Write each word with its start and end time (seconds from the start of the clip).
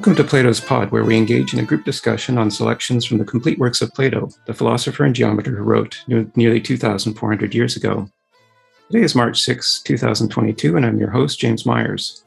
Welcome 0.00 0.16
to 0.16 0.24
Plato's 0.24 0.60
Pod, 0.60 0.92
where 0.92 1.04
we 1.04 1.14
engage 1.14 1.52
in 1.52 1.60
a 1.60 1.62
group 1.62 1.84
discussion 1.84 2.38
on 2.38 2.50
selections 2.50 3.04
from 3.04 3.18
the 3.18 3.24
complete 3.26 3.58
works 3.58 3.82
of 3.82 3.92
Plato, 3.92 4.30
the 4.46 4.54
philosopher 4.54 5.04
and 5.04 5.14
geometer 5.14 5.54
who 5.54 5.62
wrote 5.62 6.02
nearly 6.08 6.58
2,400 6.58 7.54
years 7.54 7.76
ago. 7.76 8.10
Today 8.90 9.04
is 9.04 9.14
March 9.14 9.42
6, 9.42 9.82
2022, 9.82 10.74
and 10.74 10.86
I'm 10.86 10.96
your 10.96 11.10
host, 11.10 11.38
James 11.38 11.66
Myers. 11.66 12.24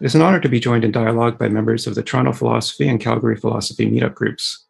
It 0.00 0.06
is 0.06 0.16
an 0.16 0.20
honor 0.20 0.40
to 0.40 0.48
be 0.48 0.58
joined 0.58 0.84
in 0.84 0.90
dialogue 0.90 1.38
by 1.38 1.48
members 1.48 1.86
of 1.86 1.94
the 1.94 2.02
Toronto 2.02 2.32
Philosophy 2.32 2.88
and 2.88 3.00
Calgary 3.00 3.36
Philosophy 3.36 3.88
meetup 3.88 4.14
groups. 4.14 4.64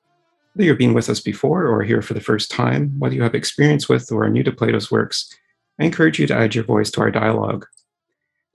Whether 0.52 0.66
you've 0.66 0.76
been 0.76 0.92
with 0.92 1.08
us 1.08 1.20
before 1.20 1.66
or 1.66 1.82
here 1.82 2.02
for 2.02 2.12
the 2.12 2.20
first 2.20 2.50
time, 2.50 2.98
whether 2.98 3.14
you 3.14 3.22
have 3.22 3.34
experience 3.34 3.88
with 3.88 4.12
or 4.12 4.24
are 4.24 4.28
new 4.28 4.42
to 4.42 4.52
Plato's 4.52 4.90
works, 4.90 5.34
I 5.80 5.86
encourage 5.86 6.18
you 6.18 6.26
to 6.26 6.36
add 6.36 6.54
your 6.54 6.64
voice 6.64 6.90
to 6.90 7.00
our 7.00 7.10
dialogue. 7.10 7.64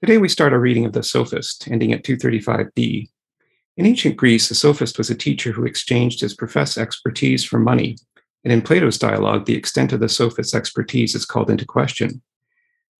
Today 0.02 0.20
we 0.20 0.30
start 0.30 0.54
our 0.54 0.60
reading 0.60 0.86
of 0.86 0.94
The 0.94 1.02
Sophist, 1.02 1.68
ending 1.68 1.94
at 1.94 2.04
235b, 2.04 3.10
in 3.78 3.86
ancient 3.86 4.18
Greece, 4.18 4.50
a 4.50 4.56
sophist 4.56 4.98
was 4.98 5.12
a 5.12 5.16
teacher 5.16 5.52
who 5.52 5.64
exchanged 5.64 6.22
his 6.22 6.34
professed 6.34 6.80
expertise 6.80 7.44
for 7.44 7.60
money, 7.60 7.96
and 8.44 8.52
in 8.52 8.64
Plato's 8.64 8.98
dialogue, 8.98 9.46
the 9.46 9.56
extent 9.56 9.94
of 9.94 10.00
the 10.00 10.10
sophist's 10.10 10.56
expertise 10.56 11.14
is 11.14 11.26
called 11.26 11.52
into 11.52 11.66
question. 11.66 12.22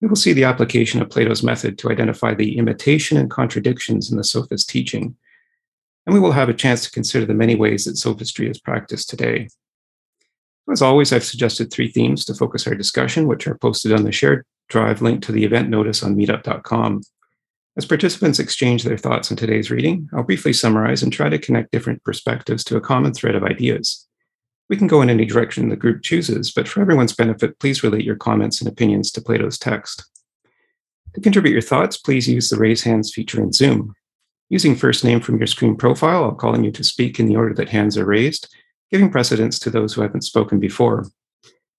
We 0.02 0.08
will 0.08 0.16
see 0.16 0.34
the 0.34 0.44
application 0.44 1.02
of 1.02 1.10
Plato's 1.10 1.42
method 1.42 1.80
to 1.80 1.90
identify 1.90 2.36
the 2.36 2.60
imitation 2.60 3.18
and 3.18 3.32
contradictions 3.32 4.12
in 4.12 4.18
the 4.18 4.24
sophist's 4.24 4.68
teaching, 4.68 5.16
and 6.06 6.14
we 6.14 6.20
will 6.20 6.32
have 6.32 6.48
a 6.48 6.54
chance 6.54 6.84
to 6.84 6.92
consider 6.92 7.26
the 7.26 7.34
many 7.34 7.56
ways 7.56 7.86
that 7.86 7.98
sophistry 7.98 8.48
is 8.48 8.60
practiced 8.60 9.10
today. 9.10 9.50
As 10.72 10.84
always, 10.84 11.12
I've 11.12 11.24
suggested 11.24 11.72
three 11.72 11.92
themes 11.92 12.24
to 12.26 12.36
focus 12.36 12.68
our 12.68 12.76
discussion, 12.76 13.28
which 13.28 13.48
are 13.48 13.58
posted 13.58 13.94
on 13.94 14.04
the 14.04 14.12
shared 14.12 14.46
drive 14.70 15.02
linked 15.02 15.24
to 15.24 15.32
the 15.32 15.44
event 15.44 15.70
notice 15.70 16.04
on 16.04 16.16
meetup.com. 16.16 17.02
As 17.78 17.86
participants 17.86 18.40
exchange 18.40 18.84
their 18.84 18.98
thoughts 18.98 19.30
on 19.30 19.38
today's 19.38 19.70
reading, 19.70 20.10
I'll 20.12 20.24
briefly 20.24 20.52
summarize 20.52 21.04
and 21.04 21.14
try 21.14 21.30
to 21.30 21.38
connect 21.38 21.72
different 21.72 22.04
perspectives 22.04 22.64
to 22.64 22.76
a 22.76 22.82
common 22.82 23.14
thread 23.14 23.36
of 23.36 23.44
ideas. 23.44 24.08
We 24.68 24.78
can 24.78 24.88
go 24.88 25.04
in 25.04 25.12
any 25.12 25.26
direction 25.26 25.70
the 25.70 25.76
group 25.76 26.02
chooses, 26.02 26.52
but 26.52 26.68
for 26.68 26.82
everyone's 26.82 27.14
benefit, 27.14 27.60
please 27.60 27.84
relate 27.84 28.04
your 28.04 28.16
comments 28.16 28.60
and 28.60 28.68
opinions 28.68 29.12
to 29.12 29.22
Plato's 29.22 29.60
text. 29.60 30.04
To 31.14 31.22
contribute 31.22 31.52
your 31.52 31.62
thoughts, 31.62 31.98
please 31.98 32.28
use 32.28 32.50
the 32.50 32.58
raise 32.58 32.82
hands 32.82 33.14
feature 33.14 33.40
in 33.40 33.54
Zoom. 33.54 33.94
Using 34.50 34.76
first 34.76 35.04
name 35.04 35.22
from 35.22 35.38
your 35.38 35.48
screen 35.48 35.76
profile, 35.76 36.24
I'll 36.24 36.32
call 36.32 36.56
on 36.56 36.64
you 36.64 36.72
to 36.72 36.84
speak 36.84 37.20
in 37.20 37.28
the 37.28 37.36
order 37.36 37.54
that 37.54 37.70
hands 37.70 37.96
are 37.96 38.06
raised, 38.06 38.52
giving 38.90 39.12
precedence 39.12 39.60
to 39.60 39.70
those 39.70 39.94
who 39.94 40.02
haven't 40.02 40.22
spoken 40.22 40.60
before. 40.60 41.06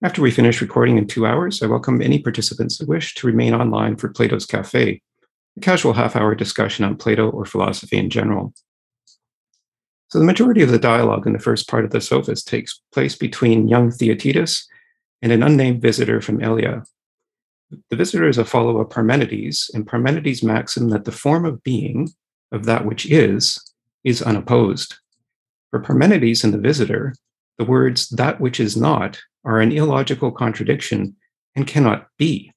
After 0.04 0.22
we 0.22 0.30
finish 0.30 0.60
recording 0.60 0.96
in 0.96 1.08
two 1.08 1.26
hours, 1.26 1.60
I 1.60 1.66
welcome 1.66 2.00
any 2.00 2.20
participants 2.20 2.78
who 2.78 2.86
wish 2.86 3.16
to 3.16 3.26
remain 3.26 3.52
online 3.52 3.96
for 3.96 4.10
Plato's 4.10 4.46
Cafe, 4.46 5.02
a 5.58 5.60
casual 5.60 5.92
half 5.92 6.14
hour 6.14 6.34
discussion 6.34 6.84
on 6.84 6.96
Plato 6.96 7.30
or 7.30 7.44
philosophy 7.44 7.98
in 7.98 8.10
general. 8.10 8.54
So, 10.08 10.18
the 10.18 10.24
majority 10.24 10.62
of 10.62 10.70
the 10.70 10.78
dialogue 10.78 11.26
in 11.26 11.32
the 11.32 11.38
first 11.38 11.68
part 11.68 11.84
of 11.84 11.90
the 11.90 12.00
Sophist 12.00 12.48
takes 12.48 12.80
place 12.94 13.16
between 13.16 13.68
young 13.68 13.90
Theaetetus 13.90 14.66
and 15.20 15.32
an 15.32 15.42
unnamed 15.42 15.82
visitor 15.82 16.20
from 16.20 16.40
Elea. 16.40 16.84
The 17.90 17.96
visitor 17.96 18.28
is 18.28 18.38
a 18.38 18.44
follower 18.44 18.82
of 18.82 18.90
Parmenides, 18.90 19.70
and 19.74 19.86
Parmenides' 19.86 20.42
maxim 20.42 20.88
that 20.90 21.04
the 21.04 21.12
form 21.12 21.44
of 21.44 21.62
being, 21.62 22.08
of 22.52 22.64
that 22.64 22.86
which 22.86 23.04
is, 23.04 23.60
is 24.04 24.22
unopposed. 24.22 24.94
For 25.70 25.80
Parmenides 25.80 26.44
and 26.44 26.54
the 26.54 26.58
visitor, 26.58 27.14
the 27.58 27.66
words 27.66 28.08
that 28.10 28.40
which 28.40 28.60
is 28.60 28.76
not 28.76 29.20
are 29.44 29.60
an 29.60 29.72
illogical 29.72 30.30
contradiction 30.30 31.16
and 31.54 31.66
cannot 31.66 32.06
be. 32.16 32.52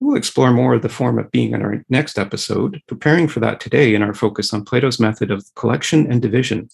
We'll 0.00 0.16
explore 0.16 0.50
more 0.50 0.74
of 0.74 0.82
the 0.82 0.88
form 0.88 1.18
of 1.18 1.30
being 1.30 1.52
in 1.52 1.60
our 1.60 1.84
next 1.90 2.18
episode, 2.18 2.82
preparing 2.88 3.28
for 3.28 3.40
that 3.40 3.60
today 3.60 3.94
in 3.94 4.02
our 4.02 4.14
focus 4.14 4.54
on 4.54 4.64
Plato's 4.64 4.98
method 4.98 5.30
of 5.30 5.44
collection 5.54 6.10
and 6.10 6.22
division. 6.22 6.70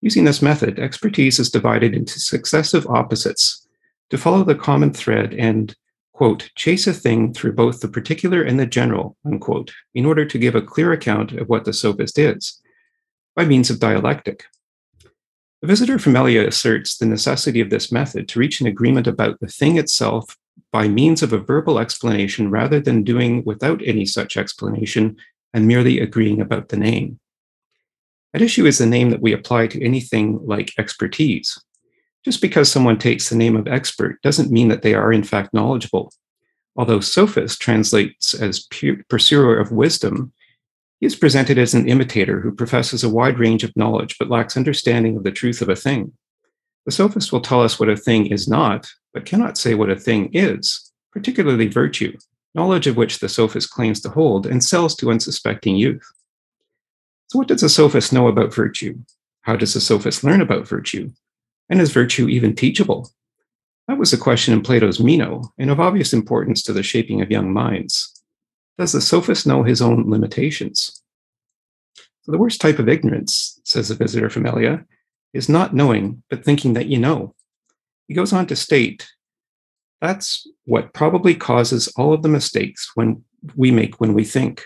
Using 0.00 0.24
this 0.24 0.42
method, 0.42 0.80
expertise 0.80 1.38
is 1.38 1.48
divided 1.48 1.94
into 1.94 2.18
successive 2.18 2.86
opposites 2.88 3.68
to 4.10 4.18
follow 4.18 4.42
the 4.42 4.56
common 4.56 4.92
thread 4.92 5.32
and, 5.34 5.76
quote, 6.12 6.50
chase 6.56 6.88
a 6.88 6.92
thing 6.92 7.32
through 7.32 7.52
both 7.52 7.80
the 7.80 7.88
particular 7.88 8.42
and 8.42 8.58
the 8.58 8.66
general, 8.66 9.16
unquote, 9.24 9.72
in 9.94 10.04
order 10.04 10.24
to 10.24 10.38
give 10.38 10.56
a 10.56 10.62
clear 10.62 10.92
account 10.92 11.30
of 11.32 11.48
what 11.48 11.64
the 11.64 11.72
sophist 11.72 12.18
is, 12.18 12.60
by 13.36 13.44
means 13.44 13.70
of 13.70 13.78
dialectic. 13.78 14.44
The 15.62 15.68
visitor 15.68 16.00
from 16.00 16.16
Elea 16.16 16.48
asserts 16.48 16.96
the 16.98 17.06
necessity 17.06 17.60
of 17.60 17.70
this 17.70 17.92
method 17.92 18.26
to 18.28 18.40
reach 18.40 18.60
an 18.60 18.66
agreement 18.66 19.06
about 19.06 19.38
the 19.38 19.46
thing 19.46 19.78
itself 19.78 20.36
by 20.72 20.88
means 20.88 21.22
of 21.22 21.32
a 21.32 21.38
verbal 21.38 21.78
explanation 21.78 22.50
rather 22.50 22.80
than 22.80 23.02
doing 23.02 23.44
without 23.44 23.80
any 23.84 24.06
such 24.06 24.36
explanation 24.36 25.16
and 25.52 25.66
merely 25.66 25.98
agreeing 25.98 26.40
about 26.40 26.68
the 26.68 26.76
name. 26.76 27.18
At 28.32 28.42
issue 28.42 28.66
is 28.66 28.78
the 28.78 28.86
name 28.86 29.10
that 29.10 29.20
we 29.20 29.32
apply 29.32 29.66
to 29.68 29.84
anything 29.84 30.38
like 30.46 30.72
expertise. 30.78 31.60
Just 32.24 32.40
because 32.40 32.70
someone 32.70 32.98
takes 32.98 33.28
the 33.28 33.36
name 33.36 33.56
of 33.56 33.66
expert 33.66 34.20
doesn't 34.22 34.52
mean 34.52 34.68
that 34.68 34.82
they 34.82 34.94
are 34.94 35.12
in 35.12 35.24
fact 35.24 35.52
knowledgeable. 35.52 36.12
Although 36.76 37.00
sophist 37.00 37.60
translates 37.60 38.34
as 38.34 38.66
pursuer 39.08 39.58
of 39.58 39.72
wisdom, 39.72 40.32
he 41.00 41.06
is 41.06 41.16
presented 41.16 41.58
as 41.58 41.74
an 41.74 41.88
imitator 41.88 42.40
who 42.40 42.54
professes 42.54 43.02
a 43.02 43.08
wide 43.08 43.38
range 43.38 43.64
of 43.64 43.74
knowledge 43.74 44.16
but 44.18 44.28
lacks 44.28 44.56
understanding 44.56 45.16
of 45.16 45.24
the 45.24 45.32
truth 45.32 45.62
of 45.62 45.68
a 45.68 45.74
thing. 45.74 46.12
The 46.86 46.92
sophist 46.92 47.32
will 47.32 47.40
tell 47.40 47.62
us 47.62 47.80
what 47.80 47.88
a 47.88 47.96
thing 47.96 48.26
is 48.26 48.46
not, 48.46 48.88
but 49.12 49.26
cannot 49.26 49.58
say 49.58 49.74
what 49.74 49.90
a 49.90 49.96
thing 49.96 50.30
is, 50.32 50.92
particularly 51.12 51.68
virtue, 51.68 52.16
knowledge 52.54 52.86
of 52.86 52.96
which 52.96 53.18
the 53.18 53.28
sophist 53.28 53.70
claims 53.70 54.00
to 54.00 54.10
hold 54.10 54.46
and 54.46 54.62
sells 54.62 54.94
to 54.96 55.10
unsuspecting 55.10 55.76
youth. 55.76 56.06
So, 57.28 57.38
what 57.38 57.48
does 57.48 57.62
a 57.62 57.68
sophist 57.68 58.12
know 58.12 58.28
about 58.28 58.54
virtue? 58.54 58.98
How 59.42 59.56
does 59.56 59.74
a 59.76 59.80
sophist 59.80 60.24
learn 60.24 60.40
about 60.40 60.68
virtue? 60.68 61.10
And 61.68 61.80
is 61.80 61.92
virtue 61.92 62.28
even 62.28 62.54
teachable? 62.54 63.10
That 63.88 63.98
was 63.98 64.12
a 64.12 64.18
question 64.18 64.54
in 64.54 64.62
Plato's 64.62 65.00
Meno, 65.00 65.52
and 65.58 65.70
of 65.70 65.80
obvious 65.80 66.12
importance 66.12 66.62
to 66.62 66.72
the 66.72 66.82
shaping 66.82 67.22
of 67.22 67.30
young 67.30 67.52
minds. 67.52 68.22
Does 68.78 68.92
the 68.92 69.00
sophist 69.00 69.46
know 69.46 69.62
his 69.62 69.82
own 69.82 70.08
limitations? 70.08 71.02
So 72.22 72.32
the 72.32 72.38
worst 72.38 72.60
type 72.60 72.78
of 72.78 72.88
ignorance, 72.88 73.60
says 73.64 73.88
the 73.88 73.94
visitor 73.94 74.30
from 74.30 74.46
Elea, 74.46 74.84
is 75.32 75.48
not 75.48 75.74
knowing, 75.74 76.22
but 76.28 76.44
thinking 76.44 76.74
that 76.74 76.86
you 76.86 76.98
know. 76.98 77.34
He 78.10 78.16
goes 78.16 78.32
on 78.32 78.48
to 78.48 78.56
state 78.56 79.08
that's 80.00 80.48
what 80.64 80.92
probably 80.94 81.32
causes 81.32 81.86
all 81.96 82.12
of 82.12 82.22
the 82.22 82.28
mistakes 82.28 82.90
when 82.96 83.22
we 83.54 83.70
make 83.70 84.00
when 84.00 84.14
we 84.14 84.24
think. 84.24 84.64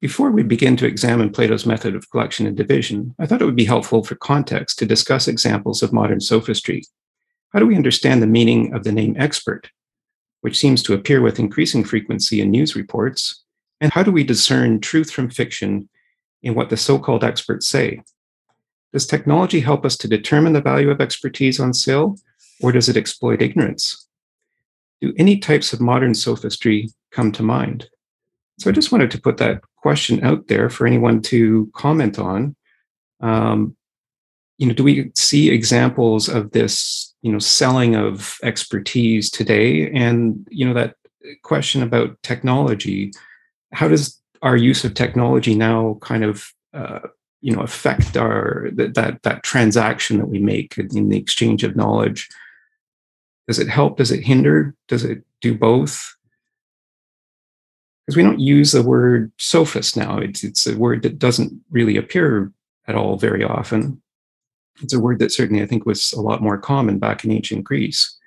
Before 0.00 0.30
we 0.30 0.44
begin 0.44 0.76
to 0.76 0.86
examine 0.86 1.32
Plato's 1.32 1.66
method 1.66 1.96
of 1.96 2.08
collection 2.10 2.46
and 2.46 2.56
division, 2.56 3.12
I 3.18 3.26
thought 3.26 3.42
it 3.42 3.44
would 3.44 3.56
be 3.56 3.64
helpful 3.64 4.04
for 4.04 4.14
context 4.14 4.78
to 4.78 4.86
discuss 4.86 5.26
examples 5.26 5.82
of 5.82 5.92
modern 5.92 6.20
sophistry. 6.20 6.84
How 7.52 7.58
do 7.58 7.66
we 7.66 7.74
understand 7.74 8.22
the 8.22 8.28
meaning 8.28 8.72
of 8.72 8.84
the 8.84 8.92
name 8.92 9.16
expert, 9.18 9.70
which 10.42 10.56
seems 10.56 10.80
to 10.84 10.94
appear 10.94 11.22
with 11.22 11.40
increasing 11.40 11.82
frequency 11.82 12.40
in 12.40 12.52
news 12.52 12.76
reports? 12.76 13.42
And 13.80 13.92
how 13.92 14.04
do 14.04 14.12
we 14.12 14.22
discern 14.22 14.78
truth 14.78 15.10
from 15.10 15.28
fiction 15.28 15.88
in 16.44 16.54
what 16.54 16.70
the 16.70 16.76
so 16.76 17.00
called 17.00 17.24
experts 17.24 17.66
say? 17.66 18.02
Does 18.92 19.08
technology 19.08 19.58
help 19.58 19.84
us 19.84 19.96
to 19.96 20.08
determine 20.08 20.52
the 20.52 20.60
value 20.60 20.90
of 20.90 21.00
expertise 21.00 21.58
on 21.58 21.74
sale, 21.74 22.16
or 22.60 22.72
does 22.72 22.88
it 22.88 22.96
exploit 22.96 23.42
ignorance? 23.42 24.06
Do 25.00 25.12
any 25.18 25.38
types 25.38 25.72
of 25.72 25.80
modern 25.80 26.14
sophistry 26.14 26.88
come 27.10 27.32
to 27.32 27.42
mind? 27.42 27.88
So 28.58 28.70
I 28.70 28.72
just 28.72 28.92
wanted 28.92 29.10
to 29.10 29.20
put 29.20 29.38
that 29.38 29.62
question 29.76 30.24
out 30.24 30.46
there 30.48 30.70
for 30.70 30.86
anyone 30.86 31.20
to 31.22 31.70
comment 31.74 32.18
on. 32.18 32.54
Um, 33.20 33.76
you 34.58 34.66
know, 34.66 34.74
do 34.74 34.84
we 34.84 35.10
see 35.14 35.50
examples 35.50 36.28
of 36.28 36.52
this, 36.52 37.12
you 37.22 37.32
know, 37.32 37.40
selling 37.40 37.96
of 37.96 38.38
expertise 38.42 39.30
today? 39.30 39.90
And 39.90 40.46
you 40.50 40.66
know, 40.66 40.74
that 40.74 40.96
question 41.42 41.82
about 41.82 42.22
technology, 42.22 43.12
how 43.72 43.88
does 43.88 44.20
our 44.42 44.56
use 44.56 44.84
of 44.84 44.94
technology 44.94 45.54
now 45.54 45.98
kind 46.00 46.22
of 46.22 46.52
uh, 46.72 47.00
you 47.40 47.54
know 47.54 47.62
affect 47.62 48.16
our 48.16 48.68
that 48.72 48.94
that, 48.94 49.22
that 49.22 49.42
transaction 49.42 50.18
that 50.18 50.28
we 50.28 50.38
make 50.38 50.78
in 50.78 51.08
the 51.08 51.18
exchange 51.18 51.64
of 51.64 51.76
knowledge 51.76 52.28
does 53.46 53.58
it 53.58 53.68
help? 53.68 53.98
Does 53.98 54.10
it 54.10 54.24
hinder? 54.24 54.74
Does 54.88 55.04
it 55.04 55.22
do 55.40 55.56
both? 55.56 56.14
Because 58.06 58.16
we 58.16 58.22
don't 58.22 58.40
use 58.40 58.72
the 58.72 58.82
word 58.82 59.32
sophist 59.38 59.96
now. 59.96 60.18
It's 60.18 60.44
it's 60.44 60.66
a 60.66 60.76
word 60.76 61.02
that 61.02 61.18
doesn't 61.18 61.52
really 61.70 61.96
appear 61.96 62.52
at 62.86 62.94
all 62.94 63.16
very 63.16 63.42
often. 63.42 64.00
It's 64.82 64.92
a 64.92 65.00
word 65.00 65.20
that 65.20 65.32
certainly 65.32 65.62
i 65.62 65.66
think 65.66 65.86
was 65.86 66.12
a 66.12 66.20
lot 66.20 66.42
more 66.42 66.58
common 66.58 66.98
back 66.98 67.24
in 67.24 67.30
ancient 67.30 67.64
greece. 67.64 68.18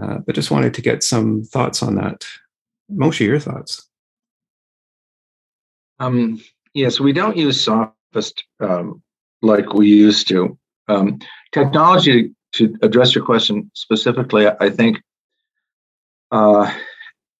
Uh, 0.00 0.18
but 0.18 0.34
just 0.34 0.50
wanted 0.50 0.74
to 0.74 0.82
get 0.82 1.02
some 1.02 1.42
thoughts 1.42 1.82
on 1.82 1.96
that. 1.96 2.24
Moshe, 2.90 3.20
your 3.20 3.38
thoughts. 3.38 3.88
Um, 5.98 6.40
yes 6.74 6.98
we 6.98 7.12
don't 7.12 7.36
use 7.36 7.62
soft 7.62 8.44
um, 8.60 9.02
like 9.42 9.72
we 9.74 9.88
used 9.88 10.28
to. 10.28 10.58
Um, 10.88 11.20
technology, 11.52 12.34
to 12.52 12.76
address 12.82 13.14
your 13.14 13.24
question 13.24 13.70
specifically, 13.74 14.46
I 14.46 14.70
think 14.70 15.00
uh, 16.30 16.72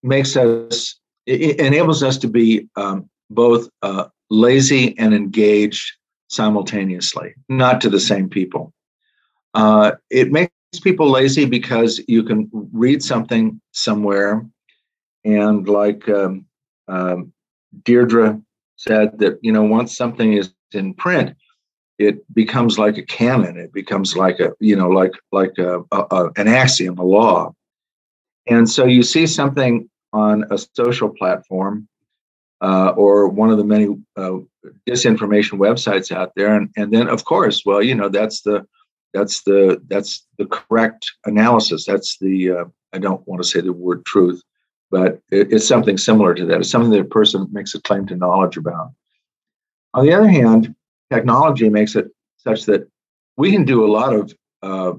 makes 0.03 0.37
us, 0.37 0.99
it 1.27 1.61
enables 1.61 2.03
us 2.03 2.19
to 2.19 2.29
be 2.29 2.69
um, 2.77 3.09
both 3.31 3.69
uh, 3.83 4.07
lazy 4.31 4.99
and 4.99 5.15
engaged 5.15 5.93
simultaneously, 6.29 7.35
not 7.49 7.81
to 7.83 7.91
the 7.91 8.01
same 8.01 8.29
people. 8.29 8.73
Uh, 9.55 9.93
it 10.11 10.33
makes 10.33 10.53
people 10.83 11.11
lazy 11.11 11.45
because 11.45 12.01
you 12.09 12.23
can 12.23 12.51
read 12.73 13.03
something 13.03 13.61
somewhere, 13.73 14.47
and 15.25 15.69
like 15.69 16.09
um, 16.09 16.47
um, 16.89 17.33
Deirdre 17.85 18.41
said, 18.77 19.19
that 19.19 19.39
you 19.43 19.53
know 19.53 19.63
once 19.63 19.97
something 19.97 20.33
is 20.33 20.53
in 20.73 20.95
print, 20.95 21.37
it 22.07 22.35
becomes 22.35 22.79
like 22.79 22.99
a 22.99 23.03
canon. 23.03 23.57
It 23.57 23.73
becomes 23.73 24.17
like 24.17 24.41
a 24.41 24.53
you 24.61 24.77
know 24.77 24.89
like 24.89 25.13
like 25.31 25.57
a, 25.59 25.81
a, 25.93 26.07
a, 26.11 26.31
an 26.37 26.49
axiom, 26.49 26.99
a 26.99 27.05
law. 27.05 27.55
And 28.49 28.69
so 28.69 28.85
you 28.85 29.03
see 29.03 29.27
something 29.27 29.89
on 30.13 30.45
a 30.51 30.59
social 30.75 31.09
platform 31.09 31.89
uh, 32.61 32.91
or 32.97 33.29
one 33.29 33.51
of 33.51 33.59
the 33.59 33.65
many 33.65 33.89
uh, 34.17 34.39
disinformation 34.89 35.59
websites 35.59 36.13
out 36.13 36.33
there, 36.37 36.55
and 36.57 36.71
and 36.77 36.93
then 36.93 37.09
of 37.09 37.25
course, 37.25 37.63
well, 37.67 37.83
you 37.83 37.95
know 37.95 38.09
that's 38.09 38.43
the 38.43 38.67
that's 39.13 39.43
the 39.43 39.83
that's 39.89 40.27
the 40.39 40.47
correct 40.47 41.11
analysis. 41.27 41.85
That's 41.87 42.19
the 42.19 42.51
uh, 42.51 42.65
I 42.93 42.99
don't 42.99 43.27
want 43.27 43.43
to 43.43 43.49
say 43.49 43.61
the 43.61 43.73
word 43.73 44.05
truth, 44.05 44.43
but 44.91 45.21
it, 45.31 45.53
it's 45.53 45.67
something 45.67 45.99
similar 45.99 46.35
to 46.35 46.47
that. 46.47 46.61
It's 46.61 46.71
something 46.71 46.91
that 46.93 47.01
a 47.01 47.05
person 47.05 47.49
makes 47.51 47.75
a 47.75 47.81
claim 47.81 48.07
to 48.07 48.17
knowledge 48.17 48.57
about. 48.57 48.93
On 49.95 50.07
the 50.07 50.13
other 50.13 50.29
hand, 50.29 50.75
technology 51.13 51.69
makes 51.69 51.95
it 51.95 52.07
such 52.39 52.65
that 52.65 52.89
we 53.37 53.53
can 53.53 53.65
do 53.65 53.85
a 53.85 53.91
lot 53.91 54.15
of 54.15 54.33
uh, 54.63 54.93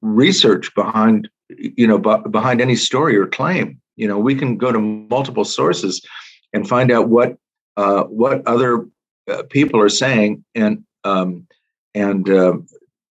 research 0.00 0.74
behind 0.74 1.28
you 1.58 1.86
know 1.86 1.98
b- 1.98 2.28
behind 2.30 2.60
any 2.60 2.76
story 2.76 3.16
or 3.16 3.26
claim. 3.26 3.80
You 3.96 4.08
know 4.08 4.18
we 4.18 4.34
can 4.34 4.56
go 4.56 4.72
to 4.72 4.80
multiple 4.80 5.44
sources 5.44 6.04
and 6.52 6.68
find 6.68 6.90
out 6.90 7.08
what 7.08 7.36
uh, 7.76 8.04
what 8.04 8.46
other 8.46 8.86
uh, 9.30 9.42
people 9.50 9.80
are 9.80 9.88
saying 9.88 10.44
and 10.54 10.84
um, 11.04 11.46
and 11.94 12.28
uh, 12.28 12.54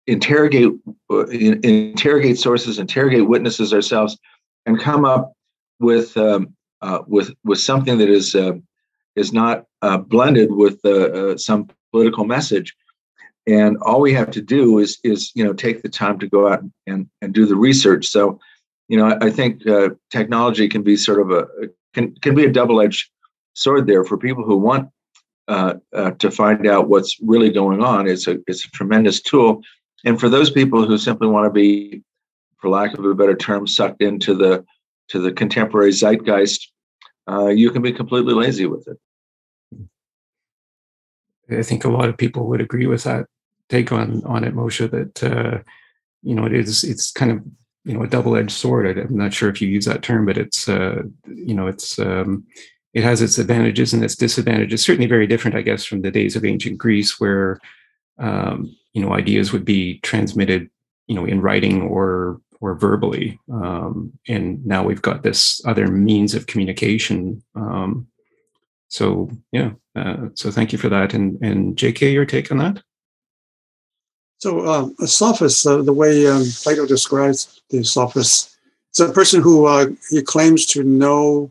interrogate 0.06 0.72
uh, 1.10 1.26
interrogate 1.26 2.38
sources 2.38 2.78
interrogate 2.78 3.28
witnesses 3.28 3.72
ourselves 3.72 4.16
and 4.64 4.80
come 4.80 5.04
up 5.04 5.32
with 5.80 6.16
um, 6.16 6.54
uh, 6.82 7.00
with 7.06 7.34
with 7.44 7.60
something 7.60 7.98
that 7.98 8.08
is 8.08 8.34
uh, 8.34 8.52
is 9.14 9.32
not 9.32 9.64
blended 10.08 10.52
with 10.52 10.80
some 11.40 11.68
political 11.92 12.24
message. 12.24 12.74
And 13.46 13.76
all 13.82 14.00
we 14.00 14.12
have 14.14 14.30
to 14.32 14.42
do 14.42 14.78
is 14.78 14.98
is 15.04 15.30
you 15.34 15.44
know 15.44 15.52
take 15.52 15.82
the 15.82 15.88
time 15.88 16.18
to 16.18 16.28
go 16.28 16.48
out 16.48 16.62
and 16.86 17.08
and 17.22 17.32
do 17.32 17.46
the 17.46 17.56
research. 17.56 18.06
So 18.06 18.40
you 18.88 18.96
know 18.98 19.06
i, 19.06 19.26
I 19.26 19.30
think 19.30 19.66
uh, 19.66 19.90
technology 20.10 20.68
can 20.68 20.82
be 20.82 20.96
sort 20.96 21.20
of 21.20 21.30
a 21.30 21.46
can 21.94 22.14
can 22.16 22.34
be 22.34 22.44
a 22.44 22.52
double-edged 22.52 23.08
sword 23.54 23.86
there 23.86 24.04
for 24.04 24.18
people 24.18 24.44
who 24.44 24.56
want 24.56 24.90
uh, 25.48 25.74
uh, 25.94 26.10
to 26.12 26.30
find 26.30 26.66
out 26.66 26.88
what's 26.88 27.18
really 27.20 27.50
going 27.50 27.82
on. 27.82 28.08
It's 28.08 28.26
a 28.26 28.38
it's 28.46 28.64
a 28.64 28.70
tremendous 28.70 29.20
tool. 29.20 29.62
And 30.04 30.20
for 30.20 30.28
those 30.28 30.50
people 30.50 30.86
who 30.86 30.98
simply 30.98 31.28
want 31.28 31.46
to 31.46 31.50
be 31.50 32.02
for 32.58 32.68
lack 32.68 32.98
of 32.98 33.04
a 33.04 33.14
better 33.14 33.36
term 33.36 33.66
sucked 33.66 34.02
into 34.02 34.34
the 34.34 34.64
to 35.08 35.20
the 35.20 35.32
contemporary 35.32 35.92
zeitgeist 35.92 36.68
uh, 37.28 37.46
you 37.46 37.70
can 37.70 37.82
be 37.82 37.92
completely 37.92 38.34
lazy 38.34 38.66
with 38.66 38.86
it 38.88 38.98
I 41.50 41.62
think 41.62 41.84
a 41.84 41.90
lot 41.90 42.08
of 42.08 42.16
people 42.16 42.46
would 42.48 42.60
agree 42.60 42.86
with 42.86 43.04
that 43.04 43.26
take 43.68 43.92
on 43.92 44.22
on 44.24 44.44
it, 44.44 44.54
Moshe. 44.54 44.90
That 44.90 45.22
uh, 45.22 45.58
you 46.22 46.34
know 46.34 46.44
it 46.44 46.52
is 46.52 46.84
it's 46.84 47.10
kind 47.12 47.30
of 47.30 47.42
you 47.84 47.94
know 47.94 48.02
a 48.02 48.08
double 48.08 48.36
edged 48.36 48.52
sword. 48.52 48.98
I'm 48.98 49.16
not 49.16 49.34
sure 49.34 49.48
if 49.48 49.60
you 49.60 49.68
use 49.68 49.84
that 49.86 50.02
term, 50.02 50.26
but 50.26 50.38
it's 50.38 50.68
uh, 50.68 51.02
you 51.26 51.54
know 51.54 51.66
it's 51.66 51.98
um, 51.98 52.44
it 52.94 53.04
has 53.04 53.22
its 53.22 53.38
advantages 53.38 53.92
and 53.92 54.04
its 54.04 54.16
disadvantages. 54.16 54.82
Certainly 54.82 55.06
very 55.06 55.26
different, 55.26 55.56
I 55.56 55.62
guess, 55.62 55.84
from 55.84 56.02
the 56.02 56.10
days 56.10 56.36
of 56.36 56.44
ancient 56.44 56.78
Greece, 56.78 57.20
where 57.20 57.60
um, 58.18 58.74
you 58.92 59.02
know 59.02 59.12
ideas 59.12 59.52
would 59.52 59.64
be 59.64 59.98
transmitted 60.00 60.70
you 61.06 61.14
know 61.14 61.24
in 61.24 61.40
writing 61.40 61.82
or 61.82 62.40
or 62.60 62.74
verbally 62.74 63.38
um, 63.52 64.10
and 64.28 64.64
now 64.64 64.82
we've 64.82 65.02
got 65.02 65.22
this 65.22 65.60
other 65.66 65.88
means 65.88 66.34
of 66.34 66.46
communication 66.46 67.42
um, 67.54 68.06
so 68.88 69.30
yeah 69.52 69.70
uh, 69.96 70.28
so 70.34 70.50
thank 70.50 70.72
you 70.72 70.78
for 70.78 70.88
that 70.88 71.14
and 71.14 71.40
and 71.42 71.76
jk 71.76 72.12
your 72.12 72.26
take 72.26 72.50
on 72.50 72.58
that 72.58 72.82
so 74.38 74.66
um, 74.66 74.94
a 75.00 75.06
sophist, 75.06 75.66
uh, 75.66 75.82
the 75.82 75.92
way 75.92 76.26
um, 76.26 76.44
Plato 76.62 76.86
describes 76.86 77.62
the 77.70 77.82
sophist, 77.84 78.56
it's 78.90 79.00
a 79.00 79.12
person 79.12 79.42
who 79.42 79.66
uh, 79.66 79.86
he 80.10 80.22
claims 80.22 80.66
to 80.66 80.82
know 80.82 81.50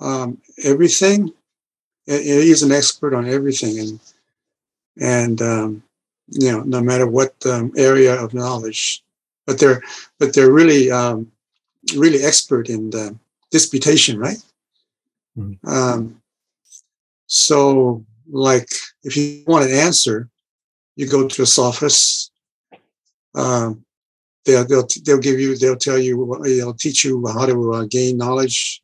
um, 0.00 0.38
everything. 0.64 1.32
He's 2.06 2.62
an 2.62 2.72
expert 2.72 3.14
on 3.14 3.28
everything, 3.28 3.78
and 3.78 4.00
and 4.98 5.42
um, 5.42 5.82
you 6.28 6.50
know, 6.50 6.60
no 6.60 6.80
matter 6.80 7.06
what 7.06 7.34
um, 7.46 7.72
area 7.76 8.14
of 8.14 8.32
knowledge, 8.32 9.02
but 9.46 9.58
they're 9.58 9.82
but 10.18 10.34
they're 10.34 10.52
really 10.52 10.90
um, 10.90 11.30
really 11.96 12.22
expert 12.22 12.70
in 12.70 12.90
the 12.90 13.14
disputation, 13.50 14.18
right? 14.18 14.42
Mm-hmm. 15.38 15.68
So, 17.28 18.04
like, 18.30 18.68
if 19.04 19.16
you 19.16 19.44
want 19.46 19.66
an 19.66 19.72
answer, 19.72 20.28
you 20.96 21.06
go 21.06 21.28
to 21.28 21.42
a 21.42 21.46
sophist. 21.46 22.32
Um, 23.34 23.84
they'll, 24.44 24.66
they'll, 24.66 24.88
they'll 25.04 25.18
give 25.18 25.38
you, 25.38 25.56
they'll 25.56 25.76
tell 25.76 25.98
you, 25.98 26.40
they'll 26.42 26.74
teach 26.74 27.04
you 27.04 27.24
how 27.28 27.44
to 27.46 27.72
uh, 27.74 27.84
gain 27.84 28.16
knowledge 28.16 28.82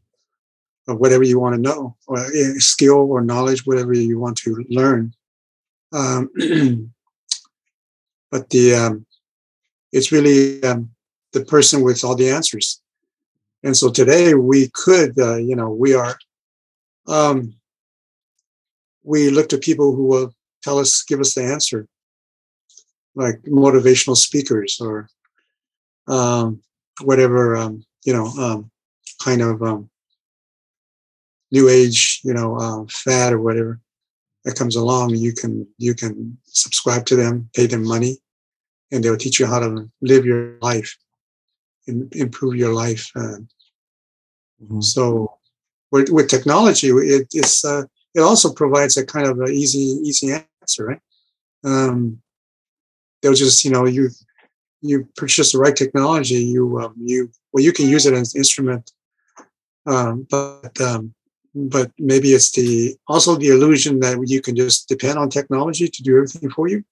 of 0.87 0.99
whatever 0.99 1.23
you 1.23 1.41
want 1.41 1.57
to 1.57 1.61
know, 1.61 1.97
or 2.07 2.19
uh, 2.19 2.59
skill 2.59 3.11
or 3.11 3.23
knowledge, 3.23 3.67
whatever 3.67 3.95
you 3.95 4.19
want 4.19 4.37
to 4.37 4.63
learn. 4.69 5.15
Um, 5.93 6.31
but 8.31 8.51
the 8.51 8.75
um, 8.75 9.07
it's 9.91 10.13
really 10.13 10.63
um, 10.65 10.91
the 11.33 11.45
person 11.47 11.81
with 11.83 12.05
all 12.05 12.15
the 12.15 12.29
answers. 12.29 12.83
And 13.63 13.75
so 13.75 13.91
today 13.91 14.35
we 14.35 14.69
could, 14.75 15.19
uh, 15.19 15.37
you 15.37 15.57
know, 15.57 15.71
we 15.71 15.95
are, 15.95 16.19
um, 17.07 17.55
we 19.05 19.31
look 19.31 19.49
to 19.51 19.59
people 19.59 19.95
who 19.95 20.07
will 20.07 20.35
tell 20.63 20.79
us, 20.79 21.03
give 21.03 21.21
us 21.21 21.35
the 21.35 21.45
answer 21.45 21.87
like 23.15 23.41
motivational 23.43 24.17
speakers 24.17 24.79
or 24.81 25.09
um, 26.09 26.61
whatever 27.03 27.57
um, 27.57 27.85
you 28.05 28.13
know 28.13 28.27
um, 28.27 28.71
kind 29.23 29.43
of 29.43 29.63
um, 29.63 29.89
new 31.51 31.69
age 31.69 32.21
you 32.25 32.35
know 32.35 32.57
uh, 32.59 32.85
fad 32.91 33.33
or 33.33 33.41
whatever 33.41 33.81
that 34.45 34.57
comes 34.57 34.77
along 34.77 35.15
you 35.15 35.33
can 35.33 35.67
you 35.79 35.95
can 35.95 36.37
subscribe 36.45 37.07
to 37.07 37.17
them 37.17 37.49
pay 37.55 37.67
them 37.67 37.87
money 37.87 38.19
and 38.93 39.03
they'll 39.03 39.17
teach 39.17 39.41
you 39.41 39.47
how 39.47 39.59
to 39.59 39.89
live 40.03 40.25
your 40.25 40.59
life 40.61 40.97
and 41.87 42.15
improve 42.15 42.57
your 42.57 42.73
life 42.73 43.11
uh, 43.17 43.39
mm-hmm. 44.63 44.81
so 44.81 45.33
with, 45.91 46.11
with 46.11 46.29
technology 46.29 46.89
it, 46.89 47.29
it's 47.33 47.65
uh, 47.65 47.83
it 48.15 48.21
also 48.21 48.53
provides 48.53 48.97
a 48.97 49.05
kind 49.05 49.27
of 49.27 49.39
an 49.41 49.49
easy 49.53 49.99
easy 50.03 50.33
answer 50.33 50.87
right? 50.87 51.01
Um, 51.65 52.21
they'll 53.23 53.35
just 53.35 53.65
you 53.65 53.71
know 53.71 53.87
you 53.87 54.11
you 54.81 55.09
purchase 55.17 55.53
the 55.53 55.59
right 55.59 55.75
technology 55.75 56.35
you 56.35 56.79
um, 56.81 56.95
you 56.99 57.31
well 57.53 57.65
you 57.65 57.73
can 57.73 57.89
use 57.89 58.07
it 58.07 58.15
as 58.15 58.35
an 58.35 58.39
instrument 58.39 58.93
um, 59.87 60.27
but 60.31 60.81
um, 60.81 61.15
but 61.55 61.93
maybe 61.99 62.33
it's 62.33 62.51
the 62.53 62.97
also 63.07 63.37
the 63.37 63.49
illusion 63.49 64.01
that 64.01 64.19
you 64.27 64.41
can 64.41 64.57
just 64.57 64.89
depend 64.89 65.19
on 65.19 65.31
technology 65.31 65.89
to 65.89 66.03
do 66.03 66.17
everything 66.17 66.51
for 66.51 66.69
you. 66.69 66.85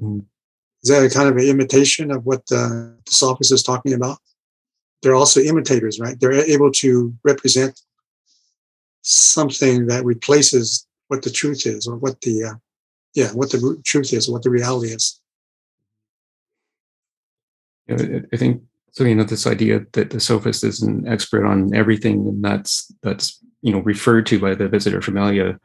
Mm. 0.00 0.24
is 0.84 0.90
that 0.90 1.02
a 1.02 1.10
kind 1.10 1.28
of 1.28 1.36
an 1.36 1.44
imitation 1.44 2.12
of 2.12 2.24
what 2.24 2.46
the, 2.46 2.96
the 3.04 3.12
sophist 3.12 3.52
is 3.52 3.62
talking 3.62 3.92
about? 3.92 4.18
They're 5.02 5.16
also 5.16 5.40
imitators 5.40 5.98
right? 5.98 6.18
They're 6.18 6.32
able 6.32 6.70
to 6.72 7.12
represent 7.24 7.80
something 9.02 9.86
that 9.86 10.04
replaces 10.04 10.86
what 11.08 11.22
the 11.22 11.30
truth 11.30 11.66
is 11.66 11.86
or 11.86 11.96
what 11.96 12.20
the 12.20 12.44
uh, 12.44 12.54
yeah 13.14 13.28
what 13.32 13.50
the 13.50 13.80
truth 13.84 14.12
is 14.12 14.30
what 14.30 14.42
the 14.42 14.50
reality 14.50 14.88
is 14.88 15.20
I 17.92 18.36
think 18.36 18.62
so. 18.92 19.04
You 19.04 19.14
know, 19.14 19.24
this 19.24 19.46
idea 19.46 19.84
that 19.92 20.10
the 20.10 20.20
sophist 20.20 20.64
is 20.64 20.82
an 20.82 21.06
expert 21.06 21.46
on 21.46 21.74
everything, 21.74 22.26
and 22.28 22.44
that's 22.44 22.92
that's 23.02 23.38
you 23.62 23.72
know 23.72 23.80
referred 23.80 24.26
to 24.26 24.38
by 24.38 24.54
the 24.54 24.68
visitor 24.68 25.00
from 25.02 25.16
Elea, 25.16 25.58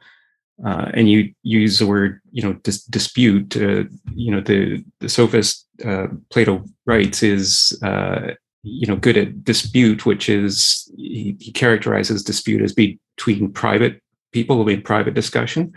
uh, 0.64 0.90
and 0.94 1.10
you 1.10 1.32
use 1.42 1.78
the 1.78 1.86
word 1.86 2.20
you 2.32 2.42
know 2.42 2.54
dis- 2.64 2.84
dispute. 2.84 3.56
Uh, 3.56 3.84
you 4.14 4.30
know, 4.30 4.40
the 4.40 4.84
the 5.00 5.08
sophist 5.08 5.66
uh, 5.84 6.08
Plato 6.30 6.64
writes 6.86 7.22
is 7.22 7.78
uh, 7.82 8.32
you 8.62 8.86
know 8.86 8.96
good 8.96 9.16
at 9.16 9.44
dispute, 9.44 10.06
which 10.06 10.28
is 10.28 10.90
he, 10.96 11.36
he 11.38 11.52
characterizes 11.52 12.24
dispute 12.24 12.62
as 12.62 12.72
between 13.16 13.52
private 13.52 14.02
people 14.32 14.68
in 14.68 14.82
private 14.82 15.14
discussion, 15.14 15.72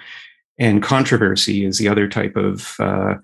and 0.57 0.83
controversy 0.83 1.65
is 1.65 1.77
the 1.77 1.87
other 1.87 2.07
type 2.07 2.35
of 2.35 2.75
uh, 2.79 3.15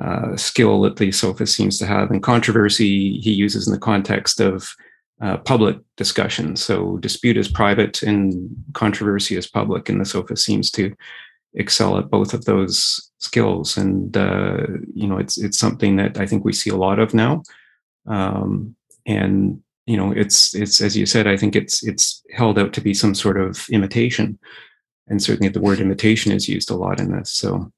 uh, 0.00 0.36
skill 0.36 0.80
that 0.82 0.96
the 0.96 1.10
sophist 1.10 1.56
seems 1.56 1.78
to 1.78 1.86
have. 1.86 2.10
And 2.10 2.22
controversy 2.22 3.18
he 3.18 3.32
uses 3.32 3.66
in 3.66 3.72
the 3.72 3.80
context 3.80 4.40
of 4.40 4.74
uh, 5.20 5.38
public 5.38 5.76
discussion. 5.96 6.54
So 6.54 6.98
dispute 6.98 7.36
is 7.36 7.48
private 7.48 8.02
and 8.02 8.48
controversy 8.74 9.36
is 9.36 9.48
public, 9.48 9.88
and 9.88 10.00
the 10.00 10.04
sophist 10.04 10.44
seems 10.44 10.70
to 10.72 10.94
excel 11.54 11.98
at 11.98 12.10
both 12.10 12.34
of 12.34 12.44
those 12.44 13.10
skills. 13.18 13.76
And 13.76 14.16
uh, 14.16 14.66
you 14.94 15.08
know, 15.08 15.18
it's 15.18 15.36
it's 15.36 15.58
something 15.58 15.96
that 15.96 16.18
I 16.20 16.26
think 16.26 16.44
we 16.44 16.52
see 16.52 16.70
a 16.70 16.76
lot 16.76 17.00
of 17.00 17.14
now. 17.14 17.42
Um, 18.06 18.76
and 19.06 19.60
you 19.88 19.96
know, 19.96 20.12
it's 20.12 20.54
it's 20.54 20.82
as 20.82 20.96
you 20.96 21.06
said, 21.06 21.26
I 21.26 21.38
think 21.38 21.56
it's 21.56 21.82
it's 21.82 22.22
held 22.30 22.58
out 22.58 22.74
to 22.74 22.80
be 22.82 22.92
some 22.92 23.14
sort 23.14 23.40
of 23.40 23.66
imitation, 23.70 24.38
and 25.08 25.22
certainly 25.22 25.48
the 25.48 25.62
word 25.62 25.80
imitation 25.80 26.30
is 26.30 26.46
used 26.46 26.70
a 26.70 26.76
lot 26.76 27.00
in 27.00 27.10
this. 27.10 27.32
So, 27.32 27.72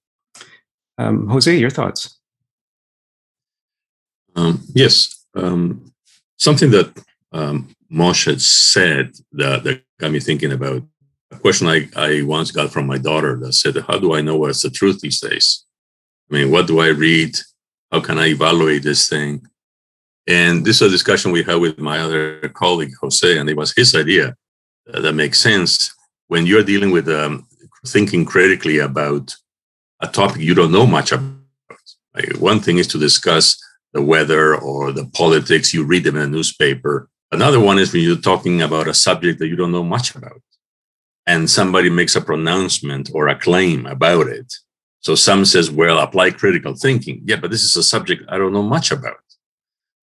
um, 0.98 1.28
Jose, 1.28 1.56
your 1.56 1.70
thoughts? 1.70 2.18
Um, 4.34 4.60
yes, 4.74 5.24
um, 5.36 5.92
something 6.36 6.72
that 6.72 7.00
um, 7.30 7.68
had 7.90 8.42
said 8.42 9.12
that, 9.32 9.62
that 9.62 9.82
got 10.00 10.10
me 10.10 10.18
thinking 10.18 10.50
about 10.50 10.82
a 11.30 11.38
question 11.38 11.68
I, 11.68 11.88
I 11.94 12.22
once 12.22 12.50
got 12.50 12.72
from 12.72 12.86
my 12.86 12.98
daughter 12.98 13.36
that 13.42 13.52
said, 13.52 13.76
How 13.86 13.98
do 13.98 14.14
I 14.14 14.20
know 14.20 14.36
what's 14.36 14.62
the 14.62 14.70
truth 14.70 15.00
these 15.00 15.20
days? 15.20 15.64
I 16.30 16.34
mean, 16.34 16.50
what 16.50 16.66
do 16.66 16.80
I 16.80 16.88
read? 16.88 17.38
How 17.92 18.00
can 18.00 18.18
I 18.18 18.28
evaluate 18.28 18.82
this 18.82 19.08
thing? 19.08 19.46
And 20.30 20.64
this 20.64 20.76
is 20.76 20.82
a 20.82 20.88
discussion 20.88 21.32
we 21.32 21.42
had 21.42 21.56
with 21.56 21.80
my 21.80 21.98
other 21.98 22.48
colleague, 22.50 22.92
Jose, 23.00 23.36
and 23.36 23.50
it 23.50 23.56
was 23.56 23.74
his 23.74 23.96
idea 23.96 24.36
uh, 24.94 25.00
that 25.00 25.14
makes 25.14 25.40
sense 25.40 25.92
when 26.28 26.46
you're 26.46 26.62
dealing 26.62 26.92
with 26.92 27.08
um, 27.08 27.48
thinking 27.84 28.24
critically 28.24 28.78
about 28.78 29.34
a 30.00 30.06
topic 30.06 30.40
you 30.40 30.54
don't 30.54 30.70
know 30.70 30.86
much 30.86 31.10
about. 31.10 31.34
Like 32.14 32.36
one 32.36 32.60
thing 32.60 32.78
is 32.78 32.86
to 32.88 32.98
discuss 32.98 33.60
the 33.92 34.02
weather 34.02 34.54
or 34.54 34.92
the 34.92 35.06
politics, 35.06 35.74
you 35.74 35.82
read 35.82 36.04
them 36.04 36.14
in 36.14 36.22
a 36.22 36.28
newspaper. 36.28 37.08
Another 37.32 37.58
one 37.58 37.80
is 37.80 37.92
when 37.92 38.02
you're 38.02 38.16
talking 38.16 38.62
about 38.62 38.86
a 38.86 38.94
subject 38.94 39.40
that 39.40 39.48
you 39.48 39.56
don't 39.56 39.72
know 39.72 39.82
much 39.82 40.14
about 40.14 40.40
and 41.26 41.50
somebody 41.50 41.90
makes 41.90 42.14
a 42.14 42.20
pronouncement 42.20 43.10
or 43.12 43.26
a 43.26 43.36
claim 43.36 43.84
about 43.86 44.28
it. 44.28 44.54
So 45.00 45.16
some 45.16 45.44
says, 45.44 45.72
well, 45.72 45.98
apply 45.98 46.30
critical 46.30 46.76
thinking. 46.76 47.20
Yeah, 47.24 47.36
but 47.42 47.50
this 47.50 47.64
is 47.64 47.74
a 47.74 47.82
subject 47.82 48.22
I 48.28 48.38
don't 48.38 48.52
know 48.52 48.62
much 48.62 48.92
about. 48.92 49.24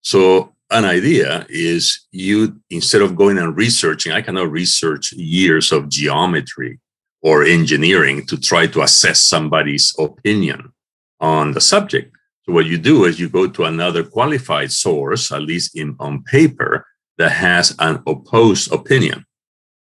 So 0.06 0.52
an 0.70 0.84
idea 0.84 1.44
is 1.48 2.06
you, 2.12 2.60
instead 2.70 3.02
of 3.02 3.16
going 3.16 3.38
and 3.38 3.56
researching, 3.56 4.12
I 4.12 4.22
cannot 4.22 4.52
research 4.52 5.10
years 5.10 5.72
of 5.72 5.88
geometry 5.88 6.78
or 7.22 7.42
engineering 7.42 8.24
to 8.26 8.36
try 8.36 8.68
to 8.68 8.82
assess 8.82 9.24
somebody's 9.24 9.92
opinion 9.98 10.72
on 11.18 11.50
the 11.54 11.60
subject. 11.60 12.14
So 12.44 12.52
what 12.52 12.66
you 12.66 12.78
do 12.78 13.04
is 13.06 13.18
you 13.18 13.28
go 13.28 13.48
to 13.48 13.64
another 13.64 14.04
qualified 14.04 14.70
source, 14.70 15.32
at 15.32 15.42
least 15.42 15.74
in 15.74 15.96
on 15.98 16.22
paper, 16.22 16.86
that 17.18 17.32
has 17.32 17.74
an 17.80 18.00
opposed 18.06 18.70
opinion 18.70 19.26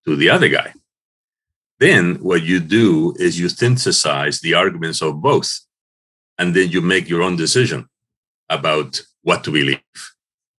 to 0.06 0.16
the 0.16 0.30
other 0.30 0.48
guy. 0.48 0.72
Then 1.82 2.16
what 2.24 2.44
you 2.44 2.62
do 2.62 3.14
is 3.20 3.38
you 3.38 3.50
synthesize 3.50 4.40
the 4.40 4.54
arguments 4.54 5.02
of 5.02 5.22
both, 5.22 5.50
and 6.38 6.56
then 6.56 6.70
you 6.70 6.80
make 6.80 7.10
your 7.10 7.24
own 7.24 7.36
decision 7.36 7.90
about 8.50 9.02
what 9.28 9.44
to 9.44 9.52
believe. 9.52 9.82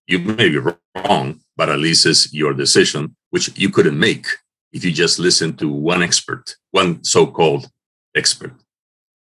You 0.07 0.19
may 0.19 0.51
be 0.51 0.59
wrong, 0.59 1.41
but 1.57 1.71
at 1.71 1.79
least 1.79 2.05
it's 2.05 2.35
your 2.35 2.53
decision, 2.53 3.17
which 3.31 3.47
you 3.63 3.71
couldn't 3.71 3.99
make 3.99 4.27
if 4.75 4.85
you 4.85 4.93
just 4.93 5.19
listen 5.19 5.57
to 5.57 5.67
one 5.71 6.03
expert, 6.03 6.45
one 6.73 7.03
so-called 7.03 7.65
expert. 8.15 8.53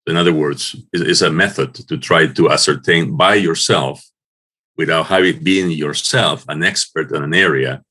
In 0.05 0.17
other 0.17 0.33
words, 0.33 0.75
it's 0.91 1.21
a 1.21 1.31
method 1.31 1.73
to 1.89 1.97
try 1.97 2.27
to 2.27 2.51
ascertain 2.51 3.15
by 3.15 3.35
yourself, 3.35 4.03
without 4.75 5.05
having 5.05 5.41
being 5.41 5.71
yourself 5.71 6.43
an 6.49 6.61
expert 6.63 7.07
in 7.15 7.23
an 7.23 7.33
area, 7.33 7.81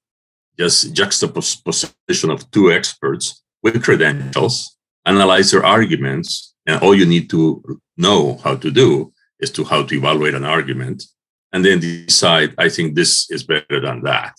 just 0.58 0.92
juxtaposition 0.92 2.30
of 2.30 2.50
two 2.50 2.70
experts 2.70 3.42
with 3.62 3.82
credentials, 3.82 4.76
analyze 5.06 5.50
their 5.52 5.64
arguments, 5.64 6.54
and 6.66 6.82
all 6.82 6.94
you 6.94 7.06
need 7.06 7.30
to 7.30 7.80
know 7.96 8.36
how 8.44 8.56
to 8.56 8.70
do 8.70 9.10
is 9.38 9.50
to 9.52 9.64
how 9.64 9.82
to 9.82 9.94
evaluate 9.94 10.34
an 10.34 10.44
argument, 10.44 11.04
and 11.52 11.64
then 11.64 11.80
decide, 11.80 12.54
I 12.58 12.68
think 12.68 12.94
this 12.94 13.30
is 13.30 13.42
better 13.42 13.80
than 13.80 14.02
that. 14.02 14.34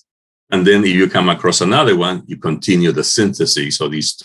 And 0.51 0.67
then 0.67 0.83
if 0.83 0.93
you 0.93 1.09
come 1.09 1.29
across 1.29 1.61
another 1.61 1.95
one, 1.95 2.23
you 2.25 2.37
continue 2.37 2.91
the 2.91 3.03
synthesis 3.03 3.79
of 3.79 3.91
these 3.91 4.21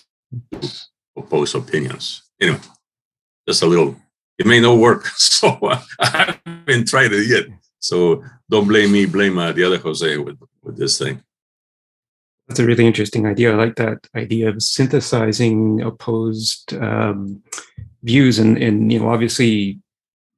opposed 1.16 1.54
opinions. 1.54 2.22
Anyway, 2.40 2.60
just 3.46 3.62
a 3.62 3.66
little, 3.66 3.96
it 4.38 4.46
may 4.46 4.60
not 4.60 4.78
work. 4.78 5.06
So 5.36 5.58
I 6.00 6.38
haven't 6.46 6.88
tried 6.88 7.12
it 7.12 7.26
yet. 7.28 7.44
So 7.78 8.24
don't 8.48 8.66
blame 8.66 8.90
me, 8.90 9.04
blame 9.04 9.38
uh, 9.38 9.52
the 9.52 9.64
other 9.64 9.76
Jose 9.76 10.16
with, 10.16 10.38
with 10.62 10.78
this 10.78 10.98
thing. 10.98 11.22
That's 12.48 12.60
a 12.60 12.66
really 12.66 12.86
interesting 12.86 13.26
idea. 13.26 13.52
I 13.52 13.56
like 13.56 13.76
that 13.76 14.06
idea 14.14 14.48
of 14.48 14.62
synthesizing 14.62 15.82
opposed 15.82 16.74
um, 16.74 17.42
views, 18.02 18.38
and 18.38 18.56
and 18.56 18.90
you 18.92 19.00
know, 19.00 19.10
obviously, 19.10 19.80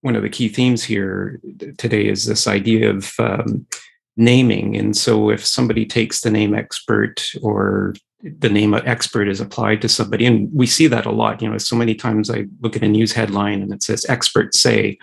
one 0.01 0.17
of 0.17 0.23
the 0.23 0.31
key 0.31 0.49
themes 0.49 0.85
here 0.85 1.41
today 1.77 2.07
is 2.07 2.25
this 2.25 2.47
idea 2.47 2.91
of 2.91 3.13
um, 3.19 3.67
naming. 4.17 4.77
And 4.77 4.97
so, 4.97 5.31
if 5.31 5.45
somebody 5.45 5.85
takes 5.85 6.21
the 6.21 6.31
name 6.31 6.55
expert 6.55 7.33
or 7.43 7.95
the 8.23 8.49
name 8.49 8.75
expert 8.75 9.29
is 9.29 9.41
applied 9.41 9.81
to 9.83 9.89
somebody, 9.89 10.27
and 10.27 10.51
we 10.53 10.67
see 10.67 10.87
that 10.89 11.07
a 11.07 11.13
lot. 11.13 11.41
You 11.41 11.51
know, 11.51 11.59
so 11.59 11.77
many 11.77 11.95
times 11.95 12.31
I 12.31 12.47
look 12.61 12.77
at 12.77 12.83
a 12.83 12.89
news 12.89 13.13
headline 13.13 13.63
and 13.63 13.73
it 13.73 13.83
says 13.83 14.07
"experts 14.09 14.59
say." 14.61 14.99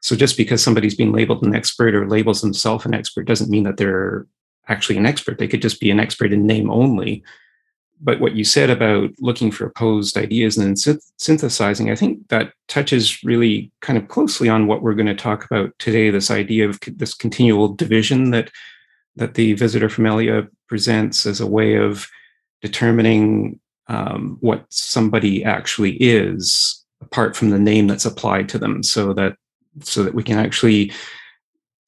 So 0.00 0.16
just 0.16 0.36
because 0.36 0.62
somebody's 0.62 0.96
being 0.96 1.12
labeled 1.12 1.46
an 1.46 1.54
expert 1.54 1.94
or 1.94 2.08
labels 2.08 2.40
themselves 2.40 2.84
an 2.84 2.92
expert 2.92 3.24
doesn't 3.24 3.50
mean 3.50 3.62
that 3.62 3.76
they're 3.76 4.26
actually 4.68 4.96
an 4.96 5.06
expert. 5.06 5.38
They 5.38 5.48
could 5.48 5.62
just 5.62 5.80
be 5.80 5.90
an 5.90 6.00
expert 6.00 6.32
in 6.32 6.46
name 6.46 6.70
only. 6.70 7.22
But 8.04 8.20
what 8.20 8.34
you 8.34 8.44
said 8.44 8.68
about 8.68 9.10
looking 9.20 9.52
for 9.52 9.66
opposed 9.66 10.18
ideas 10.18 10.58
and 10.58 10.76
synthesizing, 11.18 11.90
I 11.90 11.94
think 11.94 12.28
that 12.28 12.52
touches 12.66 13.22
really 13.22 13.70
kind 13.80 13.96
of 13.96 14.08
closely 14.08 14.48
on 14.48 14.66
what 14.66 14.82
we're 14.82 14.94
going 14.94 15.06
to 15.06 15.14
talk 15.14 15.44
about 15.44 15.70
today. 15.78 16.10
This 16.10 16.30
idea 16.30 16.68
of 16.68 16.80
this 16.96 17.14
continual 17.14 17.68
division 17.68 18.30
that 18.30 18.50
that 19.14 19.34
the 19.34 19.52
visitor 19.52 19.88
from 19.88 20.06
Elea 20.06 20.48
presents 20.68 21.26
as 21.26 21.40
a 21.40 21.46
way 21.46 21.76
of 21.76 22.08
determining 22.62 23.60
um, 23.88 24.38
what 24.40 24.64
somebody 24.70 25.44
actually 25.44 25.92
is, 25.96 26.82
apart 27.02 27.36
from 27.36 27.50
the 27.50 27.58
name 27.58 27.86
that's 27.86 28.06
applied 28.06 28.48
to 28.48 28.58
them, 28.58 28.82
so 28.82 29.12
that 29.12 29.36
so 29.80 30.02
that 30.02 30.14
we 30.14 30.22
can 30.22 30.38
actually 30.38 30.92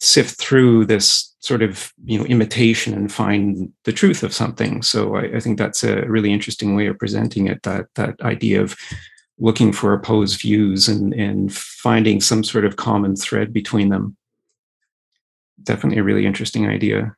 sift 0.04 0.38
through 0.38 0.84
this 0.84 1.34
sort 1.40 1.62
of 1.62 1.92
you 2.04 2.18
know 2.18 2.24
imitation 2.26 2.94
and 2.94 3.12
find 3.12 3.72
the 3.84 3.92
truth 3.92 4.22
of 4.22 4.34
something. 4.34 4.82
So 4.82 5.16
I, 5.16 5.36
I, 5.36 5.40
think 5.40 5.58
that's 5.58 5.82
a 5.82 6.06
really 6.06 6.32
interesting 6.32 6.74
way 6.74 6.86
of 6.86 6.98
presenting 6.98 7.46
it 7.46 7.62
that 7.62 7.86
that 7.94 8.20
idea 8.20 8.62
of 8.62 8.76
looking 9.38 9.72
for 9.72 9.92
opposed 9.92 10.40
views 10.40 10.88
and 10.88 11.14
and 11.14 11.52
finding 11.52 12.20
some 12.20 12.44
sort 12.44 12.64
of 12.64 12.76
common 12.76 13.16
thread 13.16 13.52
between 13.52 13.88
them. 13.88 14.16
Definitely 15.62 15.98
a 15.98 16.04
really 16.04 16.26
interesting 16.26 16.68
idea. 16.68 17.16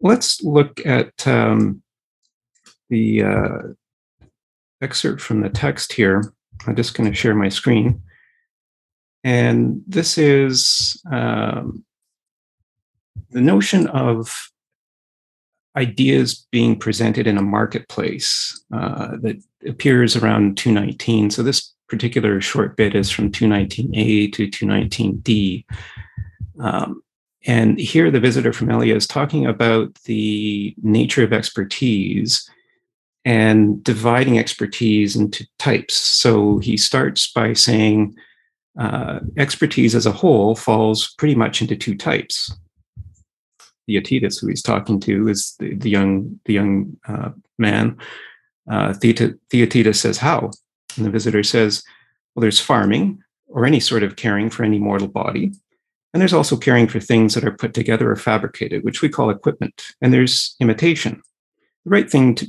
Let's 0.00 0.42
look 0.42 0.84
at 0.86 1.26
um, 1.26 1.82
the 2.88 3.22
uh, 3.22 3.58
excerpt 4.80 5.20
from 5.20 5.40
the 5.42 5.50
text 5.50 5.92
here. 5.92 6.32
I'm 6.66 6.76
just 6.76 6.94
going 6.94 7.10
to 7.10 7.16
share 7.16 7.34
my 7.34 7.48
screen 7.48 8.02
and 9.24 9.82
this 9.86 10.18
is 10.18 11.00
um, 11.10 11.82
the 13.30 13.40
notion 13.40 13.86
of 13.88 14.50
ideas 15.76 16.46
being 16.52 16.78
presented 16.78 17.26
in 17.26 17.38
a 17.38 17.42
marketplace 17.42 18.62
uh, 18.72 19.16
that 19.22 19.42
appears 19.66 20.14
around 20.14 20.56
219. 20.56 21.30
So 21.30 21.42
this 21.42 21.74
particular 21.88 22.40
short 22.40 22.76
bit 22.76 22.94
is 22.94 23.10
from 23.10 23.32
219A 23.32 24.32
to 24.34 24.46
219D. 24.46 25.64
Um, 26.60 27.02
and 27.46 27.78
here 27.78 28.10
the 28.10 28.20
visitor 28.20 28.52
from 28.52 28.70
Elea 28.70 28.94
is 28.94 29.06
talking 29.06 29.46
about 29.46 29.94
the 30.04 30.74
nature 30.82 31.24
of 31.24 31.32
expertise 31.32 32.48
and 33.24 33.82
dividing 33.82 34.38
expertise 34.38 35.16
into 35.16 35.46
types. 35.58 35.94
So 35.94 36.58
he 36.58 36.76
starts 36.76 37.30
by 37.32 37.54
saying, 37.54 38.16
uh, 38.78 39.20
expertise 39.36 39.94
as 39.94 40.06
a 40.06 40.12
whole 40.12 40.54
falls 40.54 41.14
pretty 41.18 41.34
much 41.34 41.60
into 41.60 41.76
two 41.76 41.96
types. 41.96 42.52
Theaetetus, 43.86 44.38
who 44.38 44.48
he's 44.48 44.62
talking 44.62 44.98
to, 45.00 45.28
is 45.28 45.54
the, 45.58 45.74
the 45.74 45.90
young 45.90 46.40
the 46.46 46.54
young 46.54 46.96
uh, 47.06 47.30
man. 47.58 47.98
Uh, 48.70 48.94
Theaetetus 48.94 50.00
says, 50.00 50.18
"How?" 50.18 50.50
And 50.96 51.04
the 51.04 51.10
visitor 51.10 51.42
says, 51.42 51.82
"Well, 52.34 52.40
there's 52.40 52.60
farming, 52.60 53.22
or 53.48 53.66
any 53.66 53.80
sort 53.80 54.02
of 54.02 54.16
caring 54.16 54.48
for 54.48 54.64
any 54.64 54.78
mortal 54.78 55.08
body, 55.08 55.52
and 56.14 56.20
there's 56.20 56.32
also 56.32 56.56
caring 56.56 56.86
for 56.86 57.00
things 57.00 57.34
that 57.34 57.44
are 57.44 57.56
put 57.56 57.74
together 57.74 58.10
or 58.10 58.16
fabricated, 58.16 58.84
which 58.84 59.02
we 59.02 59.08
call 59.08 59.30
equipment. 59.30 59.82
And 60.00 60.14
there's 60.14 60.54
imitation. 60.60 61.20
The 61.84 61.90
right 61.90 62.08
thing 62.08 62.36
to 62.36 62.46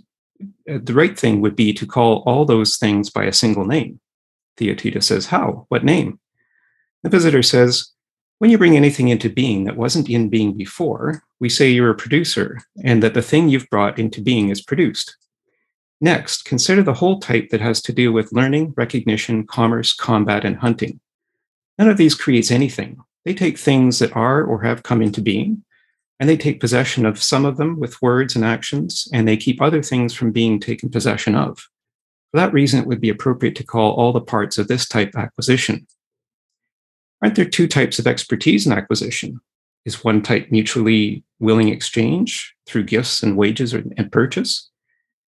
uh, 0.70 0.80
the 0.84 0.94
right 0.94 1.18
thing 1.18 1.42
would 1.42 1.56
be 1.56 1.74
to 1.74 1.88
call 1.88 2.24
all 2.26 2.46
those 2.46 2.78
things 2.78 3.10
by 3.10 3.24
a 3.24 3.34
single 3.34 3.66
name. 3.66 4.00
Theaetetus 4.58 5.08
says, 5.08 5.28
How? 5.28 5.66
What 5.70 5.84
name? 5.84 6.20
The 7.04 7.10
visitor 7.10 7.44
says, 7.44 7.92
When 8.40 8.50
you 8.50 8.58
bring 8.58 8.76
anything 8.76 9.10
into 9.10 9.30
being 9.30 9.66
that 9.66 9.78
wasn't 9.78 10.10
in 10.10 10.30
being 10.30 10.58
before, 10.58 11.24
we 11.40 11.50
say 11.50 11.70
you're 11.70 11.90
a 11.90 11.96
producer 11.96 12.60
and 12.84 13.04
that 13.04 13.14
the 13.14 13.22
thing 13.22 13.50
you've 13.50 13.70
brought 13.70 14.00
into 14.00 14.22
being 14.22 14.50
is 14.50 14.62
produced. 14.62 15.18
Next, 16.02 16.44
consider 16.44 16.84
the 16.84 16.94
whole 16.94 17.20
type 17.20 17.50
that 17.50 17.62
has 17.62 17.82
to 17.84 17.94
do 17.94 18.12
with 18.12 18.34
learning, 18.34 18.74
recognition, 18.76 19.48
commerce, 19.48 19.94
combat, 19.94 20.44
and 20.44 20.58
hunting. 20.58 21.00
None 21.78 21.90
of 21.90 21.98
these 21.98 22.16
creates 22.16 22.52
anything. 22.52 22.98
They 23.24 23.34
take 23.34 23.58
things 23.58 24.00
that 24.00 24.16
are 24.16 24.44
or 24.44 24.62
have 24.64 24.84
come 24.84 25.02
into 25.02 25.22
being, 25.22 25.64
and 26.20 26.30
they 26.30 26.38
take 26.38 26.60
possession 26.60 27.06
of 27.06 27.22
some 27.22 27.46
of 27.46 27.58
them 27.58 27.80
with 27.80 28.02
words 28.02 28.36
and 28.36 28.46
actions, 28.46 29.08
and 29.12 29.28
they 29.28 29.38
keep 29.38 29.62
other 29.62 29.82
things 29.82 30.14
from 30.14 30.32
being 30.32 30.60
taken 30.60 30.90
possession 30.90 31.36
of. 31.36 31.68
For 32.32 32.38
that 32.38 32.54
reason, 32.54 32.80
it 32.80 32.88
would 32.88 33.02
be 33.02 33.10
appropriate 33.10 33.56
to 33.56 33.64
call 33.64 33.94
all 33.94 34.12
the 34.12 34.22
parts 34.22 34.58
of 34.58 34.68
this 34.68 34.88
type 34.88 35.16
acquisition. 35.16 35.88
Aren't 37.22 37.36
there 37.36 37.46
two 37.46 37.68
types 37.68 37.98
of 37.98 38.08
expertise 38.08 38.66
in 38.66 38.74
acquisition? 38.74 39.40
Is 39.86 40.04
one 40.04 40.22
type 40.22 40.52
mutually 40.52 41.24
willing 41.40 41.70
exchange 41.70 42.56
through 42.66 42.84
gifts 42.84 43.24
and 43.24 43.38
wages 43.38 43.74
or, 43.74 43.84
and 43.98 44.12
purchase? 44.12 44.70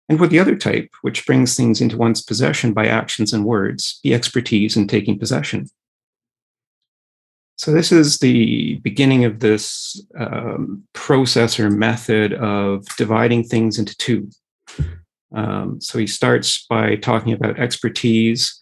And 0.09 0.18
would 0.18 0.30
the 0.30 0.40
other 0.40 0.56
type, 0.56 0.90
which 1.02 1.25
brings 1.25 1.56
things 1.56 1.80
into 1.80 1.97
one's 1.97 2.20
possession 2.20 2.73
by 2.73 2.87
actions 2.87 3.32
and 3.32 3.44
words, 3.44 4.00
be 4.02 4.12
expertise 4.12 4.76
in 4.76 4.88
taking 4.88 5.18
possession? 5.18 5.68
So, 7.56 7.73
this 7.73 7.92
is 7.92 8.18
the 8.18 8.76
beginning 8.76 9.25
of 9.25 9.40
this 9.40 10.02
um, 10.18 10.82
process 10.94 11.61
or 11.61 11.70
method 11.70 12.32
of 12.35 12.87
dividing 12.97 13.44
things 13.44 13.78
into 13.78 13.97
two. 13.99 14.30
Um, 15.32 15.80
so, 15.80 15.99
he 15.99 16.06
starts 16.06 16.66
by 16.66 16.96
talking 16.96 17.32
about 17.32 17.58
expertise. 17.58 18.60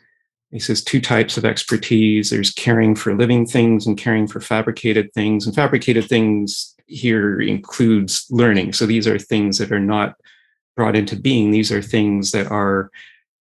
He 0.51 0.59
says 0.59 0.83
two 0.83 1.01
types 1.01 1.37
of 1.37 1.45
expertise 1.45 2.31
there's 2.31 2.51
caring 2.51 2.95
for 2.95 3.15
living 3.15 3.47
things 3.47 3.87
and 3.87 3.99
caring 3.99 4.27
for 4.27 4.41
fabricated 4.41 5.13
things. 5.13 5.47
And 5.47 5.55
fabricated 5.55 6.09
things 6.09 6.75
here 6.87 7.41
includes 7.41 8.27
learning. 8.31 8.73
So, 8.73 8.87
these 8.87 9.07
are 9.07 9.19
things 9.19 9.59
that 9.59 9.73
are 9.73 9.81
not 9.81 10.15
brought 10.77 10.97
into 10.97 11.17
being, 11.17 11.51
these 11.51 11.73
are 11.73 11.83
things 11.83 12.31
that 12.33 12.51
are 12.51 12.91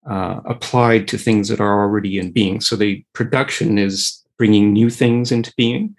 uh, 0.10 0.40
applied 0.46 1.08
to 1.10 1.18
things 1.18 1.50
that 1.50 1.60
are 1.60 1.82
already 1.82 2.18
in 2.18 2.32
being. 2.32 2.62
So, 2.62 2.76
the 2.76 3.04
production 3.14 3.78
is 3.78 4.24
bringing 4.38 4.72
new 4.72 4.90
things 4.90 5.32
into 5.32 5.54
being 5.58 5.96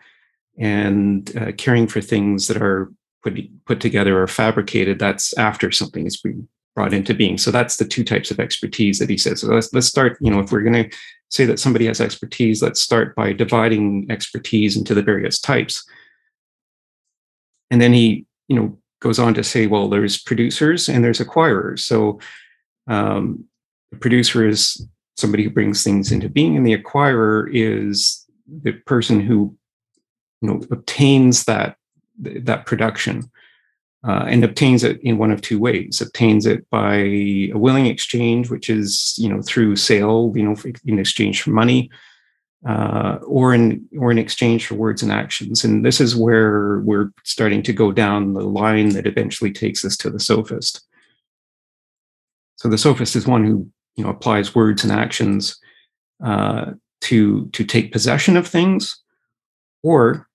and 0.58 1.36
uh, 1.36 1.52
caring 1.52 1.86
for 1.86 2.00
things 2.00 2.48
that 2.48 2.60
are 2.60 2.92
put, 3.22 3.38
put 3.64 3.80
together 3.80 4.20
or 4.20 4.26
fabricated 4.26 4.98
that's 4.98 5.36
after 5.38 5.70
something 5.70 6.06
is 6.06 6.20
being 6.20 6.48
brought 6.78 6.94
into 6.94 7.12
being. 7.12 7.36
So 7.38 7.50
that's 7.50 7.76
the 7.76 7.84
two 7.84 8.04
types 8.04 8.30
of 8.30 8.38
expertise 8.38 9.00
that 9.00 9.10
he 9.10 9.18
says 9.18 9.40
so 9.40 9.48
let's, 9.48 9.74
let's 9.74 9.88
start 9.88 10.16
you 10.20 10.30
know 10.30 10.38
if 10.38 10.52
we're 10.52 10.62
going 10.62 10.84
to 10.88 10.96
say 11.28 11.44
that 11.44 11.58
somebody 11.58 11.86
has 11.86 12.00
expertise 12.00 12.62
let's 12.62 12.80
start 12.80 13.16
by 13.16 13.32
dividing 13.32 14.06
expertise 14.08 14.76
into 14.76 14.94
the 14.94 15.02
various 15.02 15.40
types. 15.40 15.84
And 17.72 17.82
then 17.82 17.92
he 17.92 18.26
you 18.46 18.54
know 18.54 18.78
goes 19.00 19.18
on 19.18 19.34
to 19.34 19.42
say 19.42 19.66
well 19.66 19.88
there's 19.88 20.22
producers 20.22 20.88
and 20.88 21.02
there's 21.02 21.18
acquirers. 21.18 21.80
So 21.80 22.20
um, 22.86 23.44
the 23.90 23.98
producer 23.98 24.46
is 24.46 24.86
somebody 25.16 25.42
who 25.42 25.50
brings 25.50 25.82
things 25.82 26.12
into 26.12 26.28
being 26.28 26.56
and 26.56 26.64
the 26.64 26.78
acquirer 26.78 27.50
is 27.52 28.24
the 28.62 28.70
person 28.86 29.18
who 29.18 29.52
you 30.42 30.48
know 30.48 30.62
obtains 30.70 31.44
that 31.46 31.76
that 32.20 32.66
production 32.66 33.28
uh, 34.06 34.24
and 34.28 34.44
obtains 34.44 34.84
it 34.84 35.00
in 35.02 35.18
one 35.18 35.30
of 35.30 35.40
two 35.40 35.58
ways. 35.58 36.00
Obtains 36.00 36.46
it 36.46 36.68
by 36.70 36.94
a 36.96 37.52
willing 37.54 37.86
exchange 37.86 38.50
which 38.50 38.70
is 38.70 39.14
you 39.18 39.28
know 39.28 39.42
through 39.42 39.76
sale 39.76 40.32
you 40.34 40.42
know 40.42 40.56
in 40.84 40.98
exchange 40.98 41.42
for 41.42 41.50
money 41.50 41.90
uh, 42.66 43.18
or 43.26 43.54
in 43.54 43.86
or 43.98 44.10
in 44.10 44.18
exchange 44.18 44.66
for 44.66 44.74
words 44.74 45.02
and 45.02 45.12
actions. 45.12 45.64
And 45.64 45.84
this 45.84 46.00
is 46.00 46.16
where 46.16 46.80
we're 46.80 47.12
starting 47.24 47.62
to 47.64 47.72
go 47.72 47.92
down 47.92 48.34
the 48.34 48.42
line 48.42 48.90
that 48.90 49.06
eventually 49.06 49.52
takes 49.52 49.84
us 49.84 49.96
to 49.98 50.10
the 50.10 50.20
sophist. 50.20 50.84
So 52.56 52.68
the 52.68 52.78
sophist 52.78 53.14
is 53.14 53.26
one 53.26 53.44
who 53.44 53.68
you 53.96 54.04
know 54.04 54.10
applies 54.10 54.54
words 54.54 54.82
and 54.82 54.92
actions 54.92 55.58
uh, 56.24 56.72
to 57.02 57.46
to 57.48 57.64
take 57.64 57.92
possession 57.92 58.36
of 58.36 58.46
things 58.46 59.00
or 59.82 60.28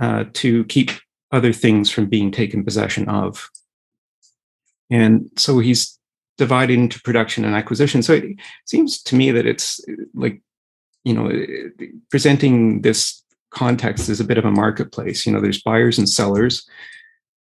uh, 0.00 0.24
to 0.32 0.64
keep 0.64 0.90
other 1.30 1.52
things 1.52 1.90
from 1.90 2.06
being 2.06 2.30
taken 2.30 2.64
possession 2.64 3.08
of. 3.08 3.50
And 4.90 5.30
so 5.36 5.58
he's 5.58 5.98
divided 6.38 6.78
into 6.78 7.00
production 7.02 7.44
and 7.44 7.54
acquisition. 7.54 8.02
So 8.02 8.14
it 8.14 8.36
seems 8.64 9.02
to 9.02 9.16
me 9.16 9.30
that 9.32 9.46
it's 9.46 9.80
like 10.14 10.40
you 11.04 11.14
know 11.14 11.30
presenting 12.10 12.82
this 12.82 13.22
context 13.50 14.08
is 14.08 14.20
a 14.20 14.24
bit 14.24 14.38
of 14.38 14.44
a 14.44 14.50
marketplace. 14.50 15.26
You 15.26 15.32
know 15.32 15.40
there's 15.40 15.62
buyers 15.62 15.98
and 15.98 16.08
sellers 16.08 16.66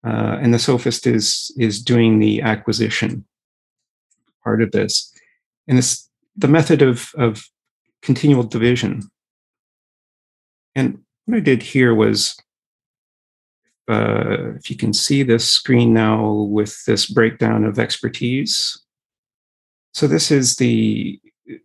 uh, 0.05 0.37
and 0.39 0.53
the 0.53 0.59
sophist 0.59 1.07
is 1.07 1.53
is 1.57 1.81
doing 1.81 2.19
the 2.19 2.41
acquisition 2.41 3.25
part 4.43 4.61
of 4.61 4.71
this. 4.71 5.11
And 5.67 5.77
this 5.77 6.07
the 6.35 6.47
method 6.47 6.81
of 6.81 7.11
of 7.17 7.43
continual 8.01 8.43
division. 8.43 9.09
And 10.75 10.99
what 11.25 11.37
I 11.37 11.39
did 11.39 11.63
here 11.63 11.95
was, 11.95 12.37
uh, 13.87 14.55
if 14.55 14.69
you 14.69 14.75
can 14.75 14.93
see 14.93 15.23
this 15.23 15.47
screen 15.47 15.93
now 15.93 16.31
with 16.31 16.83
this 16.85 17.05
breakdown 17.07 17.65
of 17.65 17.79
expertise. 17.79 18.81
So 19.93 20.07
this 20.07 20.31
is 20.31 20.55
the 20.55 21.19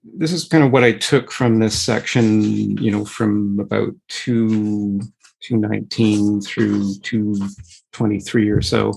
this 0.04 0.32
is 0.32 0.44
kind 0.44 0.62
of 0.62 0.72
what 0.72 0.84
I 0.84 0.92
took 0.92 1.32
from 1.32 1.58
this 1.58 1.80
section, 1.80 2.76
you 2.76 2.90
know, 2.90 3.04
from 3.04 3.58
about 3.58 3.94
two 4.08 5.00
219 5.42 6.42
through 6.42 6.94
223 7.02 8.50
or 8.50 8.60
so. 8.60 8.92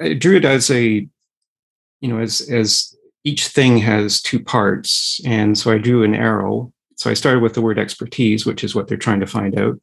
I 0.00 0.12
drew 0.14 0.36
it 0.36 0.44
as 0.44 0.70
a, 0.70 1.08
you 2.00 2.08
know, 2.08 2.18
as 2.18 2.42
as 2.50 2.94
each 3.24 3.48
thing 3.48 3.78
has 3.78 4.20
two 4.22 4.42
parts. 4.42 5.20
And 5.24 5.58
so 5.58 5.72
I 5.72 5.78
drew 5.78 6.04
an 6.04 6.14
arrow. 6.14 6.72
So 6.94 7.10
I 7.10 7.14
started 7.14 7.42
with 7.42 7.54
the 7.54 7.60
word 7.60 7.78
expertise, 7.78 8.46
which 8.46 8.62
is 8.62 8.74
what 8.74 8.86
they're 8.86 8.96
trying 8.96 9.20
to 9.20 9.26
find 9.26 9.58
out. 9.58 9.80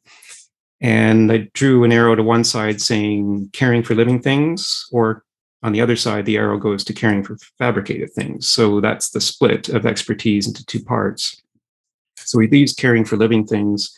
And 0.84 1.32
I 1.32 1.48
drew 1.54 1.82
an 1.82 1.92
arrow 1.92 2.14
to 2.14 2.22
one 2.22 2.44
side 2.44 2.78
saying 2.78 3.48
caring 3.54 3.82
for 3.82 3.94
living 3.94 4.20
things, 4.20 4.86
or 4.92 5.24
on 5.62 5.72
the 5.72 5.80
other 5.80 5.96
side, 5.96 6.26
the 6.26 6.36
arrow 6.36 6.58
goes 6.58 6.84
to 6.84 6.92
caring 6.92 7.24
for 7.24 7.38
fabricated 7.58 8.12
things. 8.12 8.46
So 8.46 8.82
that's 8.82 9.08
the 9.08 9.20
split 9.22 9.70
of 9.70 9.86
expertise 9.86 10.46
into 10.46 10.62
two 10.66 10.84
parts. 10.84 11.40
So 12.18 12.38
he 12.38 12.48
leaves 12.48 12.74
caring 12.74 13.06
for 13.06 13.16
living 13.16 13.46
things 13.46 13.96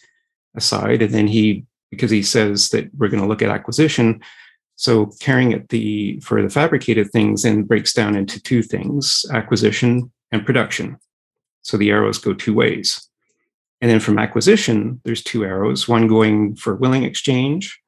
aside. 0.54 1.02
And 1.02 1.12
then 1.12 1.26
he, 1.26 1.64
because 1.90 2.12
he 2.12 2.22
says 2.22 2.68
that 2.68 2.88
we're 2.96 3.08
going 3.08 3.22
to 3.22 3.28
look 3.28 3.42
at 3.42 3.50
acquisition, 3.50 4.22
so 4.76 5.06
caring 5.18 5.54
at 5.54 5.70
the 5.70 6.20
for 6.20 6.40
the 6.40 6.50
fabricated 6.50 7.10
things 7.10 7.42
then 7.42 7.64
breaks 7.64 7.92
down 7.94 8.14
into 8.14 8.40
two 8.40 8.62
things: 8.62 9.26
acquisition 9.32 10.12
and 10.30 10.46
production. 10.46 10.98
So 11.62 11.76
the 11.76 11.90
arrows 11.90 12.18
go 12.18 12.32
two 12.32 12.54
ways. 12.54 13.08
And 13.80 13.90
then 13.90 14.00
from 14.00 14.18
acquisition, 14.18 15.00
there's 15.04 15.22
two 15.22 15.44
arrows, 15.44 15.86
one 15.86 16.06
going 16.06 16.56
for 16.56 16.74
willing 16.74 17.04
exchange 17.04 17.78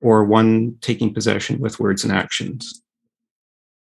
or 0.00 0.24
one 0.24 0.76
taking 0.80 1.14
possession 1.14 1.60
with 1.60 1.78
words 1.78 2.04
and 2.04 2.12
actions. 2.12 2.82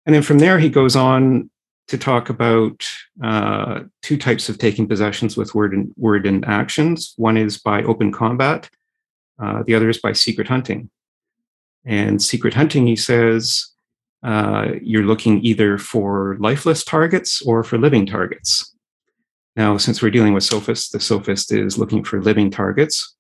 And 0.06 0.14
then 0.14 0.22
from 0.22 0.40
there, 0.40 0.60
he 0.60 0.70
goes 0.70 0.96
on 0.96 1.50
to 1.88 1.98
talk 1.98 2.30
about 2.30 2.86
uh, 3.24 3.82
two 4.02 4.18
types 4.18 4.50
of 4.50 4.58
taking 4.58 4.88
possessions 4.88 5.38
with 5.38 5.54
word 5.56 5.74
and 5.74 5.94
word 5.98 6.26
and 6.26 6.44
actions. 6.46 7.14
One 7.18 7.38
is 7.38 7.58
by 7.58 7.84
open 7.84 8.12
combat, 8.12 8.70
uh, 9.40 9.64
the 9.64 9.76
other 9.76 9.90
is 9.90 10.00
by 10.00 10.14
secret 10.14 10.48
hunting. 10.48 10.90
And 11.86 12.22
secret 12.22 12.54
hunting, 12.54 12.88
he 12.88 12.96
says, 12.96 13.72
uh, 14.24 14.72
you're 14.82 15.04
looking 15.04 15.44
either 15.46 15.78
for 15.78 16.36
lifeless 16.40 16.84
targets 16.84 17.42
or 17.44 17.64
for 17.64 17.78
living 17.78 18.08
targets. 18.08 18.75
Now, 19.56 19.78
since 19.78 20.02
we're 20.02 20.12
dealing 20.12 20.34
with 20.34 20.44
sophists, 20.44 20.90
the 20.90 21.00
sophist 21.00 21.52
is 21.52 21.78
looking 21.78 22.04
for 22.04 22.22
living 22.22 22.52
targets. 22.52 23.16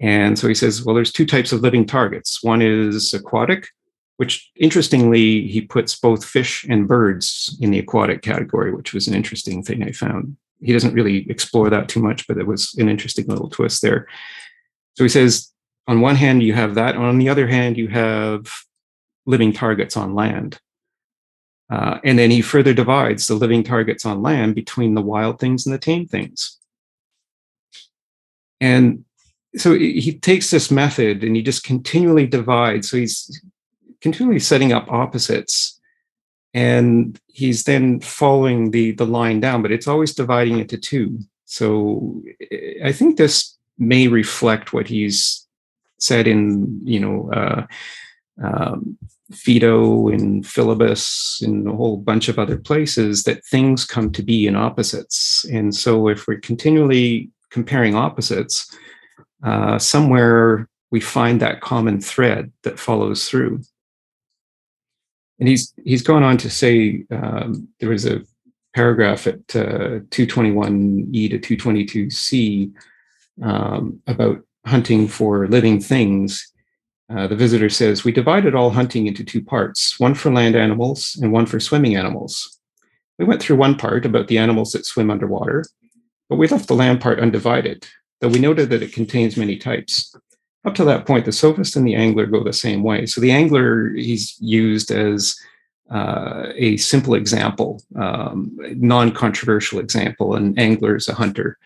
And 0.00 0.38
so 0.38 0.48
he 0.48 0.54
says, 0.54 0.82
well, 0.82 0.94
there's 0.94 1.12
two 1.12 1.26
types 1.26 1.52
of 1.52 1.60
living 1.60 1.84
targets. 1.84 2.42
One 2.42 2.62
is 2.62 3.12
aquatic, 3.12 3.68
which 4.16 4.50
interestingly, 4.56 5.46
he 5.46 5.60
puts 5.60 5.98
both 5.98 6.24
fish 6.24 6.64
and 6.68 6.88
birds 6.88 7.56
in 7.60 7.70
the 7.70 7.78
aquatic 7.78 8.22
category, 8.22 8.72
which 8.74 8.94
was 8.94 9.08
an 9.08 9.14
interesting 9.14 9.62
thing 9.62 9.82
I 9.82 9.92
found. 9.92 10.36
He 10.62 10.72
doesn't 10.72 10.94
really 10.94 11.28
explore 11.30 11.68
that 11.70 11.88
too 11.88 12.00
much, 12.00 12.26
but 12.26 12.38
it 12.38 12.46
was 12.46 12.74
an 12.74 12.88
interesting 12.88 13.26
little 13.26 13.50
twist 13.50 13.82
there. 13.82 14.06
So 14.94 15.04
he 15.04 15.08
says 15.08 15.50
on 15.86 16.00
one 16.00 16.16
hand, 16.16 16.42
you 16.42 16.52
have 16.52 16.74
that. 16.76 16.96
On 16.96 17.18
the 17.18 17.28
other 17.28 17.46
hand, 17.46 17.76
you 17.76 17.88
have 17.88 18.46
living 19.26 19.52
targets 19.52 19.96
on 19.96 20.14
land. 20.14 20.60
Uh, 21.70 21.98
and 22.04 22.18
then 22.18 22.30
he 22.30 22.42
further 22.42 22.74
divides 22.74 23.26
the 23.26 23.34
living 23.34 23.62
targets 23.62 24.04
on 24.04 24.22
land 24.22 24.54
between 24.54 24.94
the 24.94 25.02
wild 25.02 25.38
things 25.38 25.64
and 25.64 25.74
the 25.74 25.78
tame 25.78 26.06
things. 26.06 26.58
And 28.60 29.04
so 29.56 29.74
he 29.74 30.18
takes 30.20 30.50
this 30.50 30.70
method 30.70 31.22
and 31.22 31.34
he 31.36 31.42
just 31.42 31.64
continually 31.64 32.26
divides. 32.26 32.90
So 32.90 32.96
he's 32.96 33.40
continually 34.00 34.40
setting 34.40 34.72
up 34.72 34.90
opposites. 34.90 35.78
And 36.52 37.18
he's 37.28 37.64
then 37.64 38.00
following 38.00 38.72
the, 38.72 38.90
the 38.92 39.06
line 39.06 39.38
down, 39.38 39.62
but 39.62 39.70
it's 39.70 39.86
always 39.86 40.14
dividing 40.14 40.58
into 40.58 40.76
two. 40.76 41.20
So 41.44 42.22
I 42.84 42.90
think 42.90 43.16
this 43.16 43.56
may 43.78 44.08
reflect 44.08 44.72
what 44.72 44.88
he's 44.88 45.46
said 46.00 46.26
in 46.26 46.80
you 46.84 46.98
know 46.98 47.30
uh, 47.32 47.66
um, 48.42 48.98
Phaedo 49.32 50.08
and 50.08 50.44
Philebus 50.44 51.42
and 51.42 51.68
a 51.68 51.72
whole 51.72 51.96
bunch 51.96 52.28
of 52.28 52.38
other 52.38 52.58
places 52.58 53.24
that 53.24 53.44
things 53.44 53.84
come 53.84 54.10
to 54.12 54.22
be 54.22 54.46
in 54.46 54.56
opposites. 54.56 55.44
And 55.52 55.74
so 55.74 56.08
if 56.08 56.26
we're 56.26 56.40
continually 56.40 57.30
comparing 57.50 57.94
opposites, 57.94 58.74
uh, 59.44 59.78
somewhere 59.78 60.68
we 60.90 61.00
find 61.00 61.40
that 61.40 61.60
common 61.60 62.00
thread 62.00 62.52
that 62.62 62.78
follows 62.78 63.28
through. 63.28 63.62
And 65.38 65.48
he's 65.48 65.72
he's 65.84 66.02
gone 66.02 66.22
on 66.22 66.36
to 66.38 66.50
say 66.50 67.04
um, 67.10 67.68
there 67.78 67.88
was 67.88 68.04
a 68.04 68.22
paragraph 68.74 69.26
at 69.26 69.38
uh, 69.54 70.00
221e 70.10 71.30
to 71.30 71.56
222c 71.56 72.72
um, 73.42 74.00
about 74.06 74.40
hunting 74.66 75.08
for 75.08 75.48
living 75.48 75.80
things. 75.80 76.52
Uh, 77.10 77.26
the 77.26 77.36
visitor 77.36 77.68
says, 77.68 78.04
We 78.04 78.12
divided 78.12 78.54
all 78.54 78.70
hunting 78.70 79.06
into 79.06 79.24
two 79.24 79.42
parts, 79.42 79.98
one 79.98 80.14
for 80.14 80.32
land 80.32 80.54
animals 80.54 81.18
and 81.20 81.32
one 81.32 81.46
for 81.46 81.58
swimming 81.58 81.96
animals. 81.96 82.58
We 83.18 83.24
went 83.24 83.42
through 83.42 83.56
one 83.56 83.76
part 83.76 84.06
about 84.06 84.28
the 84.28 84.38
animals 84.38 84.72
that 84.72 84.86
swim 84.86 85.10
underwater, 85.10 85.64
but 86.28 86.36
we 86.36 86.46
left 86.46 86.68
the 86.68 86.74
land 86.74 87.00
part 87.00 87.18
undivided, 87.18 87.86
though 88.20 88.28
we 88.28 88.38
noted 88.38 88.70
that 88.70 88.82
it 88.82 88.92
contains 88.92 89.36
many 89.36 89.56
types. 89.56 90.14
Up 90.64 90.74
to 90.76 90.84
that 90.84 91.06
point, 91.06 91.24
the 91.24 91.32
sophist 91.32 91.74
and 91.74 91.86
the 91.86 91.96
angler 91.96 92.26
go 92.26 92.44
the 92.44 92.52
same 92.52 92.82
way. 92.82 93.06
So 93.06 93.20
the 93.20 93.32
angler, 93.32 93.90
he's 93.90 94.36
used 94.40 94.90
as 94.90 95.36
uh, 95.90 96.52
a 96.54 96.76
simple 96.76 97.14
example, 97.14 97.82
um, 97.96 98.56
non 98.76 99.10
controversial 99.10 99.80
example. 99.80 100.36
An 100.36 100.56
angler 100.58 100.96
is 100.96 101.08
a 101.08 101.14
hunter. 101.14 101.58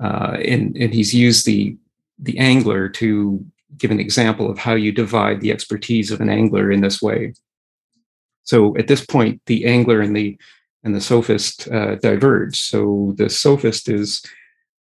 Uh, 0.00 0.36
and, 0.44 0.76
and 0.76 0.94
he's 0.94 1.14
used 1.14 1.46
the, 1.46 1.76
the 2.18 2.38
angler 2.38 2.88
to 2.90 3.44
give 3.78 3.90
an 3.90 4.00
example 4.00 4.50
of 4.50 4.58
how 4.58 4.74
you 4.74 4.92
divide 4.92 5.40
the 5.40 5.52
expertise 5.52 6.10
of 6.10 6.20
an 6.20 6.28
angler 6.28 6.70
in 6.70 6.80
this 6.80 7.02
way. 7.02 7.34
So 8.44 8.76
at 8.76 8.88
this 8.88 9.04
point, 9.04 9.42
the 9.46 9.66
angler 9.66 10.00
and 10.00 10.14
the 10.14 10.38
and 10.84 10.94
the 10.94 11.00
sophist 11.00 11.66
uh, 11.68 11.96
diverge. 11.96 12.60
So 12.60 13.12
the 13.16 13.28
sophist 13.28 13.88
is 13.88 14.24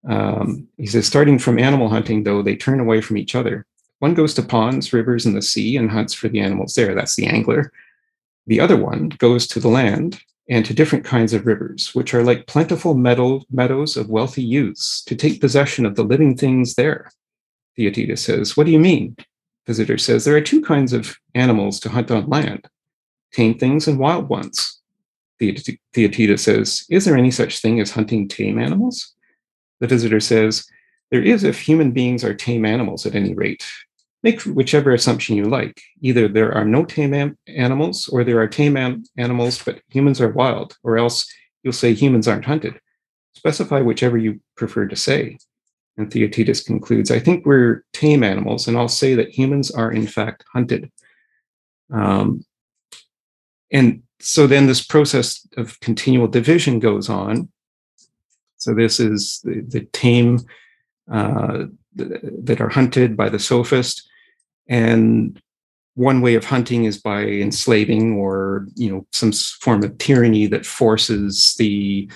um, 0.08 0.66
he 0.76 0.86
says 0.86 1.06
starting 1.06 1.38
from 1.38 1.58
animal 1.58 1.88
hunting, 1.88 2.24
though 2.24 2.42
they 2.42 2.56
turn 2.56 2.80
away 2.80 3.00
from 3.00 3.16
each 3.16 3.34
other. 3.34 3.66
One 4.00 4.14
goes 4.14 4.34
to 4.34 4.42
ponds, 4.42 4.92
rivers, 4.92 5.26
and 5.26 5.36
the 5.36 5.42
sea 5.42 5.76
and 5.76 5.88
hunts 5.88 6.12
for 6.12 6.28
the 6.28 6.40
animals 6.40 6.74
there. 6.74 6.94
That's 6.94 7.14
the 7.14 7.26
angler. 7.26 7.72
The 8.48 8.58
other 8.58 8.76
one 8.76 9.10
goes 9.10 9.46
to 9.48 9.60
the 9.60 9.68
land 9.68 10.20
and 10.48 10.66
to 10.66 10.74
different 10.74 11.04
kinds 11.04 11.32
of 11.32 11.46
rivers, 11.46 11.94
which 11.94 12.12
are 12.12 12.24
like 12.24 12.48
plentiful 12.48 12.94
meadow, 12.94 13.42
meadows 13.50 13.96
of 13.96 14.10
wealthy 14.10 14.42
youths, 14.42 15.04
to 15.04 15.14
take 15.14 15.40
possession 15.40 15.86
of 15.86 15.94
the 15.94 16.02
living 16.02 16.36
things 16.36 16.74
there. 16.74 17.12
Theaetetus 17.76 18.24
says, 18.24 18.56
What 18.56 18.66
do 18.66 18.72
you 18.72 18.78
mean? 18.78 19.16
Visitor 19.66 19.98
says, 19.98 20.24
There 20.24 20.36
are 20.36 20.40
two 20.40 20.60
kinds 20.62 20.92
of 20.92 21.16
animals 21.34 21.80
to 21.80 21.88
hunt 21.88 22.10
on 22.10 22.28
land 22.28 22.68
tame 23.32 23.58
things 23.58 23.88
and 23.88 23.98
wild 23.98 24.28
ones. 24.28 24.80
Theaetetus 25.40 26.42
says, 26.42 26.84
Is 26.90 27.04
there 27.04 27.16
any 27.16 27.30
such 27.30 27.60
thing 27.60 27.80
as 27.80 27.90
hunting 27.90 28.28
tame 28.28 28.58
animals? 28.58 29.14
The 29.80 29.86
visitor 29.86 30.20
says, 30.20 30.66
There 31.10 31.22
is 31.22 31.42
if 31.42 31.58
human 31.60 31.92
beings 31.92 32.24
are 32.24 32.34
tame 32.34 32.64
animals 32.64 33.06
at 33.06 33.14
any 33.14 33.34
rate. 33.34 33.64
Make 34.22 34.42
whichever 34.42 34.92
assumption 34.92 35.36
you 35.36 35.44
like. 35.44 35.80
Either 36.00 36.28
there 36.28 36.52
are 36.52 36.64
no 36.64 36.84
tame 36.84 37.12
am- 37.12 37.36
animals, 37.48 38.08
or 38.08 38.22
there 38.22 38.40
are 38.40 38.46
tame 38.46 38.76
am- 38.76 39.02
animals, 39.16 39.60
but 39.62 39.80
humans 39.88 40.20
are 40.20 40.30
wild, 40.30 40.76
or 40.84 40.96
else 40.96 41.26
you'll 41.64 41.72
say 41.72 41.92
humans 41.92 42.28
aren't 42.28 42.44
hunted. 42.44 42.78
Specify 43.34 43.80
whichever 43.80 44.16
you 44.16 44.40
prefer 44.56 44.86
to 44.86 44.94
say. 44.94 45.38
And 45.96 46.10
Theaetetus 46.10 46.62
concludes, 46.62 47.10
I 47.10 47.18
think 47.18 47.44
we're 47.44 47.84
tame 47.92 48.22
animals, 48.22 48.66
and 48.66 48.76
I'll 48.78 48.88
say 48.88 49.14
that 49.14 49.36
humans 49.36 49.70
are 49.70 49.92
in 49.92 50.06
fact 50.06 50.44
hunted. 50.52 50.90
Um, 51.92 52.44
and 53.70 54.02
so 54.20 54.46
then 54.46 54.66
this 54.66 54.84
process 54.84 55.46
of 55.56 55.78
continual 55.80 56.28
division 56.28 56.78
goes 56.78 57.08
on. 57.08 57.50
So 58.56 58.74
this 58.74 59.00
is 59.00 59.40
the, 59.44 59.60
the 59.66 59.80
tame 59.92 60.40
uh, 61.10 61.64
that 61.94 62.60
are 62.60 62.68
hunted 62.68 63.16
by 63.16 63.28
the 63.28 63.38
sophist. 63.38 64.08
And 64.68 65.40
one 65.94 66.20
way 66.20 66.36
of 66.36 66.44
hunting 66.44 66.84
is 66.84 66.98
by 66.98 67.24
enslaving 67.24 68.14
or 68.14 68.66
you 68.76 68.90
know 68.90 69.06
some 69.12 69.32
form 69.32 69.82
of 69.82 69.98
tyranny 69.98 70.46
that 70.46 70.64
forces 70.64 71.54
the 71.58 72.10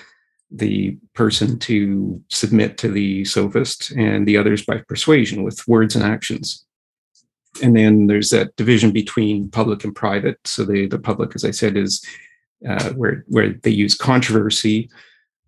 the 0.49 0.97
person 1.13 1.59
to 1.59 2.21
submit 2.29 2.77
to 2.77 2.89
the 2.89 3.25
sophist 3.25 3.91
and 3.91 4.27
the 4.27 4.37
others 4.37 4.65
by 4.65 4.77
persuasion 4.87 5.43
with 5.43 5.67
words 5.67 5.95
and 5.95 6.05
actions. 6.05 6.65
And 7.61 7.75
then 7.75 8.07
there's 8.07 8.29
that 8.29 8.55
division 8.55 8.91
between 8.91 9.49
public 9.49 9.83
and 9.83 9.95
private. 9.95 10.39
So 10.45 10.63
the, 10.63 10.87
the 10.87 10.99
public, 10.99 11.31
as 11.35 11.43
I 11.43 11.51
said, 11.51 11.75
is 11.75 12.05
uh, 12.67 12.91
where, 12.91 13.25
where 13.27 13.53
they 13.53 13.71
use 13.71 13.95
controversy, 13.95 14.89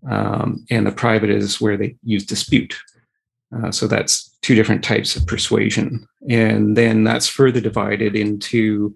um, 0.09 0.65
and 0.69 0.85
the 0.85 0.91
private 0.91 1.29
is 1.29 1.59
where 1.59 1.77
they 1.77 1.95
use 2.03 2.25
dispute. 2.25 2.75
Uh, 3.55 3.71
so 3.71 3.87
that's 3.87 4.37
two 4.41 4.55
different 4.55 4.83
types 4.83 5.15
of 5.15 5.25
persuasion. 5.27 6.07
And 6.29 6.77
then 6.77 7.03
that's 7.03 7.27
further 7.27 7.59
divided 7.59 8.15
into 8.15 8.93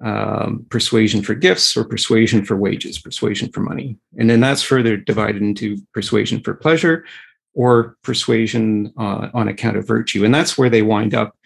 um, 0.00 0.64
persuasion 0.68 1.22
for 1.22 1.34
gifts 1.34 1.76
or 1.76 1.84
persuasion 1.84 2.44
for 2.44 2.56
wages, 2.56 2.98
persuasion 2.98 3.50
for 3.50 3.60
money. 3.60 3.96
And 4.18 4.30
then 4.30 4.40
that's 4.40 4.62
further 4.62 4.96
divided 4.96 5.42
into 5.42 5.78
persuasion 5.92 6.40
for 6.40 6.54
pleasure 6.54 7.04
or 7.54 7.96
persuasion 8.02 8.92
uh, 8.96 9.28
on 9.34 9.48
account 9.48 9.76
of 9.76 9.86
virtue. 9.86 10.24
And 10.24 10.34
that's 10.34 10.56
where 10.56 10.70
they 10.70 10.82
wind 10.82 11.14
up 11.14 11.36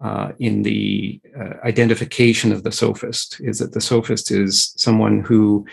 uh, 0.00 0.32
in 0.38 0.62
the 0.62 1.20
uh, 1.38 1.54
identification 1.62 2.52
of 2.52 2.62
the 2.62 2.72
sophist, 2.72 3.38
is 3.40 3.58
that 3.58 3.72
the 3.72 3.80
sophist 3.82 4.30
is 4.30 4.72
someone 4.76 5.20
who 5.20 5.66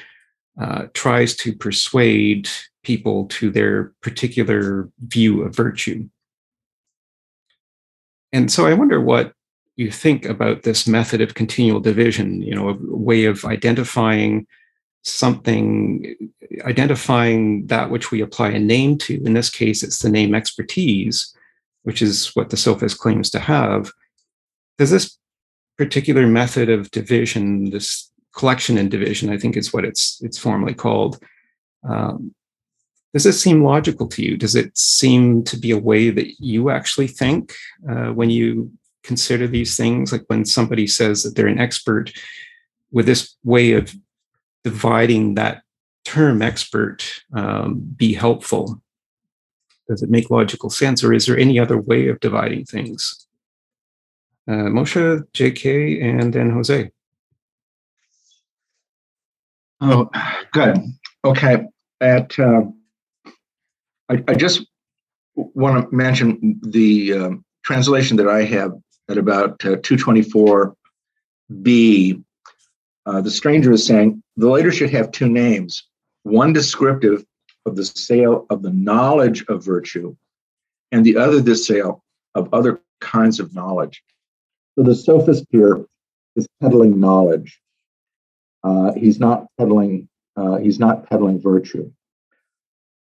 uh, 0.59 0.87
tries 0.93 1.35
to 1.37 1.55
persuade 1.55 2.49
people 2.83 3.25
to 3.27 3.51
their 3.51 3.93
particular 4.01 4.89
view 4.99 5.43
of 5.43 5.55
virtue. 5.55 6.09
And 8.33 8.51
so 8.51 8.65
I 8.65 8.73
wonder 8.73 8.99
what 8.99 9.33
you 9.77 9.91
think 9.91 10.25
about 10.25 10.63
this 10.63 10.87
method 10.87 11.21
of 11.21 11.35
continual 11.35 11.79
division, 11.79 12.41
you 12.41 12.53
know, 12.53 12.69
a 12.69 12.77
way 12.79 13.25
of 13.25 13.45
identifying 13.45 14.47
something, 15.03 16.15
identifying 16.65 17.67
that 17.67 17.91
which 17.91 18.11
we 18.11 18.19
apply 18.19 18.49
a 18.49 18.59
name 18.59 18.97
to. 18.97 19.23
In 19.23 19.33
this 19.33 19.49
case, 19.49 19.83
it's 19.83 19.99
the 19.99 20.09
name 20.09 20.33
expertise, 20.33 21.33
which 21.83 22.01
is 22.01 22.35
what 22.35 22.49
the 22.49 22.57
sophist 22.57 22.97
claims 22.97 23.29
to 23.29 23.39
have. 23.39 23.91
Does 24.79 24.89
this 24.89 25.17
particular 25.77 26.25
method 26.25 26.69
of 26.69 26.89
division, 26.91 27.69
this 27.69 28.11
collection 28.35 28.77
and 28.79 28.89
division, 28.89 29.29
I 29.29 29.37
think 29.37 29.55
is 29.55 29.71
what 29.71 29.85
it's 29.85 30.19
it's 30.23 30.37
formally 30.37 30.73
called. 30.73 31.19
Um, 31.87 32.33
does 33.13 33.23
this 33.23 33.41
seem 33.41 33.63
logical 33.63 34.07
to 34.09 34.23
you? 34.23 34.37
Does 34.37 34.55
it 34.55 34.77
seem 34.77 35.43
to 35.45 35.57
be 35.57 35.71
a 35.71 35.77
way 35.77 36.09
that 36.09 36.39
you 36.39 36.69
actually 36.69 37.07
think 37.07 37.53
uh, 37.89 38.07
when 38.07 38.29
you 38.29 38.71
consider 39.07 39.47
these 39.47 39.75
things? 39.75 40.11
Like 40.11 40.25
when 40.27 40.45
somebody 40.45 40.85
says 40.85 41.23
that 41.23 41.35
they're 41.35 41.47
an 41.47 41.59
expert, 41.59 42.11
with 42.91 43.05
this 43.05 43.35
way 43.43 43.73
of 43.73 43.93
dividing 44.63 45.35
that 45.35 45.63
term 46.05 46.41
expert 46.41 47.03
um, 47.33 47.79
be 47.95 48.13
helpful? 48.13 48.81
Does 49.87 50.01
it 50.01 50.09
make 50.09 50.29
logical 50.29 50.69
sense, 50.69 51.03
or 51.03 51.13
is 51.13 51.25
there 51.25 51.37
any 51.37 51.59
other 51.59 51.79
way 51.79 52.09
of 52.09 52.19
dividing 52.19 52.65
things? 52.65 53.27
Uh, 54.47 54.69
Moshe, 54.71 55.23
JK, 55.33 56.03
and 56.03 56.33
then 56.33 56.49
Jose. 56.49 56.89
Oh, 59.81 60.09
good. 60.51 60.77
Okay. 61.23 61.65
At 61.99 62.37
uh, 62.39 62.63
I, 64.09 64.23
I, 64.27 64.35
just 64.35 64.65
want 65.35 65.89
to 65.89 65.95
mention 65.95 66.59
the 66.63 67.13
um, 67.13 67.45
translation 67.63 68.17
that 68.17 68.27
I 68.27 68.43
have 68.43 68.71
at 69.09 69.17
about 69.17 69.65
uh, 69.65 69.77
224b, 69.77 72.23
uh, 73.05 73.21
the 73.21 73.31
stranger 73.31 73.71
is 73.71 73.85
saying 73.85 74.21
the 74.35 74.49
later 74.49 74.71
should 74.71 74.89
have 74.89 75.11
two 75.11 75.29
names 75.29 75.83
one 76.23 76.51
descriptive 76.51 77.23
of 77.65 77.77
the 77.77 77.85
sale 77.85 78.45
of 78.49 78.61
the 78.61 78.71
knowledge 78.71 79.45
of 79.47 79.63
virtue, 79.63 80.13
and 80.91 81.05
the 81.05 81.15
other 81.15 81.39
the 81.39 81.55
sale 81.55 82.03
of 82.35 82.53
other 82.53 82.81
kinds 82.99 83.39
of 83.39 83.55
knowledge. 83.55 84.03
So 84.75 84.83
the 84.83 84.95
sophist 84.95 85.45
here 85.51 85.85
is 86.35 86.47
peddling 86.61 86.99
knowledge. 86.99 87.59
Uh, 88.63 88.93
he's 88.93 89.19
not 89.19 89.47
peddling. 89.57 90.07
Uh, 90.35 90.57
he's 90.57 90.79
not 90.79 91.09
peddling 91.09 91.41
virtue. 91.41 91.91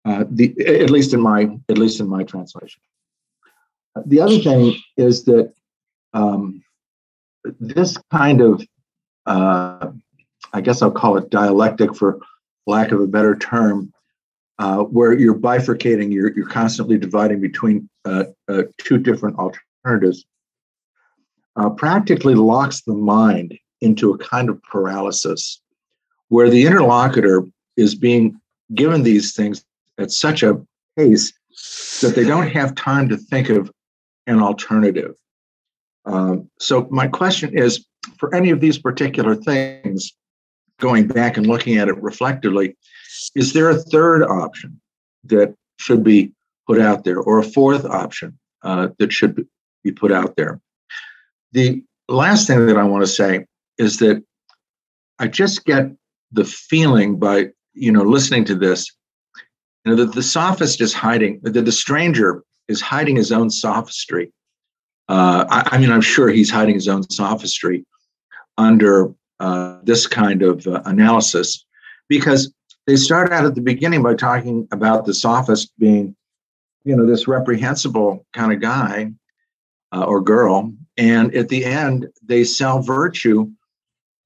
Uh, 0.05 0.23
the, 0.29 0.55
at 0.65 0.89
least 0.89 1.13
in 1.13 1.21
my 1.21 1.49
at 1.69 1.77
least 1.77 1.99
in 1.99 2.07
my 2.07 2.23
translation. 2.23 2.81
The 4.05 4.21
other 4.21 4.39
thing 4.39 4.75
is 4.97 5.25
that 5.25 5.53
um, 6.13 6.63
this 7.59 7.97
kind 8.11 8.41
of, 8.41 8.65
uh, 9.25 9.91
I 10.53 10.61
guess 10.61 10.81
I'll 10.81 10.91
call 10.91 11.17
it 11.17 11.29
dialectic 11.29 11.95
for 11.95 12.19
lack 12.67 12.91
of 12.91 13.01
a 13.01 13.07
better 13.07 13.35
term, 13.35 13.93
uh, 14.59 14.83
where 14.83 15.13
you're 15.13 15.35
bifurcating, 15.35 16.11
you're, 16.11 16.33
you're 16.35 16.49
constantly 16.49 16.97
dividing 16.97 17.39
between 17.39 17.89
uh, 18.05 18.25
uh 18.47 18.63
two 18.77 18.97
different 18.97 19.37
alternatives. 19.37 20.25
uh, 21.55 21.69
practically 21.69 22.35
locks 22.35 22.81
the 22.81 22.93
mind 22.93 23.57
into 23.81 24.13
a 24.13 24.17
kind 24.17 24.49
of 24.49 24.61
paralysis 24.63 25.61
where 26.29 26.49
the 26.49 26.65
interlocutor 26.65 27.45
is 27.75 27.95
being 27.95 28.39
given 28.75 29.03
these 29.03 29.33
things 29.33 29.63
at 29.97 30.11
such 30.11 30.43
a 30.43 30.61
pace 30.97 31.33
that 32.01 32.13
they 32.15 32.23
don't 32.23 32.49
have 32.49 32.75
time 32.75 33.09
to 33.09 33.17
think 33.17 33.49
of 33.49 33.71
an 34.27 34.41
alternative. 34.41 35.15
Um, 36.05 36.49
so, 36.59 36.87
my 36.89 37.07
question 37.07 37.57
is 37.57 37.85
for 38.17 38.33
any 38.33 38.49
of 38.49 38.61
these 38.61 38.77
particular 38.77 39.35
things, 39.35 40.13
going 40.79 41.07
back 41.07 41.37
and 41.37 41.45
looking 41.45 41.77
at 41.77 41.89
it 41.89 42.01
reflectively, 42.01 42.75
is 43.35 43.53
there 43.53 43.69
a 43.69 43.75
third 43.75 44.23
option 44.23 44.79
that 45.25 45.53
should 45.77 46.03
be 46.03 46.31
put 46.67 46.79
out 46.79 47.03
there 47.03 47.19
or 47.19 47.39
a 47.39 47.43
fourth 47.43 47.85
option 47.85 48.37
uh, 48.63 48.89
that 48.97 49.11
should 49.11 49.45
be 49.83 49.91
put 49.91 50.11
out 50.11 50.35
there? 50.35 50.59
The 51.51 51.83
last 52.07 52.47
thing 52.47 52.65
that 52.67 52.77
I 52.77 52.83
want 52.83 53.03
to 53.03 53.11
say 53.11 53.45
is 53.77 53.97
that 53.97 54.23
I 55.19 55.27
just 55.27 55.65
get 55.65 55.91
the 56.31 56.45
feeling 56.45 57.19
by 57.19 57.49
you 57.73 57.91
know 57.91 58.03
listening 58.03 58.45
to 58.45 58.55
this, 58.55 58.91
you 59.83 59.91
know 59.91 60.05
that 60.05 60.13
the 60.13 60.23
sophist 60.23 60.81
is 60.81 60.93
hiding, 60.93 61.39
that 61.43 61.53
the 61.53 61.71
stranger 61.71 62.43
is 62.67 62.81
hiding 62.81 63.15
his 63.15 63.31
own 63.31 63.49
sophistry. 63.49 64.31
Uh, 65.09 65.43
I, 65.49 65.75
I, 65.75 65.77
mean, 65.79 65.91
I'm 65.91 66.01
sure 66.01 66.29
he's 66.29 66.51
hiding 66.51 66.75
his 66.75 66.87
own 66.87 67.09
sophistry 67.09 67.83
under 68.59 69.11
uh, 69.39 69.79
this 69.83 70.05
kind 70.05 70.43
of 70.43 70.67
uh, 70.67 70.83
analysis 70.85 71.65
because 72.07 72.53
they 72.85 72.95
start 72.95 73.31
out 73.33 73.45
at 73.45 73.55
the 73.55 73.61
beginning 73.61 74.03
by 74.03 74.13
talking 74.13 74.67
about 74.71 75.05
the 75.05 75.13
sophist 75.13 75.71
being, 75.79 76.15
you 76.83 76.95
know, 76.95 77.07
this 77.07 77.27
reprehensible 77.27 78.23
kind 78.33 78.53
of 78.53 78.61
guy 78.61 79.11
uh, 79.91 80.03
or 80.03 80.21
girl, 80.21 80.71
and 80.97 81.33
at 81.33 81.49
the 81.49 81.65
end 81.65 82.07
they 82.23 82.43
sell 82.43 82.81
virtue. 82.81 83.49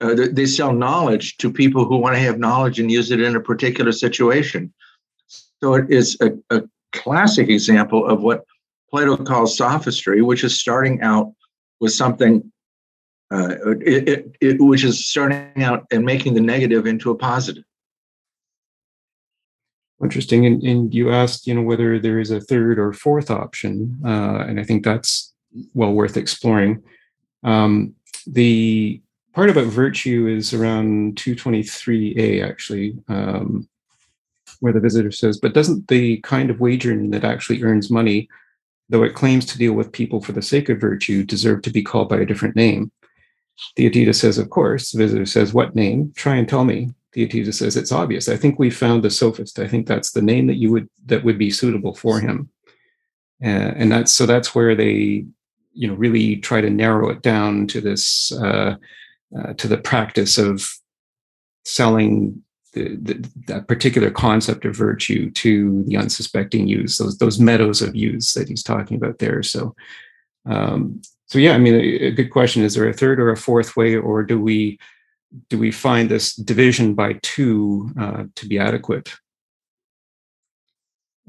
Uh, 0.01 0.15
they 0.31 0.45
sell 0.45 0.73
knowledge 0.73 1.37
to 1.37 1.49
people 1.49 1.85
who 1.85 1.95
want 1.95 2.13
to 2.13 2.19
have 2.19 2.37
knowledge 2.37 2.77
and 2.77 2.91
use 2.91 3.09
it 3.09 3.21
in 3.21 3.37
a 3.37 3.39
particular 3.39 3.93
situation. 3.93 4.73
So 5.61 5.75
it 5.75 5.89
is 5.89 6.17
a, 6.19 6.31
a 6.53 6.63
classic 6.91 7.47
example 7.47 8.05
of 8.05 8.21
what 8.21 8.43
Plato 8.93 9.17
calls 9.17 9.57
sophistry, 9.57 10.21
which 10.21 10.43
is 10.43 10.59
starting 10.59 11.01
out 11.01 11.33
with 11.79 11.93
something 11.93 12.51
uh, 13.31 13.55
it, 13.81 14.07
it, 14.07 14.35
it, 14.39 14.61
which 14.61 14.83
is 14.83 15.07
starting 15.07 15.63
out 15.63 15.87
and 15.91 16.05
making 16.05 16.35
the 16.35 16.41
negative 16.41 16.85
into 16.85 17.09
a 17.09 17.15
positive. 17.15 17.63
Interesting. 20.03 20.45
And, 20.45 20.61
and 20.61 20.93
you 20.93 21.11
asked, 21.11 21.47
you 21.47 21.55
know, 21.55 21.63
whether 21.63 21.97
there 21.97 22.19
is 22.19 22.29
a 22.29 22.39
third 22.39 22.77
or 22.77 22.93
fourth 22.93 23.31
option, 23.31 23.99
uh, 24.05 24.45
and 24.47 24.59
I 24.59 24.63
think 24.63 24.85
that's 24.85 25.33
well 25.73 25.93
worth 25.93 26.15
exploring. 26.15 26.83
Um, 27.43 27.95
the 28.27 29.01
part 29.33 29.49
about 29.49 29.65
virtue 29.65 30.27
is 30.27 30.53
around 30.53 31.15
223a, 31.15 32.47
actually, 32.47 32.95
um, 33.07 33.67
where 34.59 34.73
the 34.73 34.79
visitor 34.79 35.11
says, 35.11 35.39
but 35.39 35.55
doesn't 35.55 35.87
the 35.87 36.17
kind 36.17 36.51
of 36.51 36.59
wagering 36.59 37.09
that 37.09 37.23
actually 37.23 37.63
earns 37.63 37.89
money, 37.89 38.29
though 38.89 39.03
it 39.03 39.15
claims 39.15 39.45
to 39.47 39.57
deal 39.57 39.73
with 39.73 39.91
people 39.91 40.21
for 40.21 40.31
the 40.31 40.41
sake 40.41 40.69
of 40.69 40.79
virtue, 40.79 41.23
deserve 41.23 41.61
to 41.63 41.71
be 41.71 41.83
called 41.83 42.09
by 42.09 42.17
a 42.17 42.25
different 42.25 42.55
name? 42.55 42.91
Theaetetus 43.75 44.19
says, 44.19 44.37
Of 44.37 44.49
course. 44.49 44.91
The 44.91 44.97
visitor 44.97 45.25
says, 45.25 45.53
What 45.53 45.75
name? 45.75 46.11
Try 46.15 46.35
and 46.35 46.47
tell 46.47 46.65
me. 46.65 46.91
Theaetetus 47.13 47.59
says, 47.59 47.77
It's 47.77 47.91
obvious. 47.91 48.27
I 48.29 48.37
think 48.37 48.59
we 48.59 48.69
found 48.69 49.03
the 49.03 49.09
sophist. 49.09 49.59
I 49.59 49.67
think 49.67 49.87
that's 49.87 50.11
the 50.11 50.21
name 50.21 50.47
that 50.47 50.57
you 50.57 50.71
would 50.71 50.89
that 51.05 51.23
would 51.23 51.37
be 51.37 51.51
suitable 51.51 51.93
for 51.93 52.19
him. 52.19 52.49
Uh, 53.43 53.73
and 53.75 53.91
that's 53.91 54.11
so 54.13 54.25
that's 54.25 54.55
where 54.55 54.75
they, 54.75 55.25
you 55.73 55.87
know, 55.87 55.95
really 55.95 56.37
try 56.37 56.61
to 56.61 56.69
narrow 56.69 57.09
it 57.09 57.21
down 57.21 57.67
to 57.67 57.81
this 57.81 58.31
uh, 58.31 58.75
uh, 59.37 59.53
to 59.53 59.67
the 59.67 59.77
practice 59.77 60.37
of 60.37 60.67
selling 61.65 62.41
the, 62.73 62.95
the, 62.95 63.29
that 63.47 63.67
particular 63.67 64.11
concept 64.11 64.65
of 64.65 64.75
virtue 64.75 65.31
to 65.31 65.83
the 65.83 65.97
unsuspecting 65.97 66.67
youths, 66.67 66.97
those 66.97 67.17
those 67.17 67.39
meadows 67.39 67.81
of 67.81 67.95
youths 67.95 68.33
that 68.33 68.49
he's 68.49 68.63
talking 68.63 68.97
about 68.97 69.19
there. 69.19 69.43
So 69.43 69.75
um, 70.45 71.01
so 71.27 71.39
yeah, 71.39 71.53
I 71.53 71.57
mean, 71.57 71.75
a, 71.75 72.07
a 72.07 72.11
good 72.11 72.31
question: 72.31 72.63
is 72.63 72.75
there 72.75 72.87
a 72.87 72.93
third 72.93 73.19
or 73.19 73.31
a 73.31 73.37
fourth 73.37 73.75
way, 73.75 73.95
or 73.95 74.23
do 74.23 74.39
we 74.39 74.79
do 75.49 75.57
we 75.57 75.71
find 75.71 76.09
this 76.09 76.35
division 76.35 76.93
by 76.93 77.19
two 77.21 77.89
uh, 77.99 78.25
to 78.35 78.47
be 78.47 78.59
adequate? 78.59 79.13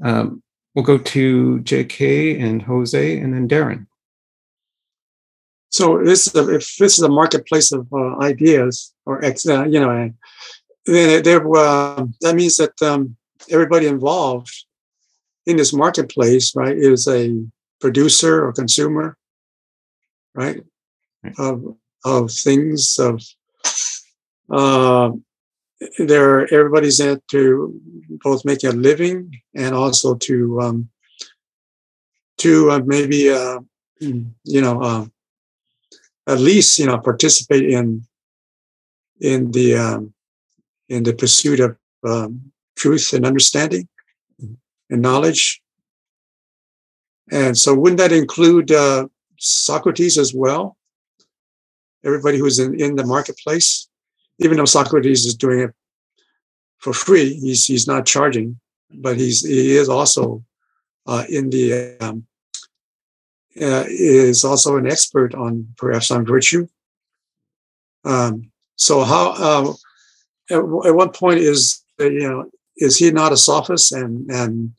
Um, 0.03 0.43
we'll 0.73 0.85
go 0.85 0.97
to 0.97 1.59
J.K. 1.61 2.39
and 2.39 2.61
Jose, 2.61 3.19
and 3.19 3.33
then 3.33 3.47
Darren. 3.47 3.87
So 5.69 6.03
this 6.03 6.27
is 6.27 6.35
a, 6.35 6.55
if 6.55 6.75
this 6.77 6.97
is 6.97 7.01
a 7.01 7.09
marketplace 7.09 7.71
of 7.71 7.91
uh, 7.91 8.19
ideas, 8.19 8.93
or 9.05 9.23
ex, 9.23 9.47
uh, 9.47 9.65
you 9.65 9.79
know, 9.79 10.13
then 10.85 11.23
there 11.23 11.55
uh, 11.55 12.05
that 12.21 12.35
means 12.35 12.57
that 12.57 12.79
um, 12.81 13.15
everybody 13.49 13.87
involved 13.87 14.53
in 15.45 15.57
this 15.57 15.73
marketplace, 15.73 16.55
right, 16.55 16.75
is 16.75 17.07
a 17.07 17.45
producer 17.79 18.45
or 18.45 18.53
consumer 18.53 19.17
right? 20.35 20.61
Of 21.39 21.75
of 22.03 22.31
things 22.31 22.99
of 22.99 23.23
uh, 24.51 25.11
there 25.97 26.53
everybody's 26.53 26.99
in 26.99 27.19
to 27.31 27.81
both 28.23 28.45
make 28.45 28.63
a 28.63 28.69
living 28.69 29.41
and 29.55 29.73
also 29.73 30.15
to 30.15 30.61
um, 30.61 30.89
to 32.37 32.69
uh, 32.69 32.81
maybe 32.85 33.31
uh, 33.31 33.59
you 33.99 34.61
know 34.61 34.81
uh, 34.81 35.05
at 36.27 36.39
least 36.39 36.77
you 36.77 36.85
know 36.85 36.99
participate 36.99 37.67
in 37.67 38.03
in 39.19 39.51
the 39.51 39.75
um, 39.75 40.13
in 40.89 41.03
the 41.03 41.13
pursuit 41.13 41.59
of 41.59 41.77
um, 42.07 42.51
truth 42.75 43.13
and 43.13 43.25
understanding 43.25 43.87
and 44.89 45.01
knowledge 45.01 45.61
and 47.31 47.57
so 47.57 47.73
wouldn't 47.73 47.99
that 47.99 48.11
include 48.11 48.71
uh, 48.71 49.07
Socrates 49.37 50.17
as 50.17 50.33
well. 50.33 50.77
Everybody 52.03 52.37
who's 52.37 52.59
in, 52.59 52.79
in 52.79 52.95
the 52.95 53.05
marketplace, 53.05 53.87
even 54.39 54.57
though 54.57 54.65
Socrates 54.65 55.25
is 55.25 55.35
doing 55.35 55.61
it 55.61 55.73
for 56.77 56.93
free, 56.93 57.33
he's 57.33 57.65
he's 57.65 57.87
not 57.87 58.05
charging, 58.05 58.59
but 58.91 59.17
he's 59.17 59.43
he 59.43 59.75
is 59.75 59.89
also 59.89 60.43
uh, 61.07 61.23
in 61.29 61.49
the 61.49 61.97
um, 61.99 62.27
uh, 63.59 63.85
is 63.87 64.43
also 64.43 64.77
an 64.77 64.85
expert 64.85 65.33
on 65.33 65.67
perhaps 65.77 66.11
on 66.11 66.25
virtue. 66.25 66.67
Um, 68.03 68.51
so 68.75 69.03
how 69.03 69.31
uh, 69.31 69.73
at, 70.49 70.57
at 70.57 70.95
what 70.95 71.15
point 71.15 71.39
is 71.39 71.83
you 71.99 72.27
know 72.27 72.49
is 72.77 72.97
he 72.97 73.11
not 73.11 73.33
a 73.33 73.37
sophist 73.37 73.91
and 73.91 74.29
and 74.29 74.71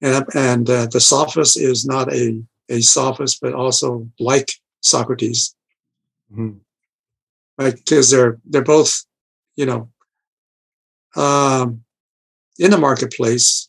and 0.00 0.24
and 0.34 0.70
uh, 0.70 0.86
the 0.86 1.00
sophist 1.00 1.58
is 1.58 1.84
not 1.86 2.12
a 2.12 2.42
a 2.68 2.80
sophist, 2.80 3.40
but 3.40 3.54
also 3.54 4.08
like 4.18 4.50
Socrates, 4.80 5.54
mm-hmm. 6.32 6.58
right? 7.58 7.74
Because 7.74 8.10
they're 8.10 8.40
they're 8.44 8.62
both, 8.62 9.04
you 9.56 9.66
know, 9.66 9.90
um, 11.14 11.84
in 12.58 12.70
the 12.70 12.78
marketplace, 12.78 13.68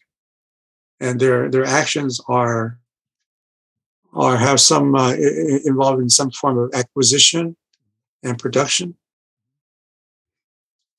and 0.99 1.19
their 1.19 1.49
their 1.49 1.65
actions 1.65 2.19
are 2.27 2.79
are 4.13 4.37
have 4.37 4.59
some 4.59 4.95
uh, 4.95 5.13
involved 5.65 6.01
in 6.01 6.09
some 6.09 6.31
form 6.31 6.57
of 6.57 6.71
acquisition 6.73 7.55
and 8.23 8.39
production. 8.39 8.95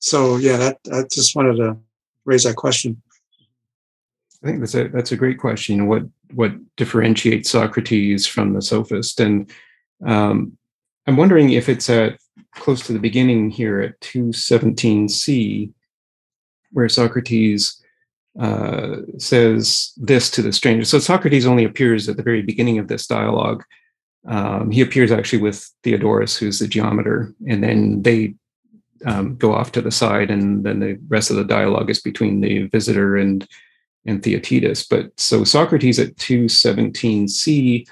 So 0.05 0.37
yeah, 0.37 0.57
that 0.57 0.77
I 0.93 1.01
just 1.11 1.35
wanted 1.35 1.55
to 1.55 1.77
raise 2.25 2.43
that 2.43 2.57
question. 2.57 3.01
I 4.43 4.47
think 4.47 4.59
that's 4.59 4.75
a 4.75 4.87
that's 4.89 5.11
a 5.11 5.17
great 5.17 5.39
question. 5.39 5.87
What 5.87 6.03
what 6.35 6.51
differentiates 6.75 7.49
Socrates 7.49 8.27
from 8.27 8.53
the 8.53 8.61
sophist? 8.61 9.19
And 9.19 9.51
um, 10.05 10.55
I'm 11.07 11.17
wondering 11.17 11.49
if 11.49 11.69
it's 11.69 11.89
at 11.89 12.19
close 12.53 12.85
to 12.85 12.93
the 12.93 12.99
beginning 12.99 13.49
here 13.49 13.81
at 13.81 13.99
217c, 14.01 15.73
where 16.71 16.87
Socrates 16.87 17.81
uh, 18.39 18.97
says 19.17 19.91
this 19.97 20.29
to 20.29 20.43
the 20.43 20.53
stranger. 20.53 20.85
So 20.85 20.99
Socrates 20.99 21.47
only 21.47 21.63
appears 21.63 22.07
at 22.07 22.15
the 22.15 22.23
very 22.23 22.43
beginning 22.43 22.77
of 22.77 22.89
this 22.89 23.07
dialogue. 23.07 23.63
Um, 24.27 24.69
he 24.69 24.81
appears 24.81 25.11
actually 25.11 25.41
with 25.41 25.67
Theodorus, 25.81 26.37
who's 26.37 26.59
the 26.59 26.67
geometer, 26.67 27.33
and 27.47 27.63
then 27.63 28.03
they 28.03 28.35
um, 29.05 29.35
go 29.35 29.53
off 29.53 29.71
to 29.73 29.81
the 29.81 29.91
side, 29.91 30.31
and 30.31 30.63
then 30.63 30.79
the 30.79 30.99
rest 31.07 31.29
of 31.29 31.37
the 31.37 31.43
dialogue 31.43 31.89
is 31.89 32.01
between 32.01 32.41
the 32.41 32.67
visitor 32.67 33.15
and 33.15 33.47
and 34.05 34.21
Theaetetus. 34.21 34.87
But 34.87 35.19
so 35.19 35.43
Socrates 35.43 35.97
at 35.99 36.15
217c 36.17 37.87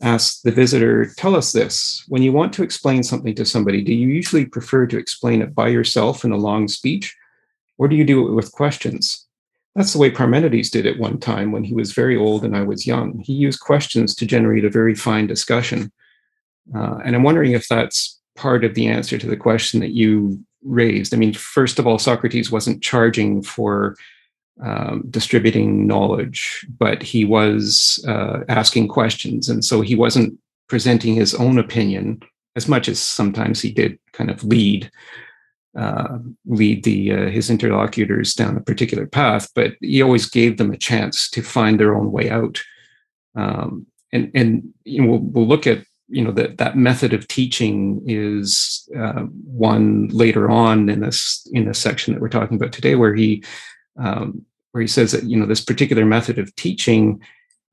asks 0.00 0.40
the 0.40 0.50
visitor, 0.50 1.12
Tell 1.16 1.36
us 1.36 1.52
this. 1.52 2.04
When 2.08 2.22
you 2.22 2.32
want 2.32 2.52
to 2.54 2.62
explain 2.62 3.02
something 3.02 3.34
to 3.34 3.44
somebody, 3.44 3.82
do 3.82 3.92
you 3.92 4.08
usually 4.08 4.46
prefer 4.46 4.86
to 4.86 4.98
explain 4.98 5.42
it 5.42 5.54
by 5.54 5.68
yourself 5.68 6.24
in 6.24 6.32
a 6.32 6.36
long 6.36 6.68
speech, 6.68 7.14
or 7.76 7.88
do 7.88 7.96
you 7.96 8.04
do 8.04 8.26
it 8.28 8.32
with 8.32 8.52
questions? 8.52 9.26
That's 9.74 9.92
the 9.92 9.98
way 9.98 10.10
Parmenides 10.10 10.70
did 10.70 10.86
it 10.86 10.98
one 10.98 11.18
time 11.18 11.52
when 11.52 11.62
he 11.62 11.74
was 11.74 11.92
very 11.92 12.16
old 12.16 12.44
and 12.44 12.56
I 12.56 12.62
was 12.62 12.86
young. 12.86 13.20
He 13.20 13.32
used 13.32 13.60
questions 13.60 14.14
to 14.16 14.26
generate 14.26 14.64
a 14.64 14.70
very 14.70 14.94
fine 14.94 15.26
discussion. 15.26 15.92
Uh, 16.74 16.98
and 17.04 17.14
I'm 17.14 17.22
wondering 17.22 17.52
if 17.52 17.68
that's 17.68 18.18
part 18.34 18.64
of 18.64 18.74
the 18.74 18.88
answer 18.88 19.18
to 19.18 19.26
the 19.26 19.36
question 19.36 19.78
that 19.80 19.92
you 19.92 20.44
raised. 20.62 21.14
I 21.14 21.16
mean, 21.16 21.34
first 21.34 21.78
of 21.78 21.86
all, 21.86 21.98
Socrates 21.98 22.50
wasn't 22.50 22.82
charging 22.82 23.42
for 23.42 23.96
um, 24.60 25.04
distributing 25.10 25.86
knowledge, 25.86 26.66
but 26.78 27.02
he 27.02 27.24
was 27.24 28.04
uh, 28.08 28.40
asking 28.48 28.88
questions. 28.88 29.48
And 29.48 29.64
so 29.64 29.80
he 29.80 29.94
wasn't 29.94 30.38
presenting 30.68 31.14
his 31.14 31.34
own 31.34 31.58
opinion 31.58 32.20
as 32.56 32.68
much 32.68 32.88
as 32.88 32.98
sometimes 32.98 33.60
he 33.60 33.70
did 33.70 33.98
kind 34.12 34.30
of 34.30 34.42
lead. 34.44 34.90
Uh, 35.76 36.18
lead 36.46 36.82
the 36.82 37.12
uh, 37.12 37.28
his 37.28 37.50
interlocutors 37.50 38.34
down 38.34 38.56
a 38.56 38.60
particular 38.60 39.06
path, 39.06 39.48
but 39.54 39.74
he 39.80 40.02
always 40.02 40.28
gave 40.28 40.56
them 40.56 40.72
a 40.72 40.76
chance 40.76 41.30
to 41.30 41.40
find 41.40 41.78
their 41.78 41.94
own 41.94 42.10
way 42.10 42.30
out. 42.30 42.60
Um, 43.36 43.86
and 44.12 44.30
and 44.34 44.74
you 44.84 45.02
know, 45.02 45.08
we'll, 45.08 45.20
we'll 45.20 45.46
look 45.46 45.68
at 45.68 45.84
you 46.08 46.24
know 46.24 46.32
that 46.32 46.58
that 46.58 46.76
method 46.76 47.12
of 47.12 47.28
teaching 47.28 48.02
is 48.06 48.88
uh, 48.96 49.22
one 49.44 50.08
later 50.08 50.50
on 50.50 50.88
in 50.88 51.00
this 51.00 51.46
in 51.52 51.66
this 51.66 51.78
section 51.78 52.14
that 52.14 52.20
we're 52.20 52.28
talking 52.28 52.56
about 52.56 52.72
today, 52.72 52.94
where 52.94 53.14
he 53.14 53.44
um, 53.98 54.44
where 54.72 54.80
he 54.80 54.88
says 54.88 55.12
that 55.12 55.24
you 55.24 55.38
know 55.38 55.46
this 55.46 55.64
particular 55.64 56.04
method 56.04 56.38
of 56.38 56.54
teaching, 56.56 57.20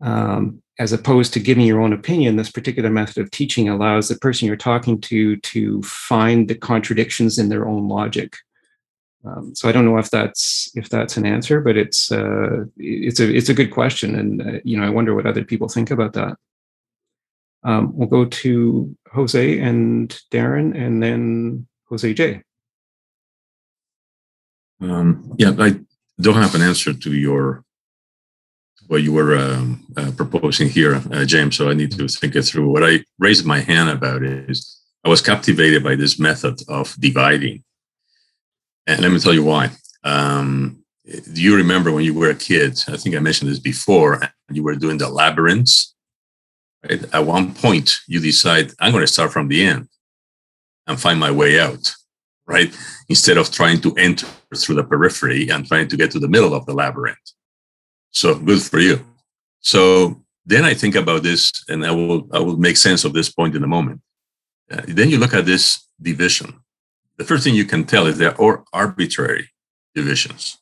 um, 0.02 0.62
as 0.80 0.91
opposed 0.91 1.34
to 1.34 1.39
giving 1.39 1.65
your 1.65 1.82
own 1.82 1.93
opinion, 1.93 2.36
this 2.36 2.52
particular 2.52 2.89
method 2.89 3.17
of 3.17 3.32
teaching 3.32 3.69
allows 3.69 4.08
the 4.08 4.17
person 4.17 4.48
you're 4.48 4.58
talking 4.58 5.00
to 5.02 5.38
to 5.38 5.82
find 5.84 6.50
the 6.50 6.56
contradictions 6.56 7.38
in 7.38 7.50
their 7.50 7.67
own 7.67 7.88
logic. 7.88 8.36
Um, 9.26 9.56
so 9.56 9.67
I 9.67 9.71
don't 9.71 9.86
know 9.86 9.98
if 9.98 10.12
that's 10.12 10.69
if 10.76 10.89
that's 10.89 11.17
an 11.17 11.26
answer, 11.26 11.62
but 11.62 11.78
it's 11.78 12.12
uh, 12.12 12.65
it's 12.78 13.19
a 13.19 13.34
it's 13.34 13.50
a 13.50 13.54
good 13.56 13.71
question, 13.71 14.15
and 14.15 14.41
uh, 14.41 14.60
you 14.63 14.78
know 14.78 14.86
I 14.86 14.89
wonder 14.89 15.15
what 15.15 15.26
other 15.26 15.43
people 15.43 15.69
think 15.69 15.89
about 15.89 16.13
that. 16.13 16.38
Um, 17.65 17.97
we'll 17.97 18.08
go 18.08 18.25
to 18.25 18.95
Jose 19.12 19.60
and 19.60 20.10
Darren, 20.32 20.78
and 20.80 21.01
then 21.01 21.67
Jose 21.89 22.13
J. 22.13 22.43
Um, 24.80 25.34
yeah, 25.39 25.54
I 25.58 25.80
don't 26.21 26.36
have 26.36 26.54
an 26.54 26.62
answer 26.62 26.93
to 26.93 27.13
your 27.13 27.63
what 28.88 29.01
you 29.01 29.12
were 29.12 29.36
um, 29.36 29.84
uh, 29.97 30.12
proposing 30.15 30.69
here, 30.69 31.01
uh, 31.12 31.25
James. 31.25 31.58
So 31.58 31.71
I 31.71 31.73
need 31.73 31.91
to 31.93 32.08
think 32.08 32.36
it 32.36 32.43
through. 32.43 32.69
What 32.69 32.84
I 32.84 33.04
raised 33.17 33.47
my 33.47 33.62
hand 33.62 33.89
about 33.89 34.21
is 34.21 34.80
I 35.04 35.10
was 35.10 35.21
captivated 35.21 35.84
by 35.84 35.95
this 35.95 36.19
method 36.19 36.62
of 36.67 36.95
dividing, 36.99 37.63
and 38.86 39.01
let 39.01 39.12
me 39.12 39.17
tell 39.17 39.34
you 39.34 39.43
why. 39.43 39.71
Um, 40.04 40.84
do 41.04 41.41
you 41.41 41.56
remember 41.56 41.91
when 41.91 42.04
you 42.04 42.13
were 42.13 42.30
a 42.30 42.36
kid? 42.36 42.80
I 42.88 42.97
think 42.97 43.15
I 43.15 43.19
mentioned 43.19 43.49
this 43.49 43.60
before. 43.60 44.21
You 44.51 44.62
were 44.62 44.75
doing 44.75 44.99
the 44.99 45.10
labyrinths 45.10 45.94
Right? 46.88 47.04
At 47.13 47.26
one 47.26 47.54
point, 47.54 48.00
you 48.08 48.19
decide, 48.19 48.71
I'm 48.80 48.91
going 48.91 49.04
to 49.04 49.12
start 49.12 49.32
from 49.32 49.48
the 49.48 49.65
end 49.65 49.88
and 50.88 51.00
find 51.00 51.19
my 51.19 51.32
way 51.32 51.60
out, 51.60 51.91
right? 52.45 52.76
Instead 53.10 53.38
of 53.38 53.52
trying 53.52 53.82
to 53.82 53.93
enter 53.95 54.28
through 54.56 54.76
the 54.76 54.84
periphery 54.84 55.50
and 55.50 55.67
trying 55.67 55.88
to 55.88 55.98
get 55.98 56.12
to 56.12 56.19
the 56.19 56.28
middle 56.28 56.54
of 56.54 56.65
the 56.65 56.74
labyrinth. 56.74 57.17
So 58.12 58.36
good 58.36 58.62
for 58.62 58.80
you. 58.80 59.04
So 59.62 60.21
then 60.45 60.63
I 60.63 60.74
think 60.74 60.95
about 60.95 61.24
this 61.24 61.52
and 61.67 61.86
I 61.86 61.91
will, 61.91 62.28
I 62.32 62.39
will 62.39 62.58
make 62.58 62.78
sense 62.78 63.04
of 63.04 63.13
this 63.13 63.32
point 63.32 63.56
in 63.56 63.63
a 63.63 63.67
moment. 63.67 64.02
Uh, 64.71 64.82
then 64.88 65.10
you 65.10 65.17
look 65.17 65.34
at 65.34 65.45
this 65.45 65.88
division. 66.02 66.62
The 67.17 67.26
first 67.26 67.43
thing 67.43 67.56
you 67.56 67.65
can 67.65 67.86
tell 67.86 68.06
is 68.08 68.17
there 68.17 68.39
are 68.39 68.63
arbitrary 68.74 69.50
divisions. 69.93 70.58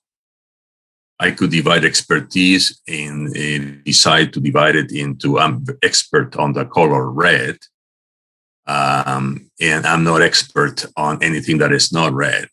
I 1.19 1.32
could 1.32 1.52
divide 1.52 1.86
expertise 1.86 2.82
in 2.88 3.82
decide 3.86 4.34
to 4.34 4.39
divide 4.39 4.76
it 4.76 4.91
into 4.91 5.39
I'm 5.39 5.65
expert 5.82 6.36
on 6.36 6.54
the 6.54 6.65
color 6.65 7.10
red, 7.10 7.58
um, 8.65 9.49
and 9.60 9.86
I'm 9.86 10.04
not 10.04 10.21
expert 10.21 10.86
on 10.97 11.21
anything 11.21 11.60
that 11.60 11.71
is 11.71 11.91
not 11.91 12.13
red. 12.13 12.49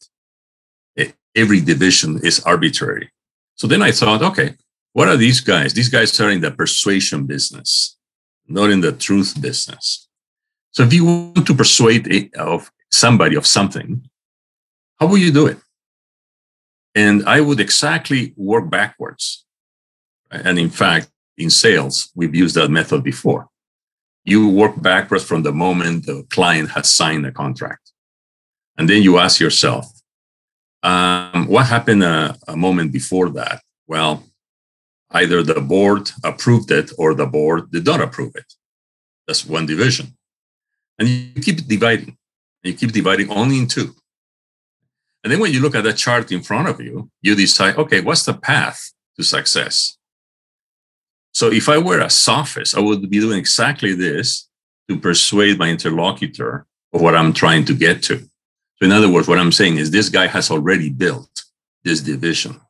Every 1.37 1.61
division 1.61 2.19
is 2.25 2.41
arbitrary. 2.41 3.11
So 3.55 3.69
then 3.69 3.83
I 3.83 3.93
thought, 3.93 4.21
okay, 4.21 4.57
what 4.93 5.09
are 5.09 5.17
these 5.17 5.41
guys? 5.41 5.73
These 5.73 5.89
guys 5.89 6.19
are 6.21 6.31
in 6.31 6.41
the 6.41 6.51
persuasion 6.51 7.25
business, 7.25 7.97
not 8.49 8.71
in 8.71 8.81
the 8.81 8.91
truth 8.91 9.41
business. 9.41 10.09
So 10.73 10.83
if 10.83 10.93
you 10.93 11.05
want 11.05 11.47
to 11.47 11.55
persuade 11.55 12.35
of 12.37 12.73
somebody 12.91 13.37
of 13.37 13.47
something, 13.47 14.09
how 14.99 15.07
will 15.07 15.19
you 15.19 15.31
do 15.33 15.47
it? 15.47 15.59
And 16.95 17.25
I 17.27 17.41
would 17.41 17.61
exactly 17.61 18.35
work 18.37 18.69
backwards. 18.69 19.45
And 20.31 20.59
in 20.59 20.71
fact, 20.71 21.11
in 21.39 21.51
sales, 21.51 22.11
we've 22.15 22.35
used 22.35 22.55
that 22.57 22.71
method 22.71 23.03
before. 23.03 23.49
You 24.25 24.49
work 24.49 24.81
backwards 24.81 25.25
from 25.25 25.43
the 25.43 25.53
moment 25.53 26.07
the 26.07 26.27
client 26.31 26.71
has 26.71 26.91
signed 26.91 27.25
the 27.25 27.33
contract. 27.33 27.93
And 28.77 28.89
then 28.89 29.03
you 29.03 29.19
ask 29.19 29.41
yourself, 29.41 29.87
um, 30.83 31.47
what 31.47 31.67
happened 31.67 32.03
a, 32.03 32.37
a 32.49 32.57
moment 32.57 32.93
before 32.93 33.29
that? 33.31 33.63
Well, 33.87 34.25
either 35.11 35.43
the 35.43 35.61
board 35.61 36.11
approved 36.25 36.71
it 36.71 36.91
or 36.99 37.15
the 37.15 37.27
board 37.27 37.71
did 37.71 37.85
not 37.87 38.01
approve 38.01 38.35
it. 38.37 38.55
That's 39.27 39.47
one 39.47 39.67
division. 39.67 40.17
And 40.99 41.09
you 41.09 41.43
keep 41.43 41.67
dividing. 41.67 42.17
You 42.63 42.75
keep 42.75 42.93
dividing 42.93 43.31
only 43.31 43.59
in 43.59 43.67
two. 43.67 43.95
And 45.23 45.33
then 45.33 45.41
when 45.41 45.53
you 45.53 45.61
look 45.61 45.75
at 45.75 45.85
the 45.85 45.93
chart 45.93 46.33
in 46.33 46.43
front 46.43 46.69
of 46.69 46.81
you, 46.81 47.11
you 47.21 47.35
decide, 47.35 47.77
okay, 47.77 48.01
what's 48.01 48.25
the 48.25 48.35
path 48.35 48.93
to 49.17 49.23
success? 49.23 49.99
So 51.33 51.53
if 51.53 51.69
I 51.69 51.79
were 51.79 52.01
a 52.01 52.11
sophist, 52.11 52.77
I 52.77 52.81
would 52.81 53.09
be 53.09 53.21
doing 53.21 53.39
exactly 53.39 53.95
this 53.95 54.49
to 54.89 54.99
persuade 54.99 55.59
my 55.59 55.69
interlocutor 55.69 56.67
of 56.93 57.01
what 57.01 57.15
I'm 57.15 57.33
trying 57.33 57.65
to 57.67 57.75
get 57.75 58.03
to. 58.05 58.19
So 58.19 58.87
in 58.87 58.93
other 58.93 59.11
words, 59.11 59.29
what 59.29 59.39
I'm 59.39 59.53
saying 59.53 59.77
is 59.77 59.91
this 59.91 60.09
guy 60.09 60.27
has 60.27 60.51
already 60.51 60.89
built 60.89 61.45
this 61.85 62.01
division, 62.01 62.61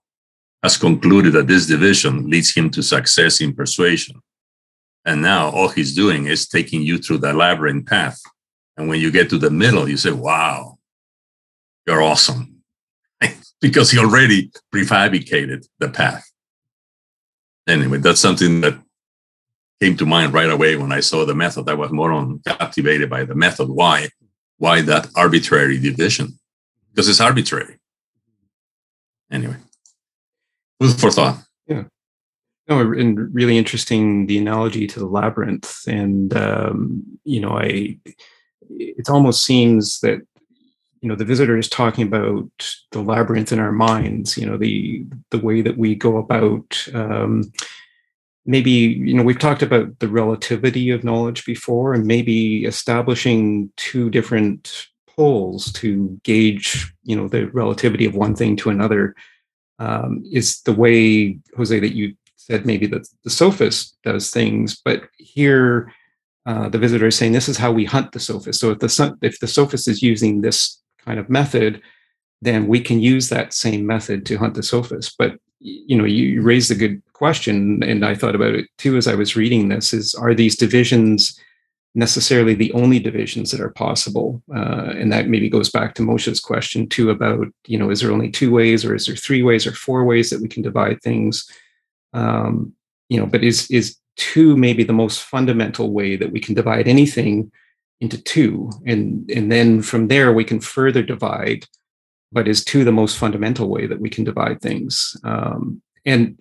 has 0.62 0.76
concluded 0.76 1.32
that 1.34 1.46
this 1.46 1.66
division 1.66 2.28
leads 2.28 2.54
him 2.54 2.68
to 2.70 2.82
success 2.82 3.40
in 3.40 3.54
persuasion. 3.54 4.20
And 5.06 5.22
now 5.22 5.50
all 5.50 5.68
he's 5.68 5.94
doing 5.94 6.26
is 6.26 6.48
taking 6.48 6.82
you 6.82 6.98
through 6.98 7.18
the 7.18 7.32
labyrinth 7.32 7.86
path. 7.86 8.20
And 8.76 8.88
when 8.88 9.00
you 9.00 9.10
get 9.10 9.30
to 9.30 9.38
the 9.38 9.50
middle, 9.50 9.88
you 9.88 9.96
say, 9.96 10.10
wow, 10.10 10.78
you're 11.86 12.02
awesome. 12.02 12.62
because 13.60 13.90
he 13.90 13.98
already 13.98 14.50
prefabricated 14.74 15.66
the 15.78 15.88
path. 15.88 16.30
Anyway, 17.68 17.98
that's 17.98 18.20
something 18.20 18.60
that 18.62 18.78
came 19.80 19.96
to 19.96 20.06
mind 20.06 20.32
right 20.32 20.50
away 20.50 20.76
when 20.76 20.92
I 20.92 21.00
saw 21.00 21.24
the 21.24 21.34
method. 21.34 21.68
I 21.68 21.74
was 21.74 21.90
more 21.90 22.12
on 22.12 22.40
captivated 22.46 23.08
by 23.08 23.24
the 23.24 23.34
method. 23.34 23.68
Why? 23.68 24.08
Why 24.58 24.82
that 24.82 25.08
arbitrary 25.16 25.78
division? 25.78 26.38
Because 26.90 27.08
it's 27.08 27.20
arbitrary. 27.20 27.78
Anyway, 29.30 29.56
food 30.80 30.98
for 30.98 31.10
thought. 31.10 31.38
Yeah. 31.66 31.84
No, 32.68 32.80
and 32.80 33.32
really 33.34 33.56
interesting 33.56 34.26
the 34.26 34.38
analogy 34.38 34.86
to 34.86 34.98
the 34.98 35.06
labyrinth. 35.06 35.86
And, 35.86 36.36
um, 36.36 37.02
you 37.24 37.40
know, 37.40 37.58
I, 37.58 37.98
it 38.68 39.08
almost 39.08 39.44
seems 39.44 40.00
that 40.00 40.20
you 41.00 41.08
know 41.08 41.14
the 41.14 41.24
visitor 41.24 41.56
is 41.56 41.68
talking 41.68 42.06
about 42.06 42.50
the 42.92 43.00
labyrinth 43.00 43.52
in 43.52 43.58
our 43.58 43.72
minds 43.72 44.36
you 44.36 44.46
know 44.46 44.56
the 44.56 45.04
the 45.30 45.38
way 45.38 45.62
that 45.62 45.76
we 45.76 45.94
go 45.94 46.18
about 46.18 46.86
um, 46.94 47.50
maybe 48.46 48.70
you 48.70 49.14
know 49.14 49.22
we've 49.22 49.38
talked 49.38 49.62
about 49.62 49.98
the 49.98 50.08
relativity 50.08 50.90
of 50.90 51.04
knowledge 51.04 51.44
before 51.44 51.94
and 51.94 52.06
maybe 52.06 52.64
establishing 52.64 53.70
two 53.76 54.10
different 54.10 54.86
poles 55.06 55.72
to 55.72 56.20
gauge 56.22 56.92
you 57.04 57.16
know 57.16 57.28
the 57.28 57.46
relativity 57.50 58.04
of 58.04 58.14
one 58.14 58.34
thing 58.34 58.56
to 58.56 58.70
another. 58.70 59.14
Um, 59.78 60.22
is 60.30 60.60
the 60.60 60.74
way 60.74 61.38
jose 61.56 61.80
that 61.80 61.94
you 61.94 62.14
said 62.36 62.66
maybe 62.66 62.86
that 62.88 63.08
the 63.24 63.30
sophist 63.30 63.96
does 64.04 64.30
things 64.30 64.78
but 64.84 65.04
here 65.16 65.90
uh, 66.46 66.68
the 66.68 66.78
visitor 66.78 67.06
is 67.06 67.16
saying 67.16 67.32
this 67.32 67.48
is 67.48 67.58
how 67.58 67.70
we 67.70 67.84
hunt 67.84 68.12
the 68.12 68.20
sophist. 68.20 68.60
So 68.60 68.70
if 68.70 68.78
the 68.78 69.18
if 69.22 69.38
the 69.40 69.46
sophist 69.46 69.86
is 69.86 70.02
using 70.02 70.40
this 70.40 70.79
kind 71.04 71.18
of 71.18 71.30
method, 71.30 71.82
then 72.42 72.66
we 72.66 72.80
can 72.80 73.00
use 73.00 73.28
that 73.28 73.52
same 73.52 73.86
method 73.86 74.24
to 74.26 74.36
hunt 74.36 74.54
the 74.54 74.62
sophist. 74.62 75.16
But 75.18 75.38
you 75.60 75.96
know, 75.96 76.04
you 76.04 76.40
raised 76.40 76.70
a 76.70 76.74
good 76.74 77.02
question, 77.12 77.82
and 77.82 78.04
I 78.04 78.14
thought 78.14 78.34
about 78.34 78.54
it 78.54 78.66
too 78.78 78.96
as 78.96 79.06
I 79.06 79.14
was 79.14 79.36
reading 79.36 79.68
this: 79.68 79.92
is 79.92 80.14
are 80.14 80.34
these 80.34 80.56
divisions 80.56 81.38
necessarily 81.94 82.54
the 82.54 82.72
only 82.72 82.98
divisions 82.98 83.50
that 83.50 83.60
are 83.60 83.70
possible? 83.70 84.42
Uh, 84.54 84.92
and 84.96 85.12
that 85.12 85.28
maybe 85.28 85.48
goes 85.50 85.70
back 85.70 85.94
to 85.94 86.02
Moshe's 86.02 86.40
question 86.40 86.88
too 86.88 87.10
about 87.10 87.46
you 87.66 87.78
know, 87.78 87.90
is 87.90 88.00
there 88.00 88.12
only 88.12 88.30
two 88.30 88.50
ways, 88.50 88.84
or 88.84 88.94
is 88.94 89.06
there 89.06 89.16
three 89.16 89.42
ways, 89.42 89.66
or 89.66 89.72
four 89.72 90.04
ways 90.04 90.30
that 90.30 90.40
we 90.40 90.48
can 90.48 90.62
divide 90.62 91.02
things? 91.02 91.46
Um, 92.14 92.72
you 93.10 93.20
know, 93.20 93.26
but 93.26 93.44
is 93.44 93.70
is 93.70 93.96
two 94.16 94.56
maybe 94.56 94.84
the 94.84 94.92
most 94.92 95.22
fundamental 95.22 95.92
way 95.92 96.16
that 96.16 96.32
we 96.32 96.40
can 96.40 96.54
divide 96.54 96.88
anything 96.88 97.50
into 98.00 98.20
two 98.22 98.70
and 98.86 99.30
and 99.30 99.52
then 99.52 99.82
from 99.82 100.08
there 100.08 100.32
we 100.32 100.44
can 100.44 100.60
further 100.60 101.02
divide 101.02 101.66
but 102.32 102.48
is 102.48 102.64
two 102.64 102.84
the 102.84 102.92
most 102.92 103.18
fundamental 103.18 103.68
way 103.68 103.86
that 103.86 104.00
we 104.00 104.08
can 104.08 104.24
divide 104.24 104.60
things 104.60 105.16
um, 105.24 105.82
and 106.06 106.38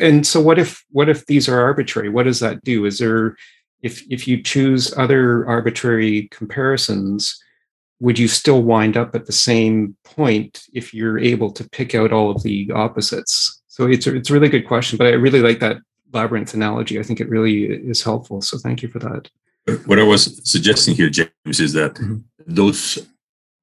and 0.00 0.26
so 0.26 0.40
what 0.40 0.58
if 0.58 0.84
what 0.90 1.08
if 1.08 1.26
these 1.26 1.48
are 1.48 1.60
arbitrary 1.60 2.08
what 2.08 2.24
does 2.24 2.40
that 2.40 2.62
do 2.64 2.84
is 2.84 2.98
there 2.98 3.36
if 3.82 4.02
if 4.10 4.26
you 4.26 4.42
choose 4.42 4.96
other 4.96 5.46
arbitrary 5.46 6.28
comparisons, 6.30 7.38
would 8.00 8.18
you 8.18 8.28
still 8.28 8.62
wind 8.62 8.96
up 8.96 9.14
at 9.14 9.26
the 9.26 9.32
same 9.32 9.96
point 10.04 10.62
if 10.72 10.94
you're 10.94 11.18
able 11.18 11.52
to 11.52 11.68
pick 11.70 11.94
out 11.94 12.12
all 12.12 12.30
of 12.30 12.42
the 12.42 12.70
opposites? 12.72 13.60
So 13.68 13.86
it's 13.86 14.06
it's 14.06 14.30
a 14.30 14.32
really 14.32 14.48
good 14.48 14.66
question, 14.66 14.96
but 14.96 15.08
I 15.08 15.10
really 15.10 15.42
like 15.42 15.58
that 15.60 15.78
labyrinth 16.12 16.54
analogy. 16.54 16.98
I 16.98 17.02
think 17.02 17.20
it 17.20 17.28
really 17.28 17.64
is 17.64 18.02
helpful. 18.02 18.40
So 18.40 18.58
thank 18.58 18.82
you 18.82 18.88
for 18.88 18.98
that. 19.00 19.28
What 19.86 19.98
I 19.98 20.02
was 20.02 20.40
suggesting 20.48 20.94
here, 20.94 21.08
James, 21.08 21.60
is 21.60 21.72
that 21.74 21.94
mm-hmm. 21.94 22.18
those 22.46 22.98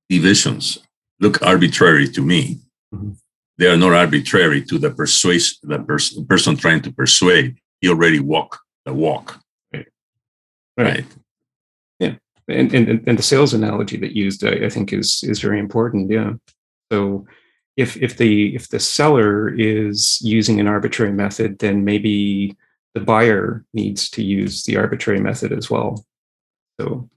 divisions 0.09 0.79
look 1.19 1.41
arbitrary 1.41 2.07
to 2.09 2.21
me. 2.21 2.59
Mm-hmm. 2.93 3.11
They 3.57 3.67
are 3.67 3.77
not 3.77 3.93
arbitrary 3.93 4.63
to 4.63 4.77
the 4.77 4.91
persuasion, 4.91 5.57
the 5.63 5.79
pers- 5.79 6.17
person 6.23 6.55
trying 6.55 6.81
to 6.83 6.91
persuade. 6.91 7.57
He 7.81 7.89
already 7.89 8.19
walk 8.21 8.59
the 8.85 8.93
walk. 8.93 9.41
Right. 9.73 9.87
right. 10.77 11.05
Yeah. 11.99 12.15
And, 12.47 12.73
and, 12.73 13.03
and 13.05 13.19
the 13.19 13.23
sales 13.23 13.53
analogy 13.53 13.97
that 13.97 14.15
used, 14.15 14.45
I, 14.45 14.65
I 14.65 14.69
think, 14.69 14.93
is 14.93 15.23
is 15.23 15.41
very 15.41 15.59
important. 15.59 16.09
Yeah. 16.09 16.33
So 16.91 17.27
if 17.75 17.97
if 17.97 18.17
the 18.17 18.55
if 18.55 18.69
the 18.69 18.79
seller 18.79 19.49
is 19.49 20.21
using 20.21 20.59
an 20.59 20.67
arbitrary 20.67 21.11
method, 21.11 21.59
then 21.59 21.83
maybe 21.83 22.55
the 22.99 23.05
buyer 23.05 23.65
needs 23.73 24.09
to 24.11 24.23
use 24.23 24.63
the 24.63 24.77
arbitrary 24.77 25.19
method 25.19 25.51
as 25.51 25.69
well. 25.69 26.05
So 26.79 27.09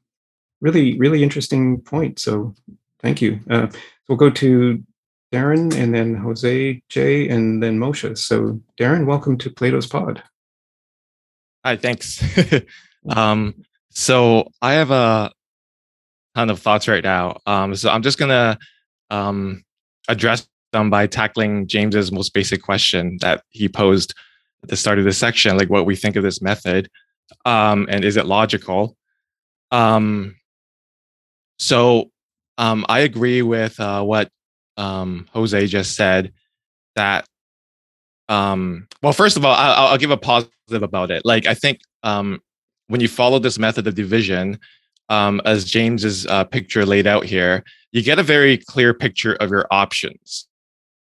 really, 0.60 0.98
really 0.98 1.22
interesting 1.22 1.80
point. 1.80 2.18
So 2.18 2.54
thank 3.00 3.20
you. 3.20 3.40
Uh, 3.50 3.68
so 3.68 3.78
we'll 4.08 4.18
go 4.18 4.30
to 4.30 4.82
Darren 5.32 5.74
and 5.74 5.94
then 5.94 6.14
Jose, 6.14 6.82
Jay, 6.88 7.28
and 7.28 7.62
then 7.62 7.78
Moshe. 7.78 8.16
So 8.18 8.60
Darren, 8.78 9.06
welcome 9.06 9.38
to 9.38 9.50
Plato's 9.50 9.86
Pod. 9.86 10.22
Hi, 11.64 11.76
thanks. 11.76 12.22
um, 13.08 13.54
so 13.90 14.48
I 14.60 14.74
have 14.74 14.90
a 14.90 15.32
ton 16.34 16.50
of 16.50 16.60
thoughts 16.60 16.88
right 16.88 17.04
now. 17.04 17.38
Um, 17.46 17.74
so 17.74 17.90
I'm 17.90 18.02
just 18.02 18.18
gonna 18.18 18.58
um, 19.10 19.64
address 20.08 20.46
them 20.72 20.90
by 20.90 21.06
tackling 21.06 21.66
James's 21.66 22.12
most 22.12 22.34
basic 22.34 22.62
question 22.62 23.18
that 23.20 23.42
he 23.50 23.68
posed 23.68 24.14
at 24.62 24.68
the 24.68 24.76
start 24.76 24.98
of 24.98 25.04
this 25.04 25.18
section, 25.18 25.56
like 25.56 25.70
what 25.70 25.86
we 25.86 25.96
think 25.96 26.16
of 26.16 26.22
this 26.22 26.42
method, 26.42 26.88
um, 27.44 27.86
and 27.90 28.04
is 28.04 28.16
it 28.16 28.26
logical? 28.26 28.96
Um, 29.70 30.36
so 31.58 32.10
um, 32.58 32.84
I 32.88 33.00
agree 33.00 33.42
with 33.42 33.78
uh, 33.80 34.02
what 34.02 34.28
um, 34.76 35.28
Jose 35.32 35.66
just 35.66 35.96
said. 35.96 36.32
That 36.94 37.26
um, 38.28 38.86
well, 39.02 39.12
first 39.12 39.36
of 39.36 39.44
all, 39.44 39.54
I'll, 39.54 39.88
I'll, 39.88 39.98
give 39.98 40.10
a 40.10 40.16
positive 40.16 40.82
about 40.82 41.10
it. 41.10 41.22
Like 41.24 41.46
I 41.46 41.54
think 41.54 41.80
um, 42.02 42.40
when 42.88 43.00
you 43.00 43.08
follow 43.08 43.38
this 43.38 43.58
method 43.58 43.86
of 43.86 43.94
division, 43.94 44.58
um, 45.08 45.40
as 45.46 45.64
James's 45.64 46.26
uh, 46.26 46.44
picture 46.44 46.84
laid 46.84 47.06
out 47.06 47.24
here, 47.24 47.64
you 47.92 48.02
get 48.02 48.18
a 48.18 48.22
very 48.22 48.58
clear 48.58 48.92
picture 48.92 49.34
of 49.34 49.50
your 49.50 49.66
options 49.70 50.48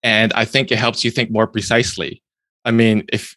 and 0.04 0.32
i 0.34 0.46
think 0.46 0.72
it 0.72 0.78
helps 0.78 1.04
you 1.04 1.10
think 1.10 1.32
more 1.32 1.48
precisely 1.48 2.22
i 2.66 2.72
mean 2.72 3.04
if 3.12 3.36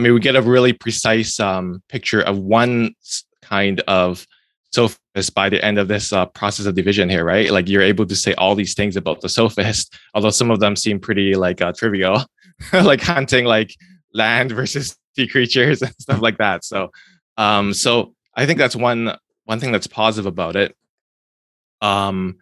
i 0.00 0.02
mean 0.02 0.14
we 0.14 0.20
get 0.20 0.34
a 0.34 0.40
really 0.40 0.72
precise 0.72 1.38
um, 1.38 1.82
picture 1.90 2.22
of 2.22 2.38
one 2.38 2.94
kind 3.42 3.80
of 3.80 4.26
sophist 4.72 5.34
by 5.34 5.50
the 5.50 5.62
end 5.62 5.78
of 5.78 5.88
this 5.88 6.10
uh, 6.12 6.24
process 6.26 6.64
of 6.64 6.74
division 6.74 7.10
here 7.10 7.24
right? 7.24 7.50
Like 7.50 7.68
you're 7.68 7.82
able 7.82 8.06
to 8.06 8.16
say 8.16 8.32
all 8.34 8.54
these 8.54 8.74
things 8.74 8.96
about 8.96 9.20
the 9.20 9.28
sophist 9.28 9.94
although 10.14 10.30
some 10.30 10.50
of 10.50 10.60
them 10.60 10.74
seem 10.74 10.98
pretty 11.00 11.34
like 11.34 11.60
uh, 11.60 11.72
trivial 11.72 12.24
like 12.72 13.02
hunting 13.02 13.44
like 13.44 13.74
land 14.14 14.52
versus 14.58 14.96
sea 15.16 15.26
creatures 15.26 15.82
and 15.82 15.94
stuff 15.98 16.22
like 16.22 16.38
that. 16.38 16.64
So 16.64 16.90
um 17.36 17.74
so 17.74 18.14
i 18.36 18.46
think 18.46 18.58
that's 18.58 18.76
one 18.76 19.16
one 19.44 19.60
thing 19.60 19.72
that's 19.72 19.86
positive 19.86 20.26
about 20.26 20.56
it. 20.56 20.74
Um 21.82 22.38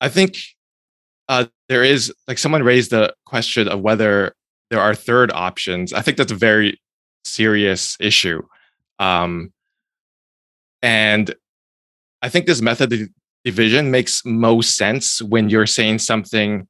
i 0.00 0.08
think 0.08 0.38
uh, 1.28 1.46
there 1.68 1.82
is 1.82 2.12
like 2.28 2.38
someone 2.38 2.62
raised 2.62 2.92
the 2.92 3.12
question 3.24 3.66
of 3.66 3.80
whether 3.80 4.32
there 4.70 4.80
are 4.80 4.94
third 4.94 5.30
options. 5.32 5.92
I 5.92 6.02
think 6.02 6.16
that's 6.16 6.32
a 6.32 6.36
very 6.36 6.80
serious 7.24 7.96
issue. 8.00 8.42
Um, 8.98 9.52
and 10.82 11.34
I 12.22 12.28
think 12.28 12.46
this 12.46 12.62
method 12.62 12.92
of 12.92 13.08
division 13.44 13.90
makes 13.90 14.22
most 14.24 14.76
sense 14.76 15.22
when 15.22 15.48
you're 15.48 15.66
saying 15.66 16.00
something 16.00 16.66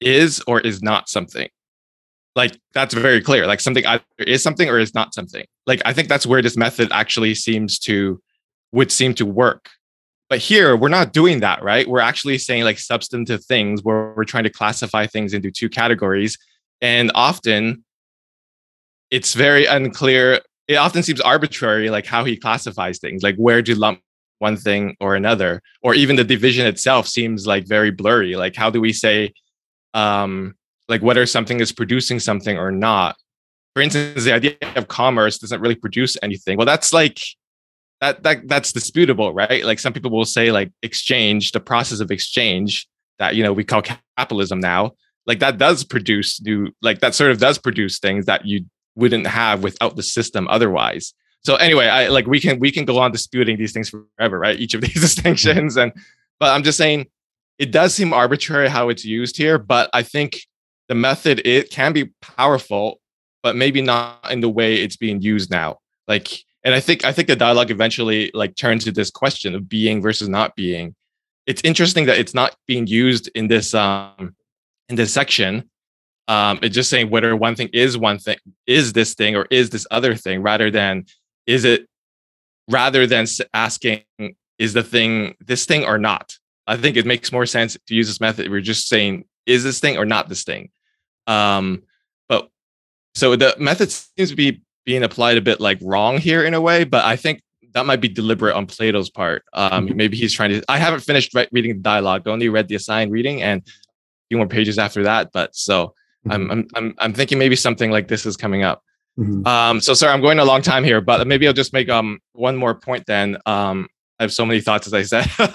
is 0.00 0.42
or 0.46 0.60
is 0.60 0.82
not 0.82 1.08
something. 1.08 1.48
Like 2.36 2.58
that's 2.72 2.94
very 2.94 3.20
clear. 3.20 3.46
Like 3.46 3.60
something 3.60 3.86
either 3.86 4.02
is 4.18 4.42
something 4.42 4.68
or 4.68 4.78
is 4.78 4.94
not 4.94 5.14
something. 5.14 5.44
Like 5.66 5.82
I 5.84 5.92
think 5.92 6.08
that's 6.08 6.26
where 6.26 6.42
this 6.42 6.56
method 6.56 6.88
actually 6.92 7.34
seems 7.34 7.78
to 7.80 8.20
would 8.72 8.90
seem 8.90 9.14
to 9.14 9.26
work. 9.26 9.70
But 10.28 10.40
here 10.40 10.76
we're 10.76 10.88
not 10.88 11.12
doing 11.12 11.40
that, 11.40 11.62
right? 11.62 11.86
We're 11.86 12.00
actually 12.00 12.38
saying 12.38 12.64
like 12.64 12.78
substantive 12.78 13.44
things 13.44 13.84
where 13.84 14.12
we're 14.16 14.24
trying 14.24 14.44
to 14.44 14.50
classify 14.50 15.06
things 15.06 15.32
into 15.32 15.50
two 15.50 15.68
categories. 15.68 16.36
And 16.84 17.10
often 17.14 17.82
it's 19.10 19.32
very 19.32 19.64
unclear. 19.64 20.40
It 20.68 20.74
often 20.74 21.02
seems 21.02 21.18
arbitrary, 21.22 21.88
like 21.88 22.04
how 22.04 22.24
he 22.24 22.36
classifies 22.36 22.98
things, 22.98 23.22
like 23.22 23.36
where 23.36 23.62
to 23.62 23.74
lump 23.74 24.00
one 24.38 24.58
thing 24.58 24.94
or 25.00 25.16
another, 25.16 25.62
or 25.82 25.94
even 25.94 26.16
the 26.16 26.24
division 26.24 26.66
itself 26.66 27.08
seems 27.08 27.46
like 27.46 27.66
very 27.66 27.90
blurry. 27.90 28.36
Like, 28.36 28.54
how 28.54 28.68
do 28.68 28.82
we 28.82 28.92
say, 28.92 29.32
um, 29.94 30.56
like 30.86 31.00
whether 31.00 31.24
something 31.24 31.58
is 31.58 31.72
producing 31.72 32.20
something 32.20 32.58
or 32.58 32.70
not? 32.70 33.16
For 33.74 33.80
instance, 33.80 34.24
the 34.24 34.32
idea 34.32 34.56
of 34.76 34.88
commerce 34.88 35.38
doesn't 35.38 35.62
really 35.62 35.76
produce 35.76 36.18
anything. 36.22 36.58
Well, 36.58 36.66
that's 36.66 36.92
like 36.92 37.18
that 38.02 38.22
that 38.24 38.46
that's 38.46 38.72
disputable, 38.72 39.32
right? 39.32 39.64
Like 39.64 39.78
some 39.78 39.94
people 39.94 40.10
will 40.10 40.26
say 40.26 40.52
like 40.52 40.70
exchange, 40.82 41.52
the 41.52 41.60
process 41.60 42.00
of 42.00 42.10
exchange 42.10 42.86
that 43.18 43.36
you 43.36 43.42
know 43.42 43.54
we 43.54 43.64
call 43.64 43.80
capitalism 43.80 44.60
now, 44.60 44.92
like 45.26 45.38
that 45.40 45.58
does 45.58 45.84
produce 45.84 46.40
new 46.42 46.70
like 46.82 47.00
that 47.00 47.14
sort 47.14 47.30
of 47.30 47.38
does 47.38 47.58
produce 47.58 47.98
things 47.98 48.26
that 48.26 48.46
you 48.46 48.64
wouldn't 48.96 49.26
have 49.26 49.62
without 49.62 49.96
the 49.96 50.02
system 50.02 50.46
otherwise. 50.48 51.14
So 51.40 51.56
anyway, 51.56 51.86
I 51.86 52.08
like 52.08 52.26
we 52.26 52.40
can 52.40 52.58
we 52.58 52.70
can 52.70 52.84
go 52.84 52.98
on 52.98 53.12
disputing 53.12 53.56
these 53.56 53.72
things 53.72 53.90
forever, 53.90 54.38
right? 54.38 54.58
Each 54.58 54.74
of 54.74 54.80
these 54.86 55.00
distinctions 55.00 55.76
and 55.76 55.92
but 56.40 56.52
I'm 56.52 56.62
just 56.62 56.78
saying 56.78 57.06
it 57.58 57.70
does 57.70 57.94
seem 57.94 58.12
arbitrary 58.12 58.68
how 58.68 58.88
it's 58.88 59.04
used 59.04 59.36
here, 59.36 59.58
but 59.58 59.88
I 59.92 60.02
think 60.02 60.40
the 60.88 60.94
method 60.94 61.40
it 61.44 61.70
can 61.70 61.92
be 61.92 62.10
powerful, 62.20 63.00
but 63.42 63.56
maybe 63.56 63.80
not 63.80 64.30
in 64.30 64.40
the 64.40 64.48
way 64.48 64.76
it's 64.76 64.96
being 64.96 65.22
used 65.22 65.50
now. 65.50 65.78
Like 66.06 66.44
and 66.64 66.74
i 66.74 66.80
think 66.80 67.04
i 67.04 67.12
think 67.12 67.28
the 67.28 67.36
dialogue 67.36 67.70
eventually 67.70 68.30
like 68.34 68.56
turns 68.56 68.84
to 68.84 68.92
this 68.92 69.10
question 69.10 69.54
of 69.54 69.68
being 69.68 70.02
versus 70.02 70.28
not 70.28 70.56
being 70.56 70.94
it's 71.46 71.62
interesting 71.62 72.06
that 72.06 72.18
it's 72.18 72.34
not 72.34 72.56
being 72.66 72.86
used 72.86 73.30
in 73.34 73.48
this 73.48 73.74
um 73.74 74.34
in 74.88 74.96
this 74.96 75.12
section 75.12 75.68
um 76.28 76.58
it's 76.62 76.74
just 76.74 76.90
saying 76.90 77.10
whether 77.10 77.34
one 77.36 77.54
thing 77.54 77.68
is 77.72 77.96
one 77.96 78.18
thing 78.18 78.36
is 78.66 78.92
this 78.92 79.14
thing 79.14 79.36
or 79.36 79.46
is 79.50 79.70
this 79.70 79.86
other 79.90 80.14
thing 80.14 80.42
rather 80.42 80.70
than 80.70 81.04
is 81.46 81.64
it 81.64 81.86
rather 82.70 83.06
than 83.06 83.26
asking 83.52 84.02
is 84.58 84.72
the 84.72 84.82
thing 84.82 85.34
this 85.40 85.66
thing 85.66 85.84
or 85.84 85.98
not 85.98 86.38
i 86.66 86.76
think 86.76 86.96
it 86.96 87.06
makes 87.06 87.32
more 87.32 87.46
sense 87.46 87.76
to 87.86 87.94
use 87.94 88.06
this 88.06 88.20
method 88.20 88.50
we're 88.50 88.60
just 88.60 88.88
saying 88.88 89.24
is 89.46 89.64
this 89.64 89.80
thing 89.80 89.96
or 89.98 90.04
not 90.04 90.28
this 90.28 90.44
thing 90.44 90.70
um 91.26 91.82
but 92.28 92.48
so 93.14 93.36
the 93.36 93.54
method 93.58 93.90
seems 93.92 94.30
to 94.30 94.36
be 94.36 94.62
being 94.84 95.02
applied 95.02 95.36
a 95.36 95.40
bit 95.40 95.60
like 95.60 95.78
wrong 95.82 96.18
here 96.18 96.44
in 96.44 96.54
a 96.54 96.60
way, 96.60 96.84
but 96.84 97.04
I 97.04 97.16
think 97.16 97.42
that 97.72 97.86
might 97.86 98.00
be 98.00 98.08
deliberate 98.08 98.54
on 98.54 98.66
Plato's 98.66 99.10
part. 99.10 99.44
Um, 99.52 99.86
mm-hmm. 99.86 99.96
Maybe 99.96 100.16
he's 100.16 100.32
trying 100.32 100.50
to. 100.50 100.62
I 100.68 100.78
haven't 100.78 101.00
finished 101.00 101.34
re- 101.34 101.48
reading 101.50 101.76
the 101.76 101.82
dialogue. 101.82 102.22
I 102.26 102.30
only 102.30 102.48
read 102.48 102.68
the 102.68 102.76
assigned 102.76 103.10
reading 103.10 103.42
and 103.42 103.62
few 104.28 104.38
more 104.38 104.48
pages 104.48 104.78
after 104.78 105.04
that. 105.04 105.30
But 105.32 105.54
so 105.54 105.94
mm-hmm. 106.26 106.30
I'm, 106.30 106.50
I'm 106.50 106.68
I'm 106.74 106.94
I'm 106.98 107.12
thinking 107.12 107.38
maybe 107.38 107.56
something 107.56 107.90
like 107.90 108.08
this 108.08 108.26
is 108.26 108.36
coming 108.36 108.62
up. 108.62 108.82
Mm-hmm. 109.18 109.46
Um, 109.46 109.80
so 109.80 109.94
sorry, 109.94 110.12
I'm 110.12 110.20
going 110.20 110.38
a 110.38 110.44
long 110.44 110.62
time 110.62 110.82
here, 110.82 111.00
but 111.00 111.26
maybe 111.26 111.46
I'll 111.46 111.52
just 111.52 111.72
make 111.72 111.88
um 111.88 112.20
one 112.32 112.56
more 112.56 112.74
point 112.74 113.06
then. 113.06 113.38
Um, 113.46 113.88
I 114.18 114.24
have 114.24 114.32
so 114.32 114.46
many 114.46 114.60
thoughts 114.60 114.86
as 114.86 114.94
I 114.94 115.02
said. 115.02 115.26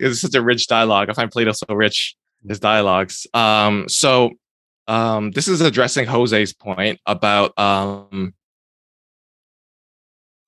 it's 0.00 0.20
such 0.20 0.34
a 0.34 0.42
rich 0.42 0.66
dialogue. 0.66 1.10
I 1.10 1.12
find 1.12 1.30
Plato 1.30 1.52
so 1.52 1.74
rich 1.74 2.16
his 2.46 2.60
dialogues. 2.60 3.26
Um, 3.34 3.88
so 3.88 4.32
um, 4.86 5.32
this 5.32 5.48
is 5.48 5.60
addressing 5.60 6.06
Jose's 6.06 6.52
point 6.52 7.00
about 7.06 7.58
um 7.58 8.34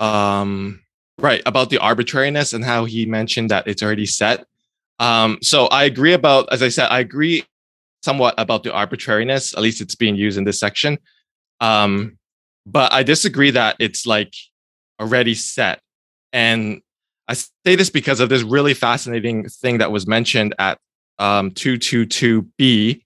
um, 0.01 0.81
right 1.19 1.43
about 1.47 1.71
the 1.71 1.79
arbitrariness 1.79 2.53
and 2.53 2.65
how 2.65 2.87
he 2.87 3.07
mentioned 3.07 3.51
that 3.51 3.69
it's 3.69 3.83
already 3.83 4.07
set. 4.07 4.47
Um, 4.99 5.39
so 5.43 5.67
I 5.67 5.85
agree 5.85 6.13
about, 6.13 6.53
as 6.53 6.63
I 6.63 6.69
said, 6.69 6.89
I 6.89 7.01
agree 7.01 7.45
somewhat 8.03 8.35
about 8.39 8.63
the 8.63 8.73
arbitrariness. 8.73 9.55
At 9.55 9.63
least 9.63 9.81
it's 9.81 9.95
being 9.95 10.17
used 10.17 10.39
in 10.39 10.45
this 10.45 10.59
section. 10.59 10.99
Um, 11.61 12.19
but 12.67 12.93
I 12.93 13.03
disagree 13.03 13.51
that 13.53 13.77
it's 13.79 14.07
like 14.07 14.35
already 15.01 15.35
set. 15.35 15.81
And 16.33 16.83
I 17.29 17.35
say 17.35 17.77
this 17.77 17.91
because 17.91 18.21
of 18.21 18.29
this 18.29 18.43
really 18.43 18.75
fascinating 18.75 19.49
thing 19.49 19.79
that 19.79 19.93
was 19.93 20.07
mentioned 20.07 20.55
at 20.59 20.79
um, 21.19 21.51
222b, 21.53 23.03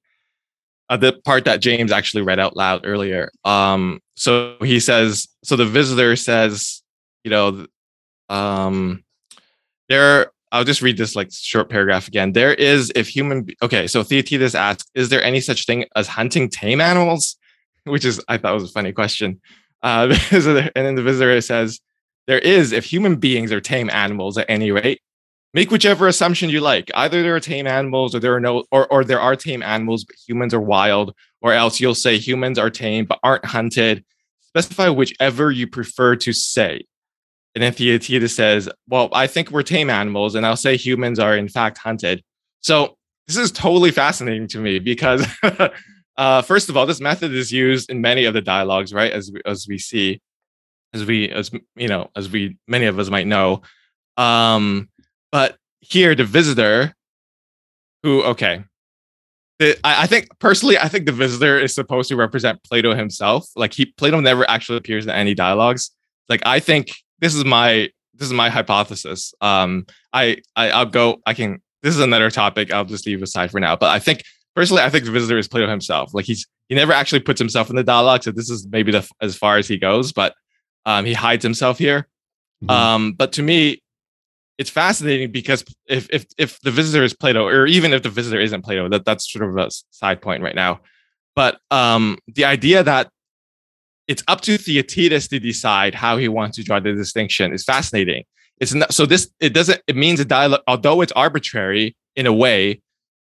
uh, 0.88 0.96
the 0.96 1.12
part 1.24 1.44
that 1.46 1.60
James 1.60 1.92
actually 1.92 2.22
read 2.22 2.38
out 2.38 2.56
loud 2.56 2.82
earlier. 2.84 3.30
Um, 3.44 4.00
so 4.16 4.56
he 4.60 4.80
says, 4.80 5.26
so 5.42 5.56
the 5.56 5.66
visitor 5.66 6.16
says, 6.16 6.82
you 7.24 7.30
know, 7.30 7.66
um, 8.28 9.04
there. 9.88 10.30
I'll 10.54 10.62
just 10.62 10.82
read 10.82 10.96
this 10.96 11.16
like 11.16 11.32
short 11.32 11.68
paragraph 11.68 12.06
again. 12.06 12.32
There 12.32 12.54
is, 12.54 12.92
if 12.94 13.08
human, 13.08 13.48
okay, 13.60 13.88
so 13.88 14.04
Theaetetus 14.04 14.54
asks, 14.54 14.88
is 14.94 15.08
there 15.08 15.22
any 15.22 15.40
such 15.40 15.66
thing 15.66 15.84
as 15.96 16.06
hunting 16.06 16.48
tame 16.48 16.80
animals? 16.80 17.36
Which 17.84 18.04
is, 18.04 18.22
I 18.28 18.38
thought 18.38 18.54
was 18.54 18.70
a 18.70 18.72
funny 18.72 18.92
question. 18.92 19.40
Uh, 19.84 20.16
and 20.32 20.72
then 20.72 20.94
the 20.94 21.02
visitor 21.02 21.38
says, 21.42 21.78
there 22.26 22.38
is, 22.38 22.72
if 22.72 22.86
human 22.86 23.16
beings 23.16 23.52
are 23.52 23.60
tame 23.60 23.90
animals 23.90 24.38
at 24.38 24.48
any 24.48 24.70
rate, 24.70 25.02
make 25.52 25.70
whichever 25.70 26.08
assumption 26.08 26.48
you 26.48 26.62
like. 26.62 26.90
Either 26.94 27.22
there 27.22 27.36
are 27.36 27.40
tame 27.40 27.66
animals 27.66 28.14
or 28.14 28.18
there 28.18 28.34
are 28.34 28.40
no, 28.40 28.64
or, 28.72 28.90
or 28.90 29.04
there 29.04 29.20
are 29.20 29.36
tame 29.36 29.62
animals, 29.62 30.04
but 30.04 30.16
humans 30.26 30.54
are 30.54 30.60
wild, 30.60 31.14
or 31.42 31.52
else 31.52 31.80
you'll 31.80 31.94
say 31.94 32.16
humans 32.16 32.58
are 32.58 32.70
tame 32.70 33.04
but 33.04 33.18
aren't 33.22 33.44
hunted. 33.44 34.02
Specify 34.40 34.88
whichever 34.88 35.50
you 35.50 35.66
prefer 35.66 36.16
to 36.16 36.32
say. 36.32 36.86
And 37.54 37.62
then 37.62 37.72
Theaetetus 37.72 38.34
says, 38.34 38.68
Well, 38.88 39.08
I 39.12 39.26
think 39.26 39.50
we're 39.50 39.62
tame 39.62 39.90
animals, 39.90 40.34
and 40.34 40.44
I'll 40.44 40.56
say 40.56 40.76
humans 40.76 41.18
are 41.18 41.36
in 41.36 41.48
fact 41.48 41.78
hunted. 41.78 42.22
So 42.60 42.96
this 43.26 43.36
is 43.36 43.52
totally 43.52 43.90
fascinating 43.90 44.48
to 44.48 44.58
me 44.58 44.78
because, 44.78 45.26
uh, 46.16 46.42
first 46.42 46.68
of 46.68 46.76
all, 46.76 46.86
this 46.86 47.00
method 47.00 47.32
is 47.32 47.52
used 47.52 47.90
in 47.90 48.00
many 48.00 48.24
of 48.24 48.34
the 48.34 48.40
dialogues, 48.40 48.92
right? 48.92 49.12
As 49.12 49.30
we, 49.32 49.40
as 49.46 49.66
we 49.68 49.78
see, 49.78 50.20
as 50.92 51.04
we, 51.04 51.30
as 51.30 51.50
you 51.76 51.88
know, 51.88 52.10
as 52.16 52.30
we, 52.30 52.56
many 52.66 52.86
of 52.86 52.98
us 52.98 53.08
might 53.08 53.26
know. 53.26 53.62
Um, 54.16 54.88
but 55.30 55.56
here, 55.80 56.14
the 56.14 56.24
visitor, 56.24 56.94
who, 58.02 58.22
okay, 58.24 58.64
the, 59.58 59.78
I, 59.84 60.02
I 60.02 60.06
think 60.06 60.28
personally, 60.38 60.78
I 60.78 60.88
think 60.88 61.06
the 61.06 61.12
visitor 61.12 61.58
is 61.58 61.74
supposed 61.74 62.08
to 62.08 62.16
represent 62.16 62.62
Plato 62.64 62.94
himself. 62.94 63.46
Like 63.54 63.72
he, 63.72 63.86
Plato 63.86 64.20
never 64.20 64.48
actually 64.48 64.78
appears 64.78 65.04
in 65.04 65.10
any 65.10 65.34
dialogues. 65.34 65.90
Like 66.28 66.42
I 66.44 66.60
think 66.60 66.90
this 67.24 67.34
is 67.34 67.44
my 67.44 67.88
this 68.12 68.26
is 68.28 68.34
my 68.34 68.50
hypothesis. 68.50 69.32
Um, 69.40 69.86
I, 70.12 70.42
I 70.54 70.70
I'll 70.70 70.86
go. 70.86 71.22
I 71.26 71.32
can. 71.32 71.62
This 71.82 71.94
is 71.94 72.00
another 72.00 72.30
topic. 72.30 72.70
I'll 72.70 72.84
just 72.84 73.06
leave 73.06 73.22
aside 73.22 73.50
for 73.50 73.60
now. 73.60 73.76
But 73.76 73.90
I 73.90 73.98
think 73.98 74.22
personally, 74.54 74.82
I 74.82 74.90
think 74.90 75.06
the 75.06 75.10
visitor 75.10 75.38
is 75.38 75.48
Plato 75.48 75.68
himself. 75.68 76.12
Like 76.12 76.26
he's 76.26 76.46
he 76.68 76.74
never 76.74 76.92
actually 76.92 77.20
puts 77.20 77.38
himself 77.38 77.70
in 77.70 77.76
the 77.76 77.82
dialogue. 77.82 78.24
So 78.24 78.30
this 78.30 78.50
is 78.50 78.66
maybe 78.68 78.92
the 78.92 79.08
as 79.22 79.36
far 79.36 79.56
as 79.56 79.66
he 79.66 79.78
goes. 79.78 80.12
But 80.12 80.34
um, 80.84 81.06
he 81.06 81.14
hides 81.14 81.42
himself 81.42 81.78
here. 81.78 82.08
Mm-hmm. 82.62 82.70
Um, 82.70 83.12
but 83.14 83.32
to 83.32 83.42
me, 83.42 83.82
it's 84.58 84.70
fascinating 84.70 85.32
because 85.32 85.64
if 85.88 86.06
if 86.10 86.26
if 86.36 86.60
the 86.60 86.70
visitor 86.70 87.04
is 87.04 87.14
Plato, 87.14 87.46
or 87.46 87.66
even 87.66 87.94
if 87.94 88.02
the 88.02 88.10
visitor 88.10 88.38
isn't 88.38 88.62
Plato, 88.62 88.90
that 88.90 89.06
that's 89.06 89.32
sort 89.32 89.48
of 89.48 89.56
a 89.56 89.70
side 89.90 90.20
point 90.20 90.42
right 90.42 90.54
now. 90.54 90.80
But 91.34 91.58
um, 91.70 92.18
the 92.28 92.44
idea 92.44 92.82
that 92.82 93.08
it's 94.08 94.22
up 94.28 94.40
to 94.42 94.58
Theaetetus 94.58 95.28
to 95.28 95.38
decide 95.38 95.94
how 95.94 96.16
he 96.16 96.28
wants 96.28 96.56
to 96.56 96.64
draw 96.64 96.80
the 96.80 96.92
distinction 96.92 97.52
It's 97.52 97.64
fascinating. 97.64 98.24
It's 98.60 98.74
not 98.74 98.94
so 98.94 99.06
this 99.06 99.30
it 99.40 99.52
doesn't 99.52 99.82
it 99.86 99.96
means 99.96 100.20
a 100.20 100.24
dialogue, 100.24 100.62
although 100.68 101.00
it's 101.00 101.12
arbitrary 101.12 101.96
in 102.14 102.26
a 102.26 102.32
way, 102.32 102.80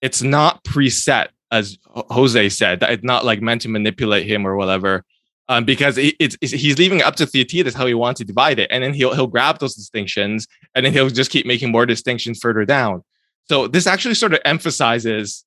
it's 0.01 0.21
not 0.21 0.63
preset 0.63 1.29
as 1.51 1.77
Jose 1.93 2.49
said. 2.49 2.79
That 2.79 2.91
it's 2.91 3.03
not 3.03 3.25
like 3.25 3.41
meant 3.41 3.61
to 3.61 3.69
manipulate 3.69 4.27
him 4.27 4.45
or 4.45 4.55
whatever. 4.55 5.03
Um, 5.47 5.63
because 5.63 5.99
it's, 5.99 6.35
it's, 6.41 6.51
he's 6.51 6.79
leaving 6.79 7.01
it 7.01 7.05
up 7.05 7.17
to 7.17 7.27
Theaetetus 7.27 7.75
how 7.75 7.85
he 7.85 7.93
wants 7.93 8.17
to 8.17 8.25
divide 8.25 8.57
it, 8.57 8.67
and 8.71 8.83
then 8.83 8.95
he'll 8.95 9.13
he'll 9.13 9.27
grab 9.27 9.59
those 9.59 9.75
distinctions, 9.75 10.47
and 10.73 10.83
then 10.83 10.91
he'll 10.91 11.09
just 11.09 11.29
keep 11.29 11.45
making 11.45 11.71
more 11.71 11.85
distinctions 11.85 12.39
further 12.39 12.65
down. 12.65 13.03
So 13.47 13.67
this 13.67 13.85
actually 13.85 14.15
sort 14.15 14.33
of 14.33 14.39
emphasizes 14.43 15.45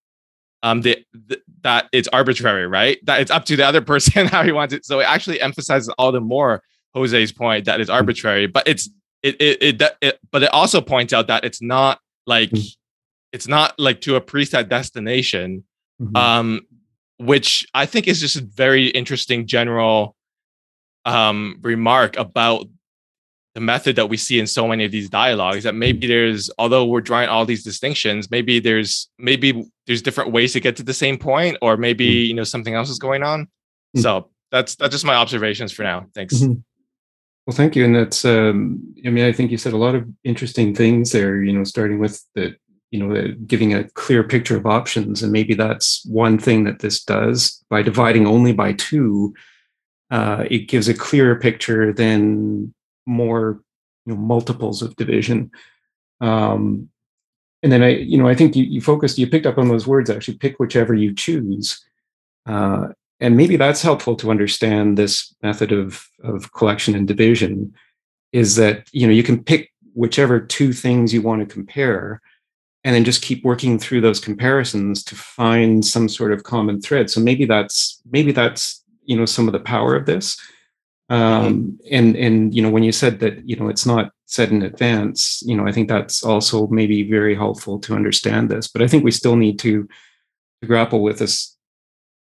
um, 0.63 0.83
the, 0.83 1.05
the, 1.13 1.41
that 1.63 1.89
it's 1.93 2.09
arbitrary, 2.09 2.67
right? 2.67 2.99
That 3.05 3.21
it's 3.21 3.31
up 3.31 3.45
to 3.47 3.57
the 3.57 3.67
other 3.67 3.81
person 3.93 4.27
how 4.27 4.43
he 4.43 4.53
wants 4.53 4.75
it. 4.75 4.85
So 4.85 5.01
it 5.01 5.05
actually 5.05 5.41
emphasizes 5.41 5.89
all 5.99 6.13
the 6.13 6.21
more 6.21 6.63
Jose's 6.95 7.33
point 7.33 7.65
that 7.67 7.81
it's 7.81 7.91
arbitrary, 7.91 8.47
but 8.47 8.67
it's 8.67 8.89
it 9.23 9.37
it, 9.41 9.63
it, 9.63 9.97
it 10.01 10.19
but 10.31 10.43
it 10.43 10.53
also 10.53 10.81
points 10.81 11.13
out 11.13 11.27
that 11.27 11.45
it's 11.45 11.63
not 11.63 12.01
like 12.27 12.51
mm-hmm. 12.51 12.67
it's 13.33 13.49
not 13.49 13.79
like 13.79 14.01
to 14.03 14.17
a 14.17 14.21
preset 14.21 14.69
destination, 14.69 15.65
mm-hmm. 16.01 16.17
um, 16.17 16.61
which 17.19 17.67
I 17.75 17.87
think 17.87 18.09
is 18.09 18.21
just 18.21 18.37
a 18.37 18.45
very 18.45 18.89
interesting 18.89 19.47
general 19.47 20.15
um 21.05 21.59
remark 21.63 22.17
about 22.17 22.67
the 23.59 23.65
method 23.65 23.97
that 23.97 24.09
we 24.09 24.17
see 24.17 24.39
in 24.39 24.47
so 24.47 24.69
many 24.69 24.85
of 24.85 24.93
these 24.93 25.11
dialogues 25.11 25.65
that 25.65 25.75
maybe 25.75 26.07
there's 26.07 26.49
although 26.59 26.87
we're 26.87 27.01
drawing 27.01 27.29
all 27.29 27.45
these 27.45 27.65
distinctions 27.65 28.31
maybe 28.31 28.61
there's 28.61 29.11
maybe 29.19 29.69
there's 29.89 30.01
different 30.01 30.31
ways 30.31 30.53
to 30.53 30.61
get 30.61 30.77
to 30.77 30.85
the 30.85 30.95
same 30.95 31.19
point 31.19 31.57
or 31.61 31.77
maybe 31.77 32.07
mm-hmm. 32.09 32.29
you 32.29 32.35
know 32.35 32.45
something 32.45 32.75
else 32.75 32.89
is 32.89 33.01
going 33.01 33.25
on 33.25 33.47
mm-hmm. 33.47 34.01
so 34.01 34.31
that's 34.53 34.77
that's 34.77 34.93
just 34.93 35.05
my 35.05 35.17
observations 35.17 35.73
for 35.73 35.83
now 35.83 36.07
thanks 36.15 36.37
mm-hmm. 36.37 36.55
well 37.49 37.57
thank 37.57 37.75
you 37.75 37.85
and 37.85 37.97
that's 37.97 38.25
um 38.25 38.79
i 39.05 39.11
mean 39.11 39.25
i 39.25 39.33
think 39.33 39.51
you 39.51 39.59
said 39.59 39.73
a 39.73 39.77
lot 39.77 39.97
of 39.97 40.09
interesting 40.23 40.73
things 40.73 41.11
there 41.11 41.43
you 41.43 41.53
know 41.53 41.65
starting 41.65 41.99
with 41.99 42.25
the 42.37 42.55
you 42.93 43.01
know 43.01 43.35
giving 43.45 43.75
a 43.75 43.89
clear 43.91 44.23
picture 44.23 44.57
of 44.57 44.67
options 44.67 45.21
and 45.21 45.33
maybe 45.33 45.55
that's 45.55 46.07
one 46.07 46.39
thing 46.39 46.63
that 46.63 46.79
this 46.79 47.03
does 47.03 47.61
by 47.69 47.83
dividing 47.83 48.25
only 48.25 48.53
by 48.53 48.73
two 48.75 49.35
uh, 50.13 50.45
it 50.49 50.69
gives 50.69 50.89
a 50.89 50.95
clearer 50.95 51.35
picture 51.37 51.93
than 51.93 52.73
more 53.09 53.61
you 54.07 54.15
know, 54.15 54.21
multiples 54.21 54.83
of 54.83 54.95
division. 54.97 55.51
Um, 56.21 56.91
and 57.63 57.73
then 57.73 57.83
I, 57.83 57.97
you 57.97 58.19
know, 58.19 58.29
I 58.29 58.35
think 58.35 58.55
you, 58.55 58.65
you 58.65 58.81
focused, 58.81 59.19
you 59.19 59.27
picked 59.27 59.47
up 59.47 59.59
on 59.59 59.69
those 59.69 59.87
words. 59.87 60.11
Actually, 60.11 60.39
pick 60.39 60.61
whichever 60.61 60.95
you 60.95 61.13
choose, 61.13 61.85
uh, 62.47 62.89
and 63.19 63.37
maybe 63.37 63.57
that's 63.57 63.83
helpful 63.83 64.15
to 64.17 64.31
understand 64.31 64.97
this 64.97 65.35
method 65.43 65.73
of 65.73 66.07
of 66.23 66.53
collection 66.53 66.95
and 66.95 67.09
division. 67.09 67.75
Is 68.33 68.55
that 68.57 68.89
you 68.93 69.07
know 69.07 69.13
you 69.13 69.25
can 69.25 69.43
pick 69.43 69.73
whichever 69.95 70.39
two 70.39 70.73
things 70.73 71.13
you 71.13 71.21
want 71.21 71.41
to 71.41 71.53
compare, 71.53 72.21
and 72.85 72.95
then 72.95 73.05
just 73.05 73.23
keep 73.23 73.45
working 73.45 73.77
through 73.77 74.03
those 74.03 74.21
comparisons 74.21 75.03
to 75.05 75.17
find 75.17 75.85
some 75.85 76.09
sort 76.09 76.33
of 76.33 76.45
common 76.45 76.81
thread. 76.81 77.11
So 77.11 77.21
maybe 77.21 77.45
that's 77.45 78.01
maybe 78.09 78.31
that's 78.31 78.85
you 79.05 79.17
know 79.17 79.27
some 79.27 79.49
of 79.49 79.53
the 79.53 79.61
power 79.61 79.97
of 79.97 80.07
this 80.07 80.39
um, 81.09 81.79
and 81.91 82.17
and 82.17 82.55
you 82.55 82.63
know 82.63 82.71
when 82.71 82.83
you 82.83 82.93
said 82.93 83.21
that 83.21 83.49
you 83.49 83.57
know 83.57 83.69
it's 83.69 83.87
not 83.87 84.13
said 84.27 84.51
in 84.51 84.63
advance 84.63 85.43
you 85.47 85.57
know 85.57 85.67
i 85.67 85.73
think 85.73 85.89
that's 85.89 86.23
also 86.23 86.67
maybe 86.67 87.09
very 87.09 87.35
helpful 87.35 87.79
to 87.79 87.95
understand 87.95 88.51
this 88.51 88.69
but 88.69 88.83
i 88.83 88.87
think 88.87 89.03
we 89.03 89.11
still 89.11 89.37
need 89.37 89.59
to, 89.59 89.89
to 90.61 90.67
grapple 90.67 91.03
with 91.03 91.19
this 91.19 91.57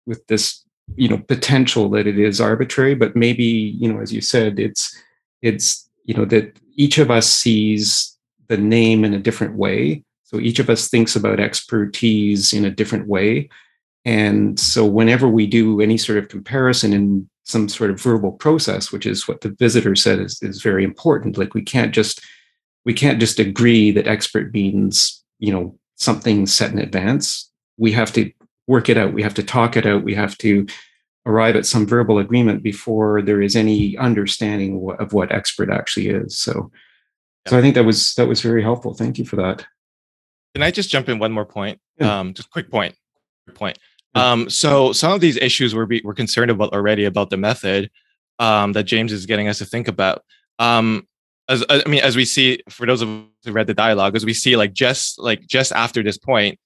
with 0.05 0.25
this 0.27 0.63
you 0.95 1.07
know 1.07 1.17
potential 1.17 1.89
that 1.89 2.05
it 2.05 2.19
is 2.19 2.39
arbitrary 2.39 2.93
but 2.93 3.15
maybe 3.15 3.43
you 3.43 3.91
know 3.91 3.99
as 3.99 4.13
you 4.13 4.21
said 4.21 4.59
it's 4.59 4.95
it's 5.41 5.89
you 6.05 6.13
know 6.13 6.25
that 6.25 6.59
each 6.75 6.97
of 6.97 7.11
us 7.11 7.29
sees 7.29 8.17
the 8.49 8.57
name 8.57 9.05
in 9.05 9.13
a 9.13 9.19
different 9.19 9.55
way. 9.55 10.03
So 10.23 10.39
each 10.39 10.59
of 10.59 10.69
us 10.69 10.89
thinks 10.89 11.15
about 11.15 11.39
expertise 11.39 12.51
in 12.51 12.65
a 12.65 12.71
different 12.71 13.07
way. 13.07 13.49
And 14.05 14.59
so 14.59 14.85
whenever 14.85 15.27
we 15.27 15.47
do 15.47 15.81
any 15.81 15.97
sort 15.97 16.17
of 16.17 16.29
comparison 16.29 16.93
in 16.93 17.29
some 17.49 17.67
sort 17.67 17.89
of 17.89 17.99
verbal 17.99 18.31
process, 18.31 18.91
which 18.91 19.05
is 19.05 19.27
what 19.27 19.41
the 19.41 19.49
visitor 19.49 19.95
said 19.95 20.19
is, 20.19 20.39
is 20.41 20.61
very 20.61 20.83
important. 20.83 21.37
Like 21.37 21.53
we 21.53 21.63
can't 21.63 21.93
just 21.93 22.21
we 22.85 22.93
can't 22.93 23.19
just 23.19 23.39
agree 23.39 23.91
that 23.91 24.07
expert 24.07 24.53
means 24.53 25.23
you 25.39 25.51
know 25.51 25.77
something 25.95 26.45
set 26.45 26.71
in 26.71 26.79
advance. 26.79 27.51
We 27.77 27.91
have 27.93 28.13
to 28.13 28.31
work 28.67 28.87
it 28.87 28.97
out. 28.97 29.13
We 29.13 29.23
have 29.23 29.33
to 29.33 29.43
talk 29.43 29.75
it 29.75 29.85
out. 29.85 30.03
We 30.03 30.13
have 30.13 30.37
to 30.39 30.67
arrive 31.25 31.55
at 31.55 31.65
some 31.65 31.85
verbal 31.85 32.19
agreement 32.19 32.63
before 32.63 33.21
there 33.21 33.41
is 33.41 33.55
any 33.55 33.97
understanding 33.97 34.95
of 34.99 35.11
what 35.13 35.31
expert 35.31 35.69
actually 35.69 36.09
is. 36.09 36.37
So, 36.37 36.71
so 37.47 37.57
I 37.57 37.61
think 37.61 37.75
that 37.75 37.85
was 37.85 38.13
that 38.13 38.27
was 38.27 38.41
very 38.41 38.61
helpful. 38.61 38.93
Thank 38.93 39.17
you 39.17 39.25
for 39.25 39.37
that. 39.37 39.65
Can 40.53 40.63
I 40.63 40.71
just 40.71 40.89
jump 40.89 41.09
in 41.09 41.19
one 41.19 41.31
more 41.31 41.45
point? 41.45 41.79
Yeah. 41.99 42.19
Um, 42.19 42.33
just 42.33 42.51
quick 42.51 42.69
point. 42.69 42.95
Quick 43.45 43.57
point. 43.57 43.79
Um, 44.15 44.49
so 44.49 44.91
some 44.91 45.11
of 45.11 45.21
these 45.21 45.37
issues 45.37 45.75
we're 45.75 45.87
we're 46.03 46.13
concerned 46.13 46.51
about 46.51 46.73
already 46.73 47.05
about 47.05 47.29
the 47.29 47.37
method 47.37 47.91
um, 48.39 48.73
that 48.73 48.83
James 48.83 49.11
is 49.11 49.25
getting 49.25 49.47
us 49.47 49.59
to 49.59 49.65
think 49.65 49.87
about. 49.87 50.23
Um, 50.57 51.07
as 51.47 51.63
I 51.69 51.87
mean, 51.87 52.01
as 52.01 52.15
we 52.15 52.25
see 52.25 52.61
for 52.69 52.85
those 52.85 53.01
of 53.01 53.09
us 53.09 53.25
who 53.45 53.51
read 53.51 53.67
the 53.67 53.73
dialogue, 53.73 54.15
as 54.15 54.25
we 54.25 54.33
see 54.33 54.55
like 54.55 54.73
just 54.73 55.19
like 55.19 55.41
just 55.47 55.71
after 55.71 56.03
this 56.03 56.17
point, 56.17 56.59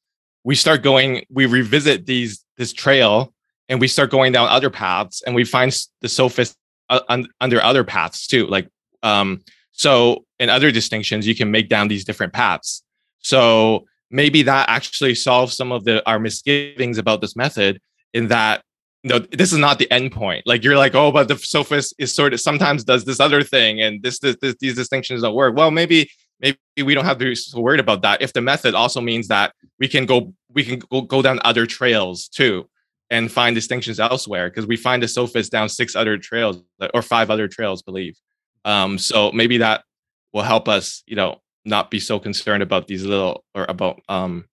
we 0.43 0.55
start 0.55 0.83
going, 0.83 1.25
we 1.29 1.45
revisit 1.45 2.05
these 2.05 2.43
this 2.57 2.73
trail, 2.73 3.33
and 3.69 3.79
we 3.79 3.87
start 3.87 4.11
going 4.11 4.31
down 4.31 4.47
other 4.49 4.69
paths, 4.69 5.21
and 5.23 5.35
we 5.35 5.43
find 5.43 5.75
the 6.01 6.09
sophist 6.09 6.55
uh, 6.89 6.99
un, 7.09 7.27
under 7.39 7.61
other 7.61 7.83
paths 7.83 8.27
too. 8.27 8.45
Like 8.47 8.67
um, 9.03 9.41
so, 9.71 10.25
in 10.39 10.49
other 10.49 10.71
distinctions, 10.71 11.25
you 11.25 11.35
can 11.35 11.49
make 11.49 11.69
down 11.69 11.87
these 11.87 12.05
different 12.05 12.33
paths. 12.33 12.83
So 13.19 13.85
maybe 14.13 14.43
that 14.43 14.69
actually 14.69 15.15
solves 15.15 15.57
some 15.57 15.71
of 15.73 15.83
the 15.83 16.07
our 16.07 16.19
misgivings 16.19 16.97
about 16.97 17.19
this 17.19 17.35
method 17.35 17.81
in 18.13 18.27
that 18.27 18.63
you 19.01 19.09
know 19.09 19.19
this 19.19 19.51
is 19.51 19.59
not 19.59 19.79
the 19.79 19.91
end 19.91 20.13
point. 20.13 20.43
Like 20.45 20.63
you're 20.63 20.77
like 20.77 20.95
oh 20.95 21.11
but 21.11 21.27
the 21.27 21.37
sophist 21.37 21.93
is 21.97 22.13
sort 22.13 22.33
of 22.33 22.39
sometimes 22.39 22.85
does 22.85 23.03
this 23.03 23.19
other 23.19 23.43
thing 23.43 23.81
and 23.81 24.01
this, 24.01 24.19
this, 24.19 24.37
this 24.41 24.55
these 24.61 24.75
distinctions 24.75 25.23
don't 25.23 25.35
work. 25.35 25.57
Well 25.57 25.71
maybe 25.71 26.09
maybe 26.39 26.57
we 26.85 26.93
don't 26.93 27.05
have 27.05 27.17
to 27.17 27.25
be 27.25 27.35
so 27.35 27.59
worried 27.59 27.81
about 27.81 28.03
that 28.03 28.21
if 28.21 28.31
the 28.31 28.41
method 28.41 28.75
also 28.75 29.01
means 29.01 29.27
that 29.27 29.53
we 29.79 29.87
can 29.87 30.05
go 30.05 30.33
we 30.49 30.63
can 30.63 30.79
go, 30.79 31.01
go 31.01 31.21
down 31.21 31.39
other 31.43 31.65
trails 31.65 32.29
too 32.29 32.69
and 33.09 33.31
find 33.31 33.55
distinctions 33.55 33.99
elsewhere 33.99 34.49
because 34.49 34.67
we 34.67 34.77
find 34.77 35.01
the 35.03 35.07
sophist 35.07 35.51
down 35.51 35.67
six 35.67 35.95
other 35.95 36.17
trails 36.17 36.61
or 36.93 37.01
five 37.01 37.29
other 37.29 37.47
trails 37.47 37.81
believe. 37.81 38.17
Um, 38.65 38.97
so 38.97 39.31
maybe 39.31 39.57
that 39.57 39.83
will 40.33 40.43
help 40.43 40.67
us, 40.67 41.03
you 41.05 41.15
know, 41.15 41.42
not 41.65 41.91
be 41.91 41.99
so 41.99 42.19
concerned 42.19 42.63
about 42.63 42.87
these 42.87 43.05
little 43.05 43.43
or 43.55 43.65
about 43.69 44.01
um, 44.09 44.45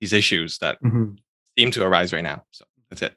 these 0.00 0.12
issues 0.12 0.58
that 0.58 0.82
mm-hmm. 0.82 1.12
seem 1.58 1.70
to 1.70 1.84
arise 1.84 2.12
right 2.12 2.24
now. 2.24 2.44
So 2.50 2.64
that's 2.90 3.02
it. 3.02 3.14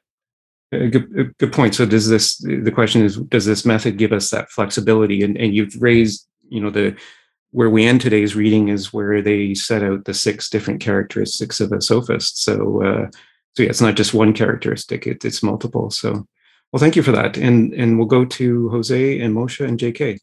A 0.72 0.88
good, 0.88 1.18
a 1.18 1.24
good 1.24 1.52
point. 1.52 1.74
So 1.74 1.84
does 1.84 2.08
this, 2.08 2.38
the 2.38 2.70
question 2.72 3.04
is, 3.04 3.16
does 3.16 3.44
this 3.44 3.66
method 3.66 3.98
give 3.98 4.12
us 4.12 4.30
that 4.30 4.50
flexibility? 4.50 5.22
And, 5.22 5.36
and 5.36 5.54
you've 5.54 5.74
raised, 5.80 6.28
you 6.48 6.60
know, 6.60 6.70
the, 6.70 6.96
where 7.52 7.70
we 7.70 7.86
end 7.86 8.00
today's 8.00 8.36
reading 8.36 8.68
is 8.68 8.92
where 8.92 9.20
they 9.20 9.54
set 9.54 9.82
out 9.82 10.04
the 10.04 10.14
six 10.14 10.48
different 10.48 10.80
characteristics 10.80 11.60
of 11.60 11.72
a 11.72 11.80
sophist. 11.80 12.42
So, 12.42 12.82
uh, 12.82 13.10
so 13.56 13.64
yeah, 13.64 13.70
it's 13.70 13.80
not 13.80 13.96
just 13.96 14.14
one 14.14 14.32
characteristic; 14.32 15.06
it, 15.06 15.24
it's 15.24 15.42
multiple. 15.42 15.90
So, 15.90 16.26
well, 16.72 16.80
thank 16.80 16.94
you 16.94 17.02
for 17.02 17.12
that, 17.12 17.36
and 17.36 17.72
and 17.74 17.98
we'll 17.98 18.06
go 18.06 18.24
to 18.24 18.68
Jose 18.68 19.20
and 19.20 19.34
Moshe 19.34 19.66
and 19.66 19.78
J.K. 19.78 20.18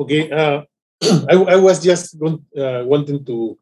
okay, 0.00 0.30
uh, 0.30 0.62
I, 1.30 1.34
I 1.54 1.56
was 1.56 1.82
just 1.82 2.18
going, 2.18 2.44
uh, 2.56 2.82
wanting 2.84 3.24
to 3.24 3.58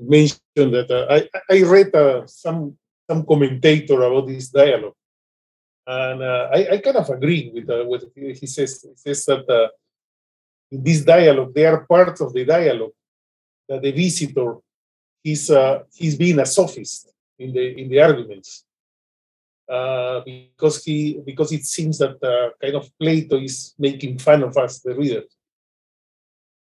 mention 0.00 0.70
that 0.74 0.90
uh, 0.90 1.06
I 1.08 1.28
I 1.50 1.62
read 1.62 1.94
uh, 1.94 2.26
some 2.26 2.76
some 3.08 3.24
commentator 3.24 4.02
about 4.02 4.26
this 4.26 4.48
dialogue, 4.48 4.98
and 5.86 6.22
uh, 6.22 6.48
I, 6.52 6.60
I 6.74 6.78
kind 6.78 6.96
of 6.96 7.08
agree 7.10 7.50
with 7.54 7.70
uh, 7.70 7.84
what 7.84 8.02
he 8.14 8.46
says. 8.46 8.82
He 8.82 8.96
says 8.96 9.24
that 9.26 9.48
uh, 9.48 9.68
in 10.70 10.82
this 10.82 11.04
dialogue, 11.04 11.54
there 11.54 11.72
are 11.74 11.86
parts 11.86 12.20
of 12.20 12.32
the 12.32 12.44
dialogue 12.44 12.94
that 13.68 13.82
the 13.82 13.92
visitor 13.92 14.58
he's 15.22 15.50
uh, 15.50 15.82
he's 15.94 16.16
being 16.16 16.38
a 16.38 16.46
sophist 16.46 17.10
in 17.38 17.52
the 17.52 17.80
in 17.80 17.88
the 17.88 18.00
arguments. 18.00 18.64
Uh, 19.68 20.20
because 20.24 20.84
he 20.84 21.22
because 21.24 21.50
it 21.52 21.64
seems 21.64 21.96
that 21.98 22.22
uh, 22.22 22.50
kind 22.60 22.74
of 22.74 22.90
Plato 22.98 23.38
is 23.38 23.74
making 23.78 24.18
fun 24.18 24.42
of 24.42 24.56
us, 24.58 24.80
the 24.80 24.94
reader, 24.94 25.22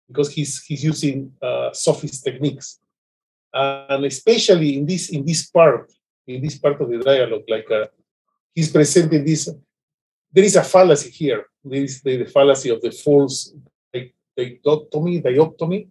because 0.08 0.32
he's 0.32 0.62
he's 0.64 0.82
using 0.82 1.32
uh, 1.42 1.72
sophist 1.72 2.24
techniques, 2.24 2.80
and 3.52 4.04
especially 4.04 4.76
in 4.78 4.86
this 4.86 5.10
in 5.10 5.24
this 5.24 5.46
part 5.50 5.92
in 6.26 6.42
this 6.42 6.58
part 6.58 6.80
of 6.80 6.90
the 6.90 6.98
dialogue, 6.98 7.44
like 7.48 7.70
uh, 7.70 7.86
he's 8.54 8.70
presenting 8.70 9.24
this. 9.24 9.48
There 10.32 10.44
is 10.44 10.56
a 10.56 10.62
fallacy 10.62 11.10
here. 11.10 11.46
There 11.64 11.82
is 11.82 12.02
the, 12.02 12.18
the 12.18 12.26
fallacy 12.26 12.68
of 12.68 12.82
the 12.82 12.90
false 12.90 13.52
dichotomy, 14.36 15.20
dichotomy, 15.20 15.88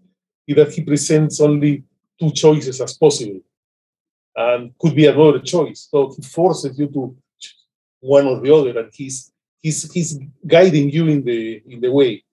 that 0.47 0.71
he 0.71 0.83
presents 0.83 1.41
only 1.41 1.83
two 2.19 2.31
choices 2.31 2.79
as 2.79 2.93
possible, 2.97 3.41
and 4.35 4.77
could 4.79 4.95
be 4.95 5.07
another 5.07 5.39
choice. 5.39 5.87
So 5.91 6.13
he 6.15 6.21
forces 6.21 6.77
you 6.79 6.87
to 6.87 7.15
one 7.99 8.27
or 8.27 8.39
the 8.39 8.53
other, 8.53 8.79
and 8.79 8.91
he's 8.93 9.31
he's 9.61 9.91
he's 9.91 10.19
guiding 10.45 10.89
you 10.89 11.07
in 11.07 11.23
the 11.23 11.61
in 11.67 11.81
the 11.81 11.91
way. 11.91 12.23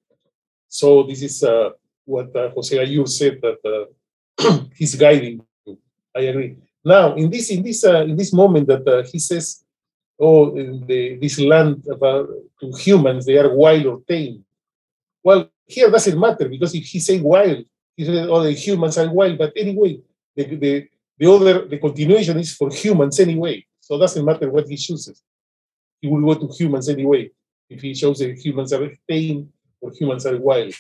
So 0.81 1.05
this 1.05 1.23
is 1.23 1.37
uh, 1.45 1.71
what 2.05 2.35
uh, 2.35 2.51
Jose 2.51 2.77
Ayur 2.77 3.09
said 3.09 3.41
that 3.45 3.61
uh, 3.75 3.87
he's 4.79 4.95
guiding 4.97 5.41
you. 5.67 5.79
I 6.17 6.23
agree. 6.31 6.57
Now, 6.85 7.15
in 7.15 7.31
this 7.31 7.51
in 7.51 7.63
this 7.63 7.85
uh, 7.85 8.03
in 8.11 8.17
this 8.17 8.33
moment 8.33 8.67
that 8.67 8.85
uh, 8.87 9.05
he 9.11 9.19
says 9.19 9.65
oh, 10.19 10.51
the, 10.87 11.19
this 11.21 11.39
land 11.39 11.85
about, 11.91 12.29
to 12.61 12.73
humans, 12.87 13.27
they 13.27 13.39
are 13.39 13.55
wild 13.55 13.87
or 13.87 14.01
tame. 14.09 14.45
Well, 15.23 15.51
here 15.67 15.91
doesn't 15.91 16.19
matter 16.19 16.49
because 16.49 16.75
if 16.75 16.85
he 16.85 16.99
say 17.01 17.21
wild, 17.21 17.65
he 17.97 18.05
said, 18.05 18.29
oh, 18.29 18.43
the 18.43 18.53
humans 18.53 18.99
are 18.99 19.11
wild. 19.11 19.39
But 19.39 19.53
anyway, 19.57 20.01
the, 20.37 20.45
the, 20.57 20.89
the 21.19 21.31
other, 21.31 21.67
the 21.67 21.79
continuation 21.79 22.39
is 22.39 22.55
for 22.55 22.71
humans 22.71 23.19
anyway. 23.21 23.65
So 23.81 23.97
it 23.97 24.01
doesn't 24.01 24.25
matter 24.25 24.51
what 24.51 24.69
he 24.69 24.77
chooses. 24.77 25.23
He 26.01 26.09
will 26.09 26.35
go 26.35 26.47
to 26.47 26.53
humans 26.53 26.89
anyway 26.89 27.31
if 27.71 27.81
he 27.81 27.95
shows 27.95 28.21
humans 28.21 28.73
are 28.73 28.91
tame 29.09 29.51
or 29.85 29.93
humans 29.93 30.25
are 30.25 30.39
wild. 30.39 30.73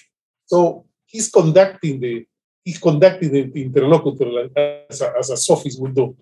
So 0.46 0.86
he's 1.04 1.28
conducting 1.30 2.00
the 2.00 2.26
he's 2.64 2.78
conducting 2.78 3.30
the 3.30 3.42
interlocutor 3.54 4.48
as 4.88 5.00
a, 5.00 5.12
as 5.18 5.30
a 5.30 5.36
sophist 5.36 5.80
would 5.80 5.94
do. 5.94 6.16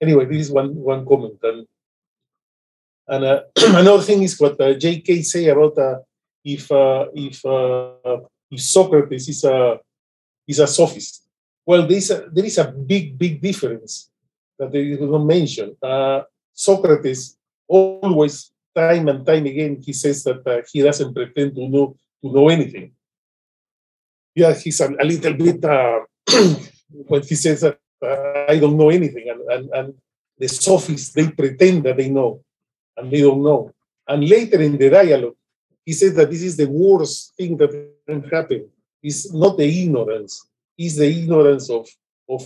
Anyway, 0.00 0.26
this 0.26 0.42
is 0.46 0.50
one 0.50 0.74
one 0.74 1.06
comment. 1.06 1.38
And 1.42 1.66
and 3.06 3.24
uh, 3.24 3.40
another 3.82 4.02
thing 4.02 4.22
is 4.22 4.38
what 4.38 4.60
uh, 4.60 4.74
J.K. 4.74 5.22
say 5.22 5.46
about 5.46 5.78
uh, 5.78 5.98
if 6.44 6.70
uh, 6.70 7.06
if 7.14 7.44
uh, 7.46 8.20
if 8.50 8.60
Socrates 8.60 9.28
is 9.28 9.44
a 9.44 9.78
is 10.46 10.58
a 10.58 10.66
sophist. 10.66 11.24
Well, 11.64 11.86
there 11.86 11.98
is 11.98 12.10
a, 12.10 12.28
there 12.32 12.44
is 12.44 12.58
a 12.58 12.64
big 12.64 13.18
big 13.18 13.40
difference 13.40 14.10
that 14.58 14.72
they 14.72 14.96
do 14.96 15.06
not 15.06 15.24
mention. 15.24 15.76
Uh, 15.82 16.22
Socrates 16.52 17.36
always, 17.68 18.50
time 18.74 19.08
and 19.08 19.24
time 19.24 19.46
again, 19.46 19.80
he 19.84 19.92
says 19.92 20.24
that 20.24 20.66
he 20.72 20.82
doesn't 20.82 21.14
pretend 21.14 21.54
to 21.54 21.68
know 21.68 21.96
to 22.22 22.32
know 22.32 22.48
anything. 22.48 22.92
Yeah, 24.34 24.54
he's 24.54 24.80
a, 24.80 24.88
a 24.88 25.04
little 25.04 25.34
bit 25.34 25.62
when 27.08 27.22
he 27.22 27.34
says 27.34 27.60
that 27.62 27.78
I 28.48 28.58
don't 28.58 28.76
know 28.76 28.90
anything, 28.90 29.28
and, 29.28 29.40
and, 29.50 29.70
and 29.74 29.94
the 30.38 30.48
sophists 30.48 31.12
they 31.12 31.28
pretend 31.28 31.84
that 31.84 31.96
they 31.96 32.08
know 32.08 32.42
and 32.96 33.10
they 33.10 33.20
don't 33.20 33.42
know. 33.42 33.72
And 34.06 34.28
later 34.28 34.60
in 34.60 34.78
the 34.78 34.90
dialogue, 34.90 35.34
he 35.84 35.92
says 35.92 36.14
that 36.14 36.30
this 36.30 36.42
is 36.42 36.56
the 36.56 36.66
worst 36.66 37.34
thing 37.36 37.56
that 37.56 37.70
can 38.06 38.22
happen. 38.24 38.68
It's 39.02 39.32
not 39.32 39.56
the 39.56 39.64
ignorance, 39.64 40.46
it's 40.76 40.96
the 40.96 41.06
ignorance 41.06 41.70
of, 41.70 41.88
of 42.28 42.42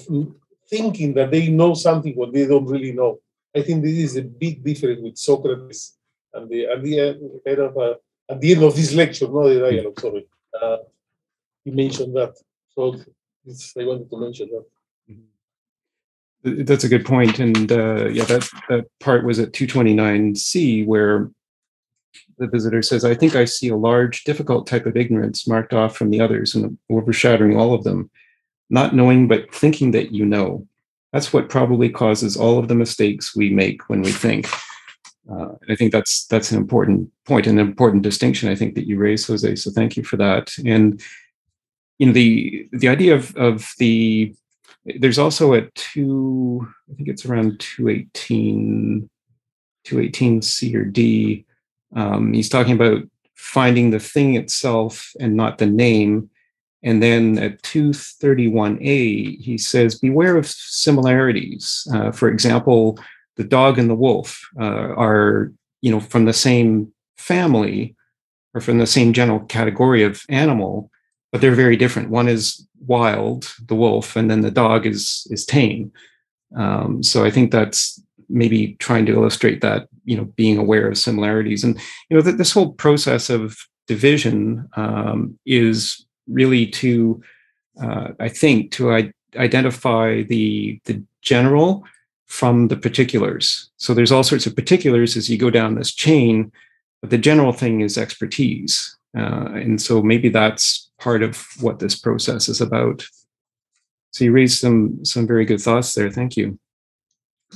thinking 0.68 1.14
that 1.14 1.30
they 1.30 1.48
know 1.48 1.74
something 1.74 2.14
what 2.14 2.32
they 2.32 2.46
don't 2.46 2.66
really 2.66 2.92
know. 2.92 3.18
I 3.54 3.62
think 3.62 3.82
this 3.82 3.98
is 3.98 4.16
a 4.16 4.22
big 4.22 4.64
difference 4.64 5.00
with 5.02 5.16
Socrates 5.16 5.98
and 6.32 6.48
the 6.48 6.66
at 6.66 6.82
the 6.82 7.00
end 7.46 7.58
of 7.58 7.76
uh, 7.76 7.94
at 8.32 8.40
the 8.40 8.52
end 8.52 8.62
of 8.62 8.74
this 8.74 8.94
lecture, 8.94 9.28
not 9.28 9.44
the 9.44 9.60
dialogue. 9.60 10.00
Sorry, 10.00 10.26
uh, 10.60 10.78
he 11.64 11.70
mentioned 11.70 12.16
that, 12.16 12.34
so 12.74 12.96
I 13.78 13.84
wanted 13.84 14.10
to 14.10 14.16
mention 14.16 14.48
that. 14.50 14.64
That's 16.66 16.84
a 16.84 16.88
good 16.88 17.06
point, 17.06 17.38
and 17.38 17.70
uh, 17.70 18.08
yeah, 18.08 18.24
that 18.24 18.48
that 18.68 18.86
part 18.98 19.24
was 19.24 19.38
at 19.38 19.52
229c 19.52 20.86
where 20.86 21.30
the 22.38 22.48
visitor 22.48 22.82
says, 22.82 23.04
"I 23.04 23.14
think 23.14 23.36
I 23.36 23.44
see 23.44 23.68
a 23.68 23.76
large, 23.76 24.24
difficult 24.24 24.66
type 24.66 24.86
of 24.86 24.96
ignorance 24.96 25.46
marked 25.46 25.72
off 25.72 25.96
from 25.96 26.10
the 26.10 26.20
others 26.20 26.54
and 26.56 26.78
overshadowing 26.90 27.56
all 27.56 27.74
of 27.74 27.84
them, 27.84 28.10
not 28.70 28.94
knowing 28.94 29.28
but 29.28 29.54
thinking 29.54 29.92
that 29.92 30.12
you 30.12 30.24
know. 30.24 30.66
That's 31.12 31.32
what 31.32 31.50
probably 31.50 31.90
causes 31.90 32.38
all 32.38 32.58
of 32.58 32.68
the 32.68 32.74
mistakes 32.74 33.36
we 33.36 33.50
make 33.50 33.88
when 33.88 34.02
we 34.02 34.10
think." 34.10 34.48
Uh, 35.30 35.52
I 35.68 35.76
think 35.76 35.92
that's 35.92 36.26
that's 36.26 36.50
an 36.50 36.58
important 36.58 37.10
point, 37.26 37.46
an 37.46 37.58
important 37.58 38.02
distinction. 38.02 38.48
I 38.48 38.54
think 38.54 38.74
that 38.74 38.86
you 38.86 38.98
raised, 38.98 39.28
Jose. 39.28 39.54
So 39.56 39.70
thank 39.70 39.96
you 39.96 40.02
for 40.02 40.16
that. 40.16 40.52
And 40.66 41.00
you 41.98 42.06
know 42.06 42.12
the 42.12 42.68
the 42.72 42.88
idea 42.88 43.14
of 43.14 43.36
of 43.36 43.72
the 43.78 44.34
there's 44.84 45.18
also 45.18 45.54
a 45.54 45.62
two, 45.74 46.66
I 46.90 46.94
think 46.94 47.08
it's 47.08 47.24
around 47.24 47.60
218, 47.60 49.08
218C 49.86 50.74
or 50.74 50.84
D. 50.84 51.44
Um, 51.94 52.32
he's 52.32 52.48
talking 52.48 52.74
about 52.74 53.02
finding 53.36 53.90
the 53.90 54.00
thing 54.00 54.34
itself 54.34 55.12
and 55.20 55.36
not 55.36 55.58
the 55.58 55.66
name. 55.66 56.30
And 56.82 57.00
then 57.00 57.38
at 57.38 57.62
231A, 57.62 59.40
he 59.40 59.56
says, 59.56 59.98
beware 59.98 60.36
of 60.36 60.46
similarities. 60.46 61.86
Uh, 61.94 62.10
for 62.10 62.28
example, 62.28 62.98
the 63.36 63.44
dog 63.44 63.78
and 63.78 63.88
the 63.88 63.94
wolf 63.94 64.40
uh, 64.60 64.64
are, 64.96 65.52
you 65.80 65.90
know, 65.90 66.00
from 66.00 66.24
the 66.24 66.32
same 66.32 66.92
family 67.16 67.96
or 68.54 68.60
from 68.60 68.78
the 68.78 68.86
same 68.86 69.12
general 69.12 69.40
category 69.40 70.02
of 70.02 70.22
animal, 70.28 70.90
but 71.30 71.40
they're 71.40 71.54
very 71.54 71.76
different. 71.76 72.10
One 72.10 72.28
is 72.28 72.66
wild, 72.86 73.54
the 73.66 73.74
wolf, 73.74 74.16
and 74.16 74.30
then 74.30 74.42
the 74.42 74.50
dog 74.50 74.86
is 74.86 75.26
is 75.30 75.46
tame. 75.46 75.92
Um, 76.56 77.02
so 77.02 77.24
I 77.24 77.30
think 77.30 77.50
that's 77.50 78.00
maybe 78.28 78.74
trying 78.78 79.06
to 79.06 79.12
illustrate 79.12 79.60
that 79.60 79.88
you 80.04 80.16
know 80.16 80.24
being 80.36 80.58
aware 80.58 80.88
of 80.88 80.98
similarities 80.98 81.64
and 81.64 81.78
you 82.08 82.16
know 82.16 82.22
this 82.22 82.52
whole 82.52 82.72
process 82.72 83.30
of 83.30 83.56
division 83.86 84.68
um, 84.76 85.38
is 85.46 86.06
really 86.28 86.66
to 86.66 87.22
uh, 87.82 88.08
I 88.20 88.28
think 88.28 88.72
to 88.72 88.92
I- 88.92 89.12
identify 89.36 90.22
the 90.22 90.80
the 90.84 91.02
general 91.22 91.84
from 92.32 92.68
the 92.68 92.76
particulars. 92.76 93.70
So 93.76 93.92
there's 93.92 94.10
all 94.10 94.22
sorts 94.22 94.46
of 94.46 94.56
particulars 94.56 95.18
as 95.18 95.28
you 95.28 95.36
go 95.36 95.50
down 95.50 95.74
this 95.74 95.92
chain, 95.92 96.50
but 97.02 97.10
the 97.10 97.18
general 97.18 97.52
thing 97.52 97.82
is 97.82 97.98
expertise. 97.98 98.96
Uh, 99.14 99.52
and 99.52 99.82
so 99.82 100.02
maybe 100.02 100.30
that's 100.30 100.90
part 100.98 101.22
of 101.22 101.46
what 101.60 101.78
this 101.78 101.94
process 101.94 102.48
is 102.48 102.62
about. 102.62 103.04
So 104.12 104.24
you 104.24 104.32
raised 104.32 104.58
some 104.58 105.04
some 105.04 105.26
very 105.26 105.44
good 105.44 105.60
thoughts 105.60 105.92
there. 105.92 106.10
Thank 106.10 106.38
you. 106.38 106.58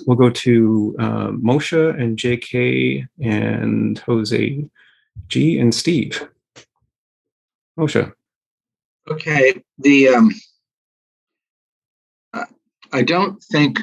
We'll 0.06 0.18
go 0.18 0.28
to 0.28 0.94
uh, 0.98 1.28
Moshe 1.28 1.98
and 1.98 2.18
JK 2.18 3.08
and 3.22 3.98
Jose 4.00 4.64
G 5.28 5.58
and 5.58 5.74
Steve. 5.74 6.28
Moshe. 7.78 8.12
Okay. 9.08 9.62
The 9.78 10.08
um, 10.08 10.30
I 12.92 13.02
don't 13.02 13.42
think 13.42 13.80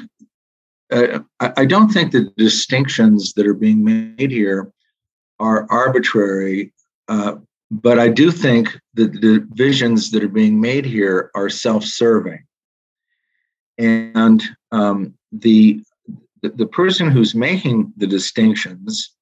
uh, 0.92 1.20
I 1.40 1.64
don't 1.64 1.90
think 1.90 2.12
the 2.12 2.30
distinctions 2.36 3.32
that 3.34 3.46
are 3.46 3.54
being 3.54 3.84
made 3.84 4.30
here 4.30 4.70
are 5.40 5.66
arbitrary, 5.70 6.72
uh, 7.08 7.36
but 7.70 7.98
I 7.98 8.08
do 8.08 8.30
think 8.30 8.68
that 8.94 9.12
the 9.12 9.40
divisions 9.40 10.10
that 10.10 10.22
are 10.22 10.28
being 10.28 10.60
made 10.60 10.84
here 10.84 11.30
are 11.34 11.48
self-serving, 11.48 12.44
and 13.78 14.42
um, 14.72 15.14
the, 15.32 15.82
the 16.42 16.50
the 16.50 16.66
person 16.66 17.10
who's 17.10 17.34
making 17.34 17.92
the 17.96 18.06
distinctions 18.06 19.14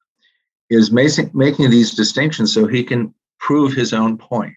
is 0.69 0.91
making 0.91 1.31
making 1.33 1.71
these 1.71 1.95
distinctions 1.95 2.53
so 2.53 2.67
he 2.67 2.83
can 2.83 3.15
prove 3.39 3.73
his 3.73 3.93
own 3.93 4.19
point. 4.19 4.57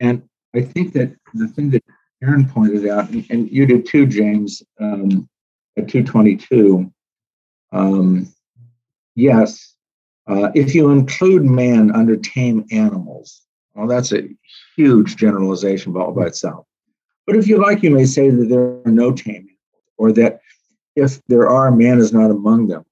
And 0.00 0.22
I 0.54 0.62
think 0.62 0.92
that 0.94 1.14
the 1.34 1.48
thing 1.48 1.70
that 1.70 1.84
Aaron 2.22 2.48
pointed 2.48 2.86
out, 2.88 3.10
and, 3.10 3.24
and 3.30 3.50
you 3.50 3.66
did 3.66 3.86
too, 3.86 4.06
James, 4.06 4.62
um, 4.80 5.28
at 5.76 5.88
222. 5.88 6.90
Um, 7.72 8.32
yes, 9.14 9.74
uh, 10.26 10.50
if 10.54 10.74
you 10.74 10.90
include 10.90 11.44
man 11.44 11.90
under 11.92 12.16
tame 12.16 12.64
animals, 12.70 13.42
well, 13.74 13.86
that's 13.86 14.12
a 14.12 14.28
huge 14.76 15.16
generalization 15.16 15.96
all 15.96 16.12
by 16.12 16.26
itself. 16.26 16.66
But 17.26 17.36
if 17.36 17.48
you 17.48 17.60
like, 17.60 17.82
you 17.82 17.90
may 17.90 18.04
say 18.04 18.30
that 18.30 18.46
there 18.46 18.80
are 18.84 18.90
no 18.90 19.12
tame 19.12 19.34
animals, 19.34 19.92
or 19.96 20.12
that 20.12 20.40
if 20.94 21.24
there 21.26 21.48
are, 21.48 21.70
man 21.70 21.98
is 21.98 22.12
not 22.12 22.30
among 22.30 22.68
them. 22.68 22.84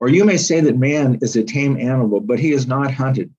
Or 0.00 0.08
you 0.08 0.24
may 0.24 0.38
say 0.38 0.60
that 0.60 0.78
man 0.78 1.18
is 1.20 1.36
a 1.36 1.44
tame 1.44 1.78
animal, 1.78 2.20
but 2.20 2.38
he 2.38 2.52
is 2.52 2.66
not 2.66 2.92
hunted. 2.92 3.32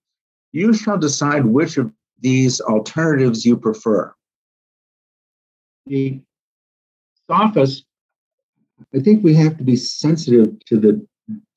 You 0.51 0.73
shall 0.73 0.97
decide 0.97 1.45
which 1.45 1.77
of 1.77 1.91
these 2.19 2.61
alternatives 2.61 3.45
you 3.45 3.57
prefer. 3.57 4.13
The 5.87 6.21
sophist, 7.27 7.85
I 8.93 8.99
think 8.99 9.23
we 9.23 9.33
have 9.35 9.57
to 9.57 9.63
be 9.63 9.75
sensitive 9.75 10.59
to 10.65 10.77
the 10.77 11.07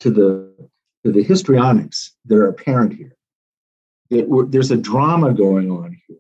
to 0.00 0.10
the 0.10 0.68
to 1.04 1.12
the 1.12 1.22
histrionics 1.22 2.12
that 2.26 2.36
are 2.36 2.48
apparent 2.48 2.94
here. 2.94 3.16
That 4.10 4.48
there's 4.50 4.70
a 4.70 4.76
drama 4.76 5.32
going 5.32 5.70
on 5.70 5.98
here, 6.06 6.18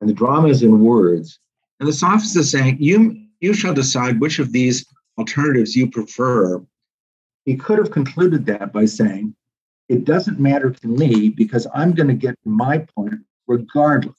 and 0.00 0.08
the 0.08 0.14
drama 0.14 0.48
is 0.48 0.62
in 0.62 0.80
words. 0.80 1.38
And 1.80 1.88
the 1.88 1.92
sophist 1.92 2.36
is 2.36 2.50
saying, 2.50 2.78
"You 2.80 3.26
you 3.40 3.52
shall 3.52 3.74
decide 3.74 4.20
which 4.20 4.38
of 4.38 4.52
these 4.52 4.86
alternatives 5.18 5.76
you 5.76 5.90
prefer." 5.90 6.64
He 7.44 7.56
could 7.56 7.78
have 7.78 7.90
concluded 7.90 8.46
that 8.46 8.72
by 8.72 8.86
saying, 8.86 9.34
"It 9.88 10.04
doesn't 10.04 10.40
matter 10.40 10.70
to 10.70 10.88
me 10.88 11.28
because 11.28 11.66
I'm 11.74 11.92
going 11.92 12.08
to 12.08 12.14
get 12.14 12.38
my 12.44 12.78
point 12.78 13.20
regardless. 13.46 14.16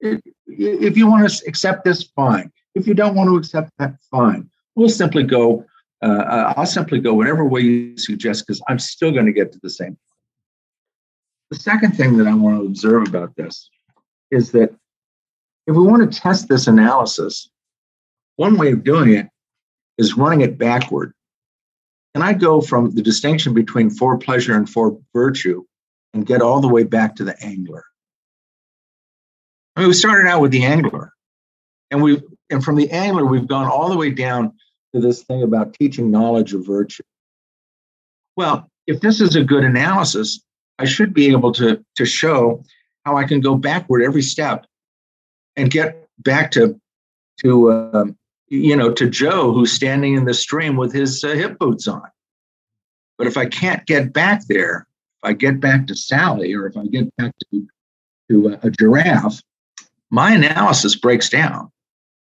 If 0.00 0.96
you 0.96 1.06
want 1.06 1.28
to 1.28 1.48
accept 1.48 1.84
this, 1.84 2.02
fine. 2.02 2.50
If 2.74 2.86
you 2.86 2.94
don't 2.94 3.14
want 3.14 3.30
to 3.30 3.36
accept 3.36 3.70
that, 3.78 4.00
fine. 4.10 4.50
We'll 4.76 4.88
simply 4.88 5.22
go, 5.22 5.64
uh, 6.02 6.54
I'll 6.56 6.66
simply 6.66 7.00
go 7.00 7.14
whatever 7.14 7.44
way 7.44 7.60
you 7.60 7.96
suggest 7.96 8.46
because 8.46 8.62
I'm 8.68 8.78
still 8.78 9.12
going 9.12 9.26
to 9.26 9.32
get 9.32 9.52
to 9.52 9.60
the 9.62 9.70
same. 9.70 9.96
The 11.50 11.58
second 11.58 11.92
thing 11.92 12.16
that 12.16 12.26
I 12.26 12.34
want 12.34 12.60
to 12.60 12.66
observe 12.66 13.06
about 13.06 13.36
this 13.36 13.70
is 14.30 14.50
that 14.52 14.70
if 15.66 15.76
we 15.76 15.86
want 15.86 16.10
to 16.10 16.20
test 16.20 16.48
this 16.48 16.66
analysis, 16.66 17.48
one 18.36 18.56
way 18.56 18.72
of 18.72 18.82
doing 18.84 19.10
it 19.10 19.28
is 19.98 20.16
running 20.16 20.40
it 20.40 20.58
backward. 20.58 21.12
Can 22.14 22.22
I 22.22 22.32
go 22.32 22.60
from 22.60 22.90
the 22.90 23.02
distinction 23.02 23.54
between 23.54 23.90
for 23.90 24.18
pleasure 24.18 24.56
and 24.56 24.68
for 24.68 24.98
virtue 25.14 25.64
and 26.14 26.24
get 26.24 26.40
all 26.40 26.60
the 26.60 26.68
way 26.68 26.84
back 26.84 27.16
to 27.16 27.24
the 27.24 27.36
angler. 27.44 27.84
I 29.76 29.80
mean, 29.80 29.88
we 29.88 29.94
started 29.94 30.28
out 30.28 30.40
with 30.40 30.52
the 30.52 30.64
angler, 30.64 31.12
and 31.90 32.00
we 32.00 32.22
and 32.48 32.64
from 32.64 32.76
the 32.76 32.90
angler 32.90 33.26
we've 33.26 33.48
gone 33.48 33.66
all 33.66 33.90
the 33.90 33.96
way 33.96 34.10
down 34.10 34.54
to 34.94 35.00
this 35.00 35.22
thing 35.22 35.42
about 35.42 35.74
teaching 35.74 36.10
knowledge 36.10 36.54
of 36.54 36.64
virtue. 36.64 37.02
Well, 38.36 38.70
if 38.86 39.00
this 39.00 39.20
is 39.20 39.36
a 39.36 39.44
good 39.44 39.64
analysis, 39.64 40.42
I 40.78 40.84
should 40.84 41.12
be 41.14 41.30
able 41.30 41.52
to 41.52 41.84
to 41.96 42.04
show 42.04 42.64
how 43.04 43.16
I 43.16 43.24
can 43.24 43.40
go 43.40 43.56
backward 43.56 44.02
every 44.02 44.22
step 44.22 44.66
and 45.56 45.70
get 45.70 46.08
back 46.18 46.50
to 46.52 46.80
to 47.42 47.70
uh, 47.70 48.04
you 48.48 48.76
know 48.76 48.92
to 48.92 49.08
Joe 49.08 49.52
who's 49.52 49.72
standing 49.72 50.14
in 50.14 50.24
the 50.24 50.34
stream 50.34 50.76
with 50.76 50.92
his 50.92 51.22
uh, 51.22 51.28
hip 51.28 51.58
boots 51.58 51.86
on. 51.88 52.02
But 53.18 53.26
if 53.26 53.36
I 53.36 53.46
can't 53.46 53.86
get 53.86 54.12
back 54.12 54.46
there, 54.48 54.86
if 55.22 55.28
I 55.28 55.32
get 55.32 55.60
back 55.60 55.86
to 55.86 55.94
Sally 55.94 56.52
or 56.52 56.66
if 56.66 56.76
I 56.76 56.86
get 56.86 57.14
back 57.16 57.32
to, 57.52 57.66
to 58.30 58.48
a, 58.48 58.66
a 58.66 58.70
giraffe, 58.70 59.40
my 60.10 60.32
analysis 60.32 60.96
breaks 60.96 61.28
down. 61.28 61.70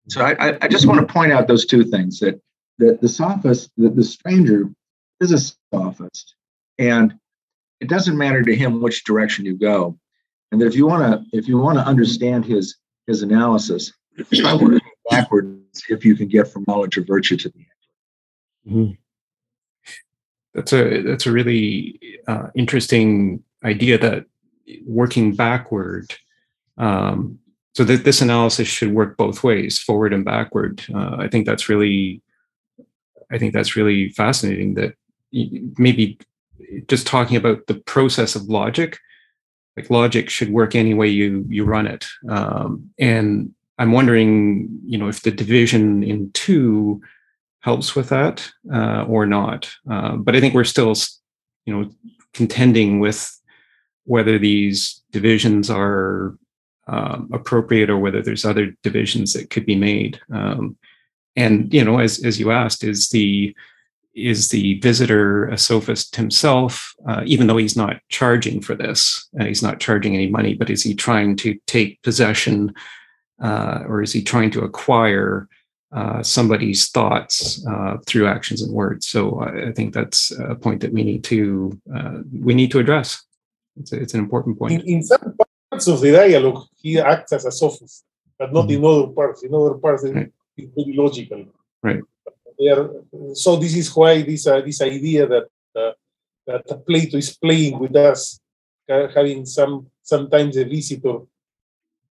So 0.10 0.22
I, 0.26 0.58
I 0.62 0.68
just 0.68 0.88
want 0.88 1.00
to 1.00 1.14
point 1.14 1.32
out 1.32 1.48
those 1.48 1.66
two 1.66 1.84
things 1.86 2.20
that, 2.20 2.42
that 2.82 3.00
the 3.02 3.08
sophist, 3.08 3.72
that 3.78 3.96
the 3.96 4.04
stranger 4.04 4.70
is 5.20 5.32
a 5.32 5.40
sophist. 5.74 6.36
And 6.78 7.14
it 7.80 7.90
doesn't 7.90 8.18
matter 8.18 8.44
to 8.44 8.56
him 8.56 8.82
which 8.82 9.04
direction 9.04 9.46
you 9.46 9.58
go. 9.58 9.98
And 10.52 10.60
that 10.62 10.68
if 10.68 10.76
you 10.76 10.86
want 10.86 11.04
to, 11.04 11.38
if 11.38 11.48
you 11.48 11.58
want 11.58 11.78
to 11.78 11.86
understand 11.86 12.46
his 12.46 12.76
his 13.08 13.24
analysis, 13.24 13.94
try 14.34 14.54
working 14.54 14.80
backwards 15.10 15.84
if 15.90 16.04
you 16.06 16.16
can 16.16 16.28
get 16.28 16.48
from 16.48 16.66
knowledge 16.68 16.98
of 16.98 17.08
virtue 17.08 17.38
to 17.38 17.50
the 17.50 17.60
end. 17.60 18.76
Mm-hmm 18.76 18.92
that's 20.54 20.74
a 20.74 21.02
that's 21.02 21.26
a 21.26 21.32
really 21.32 22.00
uh, 22.28 22.48
interesting 22.56 23.44
idea 23.64 23.98
that 23.98 24.26
working 24.86 25.36
backward 25.36 26.14
um, 26.78 27.40
so 27.74 27.84
that 27.84 28.04
this 28.04 28.22
analysis 28.22 28.68
should 28.68 28.94
work 28.94 29.18
both 29.18 29.44
ways 29.44 29.80
forward 29.80 30.14
and 30.14 30.26
backward 30.26 30.84
uh, 30.94 31.16
i 31.20 31.28
think 31.28 31.46
that's 31.46 31.70
really 31.70 32.22
i 33.32 33.38
think 33.38 33.54
that's 33.54 33.76
really 33.76 34.10
fascinating 34.10 34.74
that 34.74 34.94
maybe 35.78 36.18
just 36.88 37.08
talking 37.08 37.38
about 37.38 37.66
the 37.68 37.76
process 37.76 38.36
of 38.36 38.44
logic 38.44 38.98
like 39.78 39.90
logic 39.90 40.30
should 40.30 40.52
work 40.52 40.76
any 40.76 40.94
way 40.94 41.08
you 41.08 41.46
you 41.50 41.64
run 41.64 41.88
it 41.88 42.06
um, 42.30 42.90
and 43.00 43.54
i'm 43.78 43.92
wondering 43.92 44.70
you 44.86 44.98
know 44.98 45.08
if 45.08 45.22
the 45.22 45.32
division 45.32 46.04
in 46.04 46.32
two 46.32 47.02
helps 47.62 47.96
with 47.96 48.10
that 48.10 48.52
uh, 48.74 49.06
or 49.08 49.26
not. 49.26 49.72
Uh, 49.90 50.18
but 50.18 50.36
I 50.36 50.40
think 50.40 50.54
we're 50.54 50.64
still, 50.64 50.94
you 51.66 51.74
know, 51.74 51.90
contending 52.34 53.00
with 53.00 53.40
whether 54.06 54.38
these 54.38 55.02
divisions 55.12 55.70
are 55.70 56.36
um, 56.88 57.30
appropriate 57.32 57.90
or 57.90 57.98
whether 57.98 58.22
there's 58.22 58.46
other 58.46 58.76
divisions 58.84 59.34
that 59.34 59.50
could 59.50 59.66
be 59.66 59.76
made. 59.76 60.20
Um, 60.34 60.76
and 61.36 61.74
you 61.74 61.84
know, 61.84 62.00
as 62.00 62.24
as 62.24 62.40
you 62.40 62.52
asked, 62.52 62.84
is 62.84 63.10
the 63.10 63.56
is 64.14 64.50
the 64.50 64.80
visitor 64.80 65.48
a 65.48 65.58
sophist 65.58 66.16
himself, 66.16 66.94
uh, 67.08 67.22
even 67.26 67.48
though 67.48 67.58
he's 67.58 67.78
not 67.78 68.02
charging 68.10 68.62
for 68.62 68.76
this, 68.76 69.30
uh, 69.40 69.46
he's 69.46 69.64
not 69.64 69.80
charging 69.80 70.16
any 70.16 70.28
money, 70.28 70.54
but 70.54 70.70
is 70.70 70.84
he 70.84 70.94
trying 70.94 71.36
to 71.38 71.58
take 71.66 72.02
possession 72.04 72.74
uh, 73.42 73.84
or 73.88 74.02
is 74.02 74.12
he 74.12 74.22
trying 74.22 74.52
to 74.52 74.62
acquire 74.62 75.48
uh, 75.94 76.24
somebody's 76.24 76.90
thoughts 76.90 77.66
uh, 77.68 77.98
through 78.06 78.28
actions 78.28 78.62
and 78.62 78.72
words. 78.72 79.08
So 79.08 79.42
I, 79.42 79.74
think 79.74 79.94
that's 79.94 80.32
a 80.32 80.56
point 80.56 80.80
that 80.82 80.94
we 80.94 81.04
need 81.04 81.24
to 81.26 81.78
uh, 81.94 82.20
we 82.32 82.54
need 82.54 82.72
to 82.72 82.80
address. 82.80 83.22
It's, 83.78 83.92
a, 83.92 84.02
it's 84.02 84.14
an 84.14 84.22
important 84.22 84.58
point. 84.58 84.74
In, 84.74 84.88
in, 84.88 85.04
some 85.04 85.36
parts 85.70 85.88
of 85.88 86.00
the 86.00 86.12
dialogue, 86.12 86.66
he 86.78 87.00
acts 87.00 87.34
as 87.34 87.46
a 87.46 87.52
sophist, 87.52 88.06
but 88.40 88.54
not 88.54 88.68
mm-hmm. 88.68 88.84
in 88.84 88.90
other 88.90 89.08
parts. 89.08 89.44
In 89.44 89.54
other 89.54 89.74
parts, 89.74 90.04
right. 90.04 90.32
It's 90.62 90.74
very 90.76 90.94
logical. 90.96 91.46
Right. 91.84 92.02
Are, 92.72 92.92
so 93.34 93.56
this 93.56 93.76
is 93.76 93.96
why 93.96 94.22
this 94.22 94.46
uh, 94.46 94.62
this 94.62 94.82
idea 94.82 95.26
that 95.28 95.48
uh, 95.76 95.94
that 96.46 96.86
Plato 96.86 97.18
is 97.18 97.36
playing 97.36 97.80
with 97.80 97.96
us, 97.96 98.40
having 98.88 99.46
some 99.46 99.88
sometimes 100.04 100.58
a 100.58 100.66
visitor 100.66 101.20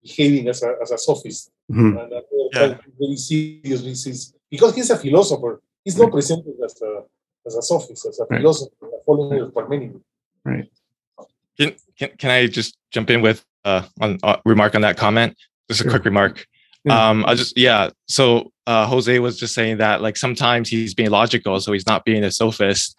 behaving 0.01 0.47
as 0.47 0.63
a, 0.63 0.75
as 0.81 0.91
a 0.91 0.97
sophist. 0.97 1.51
Mm-hmm. 1.71 1.97
And 1.97 2.13
uh, 2.13 2.21
yeah. 2.53 2.77
very 2.99 3.15
serious 3.17 4.33
because 4.49 4.75
he's 4.75 4.89
a 4.89 4.97
philosopher. 4.97 5.61
He's 5.83 5.97
not 5.97 6.11
presented 6.11 6.55
as 6.63 6.81
a, 6.81 7.03
as 7.45 7.55
a 7.55 7.61
sophist, 7.61 8.05
as 8.05 8.19
a 8.19 8.25
right. 8.25 8.39
philosopher, 8.39 8.73
a 8.83 9.03
follower 9.05 9.43
of 9.43 9.53
Parmenides. 9.53 10.01
Right. 10.43 10.69
Can, 11.57 11.75
can, 11.97 12.09
can 12.17 12.31
I 12.31 12.47
just 12.47 12.77
jump 12.91 13.09
in 13.09 13.21
with 13.21 13.43
uh, 13.65 13.83
on 14.01 14.17
uh, 14.23 14.37
remark 14.45 14.75
on 14.75 14.81
that 14.81 14.97
comment? 14.97 15.37
Just 15.69 15.81
a 15.81 15.83
sure. 15.83 15.91
quick 15.91 16.05
remark. 16.05 16.45
Yeah. 16.85 17.09
Um, 17.09 17.25
I 17.27 17.35
just 17.35 17.57
yeah. 17.57 17.89
So 18.07 18.51
uh, 18.65 18.85
Jose 18.87 19.19
was 19.19 19.37
just 19.37 19.53
saying 19.53 19.77
that 19.77 20.01
like 20.01 20.17
sometimes 20.17 20.69
he's 20.69 20.93
being 20.93 21.09
logical, 21.09 21.59
so 21.59 21.71
he's 21.73 21.87
not 21.87 22.05
being 22.05 22.23
a 22.23 22.31
sophist. 22.31 22.97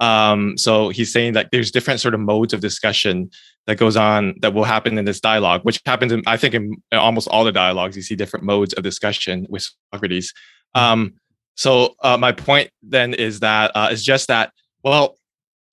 Um, 0.00 0.58
so 0.58 0.88
he's 0.88 1.12
saying 1.12 1.34
that 1.34 1.48
there's 1.52 1.70
different 1.70 2.00
sort 2.00 2.14
of 2.14 2.20
modes 2.20 2.52
of 2.52 2.60
discussion 2.60 3.30
that 3.66 3.76
goes 3.76 3.96
on 3.96 4.34
that 4.40 4.52
will 4.52 4.64
happen 4.64 4.98
in 4.98 5.04
this 5.04 5.20
dialogue, 5.20 5.60
which 5.62 5.80
happens 5.86 6.10
in, 6.10 6.22
I 6.26 6.36
think, 6.36 6.54
in, 6.54 6.82
in 6.90 6.98
almost 6.98 7.28
all 7.28 7.44
the 7.44 7.52
dialogues. 7.52 7.96
You 7.96 8.02
see 8.02 8.16
different 8.16 8.44
modes 8.44 8.72
of 8.74 8.82
discussion 8.82 9.46
with 9.48 9.68
Socrates. 9.92 10.32
Um, 10.74 11.14
so 11.54 11.94
uh, 12.02 12.16
my 12.16 12.32
point 12.32 12.70
then 12.82 13.14
is 13.14 13.40
that 13.40 13.70
uh, 13.74 13.88
it's 13.92 14.02
just 14.02 14.28
that 14.28 14.52
well, 14.82 15.16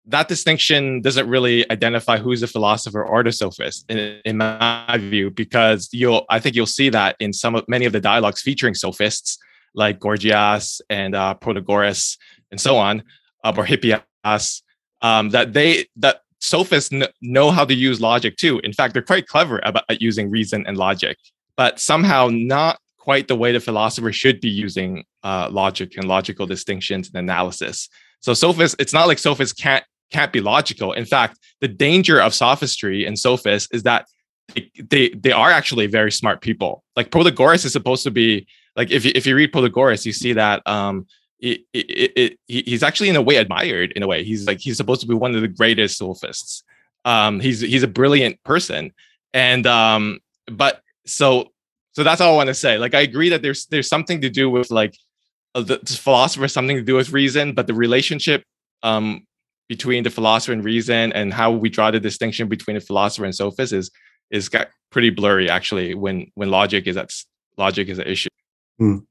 that 0.10 0.28
distinction 0.28 1.02
doesn't 1.02 1.28
really 1.30 1.70
identify 1.72 2.18
who's 2.18 2.44
a 2.44 2.48
philosopher 2.48 3.04
or 3.04 3.24
the 3.24 3.32
sophist, 3.32 3.86
in, 3.90 4.20
in 4.26 4.38
my 4.38 4.98
view, 5.00 5.30
because 5.30 5.90
you'll 5.92 6.26
I 6.30 6.40
think 6.40 6.56
you'll 6.56 6.66
see 6.66 6.90
that 6.90 7.16
in 7.20 7.32
some 7.34 7.56
of 7.56 7.64
many 7.68 7.86
of 7.86 7.94
the 7.94 8.02
dialogues 8.02 8.42
featuring 8.42 8.74
sophists 8.74 9.38
like 9.76 10.00
Gorgias 10.00 10.82
and 10.90 11.16
uh, 11.16 11.36
Protagoras 11.40 12.18
and 12.52 12.60
so 12.60 12.78
on, 12.78 13.04
uh, 13.44 13.54
or 13.56 13.66
Hippias 13.66 14.62
um, 15.02 15.30
that 15.30 15.54
they 15.54 15.86
that 15.98 16.22
sophists 16.40 16.90
kn- 16.90 17.08
know 17.22 17.52
how 17.52 17.66
to 17.66 17.74
use 17.74 18.02
logic 18.02 18.36
too. 18.38 18.60
In 18.64 18.74
fact, 18.74 18.94
they're 18.94 19.04
quite 19.04 19.28
clever 19.28 19.60
about 19.64 20.02
using 20.02 20.32
reason 20.32 20.66
and 20.68 20.76
logic, 20.78 21.18
but 21.56 21.80
somehow 21.80 22.30
not 22.32 22.80
quite 22.98 23.28
the 23.28 23.36
way 23.36 23.52
the 23.52 23.60
philosopher 23.60 24.12
should 24.12 24.42
be 24.42 24.50
using 24.50 25.04
uh, 25.24 25.50
logic 25.52 25.98
and 25.98 26.06
logical 26.08 26.46
distinctions 26.46 27.10
and 27.10 27.18
analysis. 27.18 27.90
So 28.22 28.34
sophists, 28.34 28.76
it's 28.80 28.94
not 28.94 29.08
like 29.08 29.18
sophists 29.18 29.54
can't 29.54 29.84
can't 30.12 30.32
be 30.32 30.42
logical. 30.42 30.94
In 30.94 31.06
fact, 31.06 31.40
the 31.62 31.68
danger 31.68 32.22
of 32.22 32.34
sophistry 32.34 33.06
and 33.06 33.18
sophists 33.18 33.70
is 33.72 33.84
that 33.84 34.08
they, 34.56 34.72
they 34.90 35.10
they 35.10 35.32
are 35.32 35.52
actually 35.52 35.88
very 35.88 36.12
smart 36.12 36.42
people. 36.42 36.84
Like 36.96 37.12
Protagoras 37.12 37.66
is 37.66 37.74
supposed 37.74 38.04
to 38.04 38.12
be 38.12 38.48
like 38.76 38.92
if 38.92 39.06
you, 39.06 39.12
if 39.16 39.26
you 39.26 39.36
read 39.36 39.52
Protagoras, 39.52 40.06
you 40.06 40.14
see 40.14 40.34
that 40.34 40.68
um 40.68 41.06
it, 41.40 41.62
it, 41.74 42.12
it, 42.18 42.40
he's 42.48 42.84
actually 42.84 43.10
in 43.10 43.16
a 43.16 43.22
way 43.22 43.38
admired 43.38 43.94
in 43.94 44.04
a 44.04 44.08
way. 44.08 44.24
He's 44.24 44.46
like 44.46 44.60
he's 44.60 44.78
supposed 44.78 45.02
to 45.02 45.08
be 45.08 45.14
one 45.14 45.36
of 45.36 45.42
the 45.42 45.48
greatest 45.48 45.98
sophists. 45.98 46.64
Um, 47.06 47.40
he's 47.40 47.62
he's 47.62 47.84
a 47.84 47.88
brilliant 47.88 48.44
person, 48.44 48.92
and 49.34 49.66
um, 49.66 50.20
but 50.48 50.82
so 51.06 51.52
so 51.94 52.04
that's 52.04 52.20
all 52.20 52.34
I 52.34 52.36
want 52.36 52.48
to 52.48 52.54
say. 52.54 52.78
Like 52.78 52.94
I 52.94 53.02
agree 53.02 53.30
that 53.30 53.42
there's 53.42 53.68
there's 53.68 53.88
something 53.88 54.22
to 54.22 54.30
do 54.30 54.50
with 54.50 54.70
like 54.70 54.98
uh, 55.56 55.62
the 55.62 55.78
philosopher, 55.78 56.48
something 56.48 56.76
to 56.76 56.84
do 56.84 56.96
with 56.96 57.12
reason, 57.12 57.54
but 57.54 57.68
the 57.68 57.74
relationship 57.74 58.44
um 58.84 59.26
between 59.70 60.04
the 60.04 60.10
philosopher 60.10 60.52
and 60.52 60.66
reason 60.66 61.14
and 61.14 61.34
how 61.34 61.52
we 61.52 61.70
draw 61.70 61.92
the 61.92 62.00
distinction 62.00 62.50
between 62.50 62.76
the 62.76 62.82
philosopher 62.82 63.24
and 63.26 63.36
sophist 63.36 63.72
is 63.72 63.90
is 64.32 64.50
got 64.50 64.68
pretty 64.92 65.12
blurry 65.12 65.50
actually 65.50 65.94
when 65.94 66.30
when 66.36 66.50
logic 66.50 66.88
is 66.88 66.98
at 66.98 67.10
logic 67.58 67.88
is 67.88 68.00
an 68.00 68.08
issue. 68.08 68.30
Mm. 68.82 69.06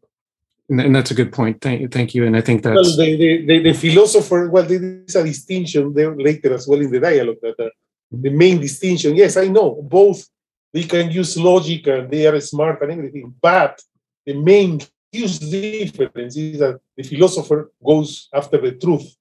And, 0.71 0.81
and, 0.81 0.95
that's 0.95 1.11
a 1.11 1.15
good 1.15 1.33
point. 1.33 1.63
Thank, 1.63 1.91
thank 1.93 2.15
you. 2.15 2.27
And 2.27 2.37
I 2.37 2.43
think 2.43 2.63
that's 2.63 2.75
well, 2.75 2.97
the, 2.97 3.17
the, 3.17 3.47
the, 3.47 3.63
the 3.69 3.73
philosopher. 3.73 4.51
Well, 4.51 4.65
there 4.65 5.03
is 5.07 5.17
a 5.17 5.25
distinction 5.25 5.95
there 5.95 6.15
later 6.15 6.53
as 6.53 6.69
well 6.69 6.81
in 6.81 6.91
the 6.91 7.01
dialogue 7.01 7.39
that 7.41 7.59
uh, 7.59 7.71
the 8.11 8.31
main 8.31 8.61
distinction. 8.61 9.17
Yes, 9.17 9.39
I 9.39 9.47
know 9.47 9.81
both. 9.83 10.27
They 10.75 10.83
can 10.83 11.11
use 11.11 11.39
logic 11.39 11.87
and 11.87 12.11
they 12.11 12.27
are 12.27 12.39
smart 12.41 12.83
and 12.83 12.93
everything, 12.93 13.35
but 13.41 13.81
the 14.27 14.35
main 14.35 14.79
huge 15.11 15.39
difference 15.39 16.37
is 16.37 16.59
that 16.59 16.79
the 16.95 17.03
philosopher 17.03 17.73
goes 17.83 18.29
after 18.35 18.59
the 18.59 18.73
truth, 18.73 19.17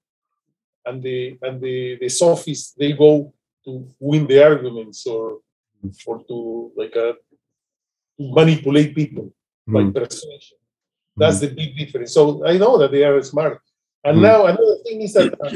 and 0.87 1.03
the 1.03 1.37
and 1.41 1.61
the 1.61 1.97
the 2.01 2.09
sophists 2.09 2.73
they 2.79 2.93
go 2.93 3.33
to 3.65 3.87
win 3.99 4.25
the 4.27 4.43
arguments 4.43 5.05
or 5.05 5.39
or 6.07 6.23
to 6.29 6.71
like 6.75 6.95
uh, 6.95 7.13
to 8.17 8.23
manipulate 8.39 8.95
people 8.95 9.33
mm. 9.69 9.73
by 9.73 9.83
persuasion. 9.99 10.57
That's 11.15 11.39
the 11.39 11.49
big 11.49 11.75
difference. 11.77 12.13
So 12.13 12.45
I 12.45 12.57
know 12.57 12.77
that 12.77 12.91
they 12.91 13.03
are 13.03 13.21
smart. 13.23 13.61
And 14.03 14.17
mm. 14.17 14.21
now 14.21 14.45
another 14.45 14.77
thing 14.85 15.01
is 15.01 15.13
that 15.13 15.33
uh, 15.41 15.51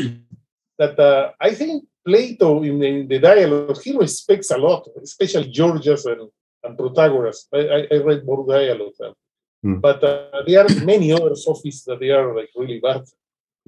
that 0.79 0.99
uh, 0.99 1.31
I 1.39 1.53
think 1.53 1.85
Plato 2.05 2.63
in, 2.63 2.83
in, 2.83 3.07
the 3.07 3.19
dialogue 3.19 3.79
he 3.83 3.95
respects 3.95 4.49
a 4.51 4.57
lot, 4.57 4.87
especially 5.01 5.51
Gorgias 5.51 6.05
and, 6.05 6.29
and 6.63 6.77
Protagoras. 6.77 7.45
I, 7.53 7.59
I, 7.77 7.79
I 7.93 7.97
read 8.01 8.25
more 8.25 8.45
dialogue, 8.47 8.97
mm. 9.63 9.79
but 9.79 10.03
uh, 10.03 10.41
there 10.47 10.61
are 10.65 10.85
many 10.85 11.11
other 11.11 11.35
sophists 11.35 11.85
that 11.85 11.99
they 11.99 12.09
are 12.09 12.35
like 12.35 12.49
really 12.55 12.79
bad. 12.79 13.03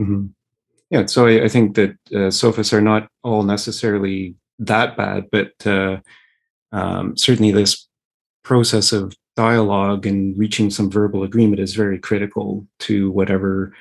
Mm-hmm. 0.02 0.26
Yeah, 0.94 1.08
so 1.08 1.26
I, 1.26 1.46
I 1.46 1.48
think 1.48 1.76
that 1.76 1.98
uh, 2.16 2.30
sophists 2.30 2.72
are 2.72 2.80
not 2.80 3.08
all 3.24 3.42
necessarily 3.42 4.36
that 4.60 4.96
bad, 4.96 5.26
but 5.32 5.52
uh, 5.66 5.98
um, 6.72 7.18
certainly 7.18 7.52
this 7.52 7.88
process 8.44 8.92
of 8.92 9.16
dialogue 9.36 10.06
and 10.06 10.38
reaching 10.38 10.70
some 10.70 10.92
verbal 10.92 11.24
agreement 11.24 11.60
is 11.60 11.74
very 11.74 11.98
critical 11.98 12.68
to 12.82 13.10
whatever 13.10 13.74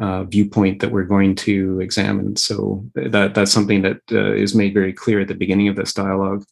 uh, 0.00 0.24
viewpoint 0.24 0.80
that 0.80 0.90
we're 0.90 1.04
going 1.04 1.36
to 1.36 1.78
examine. 1.78 2.34
So 2.34 2.84
that 2.96 3.34
that's 3.34 3.52
something 3.52 3.82
that 3.82 4.00
uh, 4.10 4.32
is 4.32 4.56
made 4.56 4.74
very 4.74 4.92
clear 4.92 5.20
at 5.20 5.28
the 5.28 5.34
beginning 5.34 5.68
of 5.68 5.76
this 5.76 5.94
dialogue. 5.94 6.44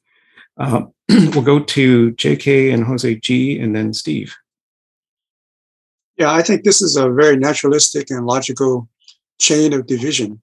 Uh, 0.56 0.82
we'll 1.08 1.42
go 1.42 1.58
to 1.58 2.12
J.K. 2.12 2.70
and 2.70 2.84
Jose 2.84 3.16
G. 3.16 3.58
and 3.58 3.74
then 3.74 3.92
Steve. 3.92 4.36
Yeah, 6.16 6.32
I 6.32 6.42
think 6.42 6.62
this 6.62 6.80
is 6.80 6.94
a 6.94 7.10
very 7.10 7.36
naturalistic 7.36 8.12
and 8.12 8.26
logical 8.26 8.88
chain 9.38 9.72
of 9.72 9.86
division, 9.86 10.40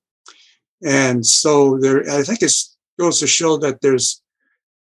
and 0.84 1.26
so 1.26 1.78
there. 1.80 2.10
I 2.10 2.24
think 2.24 2.42
it 2.42 2.54
goes 3.00 3.20
to 3.20 3.28
show 3.28 3.58
that 3.58 3.82
there's 3.82 4.22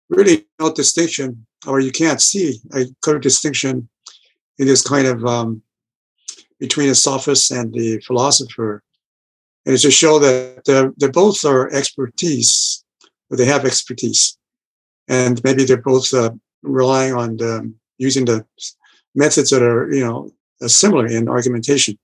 really 0.09 0.47
no 0.61 0.73
distinction, 0.73 1.47
or 1.67 1.81
you 1.81 1.93
can't 1.93 2.21
see 2.21 2.61
a 2.75 2.87
clear 3.03 3.19
distinction 3.19 3.89
in 4.59 4.67
this 4.67 4.83
kind 4.83 5.07
of 5.07 5.25
um, 5.25 5.63
between 6.59 6.89
the 6.89 6.95
sophist 6.95 7.51
and 7.51 7.73
the 7.73 8.01
philosopher. 8.01 8.83
And 9.67 9.73
it's 9.75 9.83
to 9.83 9.91
show 9.91 10.19
that 10.19 10.65
they 10.67 10.89
they 10.99 11.11
both 11.11 11.45
are 11.45 11.73
expertise, 11.73 12.85
or 13.31 13.37
they 13.37 13.47
have 13.47 13.65
expertise, 13.65 14.37
and 15.09 15.43
maybe 15.43 15.65
they're 15.65 15.91
both 15.93 16.13
uh, 16.13 16.31
relying 16.63 17.15
on 17.15 17.37
the, 17.37 17.73
using 17.99 18.25
the 18.25 18.45
methods 19.15 19.51
that 19.51 19.63
are 19.63 19.91
you 19.93 20.05
know 20.05 20.31
similar 20.67 21.07
in 21.07 21.29
argumentation. 21.29 21.99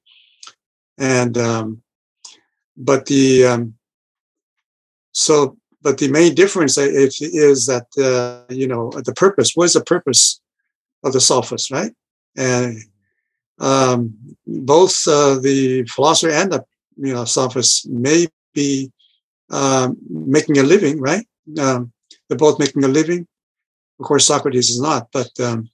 And 0.99 1.37
um, 1.39 1.83
but 2.81 3.07
the 3.07 3.45
um, 3.45 3.75
so 5.13 5.57
but 5.83 5.99
the 5.99 6.09
main 6.09 6.35
difference 6.35 6.77
is 6.79 7.67
that 7.67 7.87
uh, 7.99 8.53
you 8.53 8.67
know 8.67 8.91
the 8.91 9.15
purpose. 9.15 9.53
What 9.55 9.65
is 9.65 9.75
the 9.75 9.85
purpose 9.85 10.41
of 11.05 11.13
the 11.13 11.21
sophist, 11.21 11.71
right? 11.71 11.93
And 12.37 12.79
um, 13.59 14.15
both 14.47 15.07
uh, 15.07 15.39
the 15.39 15.85
philosopher 15.85 16.33
and 16.33 16.53
the 16.53 16.65
you 16.97 17.15
know 17.15 17.25
sophist 17.25 17.89
may 17.89 18.27
be 18.55 18.91
um, 19.51 19.97
making 20.09 20.59
a 20.59 20.63
living, 20.63 21.01
right? 21.01 21.27
Um, 21.59 21.93
they're 22.29 22.39
both 22.39 22.59
making 22.59 22.85
a 22.85 22.89
living. 22.89 23.27
Of 23.99 24.07
course, 24.07 24.27
Socrates 24.27 24.71
is 24.71 24.81
not, 24.81 25.09
but 25.13 25.31
um, 25.41 25.69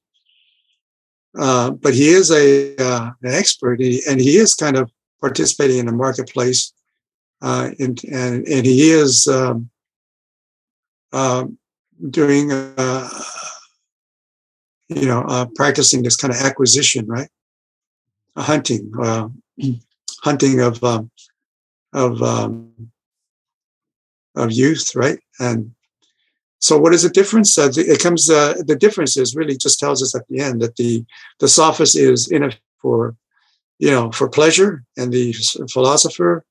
uh, 1.39 1.71
but 1.71 1.95
he 1.95 2.09
is 2.09 2.31
a 2.31 2.77
uh, 2.77 3.11
an 3.23 3.35
expert, 3.35 3.81
and 3.81 4.21
he 4.21 4.37
is 4.37 4.55
kind 4.55 4.77
of 4.77 4.91
participating 5.21 5.79
in 5.79 5.87
the 5.87 5.93
marketplace, 5.93 6.73
uh, 7.43 7.71
and, 7.79 8.03
and 8.05 8.47
and 8.47 8.67
he 8.67 8.91
is 8.91 9.27
um, 9.27 9.69
um, 11.13 11.59
doing, 12.11 12.53
uh, 12.53 13.09
you 14.89 15.07
know, 15.07 15.23
uh, 15.23 15.47
practicing 15.55 16.03
this 16.03 16.17
kind 16.17 16.33
of 16.33 16.41
acquisition, 16.41 17.07
right? 17.07 17.29
A 18.37 18.43
hunting, 18.43 18.93
uh, 19.01 19.29
hunting 20.23 20.61
of 20.61 20.83
um, 20.85 21.11
of 21.93 22.23
um, 22.23 22.91
of 24.35 24.53
youth, 24.53 24.95
right? 24.95 25.19
And 25.41 25.73
so, 26.59 26.79
what 26.79 26.95
is 26.95 27.03
the 27.03 27.11
difference? 27.11 27.59
Uh, 27.59 27.71
it 27.77 28.01
comes. 28.01 28.29
Uh, 28.31 28.55
the 28.67 28.77
difference 28.77 29.17
is 29.17 29.37
really 29.37 29.57
just 29.57 29.79
tells 29.79 30.03
us 30.03 30.15
at 30.15 30.27
the 30.29 30.41
end 30.41 30.63
that 30.63 30.77
the 30.77 31.05
the 31.41 31.49
sophist 31.49 31.97
is 31.97 32.31
in 32.31 32.43
it 32.43 32.59
for, 32.81 33.17
you 33.79 33.91
know, 33.91 34.11
for 34.13 34.29
pleasure, 34.29 34.85
and 34.97 35.13
the 35.13 35.33
philosopher 35.73 36.45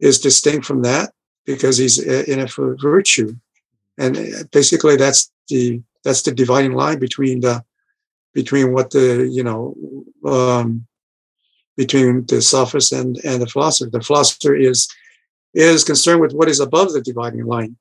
is 0.00 0.20
distinct 0.20 0.66
from 0.66 0.82
that 0.82 1.12
because 1.44 1.78
he's 1.78 1.98
in 1.98 2.40
it 2.40 2.50
for 2.50 2.76
virtue 2.76 3.34
and 3.98 4.16
uh, 4.16 4.44
basically 4.52 4.96
that's 4.96 5.30
the 5.48 5.82
that's 6.04 6.22
the 6.22 6.32
dividing 6.32 6.72
line 6.72 6.98
between 6.98 7.40
the 7.40 7.64
between 8.34 8.72
what 8.72 8.90
the 8.90 9.28
you 9.30 9.42
know 9.42 9.74
um, 10.24 10.86
between 11.76 12.26
the 12.26 12.40
sophist 12.42 12.92
and 12.92 13.18
and 13.24 13.42
the 13.42 13.46
philosopher. 13.46 13.90
The 13.90 14.02
philosopher 14.02 14.54
is 14.54 14.88
is 15.54 15.84
concerned 15.84 16.20
with 16.20 16.32
what 16.32 16.48
is 16.48 16.60
above 16.60 16.92
the 16.92 17.00
dividing 17.00 17.46
line, 17.46 17.76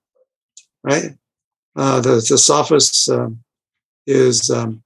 right? 0.84 1.12
Uh, 1.76 2.00
the 2.00 2.26
the 2.30 2.38
sophist 2.38 3.10
um, 3.10 3.44
is 4.08 4.50
um, 4.50 4.84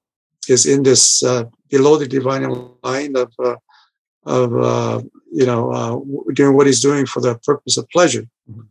is 0.48 0.66
in 0.66 0.84
this 0.84 1.24
uh, 1.24 1.44
below 1.70 1.98
the 1.98 2.08
dividing 2.08 2.72
line 2.84 3.16
of 3.16 3.32
uh, 3.40 3.56
of 4.26 4.58
uh, 4.58 5.02
you 5.32 5.46
know 5.46 5.72
uh, 5.72 6.32
doing 6.34 6.56
what 6.56 6.68
he's 6.68 6.82
doing 6.82 7.06
for 7.06 7.22
the 7.22 7.36
purpose 7.40 7.78
of 7.78 7.88
pleasure. 7.90 8.26
Mm-hmm 8.50 8.62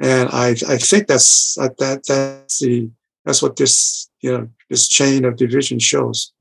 and 0.00 0.28
I 0.30 0.50
I 0.50 0.78
think 0.78 1.06
that's 1.06 1.54
that 1.54 1.76
that's 2.06 2.58
the 2.60 2.90
that's 3.24 3.42
what 3.42 3.56
this 3.56 4.08
you 4.20 4.32
know 4.32 4.48
this 4.70 4.88
chain 4.88 5.24
of 5.24 5.36
division 5.36 5.78
shows. 5.78 6.32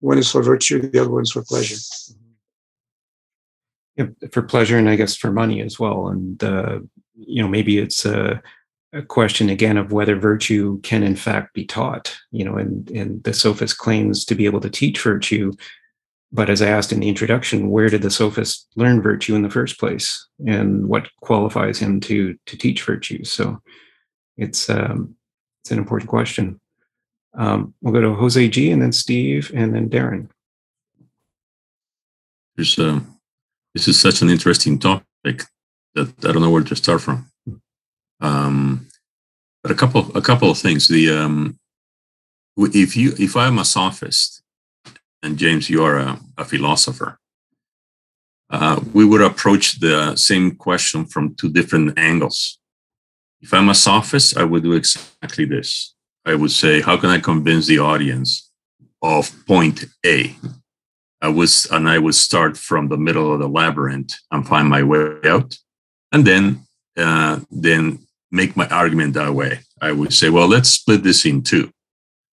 One 0.00 0.18
is 0.18 0.30
for 0.30 0.42
virtue, 0.42 0.80
the 0.80 1.00
other 1.00 1.10
one 1.10 1.22
is 1.22 1.32
for 1.32 1.42
pleasure. 1.42 1.76
Yeah, 3.96 4.06
for 4.32 4.42
pleasure, 4.42 4.78
and 4.78 4.88
I 4.88 4.96
guess 4.96 5.14
for 5.14 5.30
money 5.30 5.60
as 5.60 5.78
well. 5.78 6.08
And 6.08 6.42
uh, 6.42 6.80
you 7.14 7.42
know, 7.42 7.48
maybe 7.48 7.78
it's 7.78 8.04
a, 8.04 8.42
a, 8.92 9.02
question 9.02 9.50
again 9.50 9.76
of 9.76 9.92
whether 9.92 10.16
virtue 10.16 10.80
can 10.80 11.02
in 11.02 11.14
fact 11.14 11.52
be 11.52 11.66
taught. 11.66 12.16
You 12.30 12.46
know, 12.46 12.56
and 12.56 12.90
and 12.90 13.22
the 13.22 13.34
sophist 13.34 13.78
claims 13.78 14.24
to 14.24 14.34
be 14.34 14.46
able 14.46 14.60
to 14.60 14.70
teach 14.70 15.00
virtue, 15.02 15.52
but 16.32 16.48
as 16.48 16.62
I 16.62 16.68
asked 16.68 16.92
in 16.92 17.00
the 17.00 17.08
introduction, 17.08 17.68
where 17.68 17.90
did 17.90 18.02
the 18.02 18.10
sophist 18.10 18.66
learn 18.74 19.02
virtue 19.02 19.34
in 19.34 19.42
the 19.42 19.50
first 19.50 19.78
place, 19.78 20.26
and 20.46 20.88
what 20.88 21.08
qualifies 21.20 21.78
him 21.78 22.00
to 22.00 22.36
to 22.46 22.56
teach 22.56 22.82
virtue? 22.82 23.22
So, 23.24 23.60
it's 24.38 24.70
um, 24.70 25.14
it's 25.62 25.70
an 25.70 25.78
important 25.78 26.08
question. 26.08 26.58
Um, 27.34 27.74
we'll 27.82 27.92
go 27.92 28.00
to 28.00 28.14
Jose 28.14 28.48
G, 28.48 28.70
and 28.70 28.80
then 28.80 28.92
Steve, 28.92 29.52
and 29.54 29.74
then 29.74 29.90
Darren. 29.90 30.28
There's, 32.56 32.78
uh, 32.78 33.00
this 33.74 33.88
is 33.88 33.98
such 33.98 34.20
an 34.20 34.28
interesting 34.28 34.78
topic. 34.78 35.44
that 35.94 36.12
I 36.24 36.32
don't 36.32 36.42
know 36.42 36.50
where 36.50 36.62
to 36.62 36.76
start 36.76 37.00
from. 37.00 37.30
Um, 38.20 38.88
but 39.62 39.72
a 39.72 39.74
couple 39.74 40.16
a 40.16 40.22
couple 40.22 40.50
of 40.50 40.58
things. 40.58 40.88
The 40.88 41.10
um, 41.10 41.58
if 42.56 42.96
you 42.96 43.14
if 43.18 43.36
I'm 43.36 43.58
a 43.58 43.64
sophist 43.64 44.41
and 45.22 45.38
James, 45.38 45.70
you 45.70 45.84
are 45.84 45.98
a, 45.98 46.18
a 46.38 46.44
philosopher, 46.44 47.18
uh, 48.50 48.80
we 48.92 49.04
would 49.04 49.22
approach 49.22 49.80
the 49.80 50.14
same 50.16 50.56
question 50.56 51.06
from 51.06 51.34
two 51.34 51.50
different 51.50 51.98
angles. 51.98 52.58
If 53.40 53.54
I'm 53.54 53.70
a 53.70 53.74
sophist, 53.74 54.36
I 54.36 54.44
would 54.44 54.62
do 54.62 54.72
exactly 54.72 55.44
this. 55.44 55.94
I 56.24 56.34
would 56.34 56.50
say, 56.50 56.80
how 56.80 56.96
can 56.96 57.10
I 57.10 57.18
convince 57.18 57.66
the 57.66 57.78
audience 57.78 58.50
of 59.00 59.32
point 59.46 59.84
A? 60.06 60.36
I 61.20 61.28
was, 61.28 61.66
and 61.70 61.88
I 61.88 61.98
would 61.98 62.14
start 62.14 62.56
from 62.56 62.88
the 62.88 62.96
middle 62.96 63.32
of 63.32 63.40
the 63.40 63.48
labyrinth 63.48 64.14
and 64.30 64.46
find 64.46 64.68
my 64.68 64.82
way 64.82 65.16
out, 65.24 65.56
and 66.10 66.26
then, 66.26 66.66
uh, 66.96 67.40
then 67.50 68.00
make 68.30 68.56
my 68.56 68.68
argument 68.68 69.14
that 69.14 69.32
way. 69.32 69.60
I 69.80 69.92
would 69.92 70.12
say, 70.12 70.30
well, 70.30 70.48
let's 70.48 70.70
split 70.70 71.02
this 71.02 71.24
in 71.24 71.42
two, 71.42 71.72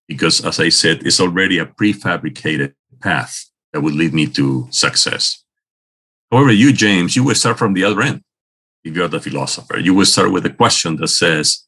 because 0.07 0.43
as 0.43 0.59
I 0.59 0.69
said, 0.69 1.05
it's 1.05 1.19
already 1.19 1.59
a 1.59 1.65
prefabricated 1.65 2.73
path 3.01 3.49
that 3.71 3.81
would 3.81 3.95
lead 3.95 4.13
me 4.13 4.27
to 4.27 4.67
success. 4.71 5.43
However, 6.31 6.51
you, 6.51 6.73
James, 6.73 7.15
you 7.15 7.23
would 7.23 7.37
start 7.37 7.57
from 7.57 7.73
the 7.73 7.83
other 7.83 8.01
end. 8.01 8.23
If 8.83 8.95
you're 8.95 9.07
the 9.07 9.19
philosopher, 9.19 9.77
you 9.77 9.93
would 9.95 10.07
start 10.07 10.31
with 10.31 10.45
a 10.45 10.49
question 10.49 10.95
that 10.97 11.09
says, 11.09 11.67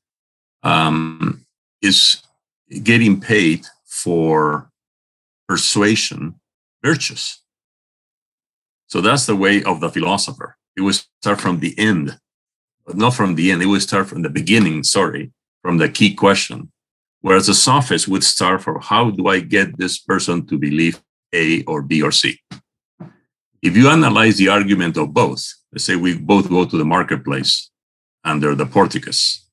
um, 0.63 1.45
"Is 1.81 2.21
getting 2.83 3.19
paid 3.19 3.65
for 3.85 4.69
persuasion 5.47 6.39
virtuous?" 6.83 7.41
So 8.87 9.01
that's 9.01 9.25
the 9.25 9.35
way 9.35 9.63
of 9.63 9.79
the 9.79 9.89
philosopher. 9.89 10.57
It 10.75 10.81
would 10.81 10.95
start 11.21 11.41
from 11.41 11.59
the 11.59 11.77
end, 11.77 12.19
but 12.85 12.95
not 12.95 13.13
from 13.13 13.35
the 13.35 13.51
end. 13.51 13.61
It 13.61 13.67
would 13.67 13.81
start 13.81 14.07
from 14.07 14.21
the 14.21 14.29
beginning. 14.29 14.83
Sorry, 14.83 15.31
from 15.61 15.77
the 15.77 15.89
key 15.89 16.13
question. 16.13 16.71
Whereas 17.21 17.47
the 17.47 17.53
sophist 17.53 18.07
would 18.07 18.23
start 18.23 18.63
from, 18.63 18.81
"How 18.81 19.11
do 19.11 19.27
I 19.27 19.39
get 19.41 19.77
this 19.77 19.97
person 19.99 20.45
to 20.47 20.57
believe 20.57 21.01
A 21.33 21.63
or 21.63 21.81
B 21.81 22.01
or 22.01 22.11
C?" 22.11 22.39
If 23.61 23.77
you 23.77 23.89
analyze 23.89 24.37
the 24.37 24.49
argument 24.49 24.97
of 24.97 25.13
both, 25.13 25.43
let's 25.71 25.85
say 25.85 25.95
we 25.95 26.17
both 26.17 26.49
go 26.49 26.65
to 26.65 26.77
the 26.77 26.85
marketplace 26.85 27.69
under 28.23 28.55
the 28.55 28.65
porticus, 28.65 29.47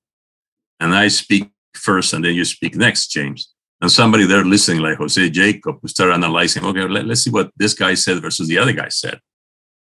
and 0.80 0.94
I 0.94 1.08
speak 1.08 1.50
first 1.74 2.12
and 2.12 2.24
then 2.24 2.34
you 2.34 2.44
speak 2.44 2.76
next, 2.76 3.08
James. 3.08 3.52
And 3.80 3.90
somebody 3.90 4.26
there 4.26 4.44
listening, 4.44 4.82
like 4.82 4.98
Jose 4.98 5.30
Jacob, 5.30 5.78
who 5.80 5.88
start 5.88 6.12
analyzing, 6.12 6.64
okay, 6.64 6.82
let, 6.82 7.08
us 7.08 7.24
see 7.24 7.30
what 7.30 7.50
this 7.56 7.74
guy 7.74 7.94
said 7.94 8.20
versus 8.20 8.48
the 8.48 8.58
other 8.58 8.72
guy 8.72 8.88
said. 8.88 9.20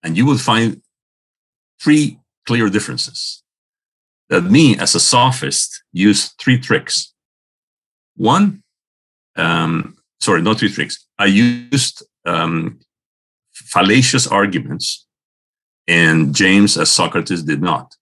And 0.03 0.17
you 0.17 0.25
will 0.25 0.37
find 0.37 0.81
three 1.81 2.19
clear 2.45 2.69
differences. 2.69 3.41
That 4.29 4.43
me, 4.43 4.77
as 4.77 4.95
a 4.95 4.99
sophist, 4.99 5.83
use 5.93 6.33
three 6.39 6.59
tricks. 6.59 7.13
One, 8.15 8.63
um, 9.37 9.95
sorry, 10.19 10.41
not 10.41 10.59
three 10.59 10.69
tricks. 10.69 11.07
I 11.19 11.25
used 11.25 12.03
um, 12.25 12.79
fallacious 13.53 14.25
arguments, 14.25 15.05
and 15.87 16.33
James, 16.33 16.77
as 16.77 16.89
Socrates, 16.89 17.43
did 17.43 17.61
not. 17.61 17.95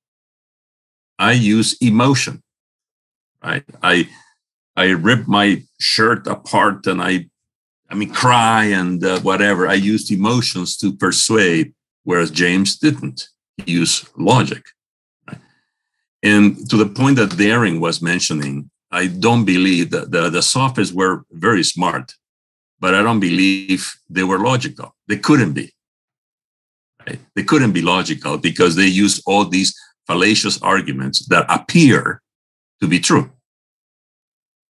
I 1.17 1.31
use 1.31 1.75
emotion. 1.81 2.43
Right? 3.43 3.63
I 3.81 4.07
I 4.75 4.89
rip 4.91 5.27
my 5.27 5.63
shirt 5.79 6.27
apart 6.27 6.85
and 6.85 7.01
I 7.01 7.27
I 7.89 7.95
mean 7.95 8.13
cry 8.13 8.65
and 8.65 9.03
uh, 9.03 9.19
whatever. 9.21 9.67
I 9.67 9.73
used 9.73 10.11
emotions 10.11 10.77
to 10.77 10.93
persuade, 10.93 11.73
whereas 12.03 12.31
James 12.31 12.77
didn't. 12.77 13.27
use 13.65 14.05
logic. 14.17 14.63
And 16.23 16.69
to 16.69 16.77
the 16.77 16.85
point 16.85 17.17
that 17.17 17.31
Darren 17.31 17.79
was 17.79 18.01
mentioning, 18.01 18.69
I 18.91 19.07
don't 19.07 19.45
believe 19.45 19.89
that 19.91 20.11
the, 20.11 20.29
the 20.29 20.41
sophists 20.41 20.93
were 20.93 21.25
very 21.31 21.63
smart 21.63 22.13
but 22.79 22.93
I 22.93 23.01
don't 23.01 23.19
believe 23.19 23.95
they 24.09 24.23
were 24.23 24.39
logical. 24.39 24.95
They 25.07 25.17
couldn't 25.17 25.53
be. 25.53 25.73
Right? 27.07 27.19
They 27.35 27.43
couldn't 27.43 27.71
be 27.71 27.81
logical 27.81 28.37
because 28.37 28.75
they 28.75 28.85
used 28.85 29.23
all 29.25 29.45
these 29.45 29.75
fallacious 30.05 30.61
arguments 30.61 31.25
that 31.27 31.45
appear 31.49 32.21
to 32.81 32.87
be 32.87 32.99
true. 32.99 33.31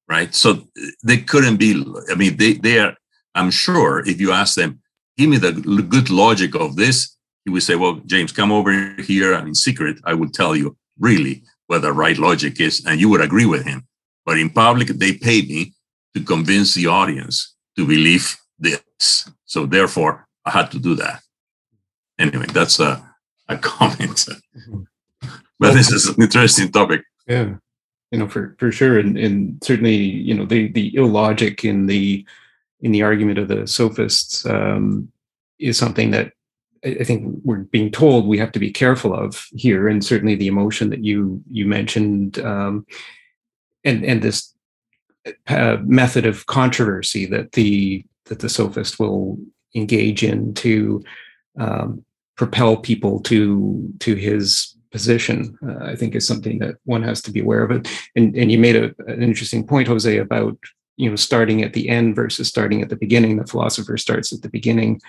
Right? 0.08 0.34
So 0.34 0.64
they 1.04 1.18
couldn't 1.18 1.58
be, 1.58 1.84
I 2.10 2.16
mean, 2.16 2.38
they, 2.38 2.54
they 2.54 2.80
are, 2.80 2.96
I'm 3.36 3.52
sure 3.52 4.08
if 4.08 4.22
you 4.22 4.32
ask 4.32 4.56
them, 4.56 4.80
give 5.18 5.30
me 5.30 5.38
the 5.38 5.52
good 5.52 6.10
logic 6.10 6.56
of 6.56 6.76
this, 6.76 7.16
he 7.44 7.52
would 7.52 7.64
say, 7.64 7.76
well, 7.76 7.96
James, 8.06 8.32
come 8.32 8.52
over 8.52 8.72
here. 9.02 9.34
And 9.34 9.50
in 9.50 9.56
secret, 9.56 9.98
I 10.06 10.14
would 10.14 10.34
tell 10.34 10.56
you 10.56 10.78
really 11.00 11.44
what 11.68 11.82
the 11.82 11.94
right 11.94 12.18
logic 12.18 12.60
is. 12.60 12.86
And 12.86 13.00
you 13.00 13.10
would 13.10 13.22
agree 13.22 13.46
with 13.46 13.66
him. 13.66 13.86
But 14.26 14.38
in 14.38 14.50
public, 14.50 14.88
they 14.90 15.14
paid 15.14 15.48
me 15.50 15.74
to 16.14 16.24
convince 16.24 16.74
the 16.74 16.88
audience 16.88 17.56
to 17.78 17.86
believe 17.86 18.36
this. 18.60 19.30
So 19.46 19.66
therefore, 19.66 20.28
I 20.46 20.52
had 20.52 20.72
to 20.72 20.80
do 20.80 20.96
that. 20.96 21.22
Anyway, 22.20 22.48
that's 22.52 22.80
a, 22.80 23.04
a 23.48 23.58
comment. 23.72 24.28
but 25.60 25.74
this 25.74 25.92
is 25.92 26.08
an 26.08 26.22
interesting 26.22 26.72
topic. 26.72 27.04
Yeah, 27.28 27.56
you 28.12 28.20
know, 28.20 28.28
for 28.28 28.56
for 28.58 28.72
sure, 28.72 28.98
and 29.00 29.18
and 29.18 29.64
certainly, 29.64 29.96
you 29.96 30.34
know, 30.34 30.46
the 30.46 30.72
the 30.72 30.96
illogic 30.96 31.64
in 31.64 31.88
the 31.88 32.26
in 32.82 32.92
the 32.92 33.04
argument 33.04 33.38
of 33.38 33.48
the 33.48 33.68
sophists 33.68 34.46
um, 34.46 35.12
is 35.60 35.78
something 35.78 36.12
that 36.12 36.34
I 36.86 37.04
think 37.04 37.40
we're 37.44 37.60
being 37.60 37.92
told 37.92 38.28
we 38.28 38.38
have 38.38 38.52
to 38.54 38.60
be 38.60 38.72
careful 38.72 39.14
of 39.14 39.48
here, 39.54 39.88
and 39.88 40.04
certainly 40.04 40.36
the 40.36 40.48
emotion 40.48 40.90
that 40.90 41.04
you 41.04 41.44
you 41.50 41.66
mentioned, 41.66 42.40
um, 42.40 42.86
and 43.84 44.06
and 44.06 44.22
this 44.22 44.54
uh, 45.48 45.78
method 45.84 46.26
of 46.26 46.46
controversy 46.46 47.26
that 47.26 47.54
the 47.54 48.06
that 48.26 48.40
the 48.40 48.50
sophist 48.50 49.00
will 49.00 49.38
engage 49.76 50.24
in 50.24 50.54
to 50.56 51.04
um, 51.60 52.04
propel 52.36 52.78
people 52.78 53.20
to 53.22 53.92
to 54.00 54.16
his 54.16 54.76
position. 54.92 55.58
Uh, 55.68 55.86
I 55.86 55.96
think 55.96 56.16
is 56.16 56.28
something 56.28 56.60
that 56.60 56.76
one 56.86 57.04
has 57.04 57.22
to 57.24 57.32
be 57.32 57.42
aware 57.42 57.64
of 57.64 57.72
it. 57.72 57.88
And 58.16 58.36
and 58.36 58.52
you 58.52 58.58
made 58.58 58.76
a, 58.76 58.94
an 59.08 59.22
interesting 59.24 59.66
point, 59.66 59.88
Jose, 59.88 60.18
about 60.18 60.58
you 60.98 61.10
know 61.10 61.16
starting 61.16 61.64
at 61.64 61.74
the 61.74 61.90
end 61.90 62.16
versus 62.16 62.48
starting 62.48 62.82
at 62.82 62.90
the 62.90 62.96
beginning. 62.96 63.38
The 63.38 63.48
philosopher 63.48 63.98
starts 63.98 64.32
at 64.34 64.42
the 64.42 64.50
beginning 64.50 65.02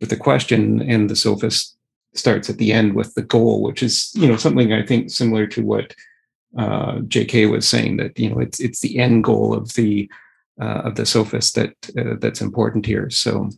with 0.00 0.10
the 0.10 0.16
question, 0.16 0.82
and 0.82 1.08
the 1.08 1.16
sophist 1.16 1.76
starts 2.14 2.50
at 2.50 2.58
the 2.58 2.72
end 2.72 2.94
with 2.94 3.14
the 3.14 3.22
goal, 3.22 3.62
which 3.62 3.82
is 3.82 4.12
you 4.14 4.28
know 4.28 4.36
something 4.36 4.72
I 4.72 4.84
think 4.84 5.10
similar 5.10 5.46
to 5.48 5.62
what 5.62 5.94
uh, 6.58 7.00
J.K. 7.00 7.46
was 7.46 7.68
saying 7.68 7.96
that 7.96 8.18
you 8.18 8.30
know 8.30 8.38
it's 8.38 8.60
it's 8.60 8.80
the 8.80 8.98
end 8.98 9.24
goal 9.24 9.54
of 9.54 9.74
the 9.74 10.10
uh, 10.60 10.82
of 10.84 10.94
the 10.96 11.06
sophist 11.06 11.54
that 11.54 11.74
uh, 11.98 12.16
that's 12.20 12.40
important 12.40 12.86
here. 12.86 13.10
So 13.10 13.50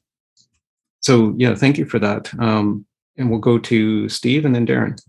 so 1.01 1.34
yeah, 1.36 1.55
thank 1.55 1.78
you 1.78 1.84
for 1.84 1.99
that. 1.99 2.32
Um, 2.38 2.86
and 3.16 3.30
we'll 3.30 3.40
go 3.40 3.59
to 3.59 4.09
Steve 4.09 4.45
and 4.45 4.55
then 4.55 4.66
Darren. 4.66 5.01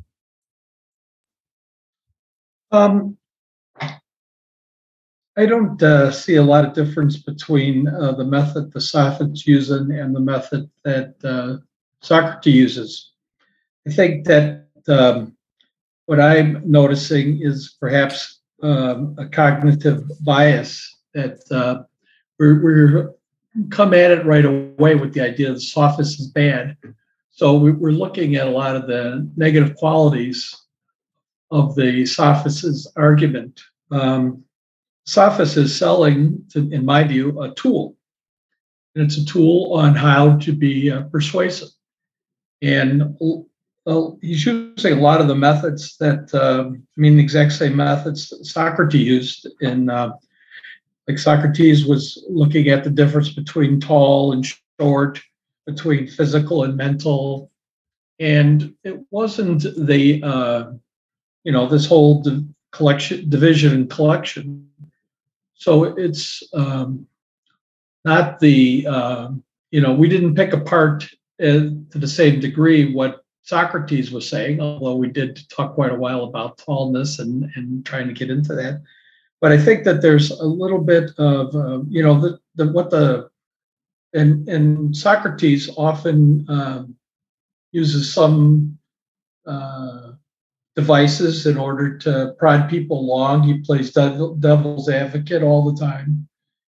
Um, 2.71 3.17
I 5.37 5.45
don't 5.45 5.81
uh, 5.81 6.11
see 6.11 6.35
a 6.35 6.43
lot 6.43 6.65
of 6.65 6.73
difference 6.73 7.17
between 7.17 7.87
uh, 7.87 8.13
the 8.13 8.23
method 8.23 8.71
the 8.71 8.81
Sophists 8.81 9.45
use 9.45 9.69
and 9.69 10.15
the 10.15 10.19
method 10.19 10.69
that 10.83 11.15
uh, 11.23 11.57
Socrates 12.01 12.53
uses. 12.53 13.11
I 13.87 13.91
think 13.91 14.25
that 14.25 14.67
um, 14.87 15.34
what 16.05 16.19
I'm 16.19 16.61
noticing 16.63 17.41
is 17.41 17.75
perhaps 17.79 18.41
um, 18.61 19.15
a 19.17 19.27
cognitive 19.27 20.03
bias 20.21 20.95
that 21.13 21.39
uh, 21.51 21.83
we're, 22.39 22.63
we're, 22.63 23.11
come 23.69 23.93
at 23.93 24.11
it 24.11 24.25
right 24.25 24.45
away 24.45 24.95
with 24.95 25.13
the 25.13 25.21
idea 25.21 25.53
that 25.53 25.61
sophist 25.61 26.19
is 26.19 26.27
bad. 26.27 26.75
So 27.31 27.57
we're 27.57 27.91
looking 27.91 28.35
at 28.35 28.47
a 28.47 28.51
lot 28.51 28.75
of 28.75 28.87
the 28.87 29.29
negative 29.35 29.75
qualities 29.75 30.55
of 31.51 31.75
the 31.75 32.05
sophist's 32.05 32.87
argument. 32.95 33.61
Um, 33.91 34.43
sophist 35.05 35.57
is 35.57 35.75
selling, 35.75 36.43
to, 36.51 36.69
in 36.71 36.85
my 36.85 37.03
view, 37.03 37.41
a 37.41 37.53
tool. 37.55 37.95
And 38.95 39.05
it's 39.05 39.17
a 39.17 39.25
tool 39.25 39.73
on 39.73 39.95
how 39.95 40.37
to 40.37 40.53
be 40.53 40.91
uh, 40.91 41.03
persuasive. 41.03 41.69
And 42.61 43.17
well, 43.85 44.17
he's 44.21 44.45
using 44.45 44.97
a 44.97 45.01
lot 45.01 45.21
of 45.21 45.27
the 45.27 45.35
methods 45.35 45.95
that, 45.97 46.33
uh, 46.33 46.69
I 46.71 46.99
mean, 46.99 47.17
the 47.17 47.23
exact 47.23 47.53
same 47.53 47.75
methods 47.75 48.33
Socrates 48.41 49.07
used 49.07 49.47
in, 49.61 49.89
uh, 49.89 50.11
like 51.07 51.19
Socrates 51.19 51.85
was 51.85 52.23
looking 52.27 52.69
at 52.69 52.83
the 52.83 52.89
difference 52.89 53.29
between 53.29 53.79
tall 53.79 54.33
and 54.33 54.45
short, 54.79 55.21
between 55.67 56.07
physical 56.07 56.63
and 56.63 56.75
mental. 56.75 57.51
And 58.19 58.73
it 58.83 58.99
wasn't 59.11 59.63
the, 59.77 60.23
uh, 60.23 60.71
you 61.43 61.51
know, 61.51 61.67
this 61.67 61.85
whole 61.85 62.23
di- 62.23 62.43
collection, 62.71 63.29
division 63.29 63.73
and 63.73 63.89
collection. 63.89 64.67
So 65.53 65.83
it's 65.83 66.41
um, 66.53 67.05
not 68.03 68.39
the, 68.39 68.87
uh, 68.89 69.29
you 69.69 69.81
know, 69.81 69.93
we 69.93 70.09
didn't 70.09 70.35
pick 70.35 70.53
apart 70.53 71.03
uh, 71.39 71.69
to 71.91 71.99
the 71.99 72.07
same 72.07 72.39
degree 72.39 72.91
what 72.91 73.24
Socrates 73.45 74.11
was 74.11 74.27
saying, 74.27 74.59
although 74.59 74.95
we 74.95 75.07
did 75.07 75.39
talk 75.49 75.75
quite 75.75 75.91
a 75.91 75.95
while 75.95 76.23
about 76.23 76.57
tallness 76.57 77.19
and, 77.19 77.49
and 77.55 77.85
trying 77.85 78.07
to 78.07 78.13
get 78.13 78.31
into 78.31 78.55
that. 78.55 78.81
But 79.39 79.51
I 79.51 79.59
think 79.59 79.83
that 79.83 80.01
there's 80.01 80.31
a 80.31 80.45
little 80.45 80.79
bit 80.81 81.11
of, 81.19 81.55
uh, 81.55 81.81
you 81.87 82.01
know, 82.01 82.19
the, 82.19 82.39
the 82.55 82.71
what 82.71 82.89
the, 82.89 83.29
and, 84.15 84.49
and 84.49 84.97
Socrates 84.97 85.69
often 85.77 86.45
um, 86.49 86.95
uses 87.71 88.11
some 88.11 88.79
uh, 89.45 90.13
devices 90.75 91.45
in 91.45 91.57
order 91.57 91.99
to 91.99 92.33
prod 92.39 92.67
people 92.67 92.99
along. 92.99 93.43
He 93.43 93.59
plays 93.59 93.91
devil, 93.91 94.33
devil's 94.35 94.89
advocate 94.89 95.43
all 95.43 95.71
the 95.71 95.79
time. 95.79 96.27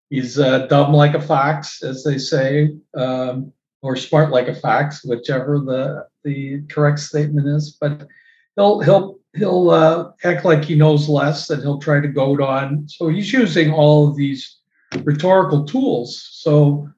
He's 0.09 0.39
uh, 0.39 0.67
dumb 0.67 0.93
like 0.93 1.15
a 1.15 1.21
fox, 1.21 1.83
as 1.83 2.05
they 2.05 2.17
say, 2.17 2.77
um, 2.93 3.51
or 3.81 3.97
smart 3.97 4.29
like 4.29 4.47
a 4.47 4.55
fox, 4.55 5.03
whichever 5.03 5.59
the 5.59 6.07
the 6.23 6.61
correct 6.69 6.99
statement 6.99 7.47
is. 7.47 7.77
But 7.79 8.07
he'll 8.55 8.79
he'll 8.81 9.19
he'll 9.33 9.69
uh, 9.69 10.11
act 10.23 10.45
like 10.45 10.63
he 10.63 10.75
knows 10.75 11.09
less, 11.09 11.49
and 11.49 11.61
he'll 11.61 11.79
try 11.79 11.99
to 11.99 12.07
goad 12.07 12.41
on. 12.41 12.87
So 12.87 13.07
he's 13.07 13.31
using 13.31 13.71
all 13.71 14.07
of 14.07 14.15
these 14.15 14.57
rhetorical 15.03 15.65
tools. 15.65 16.27
So 16.31 16.89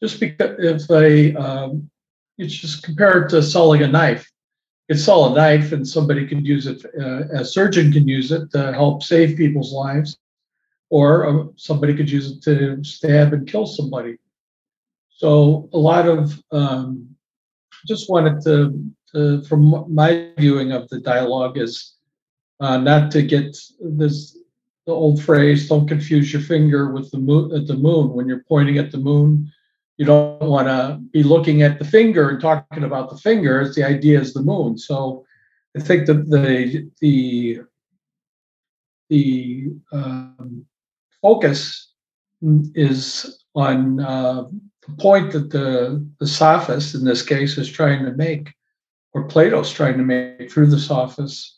just 0.00 0.20
because 0.20 0.56
if 0.58 0.90
a 0.90 1.34
um, 1.34 1.90
it's 2.38 2.54
just 2.54 2.82
compared 2.82 3.28
to 3.30 3.42
selling 3.42 3.82
a 3.82 3.88
knife, 3.88 4.30
it's 4.88 5.04
sell 5.04 5.32
a 5.32 5.34
knife 5.34 5.72
and 5.72 5.86
somebody 5.86 6.26
could 6.26 6.46
use 6.46 6.66
it. 6.66 6.82
Uh, 6.98 7.40
a 7.40 7.44
surgeon 7.44 7.92
can 7.92 8.08
use 8.08 8.32
it 8.32 8.50
to 8.52 8.72
help 8.72 9.02
save 9.02 9.36
people's 9.36 9.72
lives 9.72 10.18
or 10.90 11.26
uh, 11.26 11.44
somebody 11.56 11.94
could 11.94 12.10
use 12.10 12.30
it 12.30 12.42
to 12.42 12.82
stab 12.82 13.32
and 13.34 13.46
kill 13.46 13.66
somebody. 13.66 14.16
So 15.10 15.68
a 15.72 15.78
lot 15.78 16.08
of 16.08 16.42
um, 16.52 17.16
just 17.86 18.10
wanted 18.10 18.42
to, 18.42 18.84
to, 19.14 19.42
from 19.44 19.84
my 19.92 20.30
viewing 20.38 20.72
of 20.72 20.88
the 20.88 21.00
dialogue, 21.00 21.58
is 21.58 21.94
uh, 22.60 22.76
not 22.78 23.10
to 23.12 23.22
get 23.22 23.56
this 23.80 24.36
the 24.86 24.92
old 24.92 25.22
phrase 25.22 25.68
"don't 25.68 25.86
confuse 25.86 26.32
your 26.32 26.42
finger 26.42 26.90
with 26.92 27.10
the 27.10 27.18
moon." 27.18 27.54
At 27.54 27.66
the 27.66 27.76
moon, 27.76 28.12
when 28.14 28.26
you're 28.26 28.44
pointing 28.48 28.78
at 28.78 28.90
the 28.90 28.98
moon, 28.98 29.52
you 29.98 30.06
don't 30.06 30.40
want 30.40 30.68
to 30.68 31.00
be 31.12 31.22
looking 31.22 31.62
at 31.62 31.78
the 31.78 31.84
finger 31.84 32.30
and 32.30 32.40
talking 32.40 32.84
about 32.84 33.10
the 33.10 33.16
finger. 33.18 33.60
It's 33.60 33.76
the 33.76 33.84
idea 33.84 34.20
is 34.20 34.32
the 34.32 34.42
moon. 34.42 34.78
So 34.78 35.24
I 35.76 35.80
think 35.80 36.06
that 36.06 36.30
the 36.30 36.90
the 37.00 37.60
the 39.10 39.72
um, 39.92 40.64
focus 41.20 41.92
is 42.74 43.44
on 43.54 44.00
uh, 44.00 44.44
point 44.98 45.32
that 45.32 45.50
the, 45.50 46.06
the 46.18 46.26
sophist 46.26 46.94
in 46.94 47.04
this 47.04 47.22
case 47.22 47.58
is 47.58 47.70
trying 47.70 48.04
to 48.04 48.12
make, 48.12 48.52
or 49.12 49.28
Plato's 49.28 49.72
trying 49.72 49.98
to 49.98 50.04
make 50.04 50.50
through 50.50 50.68
the 50.68 50.78
sophist, 50.78 51.56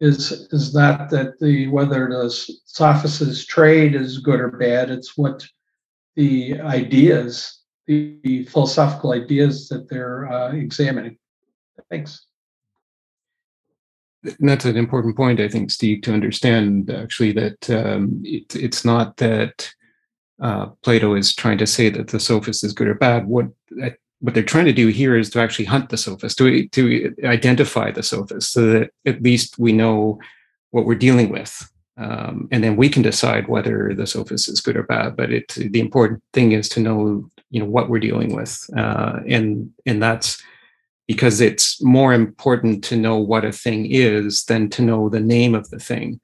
is 0.00 0.30
is 0.52 0.74
not 0.74 1.10
that 1.10 1.40
the 1.40 1.66
whether 1.68 2.08
the 2.08 2.30
sophist's 2.64 3.44
trade 3.44 3.96
is 3.96 4.18
good 4.18 4.38
or 4.38 4.52
bad. 4.52 4.90
It's 4.90 5.18
what 5.18 5.44
the 6.14 6.60
ideas, 6.60 7.62
the, 7.86 8.16
the 8.22 8.44
philosophical 8.44 9.12
ideas 9.12 9.68
that 9.68 9.88
they're 9.88 10.30
uh, 10.30 10.52
examining. 10.52 11.18
Thanks 11.90 12.28
that's 14.40 14.64
an 14.64 14.76
important 14.76 15.16
point, 15.16 15.40
I 15.40 15.48
think, 15.48 15.70
Steve, 15.70 16.02
to 16.02 16.12
understand 16.12 16.90
actually 16.90 17.32
that 17.32 17.70
um, 17.70 18.20
it, 18.24 18.54
it's 18.56 18.84
not 18.84 19.16
that 19.18 19.72
uh, 20.40 20.66
Plato 20.82 21.14
is 21.14 21.34
trying 21.34 21.58
to 21.58 21.66
say 21.66 21.90
that 21.90 22.08
the 22.08 22.20
sophist 22.20 22.64
is 22.64 22.72
good 22.72 22.88
or 22.88 22.94
bad. 22.94 23.26
What 23.26 23.48
what 24.20 24.34
they're 24.34 24.42
trying 24.42 24.64
to 24.64 24.72
do 24.72 24.88
here 24.88 25.16
is 25.16 25.30
to 25.30 25.40
actually 25.40 25.66
hunt 25.66 25.90
the 25.90 25.96
sophist, 25.96 26.38
to 26.38 26.68
to 26.68 27.14
identify 27.24 27.90
the 27.90 28.02
sophist, 28.02 28.52
so 28.52 28.66
that 28.66 28.90
at 29.06 29.22
least 29.22 29.58
we 29.58 29.72
know 29.72 30.18
what 30.70 30.84
we're 30.84 30.94
dealing 30.94 31.30
with, 31.30 31.70
um, 31.96 32.48
and 32.50 32.62
then 32.62 32.76
we 32.76 32.88
can 32.88 33.02
decide 33.02 33.48
whether 33.48 33.94
the 33.94 34.06
sophist 34.06 34.48
is 34.48 34.60
good 34.60 34.76
or 34.76 34.82
bad. 34.84 35.16
But 35.16 35.32
it 35.32 35.48
the 35.54 35.80
important 35.80 36.22
thing 36.32 36.52
is 36.52 36.68
to 36.70 36.80
know 36.80 37.28
you 37.50 37.60
know 37.60 37.66
what 37.66 37.88
we're 37.88 38.00
dealing 38.00 38.34
with, 38.34 38.68
uh, 38.76 39.20
and 39.26 39.70
and 39.86 40.02
that's 40.02 40.42
because 41.06 41.40
it's 41.40 41.82
more 41.82 42.12
important 42.12 42.84
to 42.84 42.96
know 42.96 43.16
what 43.16 43.44
a 43.44 43.50
thing 43.50 43.86
is 43.86 44.44
than 44.44 44.68
to 44.68 44.82
know 44.82 45.08
the 45.08 45.20
name 45.20 45.54
of 45.54 45.70
the 45.70 45.78
thing. 45.78 46.20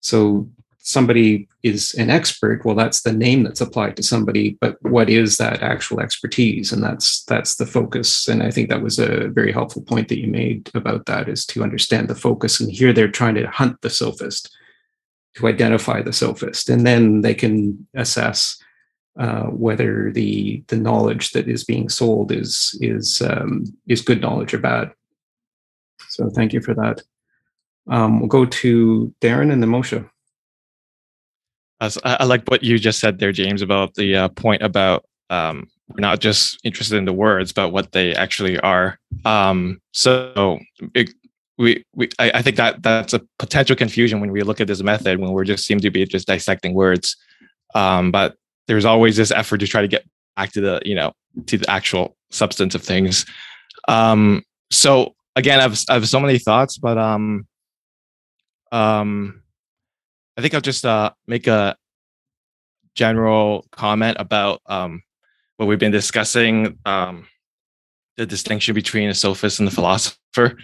So 0.00 0.48
somebody 0.84 1.48
is 1.62 1.94
an 1.94 2.10
expert, 2.10 2.62
well, 2.64 2.74
that's 2.74 3.00
the 3.02 3.12
name 3.12 3.42
that's 3.42 3.62
applied 3.62 3.96
to 3.96 4.02
somebody, 4.02 4.58
but 4.60 4.76
what 4.82 5.08
is 5.08 5.38
that 5.38 5.62
actual 5.62 5.98
expertise? 5.98 6.72
And 6.72 6.82
that's 6.82 7.24
that's 7.24 7.56
the 7.56 7.66
focus. 7.66 8.28
And 8.28 8.42
I 8.42 8.50
think 8.50 8.68
that 8.68 8.82
was 8.82 8.98
a 8.98 9.28
very 9.28 9.50
helpful 9.50 9.82
point 9.82 10.08
that 10.08 10.20
you 10.20 10.28
made 10.28 10.70
about 10.74 11.06
that 11.06 11.26
is 11.26 11.46
to 11.46 11.62
understand 11.62 12.08
the 12.08 12.14
focus. 12.14 12.60
And 12.60 12.70
here 12.70 12.92
they're 12.92 13.10
trying 13.10 13.34
to 13.36 13.48
hunt 13.48 13.80
the 13.80 13.88
sophist, 13.88 14.54
to 15.36 15.48
identify 15.48 16.02
the 16.02 16.12
sophist, 16.12 16.68
and 16.68 16.86
then 16.86 17.22
they 17.22 17.34
can 17.34 17.86
assess 17.94 18.62
uh, 19.18 19.44
whether 19.44 20.12
the 20.12 20.62
the 20.66 20.76
knowledge 20.76 21.30
that 21.30 21.48
is 21.48 21.64
being 21.64 21.88
sold 21.88 22.30
is 22.30 22.78
is 22.82 23.22
um, 23.22 23.64
is 23.88 24.02
good 24.02 24.20
knowledge 24.20 24.52
or 24.52 24.58
bad. 24.58 24.92
So 26.10 26.28
thank 26.28 26.52
you 26.52 26.60
for 26.60 26.74
that. 26.74 27.00
Um, 27.88 28.20
we'll 28.20 28.28
go 28.28 28.44
to 28.44 29.14
Darren 29.22 29.50
and 29.50 29.62
then 29.62 29.70
Moshe. 29.70 30.08
I, 32.04 32.16
I 32.20 32.24
like 32.24 32.48
what 32.48 32.62
you 32.62 32.78
just 32.78 33.00
said 33.00 33.18
there, 33.18 33.32
James, 33.32 33.62
about 33.62 33.94
the 33.94 34.16
uh, 34.16 34.28
point 34.28 34.62
about 34.62 35.04
um, 35.30 35.68
we're 35.88 36.00
not 36.00 36.20
just 36.20 36.58
interested 36.64 36.96
in 36.96 37.04
the 37.04 37.12
words, 37.12 37.52
but 37.52 37.70
what 37.70 37.92
they 37.92 38.14
actually 38.14 38.58
are. 38.60 38.98
Um, 39.24 39.80
so 39.92 40.58
it, 40.94 41.10
we, 41.58 41.84
we 41.94 42.08
I, 42.18 42.32
I, 42.34 42.42
think 42.42 42.56
that 42.56 42.82
that's 42.82 43.14
a 43.14 43.20
potential 43.38 43.76
confusion 43.76 44.20
when 44.20 44.32
we 44.32 44.42
look 44.42 44.60
at 44.60 44.66
this 44.66 44.82
method 44.82 45.20
when 45.20 45.32
we 45.32 45.44
just 45.44 45.64
seem 45.64 45.80
to 45.80 45.90
be 45.90 46.04
just 46.04 46.26
dissecting 46.26 46.74
words. 46.74 47.16
Um, 47.74 48.10
but 48.10 48.36
there's 48.66 48.84
always 48.84 49.16
this 49.16 49.30
effort 49.30 49.58
to 49.58 49.66
try 49.66 49.82
to 49.82 49.88
get 49.88 50.04
back 50.36 50.52
to 50.52 50.60
the 50.60 50.82
you 50.84 50.94
know 50.94 51.12
to 51.46 51.58
the 51.58 51.70
actual 51.70 52.16
substance 52.30 52.74
of 52.74 52.82
things 52.82 53.26
um 53.88 54.42
so 54.70 55.14
again 55.36 55.60
i've 55.60 55.78
i 55.88 55.94
have 55.94 56.08
so 56.08 56.20
many 56.20 56.38
thoughts 56.38 56.78
but 56.78 56.98
um 56.98 57.46
um 58.72 59.42
i 60.36 60.40
think 60.40 60.54
i'll 60.54 60.60
just 60.60 60.84
uh 60.84 61.10
make 61.26 61.46
a 61.46 61.76
general 62.94 63.66
comment 63.72 64.16
about 64.20 64.60
um 64.66 65.02
what 65.56 65.66
we've 65.66 65.78
been 65.78 65.92
discussing 65.92 66.78
um 66.84 67.26
the 68.16 68.26
distinction 68.26 68.74
between 68.74 69.08
a 69.08 69.14
sophist 69.14 69.58
and 69.58 69.66
the 69.66 69.72
philosopher. 69.72 70.56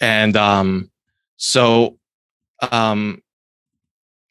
And 0.00 0.36
um 0.36 0.90
so 1.36 1.98
um 2.70 3.20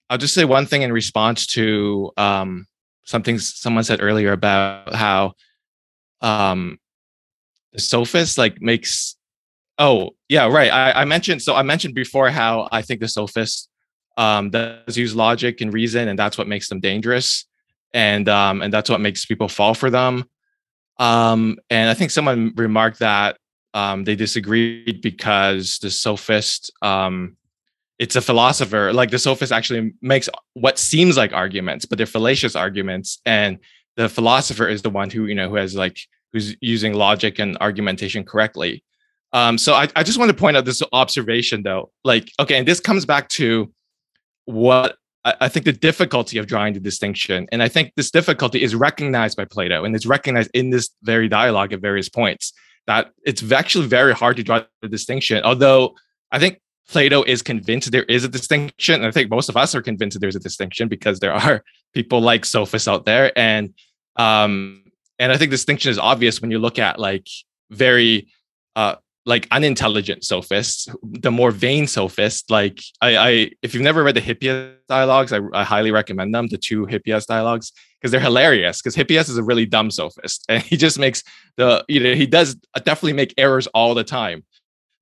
i'll 0.09 0.17
just 0.17 0.33
say 0.33 0.45
one 0.45 0.65
thing 0.65 0.81
in 0.81 0.91
response 0.91 1.45
to 1.45 2.11
um 2.17 2.65
something 3.03 3.37
someone 3.37 3.83
said 3.83 4.01
earlier 4.01 4.31
about 4.31 4.93
how 4.93 5.33
um 6.21 6.77
the 7.73 7.79
sophist 7.79 8.37
like 8.37 8.61
makes 8.61 9.15
oh 9.77 10.11
yeah 10.29 10.47
right 10.47 10.71
I, 10.71 11.01
I 11.01 11.05
mentioned 11.05 11.41
so 11.41 11.55
i 11.55 11.61
mentioned 11.61 11.93
before 11.93 12.29
how 12.29 12.69
i 12.71 12.81
think 12.81 13.01
the 13.01 13.07
sophist 13.07 13.69
um 14.17 14.49
does 14.49 14.97
use 14.97 15.15
logic 15.15 15.61
and 15.61 15.73
reason 15.73 16.07
and 16.07 16.17
that's 16.17 16.37
what 16.37 16.47
makes 16.47 16.69
them 16.69 16.79
dangerous 16.79 17.45
and 17.93 18.29
um 18.29 18.61
and 18.61 18.73
that's 18.73 18.89
what 18.89 19.01
makes 19.01 19.25
people 19.25 19.47
fall 19.47 19.73
for 19.73 19.89
them. 19.89 20.25
Um 20.99 21.57
and 21.69 21.89
i 21.89 21.93
think 21.93 22.11
someone 22.11 22.53
remarked 22.55 22.99
that 22.99 23.37
um 23.73 24.03
they 24.03 24.15
disagreed 24.15 25.01
because 25.01 25.79
the 25.79 25.89
sophist 25.89 26.71
um 26.81 27.35
it's 27.99 28.15
a 28.15 28.21
philosopher 28.21 28.93
like 28.93 29.11
the 29.11 29.19
sophist 29.19 29.51
actually 29.51 29.93
makes 30.01 30.29
what 30.53 30.77
seems 30.77 31.17
like 31.17 31.33
arguments 31.33 31.85
but 31.85 31.97
they're 31.97 32.05
fallacious 32.05 32.55
arguments 32.55 33.19
and 33.25 33.59
the 33.95 34.09
philosopher 34.09 34.67
is 34.67 34.81
the 34.81 34.89
one 34.89 35.09
who 35.09 35.25
you 35.25 35.35
know 35.35 35.49
who 35.49 35.55
has 35.55 35.75
like 35.75 35.97
who's 36.31 36.55
using 36.61 36.93
logic 36.93 37.39
and 37.39 37.57
argumentation 37.61 38.23
correctly. 38.23 38.83
Um, 39.33 39.57
so 39.57 39.73
I, 39.73 39.87
I 39.95 40.03
just 40.03 40.17
want 40.17 40.29
to 40.29 40.37
point 40.37 40.57
out 40.57 40.65
this 40.65 40.83
observation 40.91 41.63
though 41.63 41.91
like 42.03 42.31
okay 42.39 42.57
and 42.57 42.67
this 42.67 42.79
comes 42.79 43.05
back 43.05 43.29
to 43.29 43.71
what 44.45 44.97
I, 45.25 45.47
think 45.47 45.65
the 45.65 45.71
difficulty 45.71 46.37
of 46.37 46.47
drawing 46.47 46.73
the 46.73 46.81
distinction 46.81 47.47
and 47.51 47.63
i 47.63 47.69
think 47.69 47.93
this 47.95 48.11
difficulty 48.11 48.61
is 48.61 48.75
recognized 48.75 49.37
by 49.37 49.45
plato 49.45 49.85
and 49.85 49.95
it's 49.95 50.05
recognized 50.05 50.51
in 50.53 50.69
this 50.69 50.89
very 51.03 51.29
dialogue 51.29 51.71
at 51.71 51.79
various 51.79 52.09
points 52.09 52.51
that 52.87 53.11
it's 53.25 53.49
actually 53.51 53.87
very 53.87 54.13
hard 54.13 54.35
to 54.35 54.43
draw 54.43 54.61
the 54.81 54.89
distinction 54.89 55.41
although 55.43 55.95
i 56.31 56.39
think 56.39 56.59
Plato 56.89 57.23
is 57.23 57.41
convinced 57.41 57.91
there 57.91 58.03
is 58.03 58.23
a 58.23 58.29
distinction. 58.29 58.95
And 58.95 59.05
I 59.05 59.11
think 59.11 59.29
most 59.29 59.49
of 59.49 59.57
us 59.57 59.73
are 59.73 59.81
convinced 59.81 60.19
there's 60.19 60.35
a 60.35 60.39
distinction 60.39 60.87
because 60.87 61.19
there 61.19 61.33
are 61.33 61.63
people 61.93 62.21
like 62.21 62.45
sophists 62.45 62.87
out 62.87 63.05
there. 63.05 63.31
And 63.37 63.73
um, 64.17 64.83
and 65.19 65.31
I 65.31 65.37
think 65.37 65.51
distinction 65.51 65.91
is 65.91 65.99
obvious 65.99 66.41
when 66.41 66.51
you 66.51 66.59
look 66.59 66.79
at 66.79 66.99
like 66.99 67.27
very 67.71 68.27
uh, 68.75 68.95
like 69.25 69.47
unintelligent 69.51 70.23
sophists, 70.23 70.87
the 71.01 71.31
more 71.31 71.51
vain 71.51 71.87
sophists. 71.87 72.49
Like 72.49 72.81
I, 73.01 73.17
I 73.17 73.51
if 73.61 73.73
you've 73.73 73.83
never 73.83 74.03
read 74.03 74.15
the 74.15 74.21
Hippias 74.21 74.75
dialogues, 74.89 75.31
I, 75.31 75.39
I 75.53 75.63
highly 75.63 75.91
recommend 75.91 76.33
them. 76.33 76.47
The 76.47 76.57
two 76.57 76.85
Hippias 76.85 77.25
dialogues 77.25 77.71
because 77.99 78.11
they're 78.11 78.19
hilarious. 78.19 78.81
Because 78.81 78.95
Hippias 78.95 79.29
is 79.29 79.37
a 79.37 79.43
really 79.43 79.65
dumb 79.65 79.91
sophist, 79.91 80.45
and 80.49 80.61
he 80.61 80.75
just 80.75 80.99
makes 80.99 81.23
the 81.57 81.85
you 81.87 82.01
know 82.01 82.13
he 82.13 82.25
does 82.25 82.55
definitely 82.83 83.13
make 83.13 83.33
errors 83.37 83.67
all 83.67 83.93
the 83.93 84.03
time. 84.03 84.43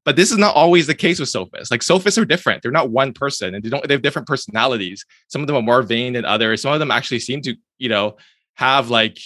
But 0.03 0.15
this 0.15 0.31
is 0.31 0.38
not 0.38 0.56
always 0.56 0.88
the 0.88 0.95
case 0.95 1.19
with 1.19 1.30
sophists. 1.30 1.69
Like 1.69 1.84
sophists 1.84 2.18
are 2.18 2.26
different. 2.26 2.64
They're 2.64 2.72
not 2.72 2.89
one 2.89 3.14
person, 3.14 3.56
and 3.56 3.64
they 3.64 3.69
don't. 3.69 3.88
They 3.88 3.93
have 3.93 4.02
different 4.03 4.27
personalities. 4.27 5.03
Some 5.27 5.41
of 5.41 5.48
them 5.48 5.56
are 5.56 5.61
more 5.61 5.81
vain 5.81 6.14
than 6.14 6.26
others. 6.26 6.61
Some 6.61 6.73
of 6.73 6.80
them 6.80 6.91
actually 6.91 7.19
seem 7.19 7.41
to 7.41 7.56
you 7.80 7.89
know 7.89 8.18
have 8.56 8.89
like 8.89 9.18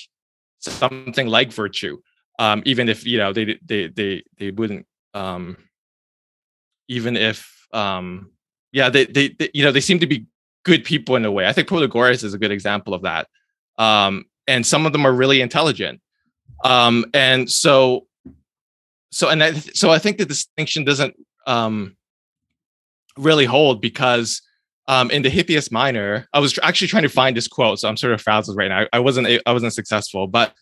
something 0.59 1.27
like 1.27 1.51
virtue 1.51 1.97
um, 2.40 2.62
even 2.66 2.90
if 2.90 3.06
you 3.06 3.18
know 3.18 3.34
they 3.34 3.57
they 3.66 3.88
they 3.88 4.24
they 4.38 4.52
wouldn't 4.52 4.86
um, 5.14 5.57
even 6.88 7.16
if 7.16 7.68
um, 7.74 8.32
yeah 8.72 8.90
they, 8.90 9.06
they, 9.06 9.30
they 9.30 9.49
you 9.53 9.64
know 9.64 9.72
they 9.72 9.82
seem 9.82 9.99
to 9.99 10.07
be 10.07 10.28
good 10.64 10.84
people 10.84 11.16
in 11.16 11.26
a 11.26 11.32
way. 11.32 11.48
I 11.48 11.53
think 11.53 11.68
Protagoras 11.68 12.24
is 12.24 12.34
a 12.34 12.38
good 12.38 12.52
example 12.52 12.94
of 12.94 13.03
that. 13.03 13.28
Um, 13.78 14.26
and 14.48 14.66
some 14.66 14.86
of 14.86 14.91
them 14.91 15.06
are 15.06 15.14
really 15.14 15.41
intelligent. 15.41 16.02
Um, 16.64 17.06
and 17.14 17.49
so 17.49 18.07
so 19.12 19.30
and 19.30 19.41
I, 19.44 19.53
so 19.53 19.91
I 19.91 19.99
think 19.99 20.18
the 20.18 20.26
distinction 20.26 20.84
doesn't 20.84 21.16
um, 21.48 21.95
really 23.18 23.45
hold 23.45 23.82
because 23.82 24.41
um, 24.88 25.10
in 25.10 25.22
the 25.22 25.30
Hippias 25.30 25.72
Minor, 25.72 26.28
I 26.34 26.40
was 26.40 26.60
actually 26.62 26.88
trying 26.90 27.03
to 27.03 27.10
find 27.10 27.36
this 27.36 27.48
quote, 27.48 27.80
so 27.80 27.88
I'm 27.88 27.98
sort 27.98 28.14
of 28.14 28.22
frazzled 28.22 28.57
right 28.57 28.68
now. 28.68 28.82
I, 28.82 28.88
I 28.94 28.99
wasn't 28.99 29.28
I 29.45 29.53
wasn't 29.53 29.74
successful, 29.74 30.28
but 30.28 30.53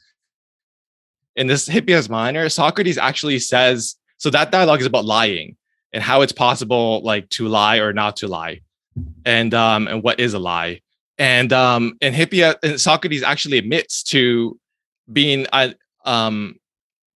in 1.35 1.47
this 1.47 1.67
Hippias 1.67 2.09
Minor, 2.09 2.49
Socrates 2.49 2.97
actually 2.97 3.39
says 3.39 3.95
so 4.17 4.29
that 4.29 4.51
dialogue 4.51 4.79
is 4.79 4.87
about 4.87 5.05
lying 5.05 5.57
and 5.91 6.01
how 6.01 6.21
it's 6.21 6.31
possible 6.31 7.01
like 7.03 7.29
to 7.29 7.47
lie 7.47 7.77
or 7.77 7.93
not 7.93 8.15
to 8.17 8.27
lie, 8.27 8.61
and 9.25 9.53
um 9.53 9.87
and 9.87 10.03
what 10.03 10.19
is 10.19 10.33
a 10.33 10.39
lie. 10.39 10.81
And 11.17 11.51
um 11.53 11.97
and 12.01 12.15
Hippia 12.15 12.55
and 12.63 12.79
Socrates 12.79 13.23
actually 13.23 13.57
admits 13.57 14.03
to 14.03 14.59
being 15.11 15.47
uh, 15.51 15.69
um 16.05 16.55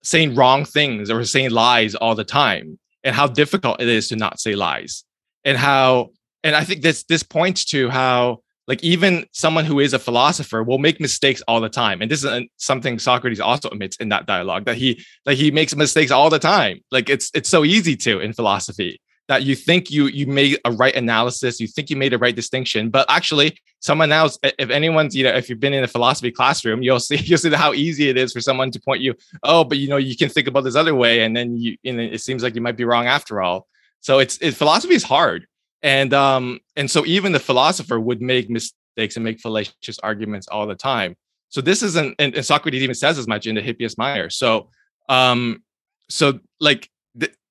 saying 0.04 0.36
wrong 0.36 0.66
things 0.66 1.10
or 1.10 1.24
saying 1.26 1.52
lies 1.52 1.96
all 1.96 2.16
the 2.16 2.24
time 2.24 2.80
and 3.04 3.16
how 3.16 3.28
difficult 3.28 3.82
it 3.82 3.88
is 3.88 4.08
to 4.10 4.16
not 4.16 4.40
say 4.40 4.56
lies 4.56 5.04
and 5.44 5.58
how 5.58 6.10
and 6.44 6.56
I 6.56 6.64
think 6.64 6.82
this 6.82 7.04
this 7.04 7.24
points 7.24 7.66
to 7.66 7.90
how 7.90 8.42
like 8.68 8.84
even 8.84 9.26
someone 9.32 9.64
who 9.64 9.80
is 9.80 9.94
a 9.94 10.00
philosopher 10.00 10.62
will 10.62 10.78
make 10.78 11.00
mistakes 11.00 11.42
all 11.48 11.62
the 11.62 11.70
time. 11.70 12.02
And 12.02 12.12
this 12.12 12.24
is 12.24 12.48
something 12.58 13.00
socrates 13.00 13.40
also 13.40 13.70
admits 13.70 13.96
in 13.98 14.10
that 14.10 14.26
dialogue 14.26 14.66
that 14.66 14.76
he 14.76 15.04
like 15.26 15.38
he 15.38 15.52
makes 15.52 15.76
mistakes 15.76 16.12
all 16.12 16.30
the 16.30 16.40
time. 16.40 16.82
Like 16.92 17.10
it's 17.10 17.32
it's 17.34 17.50
so 17.50 17.64
easy 17.64 17.96
to 17.98 18.20
in 18.20 18.34
philosophy 18.34 19.02
that 19.30 19.44
you 19.44 19.56
think 19.56 19.90
you 19.90 20.08
you 20.08 20.28
made 20.28 20.60
a 20.66 20.72
right 20.72 20.96
analysis 20.96 21.60
you 21.60 21.68
think 21.68 21.90
you 21.90 21.96
made 21.96 22.14
a 22.14 22.18
right 22.18 22.36
distinction. 22.36 22.90
But 22.90 23.06
actually 23.10 23.58
someone 23.80 24.12
else 24.12 24.38
if 24.44 24.70
anyone's 24.70 25.16
you 25.16 25.24
know 25.24 25.34
if 25.34 25.50
you've 25.50 25.62
been 25.62 25.74
in 25.74 25.86
a 25.86 25.88
philosophy 25.88 26.32
classroom 26.32 26.82
you'll 26.82 27.00
see 27.00 27.16
you'll 27.24 27.38
see 27.38 27.52
how 27.52 27.74
easy 27.74 28.10
it 28.10 28.18
is 28.18 28.34
for 28.34 28.42
someone 28.42 28.72
to 28.72 28.82
point 28.82 29.02
you 29.02 29.14
oh 29.44 29.64
but 29.64 29.78
you 29.78 29.88
know 29.88 29.98
you 29.98 30.18
can 30.18 30.30
think 30.30 30.48
about 30.48 30.64
this 30.64 30.76
other 30.76 30.96
way 30.96 31.24
and 31.24 31.38
then 31.38 31.56
you 31.56 31.78
and 31.86 32.02
it 32.02 32.20
seems 32.20 32.44
like 32.44 32.56
you 32.56 32.62
might 32.62 32.76
be 32.76 32.84
wrong 32.84 33.08
after 33.08 33.42
all. 33.42 33.66
So 34.02 34.20
it's 34.20 34.38
it, 34.40 34.56
philosophy 34.56 34.94
is 34.94 35.04
hard 35.04 35.48
and 35.84 36.14
um 36.14 36.60
and 36.76 36.90
so 36.90 37.06
even 37.06 37.32
the 37.32 37.40
philosopher 37.40 38.00
would 38.00 38.22
make 38.22 38.50
mistakes 38.50 39.16
and 39.16 39.24
make 39.24 39.40
fallacious 39.40 40.00
arguments 40.02 40.48
all 40.48 40.68
the 40.68 40.76
time. 40.76 41.16
So 41.50 41.62
this 41.62 41.84
isn't 41.84 42.16
and, 42.20 42.36
and 42.36 42.46
socrates 42.46 42.84
even 42.84 42.96
says 42.96 43.18
as 43.18 43.28
much 43.28 43.48
in 43.48 43.56
the 43.56 43.62
hippias 43.62 43.98
minor 43.98 44.30
so 44.30 44.70
um 45.10 45.64
so 46.10 46.40
like 46.60 46.90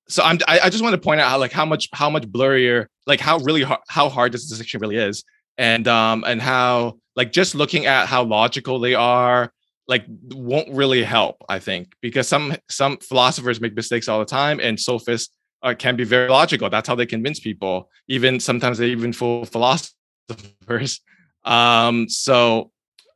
so 0.07 0.23
i'm 0.23 0.37
I, 0.47 0.59
I, 0.59 0.69
just 0.69 0.83
want 0.83 0.93
to 0.93 1.01
point 1.01 1.19
out 1.19 1.29
how 1.29 1.39
like 1.39 1.51
how 1.51 1.65
much 1.65 1.89
how 1.93 2.09
much 2.09 2.23
blurrier 2.23 2.85
like 3.07 3.19
how 3.19 3.39
really 3.39 3.63
har- 3.63 3.81
how 3.87 4.09
hard 4.09 4.31
this 4.31 4.47
distinction 4.47 4.79
really 4.81 4.97
is. 4.97 5.23
And 5.57 5.87
um 5.87 6.23
and 6.27 6.39
how 6.39 6.99
like 7.15 7.31
just 7.31 7.55
looking 7.55 7.87
at 7.87 8.05
how 8.07 8.23
logical 8.23 8.79
they 8.79 8.93
are 8.93 9.51
like 9.87 10.05
won't 10.07 10.69
really 10.69 11.03
help 11.03 11.43
i 11.49 11.59
think 11.59 11.93
because 12.01 12.27
some 12.27 12.55
some 12.69 12.97
philosophers 12.97 13.59
make 13.59 13.75
mistakes 13.75 14.07
all 14.07 14.19
the 14.19 14.25
time 14.25 14.59
and 14.61 14.79
sophists 14.79 15.33
uh, 15.63 15.73
can 15.77 15.95
be 15.95 16.03
very 16.03 16.29
logical. 16.29 16.69
That's 16.69 16.87
how 16.87 16.95
they 16.95 17.05
convince 17.05 17.39
people. 17.39 17.89
Even 18.07 18.39
sometimes 18.39 18.77
they 18.77 18.87
even 18.87 19.13
fool 19.13 19.45
philosophers. 19.45 21.01
Um, 21.45 22.09
so, 22.09 22.71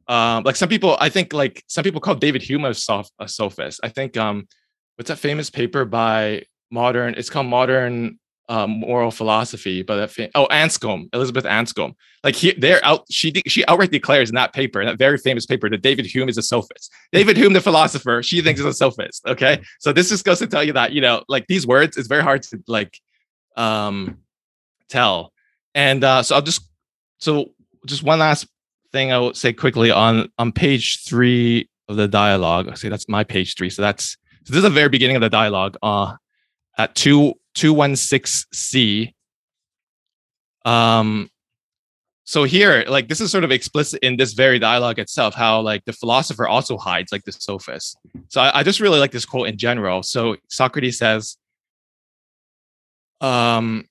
um, 0.07 0.43
like 0.45 0.55
some 0.55 0.69
people, 0.69 0.95
I 1.01 1.09
think 1.09 1.33
like 1.33 1.65
some 1.67 1.83
people 1.83 1.99
call 1.99 2.15
David 2.15 2.41
Hume 2.41 2.63
a, 2.63 2.73
soph- 2.73 3.11
a 3.19 3.27
sophist. 3.27 3.81
I 3.83 3.89
think 3.89 4.15
um, 4.15 4.47
what's 4.95 5.09
that 5.09 5.17
famous 5.17 5.49
paper 5.49 5.83
by 5.83 6.45
modern? 6.71 7.15
It's 7.15 7.29
called 7.29 7.47
Modern 7.47 8.19
um, 8.51 8.81
moral 8.81 9.11
philosophy, 9.11 9.81
but 9.81 10.13
that 10.13 10.29
oh 10.35 10.45
Anscombe, 10.51 11.07
Elizabeth 11.13 11.45
Anscombe, 11.45 11.95
like 12.21 12.35
he, 12.35 12.51
they're 12.51 12.83
out. 12.83 13.05
She 13.09 13.31
she 13.47 13.65
outright 13.67 13.91
declares 13.91 14.27
in 14.27 14.35
that 14.35 14.51
paper, 14.51 14.81
in 14.81 14.87
that 14.87 14.97
very 14.97 15.17
famous 15.17 15.45
paper, 15.45 15.69
that 15.69 15.81
David 15.81 16.05
Hume 16.05 16.27
is 16.27 16.37
a 16.37 16.41
sophist. 16.41 16.91
David 17.13 17.37
Hume, 17.37 17.53
the 17.53 17.61
philosopher, 17.61 18.21
she 18.21 18.41
thinks 18.41 18.59
is 18.59 18.65
a 18.65 18.73
sophist. 18.73 19.25
Okay, 19.25 19.61
so 19.79 19.93
this 19.93 20.09
just 20.09 20.25
goes 20.25 20.39
to 20.39 20.47
tell 20.47 20.65
you 20.65 20.73
that 20.73 20.91
you 20.91 20.99
know, 20.99 21.23
like 21.29 21.47
these 21.47 21.65
words, 21.65 21.95
it's 21.95 22.09
very 22.09 22.23
hard 22.23 22.43
to 22.43 22.61
like 22.67 22.99
um 23.55 24.17
tell. 24.89 25.31
And 25.73 26.03
uh, 26.03 26.21
so 26.21 26.35
I'll 26.35 26.41
just 26.41 26.67
so 27.19 27.51
just 27.85 28.03
one 28.03 28.19
last 28.19 28.47
thing 28.91 29.13
I 29.13 29.17
will 29.19 29.33
say 29.33 29.53
quickly 29.53 29.91
on 29.91 30.29
on 30.37 30.51
page 30.51 31.05
three 31.05 31.69
of 31.87 31.95
the 31.95 32.09
dialogue. 32.09 32.67
I 32.67 32.73
say 32.73 32.89
that's 32.89 33.07
my 33.07 33.23
page 33.23 33.55
three. 33.55 33.69
So 33.69 33.81
that's 33.81 34.17
so 34.43 34.51
this 34.51 34.57
is 34.57 34.63
the 34.63 34.69
very 34.69 34.89
beginning 34.89 35.15
of 35.15 35.21
the 35.21 35.29
dialogue. 35.29 35.77
Uh, 35.81 36.17
at 36.77 36.95
two 36.95 37.33
216C. 37.55 39.13
Um, 40.65 41.29
so 42.23 42.43
here, 42.43 42.85
like 42.87 43.09
this 43.09 43.19
is 43.19 43.31
sort 43.31 43.43
of 43.43 43.51
explicit 43.51 43.99
in 44.03 44.15
this 44.15 44.33
very 44.33 44.59
dialogue 44.59 44.99
itself, 44.99 45.33
how 45.33 45.59
like 45.61 45.83
the 45.85 45.93
philosopher 45.93 46.47
also 46.47 46.77
hides 46.77 47.11
like 47.11 47.23
the 47.25 47.31
sophist. 47.31 47.97
So 48.29 48.41
I, 48.41 48.59
I 48.59 48.63
just 48.63 48.79
really 48.79 48.99
like 48.99 49.11
this 49.11 49.25
quote 49.25 49.47
in 49.47 49.57
general. 49.57 50.03
So 50.03 50.37
Socrates 50.49 50.97
says, 50.97 51.35
um, 53.19 53.85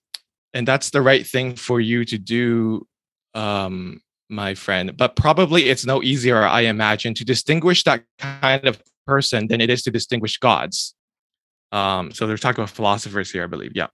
and 0.55 0.66
that's 0.66 0.91
the 0.91 1.03
right 1.03 1.27
thing 1.27 1.55
for 1.55 1.81
you 1.81 2.05
to 2.05 2.19
do, 2.19 2.87
um, 3.35 4.01
my 4.28 4.55
friend. 4.55 4.97
But 4.97 5.16
probably 5.16 5.69
it's 5.69 5.85
no 5.85 6.03
easier, 6.03 6.43
I 6.43 6.62
imagine, 6.62 7.15
to 7.15 7.24
distinguish 7.24 7.85
that 7.85 8.05
kind 8.19 8.66
of 8.66 8.81
person 9.07 9.49
than 9.49 9.61
it 9.61 9.70
is 9.70 9.82
to 9.82 9.91
distinguish 9.91 10.39
gods. 10.39 10.95
Um, 11.73 12.13
so 12.13 12.27
they're 12.27 12.37
talking 12.37 12.63
about 12.63 12.75
philosophers 12.75 13.31
here, 13.31 13.45
I 13.45 13.47
believe. 13.47 13.73
Yeah. 13.75 13.89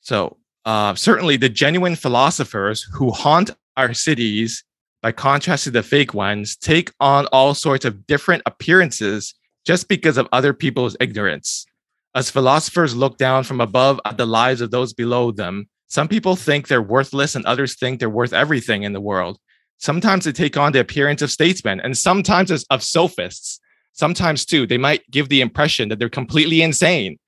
So 0.00 0.36
uh, 0.64 0.94
certainly 0.94 1.36
the 1.36 1.48
genuine 1.48 1.96
philosophers 1.96 2.86
who 2.92 3.10
haunt 3.10 3.50
our 3.76 3.94
cities, 3.94 4.64
by 5.02 5.12
contrast 5.12 5.64
to 5.64 5.70
the 5.70 5.82
fake 5.82 6.14
ones, 6.14 6.56
take 6.56 6.90
on 7.00 7.26
all 7.26 7.54
sorts 7.54 7.84
of 7.84 8.06
different 8.06 8.42
appearances 8.46 9.34
just 9.64 9.88
because 9.88 10.16
of 10.16 10.28
other 10.32 10.52
people's 10.52 10.96
ignorance. 11.00 11.66
As 12.14 12.30
philosophers 12.30 12.96
look 12.96 13.18
down 13.18 13.44
from 13.44 13.60
above 13.60 14.00
at 14.04 14.16
the 14.16 14.26
lives 14.26 14.60
of 14.60 14.70
those 14.70 14.94
below 14.94 15.30
them, 15.32 15.68
some 15.88 16.08
people 16.08 16.34
think 16.34 16.66
they're 16.66 16.82
worthless 16.82 17.34
and 17.34 17.44
others 17.44 17.76
think 17.76 18.00
they're 18.00 18.10
worth 18.10 18.32
everything 18.32 18.84
in 18.84 18.92
the 18.92 19.00
world. 19.00 19.38
Sometimes 19.78 20.24
they 20.24 20.32
take 20.32 20.56
on 20.56 20.72
the 20.72 20.80
appearance 20.80 21.20
of 21.20 21.30
statesmen 21.30 21.80
and 21.80 21.96
sometimes 21.96 22.50
of 22.70 22.82
sophists 22.82 23.60
sometimes 23.96 24.44
too, 24.44 24.66
they 24.66 24.78
might 24.78 25.10
give 25.10 25.28
the 25.28 25.40
impression 25.40 25.88
that 25.88 25.98
they're 25.98 26.08
completely 26.08 26.62
insane. 26.62 27.18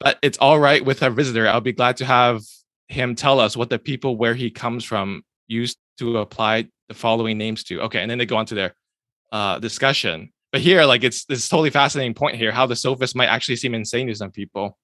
But 0.00 0.18
it's 0.22 0.38
all 0.38 0.58
right 0.58 0.84
with 0.84 1.02
our 1.02 1.10
visitor. 1.10 1.48
I'll 1.48 1.60
be 1.60 1.72
glad 1.72 1.96
to 1.98 2.04
have 2.04 2.42
him 2.88 3.14
tell 3.14 3.40
us 3.40 3.56
what 3.56 3.70
the 3.70 3.78
people 3.78 4.16
where 4.16 4.34
he 4.34 4.50
comes 4.50 4.84
from 4.84 5.22
used 5.46 5.78
to 5.98 6.18
apply 6.18 6.68
the 6.88 6.94
following 6.94 7.38
names 7.38 7.64
to. 7.64 7.80
Okay, 7.82 8.00
and 8.00 8.10
then 8.10 8.18
they 8.18 8.26
go 8.26 8.36
on 8.36 8.46
to 8.46 8.54
their 8.54 8.74
uh, 9.32 9.58
discussion. 9.58 10.32
But 10.52 10.60
here, 10.60 10.84
like 10.84 11.04
it's 11.04 11.24
this 11.24 11.48
totally 11.48 11.70
fascinating 11.70 12.14
point 12.14 12.36
here, 12.36 12.52
how 12.52 12.66
the 12.66 12.76
sophist 12.76 13.16
might 13.16 13.26
actually 13.26 13.56
seem 13.56 13.74
insane 13.74 14.06
to 14.08 14.14
some 14.14 14.30
people. 14.30 14.78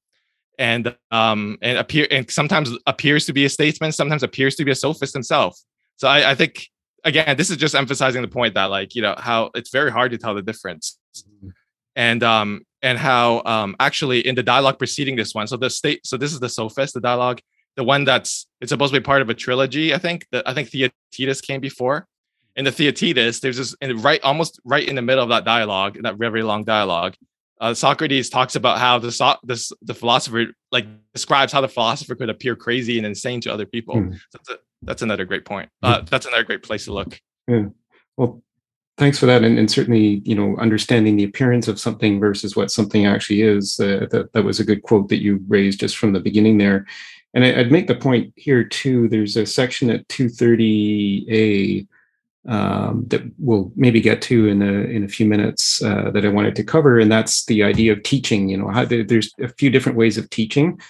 And 0.58 0.94
um 1.10 1.56
and 1.62 1.78
appear 1.78 2.06
and 2.10 2.30
sometimes 2.30 2.70
appears 2.86 3.24
to 3.26 3.32
be 3.32 3.46
a 3.46 3.48
statesman, 3.48 3.90
sometimes 3.90 4.22
appears 4.22 4.54
to 4.56 4.64
be 4.64 4.70
a 4.70 4.74
sophist 4.74 5.14
himself. 5.14 5.58
So 5.96 6.08
I, 6.08 6.32
I 6.32 6.34
think 6.34 6.68
again, 7.04 7.36
this 7.36 7.50
is 7.50 7.56
just 7.56 7.74
emphasizing 7.74 8.22
the 8.22 8.28
point 8.28 8.54
that 8.54 8.66
like, 8.66 8.94
you 8.94 9.02
know, 9.02 9.14
how 9.18 9.50
it's 9.54 9.70
very 9.70 9.90
hard 9.90 10.12
to 10.12 10.18
tell 10.18 10.34
the 10.34 10.42
difference. 10.42 10.98
Mm-hmm. 11.16 11.48
And 11.96 12.22
um 12.22 12.62
and 12.80 12.98
how 12.98 13.42
um 13.44 13.76
actually 13.78 14.26
in 14.26 14.34
the 14.34 14.42
dialogue 14.42 14.78
preceding 14.78 15.16
this 15.16 15.34
one, 15.34 15.46
so 15.46 15.56
the 15.56 15.70
state 15.70 16.06
so 16.06 16.16
this 16.16 16.32
is 16.32 16.40
the 16.40 16.48
sophist, 16.48 16.94
the 16.94 17.00
dialogue, 17.00 17.40
the 17.76 17.84
one 17.84 18.04
that's 18.04 18.46
it's 18.60 18.70
supposed 18.70 18.94
to 18.94 19.00
be 19.00 19.04
part 19.04 19.22
of 19.22 19.28
a 19.28 19.34
trilogy, 19.34 19.94
I 19.94 19.98
think. 19.98 20.26
That 20.32 20.48
I 20.48 20.54
think 20.54 20.70
Theaetetus 20.70 21.40
came 21.40 21.60
before. 21.60 22.06
In 22.54 22.64
the 22.64 22.72
Theaetetus, 22.72 23.40
there's 23.40 23.56
this 23.56 23.74
in 23.80 23.96
right 24.02 24.22
almost 24.22 24.60
right 24.64 24.86
in 24.86 24.96
the 24.96 25.02
middle 25.02 25.22
of 25.22 25.30
that 25.30 25.44
dialogue, 25.44 25.98
that 26.02 26.16
very 26.16 26.42
long 26.42 26.64
dialogue. 26.64 27.14
Uh, 27.60 27.72
Socrates 27.72 28.28
talks 28.28 28.56
about 28.56 28.78
how 28.78 28.98
the 28.98 29.12
so- 29.12 29.38
this 29.42 29.72
the 29.82 29.94
philosopher 29.94 30.46
like 30.70 30.86
describes 31.14 31.52
how 31.52 31.60
the 31.60 31.68
philosopher 31.68 32.14
could 32.14 32.28
appear 32.28 32.56
crazy 32.56 32.98
and 32.98 33.06
insane 33.06 33.40
to 33.42 33.52
other 33.52 33.66
people. 33.66 33.96
Mm. 33.96 34.20
So 34.46 34.56
that's, 34.82 35.02
another 35.02 35.24
great 35.24 35.44
point. 35.44 35.68
Uh, 35.82 36.02
that's 36.02 36.26
another 36.26 36.44
great 36.44 36.62
place 36.62 36.84
to 36.86 36.92
look. 36.92 37.20
Yeah. 37.48 37.66
Well, 38.16 38.42
thanks 38.98 39.18
for 39.18 39.26
that, 39.26 39.42
and, 39.42 39.58
and, 39.58 39.70
certainly, 39.70 40.22
you 40.24 40.34
know, 40.34 40.56
understanding 40.58 41.16
the 41.16 41.24
appearance 41.24 41.68
of 41.68 41.80
something 41.80 42.20
versus 42.20 42.54
what 42.54 42.70
something 42.70 43.06
actually 43.06 43.42
is. 43.42 43.80
Uh, 43.80 44.06
that 44.10 44.32
that 44.32 44.44
was 44.44 44.60
a 44.60 44.64
good 44.64 44.82
quote 44.82 45.08
that 45.08 45.22
you 45.22 45.40
raised 45.48 45.80
just 45.80 45.96
from 45.96 46.12
the 46.12 46.20
beginning 46.20 46.58
there. 46.58 46.86
And 47.34 47.44
I, 47.44 47.56
would 47.56 47.72
make 47.72 47.86
the 47.86 47.94
point 47.94 48.32
here 48.36 48.62
too. 48.62 49.08
There's 49.08 49.36
a 49.36 49.46
section 49.46 49.90
at 49.90 50.06
230a 50.08 51.86
um, 52.46 53.04
that 53.08 53.22
we'll 53.38 53.72
maybe 53.76 54.00
get 54.00 54.20
to 54.22 54.48
in 54.48 54.62
a 54.62 54.72
in 54.84 55.04
a 55.04 55.08
few 55.08 55.26
minutes 55.26 55.82
uh, 55.82 56.10
that 56.10 56.24
I 56.24 56.28
wanted 56.28 56.56
to 56.56 56.64
cover, 56.64 56.98
and 56.98 57.10
that's 57.10 57.44
the 57.46 57.62
idea 57.62 57.92
of 57.92 58.02
teaching. 58.02 58.48
You 58.48 58.58
know, 58.58 58.68
how, 58.68 58.84
there's 58.84 59.32
a 59.40 59.48
few 59.48 59.70
different 59.70 59.98
ways 59.98 60.18
of 60.18 60.28
teaching, 60.30 60.80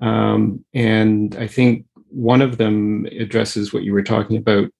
um, 0.00 0.64
and 0.74 1.36
I 1.36 1.46
think 1.46 1.85
one 2.08 2.42
of 2.42 2.58
them 2.58 3.06
addresses 3.18 3.72
what 3.72 3.82
you 3.82 3.92
were 3.92 4.02
talking 4.02 4.36
about, 4.36 4.70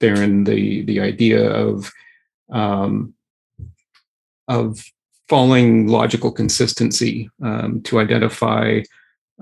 Darren, 0.00 0.46
the 0.46 0.82
the 0.82 1.00
idea 1.00 1.50
of 1.50 1.92
um, 2.50 3.14
of 4.48 4.84
following 5.28 5.88
logical 5.88 6.30
consistency 6.30 7.30
um, 7.42 7.80
to 7.82 7.98
identify 7.98 8.82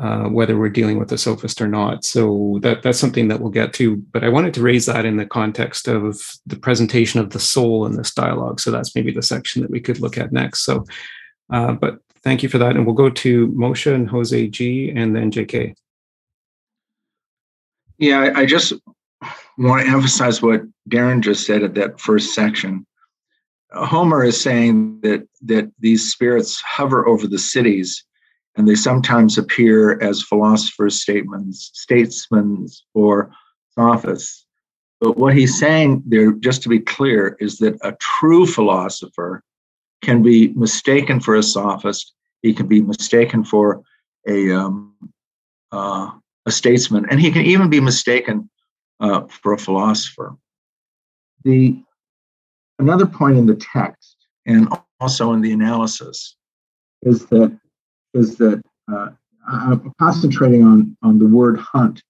uh, 0.01 0.25
whether 0.29 0.57
we're 0.57 0.69
dealing 0.69 0.99
with 0.99 1.13
a 1.13 1.19
sophist 1.19 1.61
or 1.61 1.69
not. 1.69 2.05
So 2.05 2.59
that 2.63 2.83
that's 2.83 2.99
something 2.99 3.29
that 3.29 3.41
we'll 3.41 3.51
get 3.51 3.73
to. 3.75 3.97
But 3.97 4.25
I 4.25 4.29
wanted 4.29 4.55
to 4.55 4.63
raise 4.63 4.87
that 4.87 5.05
in 5.05 5.17
the 5.17 5.27
context 5.27 5.89
of 5.89 6.21
the 6.47 6.57
presentation 6.57 7.21
of 7.21 7.31
the 7.31 7.41
soul 7.41 7.87
in 7.87 7.97
this 7.97 8.15
dialogue. 8.15 8.61
So 8.61 8.71
that's 8.71 8.95
maybe 8.95 9.13
the 9.13 9.23
section 9.23 9.63
that 9.63 9.71
we 9.71 9.81
could 9.81 10.01
look 10.01 10.17
at 10.17 10.33
next. 10.33 10.61
So, 10.61 10.87
uh, 11.53 11.73
but 11.73 11.99
thank 12.23 12.43
you 12.43 12.49
for 12.49 12.59
that, 12.59 12.77
and 12.77 12.87
we'll 12.87 12.95
go 12.95 13.11
to 13.11 13.49
Moshe 13.49 13.93
and 13.93 14.09
Jose 14.09 14.47
G, 14.49 14.91
and 14.95 15.15
then 15.15 15.31
J.K. 15.31 15.75
Yeah, 18.01 18.33
I, 18.35 18.47
just 18.47 18.73
want 19.59 19.85
to 19.85 19.93
emphasize 19.93 20.41
what 20.41 20.63
Darren 20.89 21.21
just 21.21 21.47
said 21.47 21.63
at 21.63 21.75
that 21.75 22.01
first 22.01 22.35
section. 22.35 22.87
Homer 23.73 24.25
is 24.25 24.41
saying 24.41 25.01
that 25.03 25.29
that 25.43 25.71
these 25.79 26.11
spirits 26.11 26.61
hover 26.63 27.07
over 27.07 27.27
the 27.27 27.39
cities 27.39 28.03
and 28.57 28.67
they 28.67 28.75
sometimes 28.75 29.37
appear 29.37 30.01
as 30.03 30.23
philosophers' 30.23 31.01
statements, 31.01 31.71
statesmen, 31.75 32.67
or 32.95 33.33
sophists. 33.75 34.47
But 35.01 35.19
what 35.19 35.37
he's 35.37 35.59
saying 35.59 36.03
there, 36.07 36.33
just 36.33 36.63
to 36.63 36.71
be 36.71 36.81
clear, 36.81 37.37
is 37.39 37.59
that 37.59 37.79
a 37.83 37.97
true 38.01 38.47
philosopher 38.47 39.43
can 40.03 40.23
be 40.23 40.49
mistaken 40.49 41.21
for 41.21 41.37
a 41.37 41.43
sophist. 41.43 42.15
He 42.41 42.55
can 42.55 42.67
be 42.67 42.81
mistaken 42.81 43.45
for 43.45 43.83
a 44.27 44.51
um, 44.53 44.95
uh, 45.71 46.11
a 46.47 46.51
statesman, 46.51 47.07
and 47.11 47.21
he 47.21 47.31
can 47.31 47.45
even 47.45 47.69
be 47.69 47.81
mistaken 47.81 48.49
uh, 49.01 49.23
for 49.29 49.53
a 49.53 49.59
philosopher. 49.59 50.37
The 51.45 51.83
another 52.79 53.07
point 53.07 53.37
in 53.37 53.47
the 53.47 53.57
text 53.57 54.17
and 54.47 54.69
also 55.01 55.33
in 55.33 55.41
the 55.41 55.53
analysis 55.53 56.37
is 57.03 57.27
that 57.27 57.59
is 58.15 58.37
that 58.37 58.63
uh, 58.93 59.09
I'm 59.49 59.93
concentrating 59.99 60.65
on 60.65 60.97
on 61.03 61.19
the 61.19 61.27
word 61.27 61.59
hunt. 61.59 62.03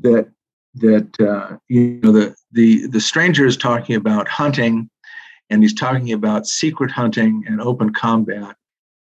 That 0.00 0.30
that 0.74 1.20
uh, 1.20 1.56
you 1.68 2.00
know 2.02 2.12
the 2.12 2.34
the 2.52 2.86
the 2.88 3.00
stranger 3.00 3.46
is 3.46 3.56
talking 3.56 3.96
about 3.96 4.28
hunting, 4.28 4.90
and 5.50 5.62
he's 5.62 5.74
talking 5.74 6.12
about 6.12 6.46
secret 6.46 6.90
hunting 6.90 7.44
and 7.46 7.60
open 7.60 7.92
combat, 7.92 8.56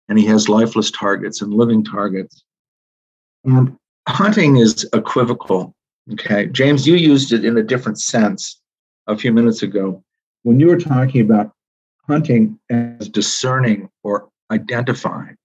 and 0.09 0.19
he 0.19 0.25
has 0.25 0.49
lifeless 0.49 0.91
targets 0.91 1.41
and 1.41 1.53
living 1.53 1.83
targets. 1.83 2.43
And 3.43 3.75
hunting 4.11 4.57
is 4.57 4.87
equivocal. 4.93 5.75
Okay, 6.13 6.47
James, 6.47 6.87
you 6.87 6.95
used 6.95 7.31
it 7.31 7.45
in 7.45 7.57
a 7.57 7.63
different 7.63 7.99
sense 7.99 8.59
a 9.07 9.17
few 9.17 9.31
minutes 9.33 9.63
ago 9.63 10.03
when 10.43 10.59
you 10.59 10.67
were 10.67 10.77
talking 10.77 11.21
about 11.21 11.51
hunting 12.07 12.59
as 12.69 13.07
discerning 13.07 13.89
or 14.03 14.29
identifying. 14.51 15.37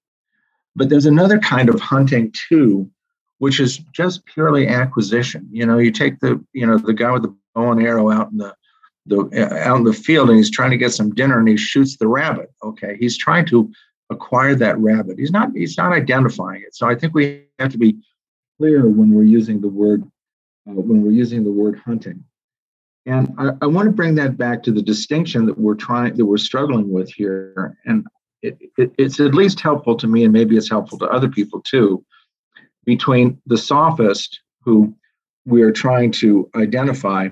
But 0.74 0.88
there's 0.88 1.06
another 1.06 1.38
kind 1.38 1.68
of 1.68 1.80
hunting 1.80 2.32
too, 2.48 2.90
which 3.38 3.60
is 3.60 3.78
just 3.93 4.24
purely 4.26 4.68
acquisition. 4.68 5.48
You 5.51 5.66
know, 5.66 5.78
you 5.78 5.90
take 5.90 6.20
the 6.20 6.43
you 6.52 6.66
know 6.66 6.78
the 6.78 6.94
guy 6.94 7.10
with 7.12 7.22
the 7.22 7.36
bow 7.55 7.72
and 7.72 7.82
arrow 7.82 8.10
out 8.10 8.30
in 8.30 8.38
the 8.38 8.55
the 9.06 9.20
uh, 9.34 9.68
out 9.68 9.78
in 9.78 9.84
the 9.84 9.93
field 9.93 10.28
and 10.28 10.38
he's 10.38 10.51
trying 10.51 10.70
to 10.70 10.76
get 10.76 10.93
some 10.93 11.14
dinner 11.14 11.38
and 11.38 11.48
he 11.48 11.56
shoots 11.56 11.97
the 11.97 12.09
rabbit. 12.09 12.51
Okay, 12.62 12.97
he's 12.98 13.16
trying 13.16 13.47
to 13.47 13.70
acquire 14.10 14.55
that 14.55 14.78
rabbit. 14.78 15.18
He's 15.18 15.30
not 15.30 15.51
he's 15.55 15.78
not 15.78 15.93
identifying 15.93 16.62
it. 16.62 16.74
So 16.74 16.88
I 16.88 16.94
think 16.94 17.14
we 17.14 17.44
have 17.59 17.72
to 17.72 17.78
be 17.78 17.97
clear 18.59 18.89
when 18.89 19.12
we're 19.12 19.24
using 19.24 19.61
the 19.61 19.69
word 19.69 20.03
uh, 20.69 20.73
when 20.73 21.03
we're 21.03 21.11
using 21.11 21.45
the 21.45 21.53
word 21.53 21.78
hunting. 21.85 22.24
And 23.07 23.33
I, 23.39 23.51
I 23.62 23.66
want 23.66 23.87
to 23.87 23.93
bring 23.93 24.16
that 24.16 24.37
back 24.37 24.62
to 24.65 24.73
the 24.73 24.83
distinction 24.83 25.47
that 25.47 25.59
we're 25.59 25.74
trying 25.74 26.16
that 26.16 26.24
we're 26.27 26.39
struggling 26.39 26.91
with 26.91 27.12
here. 27.12 27.77
And 27.85 28.07
it, 28.43 28.59
it, 28.77 28.93
it's 28.99 29.20
at 29.20 29.35
least 29.35 29.61
helpful 29.61 29.97
to 29.97 30.07
me, 30.07 30.24
and 30.24 30.33
maybe 30.33 30.57
it's 30.57 30.70
helpful 30.70 30.99
to 30.99 31.07
other 31.07 31.28
people 31.28 31.61
too, 31.62 32.05
between 32.85 33.41
the 33.47 33.59
sophist 33.59 34.41
who 34.62 34.95
we 35.45 35.62
are 35.62 35.73
trying 35.73 36.11
to 36.11 36.51
identify 36.57 37.28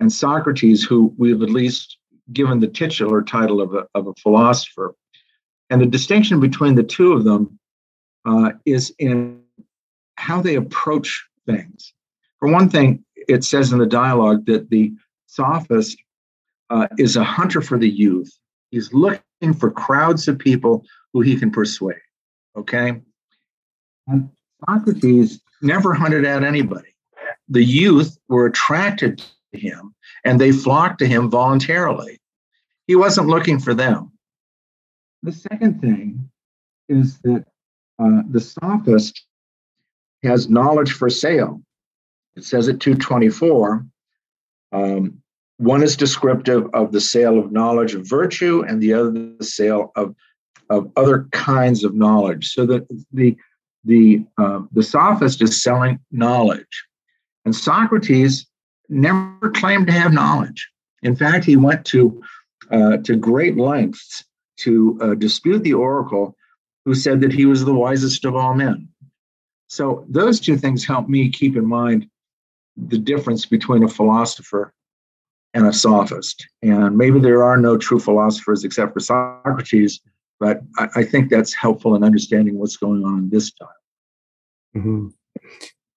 and 0.00 0.12
Socrates, 0.12 0.82
who 0.82 1.14
we've 1.16 1.42
at 1.42 1.50
least 1.50 1.96
given 2.32 2.58
the 2.58 2.66
titular 2.66 3.22
title 3.22 3.60
of 3.60 3.74
a, 3.74 3.86
of 3.94 4.08
a 4.08 4.14
philosopher. 4.14 4.94
And 5.70 5.80
the 5.80 5.86
distinction 5.86 6.40
between 6.40 6.74
the 6.74 6.82
two 6.82 7.12
of 7.12 7.24
them 7.24 7.58
uh, 8.24 8.50
is 8.66 8.92
in 8.98 9.41
how 10.22 10.40
they 10.40 10.54
approach 10.54 11.26
things. 11.46 11.92
For 12.38 12.48
one 12.48 12.70
thing, 12.70 13.04
it 13.16 13.42
says 13.42 13.72
in 13.72 13.78
the 13.78 13.86
dialogue 13.86 14.46
that 14.46 14.70
the 14.70 14.92
sophist 15.26 15.98
uh, 16.70 16.86
is 16.96 17.16
a 17.16 17.24
hunter 17.24 17.60
for 17.60 17.76
the 17.76 17.90
youth. 17.90 18.32
He's 18.70 18.92
looking 18.92 19.52
for 19.58 19.70
crowds 19.70 20.28
of 20.28 20.38
people 20.38 20.84
who 21.12 21.22
he 21.22 21.36
can 21.36 21.50
persuade. 21.50 21.96
Okay. 22.56 23.00
And 24.06 24.30
Socrates 24.68 25.40
never 25.60 25.92
hunted 25.92 26.24
out 26.24 26.44
anybody. 26.44 26.94
The 27.48 27.64
youth 27.64 28.16
were 28.28 28.46
attracted 28.46 29.24
to 29.52 29.58
him 29.58 29.92
and 30.24 30.40
they 30.40 30.52
flocked 30.52 31.00
to 31.00 31.06
him 31.06 31.30
voluntarily. 31.30 32.20
He 32.86 32.94
wasn't 32.94 33.26
looking 33.26 33.58
for 33.58 33.74
them. 33.74 34.12
The 35.24 35.32
second 35.32 35.80
thing 35.80 36.30
is 36.88 37.18
that 37.20 37.44
uh, 37.98 38.22
the 38.30 38.40
sophist 38.40 39.26
has 40.22 40.48
knowledge 40.48 40.92
for 40.92 41.10
sale. 41.10 41.62
It 42.36 42.44
says 42.44 42.68
at 42.68 42.80
224 42.80 43.86
um, 44.72 45.22
one 45.58 45.82
is 45.82 45.96
descriptive 45.96 46.68
of 46.74 46.92
the 46.92 47.00
sale 47.00 47.38
of 47.38 47.52
knowledge 47.52 47.94
of 47.94 48.08
virtue, 48.08 48.64
and 48.66 48.82
the 48.82 48.92
other 48.94 49.10
the 49.10 49.44
sale 49.44 49.92
of 49.94 50.14
of 50.70 50.90
other 50.96 51.28
kinds 51.32 51.84
of 51.84 51.94
knowledge. 51.94 52.52
So 52.52 52.66
that 52.66 52.88
the 53.12 53.36
the 53.84 54.24
uh, 54.38 54.62
the 54.72 54.82
sophist 54.82 55.42
is 55.42 55.62
selling 55.62 56.00
knowledge, 56.10 56.84
and 57.44 57.54
Socrates 57.54 58.46
never 58.88 59.50
claimed 59.50 59.86
to 59.86 59.92
have 59.92 60.12
knowledge. 60.12 60.68
In 61.02 61.14
fact, 61.14 61.44
he 61.44 61.56
went 61.56 61.84
to 61.86 62.22
uh, 62.70 62.96
to 62.98 63.14
great 63.14 63.56
lengths 63.56 64.24
to 64.58 64.98
uh, 65.00 65.14
dispute 65.14 65.62
the 65.62 65.74
oracle, 65.74 66.36
who 66.84 66.94
said 66.94 67.20
that 67.20 67.32
he 67.32 67.46
was 67.46 67.64
the 67.64 67.74
wisest 67.74 68.24
of 68.24 68.34
all 68.34 68.54
men. 68.54 68.88
So 69.72 70.04
those 70.06 70.38
two 70.38 70.58
things 70.58 70.84
help 70.84 71.08
me 71.08 71.30
keep 71.30 71.56
in 71.56 71.66
mind 71.66 72.06
the 72.76 72.98
difference 72.98 73.46
between 73.46 73.84
a 73.84 73.88
philosopher 73.88 74.74
and 75.54 75.66
a 75.66 75.72
sophist. 75.72 76.46
And 76.60 76.98
maybe 76.98 77.18
there 77.18 77.42
are 77.42 77.56
no 77.56 77.78
true 77.78 77.98
philosophers 77.98 78.64
except 78.64 78.92
for 78.92 79.00
Socrates, 79.00 80.02
but 80.38 80.60
I, 80.76 80.88
I 80.96 81.04
think 81.04 81.30
that's 81.30 81.54
helpful 81.54 81.94
in 81.96 82.04
understanding 82.04 82.58
what's 82.58 82.76
going 82.76 83.02
on 83.02 83.20
in 83.20 83.30
this 83.30 83.50
time. 83.52 83.68
Mm-hmm. 84.76 85.06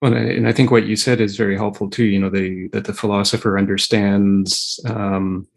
Well, 0.02 0.14
and 0.14 0.48
I 0.48 0.54
think 0.54 0.72
what 0.72 0.86
you 0.86 0.96
said 0.96 1.20
is 1.20 1.36
very 1.36 1.58
helpful 1.58 1.90
too. 1.90 2.06
You 2.06 2.20
know, 2.20 2.30
the, 2.30 2.70
that 2.70 2.86
the 2.86 2.94
philosopher 2.94 3.58
understands 3.58 4.80
um, 4.86 5.48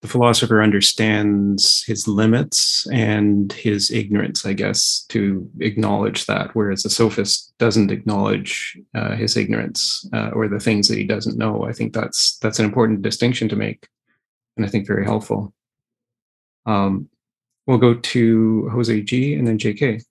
the 0.00 0.08
philosopher 0.08 0.62
understands 0.62 1.82
his 1.84 2.06
limits 2.06 2.86
and 2.92 3.52
his 3.52 3.90
ignorance, 3.90 4.46
I 4.46 4.52
guess, 4.52 5.04
to 5.08 5.50
acknowledge 5.58 6.26
that, 6.26 6.54
whereas 6.54 6.84
a 6.84 6.90
sophist 6.90 7.52
doesn't 7.58 7.90
acknowledge 7.90 8.78
uh, 8.94 9.16
his 9.16 9.36
ignorance 9.36 10.08
uh, 10.12 10.30
or 10.30 10.46
the 10.46 10.60
things 10.60 10.86
that 10.88 10.98
he 10.98 11.04
doesn't 11.04 11.36
know. 11.36 11.64
I 11.64 11.72
think 11.72 11.92
that's 11.92 12.38
that's 12.38 12.60
an 12.60 12.64
important 12.64 13.02
distinction 13.02 13.48
to 13.48 13.56
make, 13.56 13.88
and 14.56 14.64
I 14.64 14.68
think 14.68 14.86
very 14.86 15.04
helpful. 15.04 15.52
Um, 16.64 17.08
we'll 17.66 17.78
go 17.78 17.94
to 17.94 18.68
Jose 18.68 19.00
G 19.02 19.34
and 19.34 19.48
then 19.48 19.58
JK. 19.58 20.04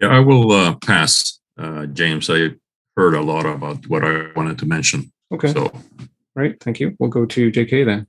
Yeah, 0.00 0.08
I 0.08 0.20
will 0.20 0.52
uh, 0.52 0.74
pass, 0.76 1.40
uh, 1.56 1.86
James. 1.86 2.28
I 2.28 2.50
heard 2.96 3.14
a 3.14 3.22
lot 3.22 3.46
about 3.46 3.86
what 3.88 4.04
I 4.04 4.30
wanted 4.36 4.58
to 4.58 4.66
mention. 4.66 5.10
Okay. 5.32 5.52
So 5.52 5.72
right, 6.38 6.60
thank 6.60 6.80
you. 6.80 6.96
We'll 6.98 7.10
go 7.10 7.26
to 7.26 7.50
JK 7.50 7.84
then. 7.84 8.06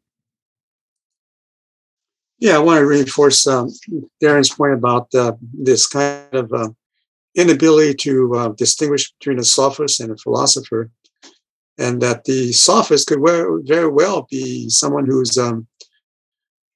Yeah, 2.40 2.56
I 2.56 2.60
want 2.60 2.80
to 2.80 2.86
reinforce 2.86 3.46
um, 3.48 3.70
Darren's 4.24 4.50
point 4.50 4.74
about 4.74 5.14
uh, 5.14 5.34
this 5.42 5.88
kind 5.88 6.34
of 6.34 6.52
uh, 6.54 6.70
inability 7.36 7.94
to 7.96 8.36
uh, 8.36 8.50
distinguish 8.50 9.12
between 9.14 9.40
a 9.40 9.44
sophist 9.44 10.00
and 10.00 10.12
a 10.12 10.18
philosopher. 10.18 10.90
and 11.78 12.02
that 12.02 12.26
the 12.26 12.52
sophist 12.52 13.08
could 13.08 13.20
very 13.66 13.90
well 13.90 14.28
be 14.30 14.70
someone 14.70 15.06
who's 15.06 15.38
um, 15.38 15.66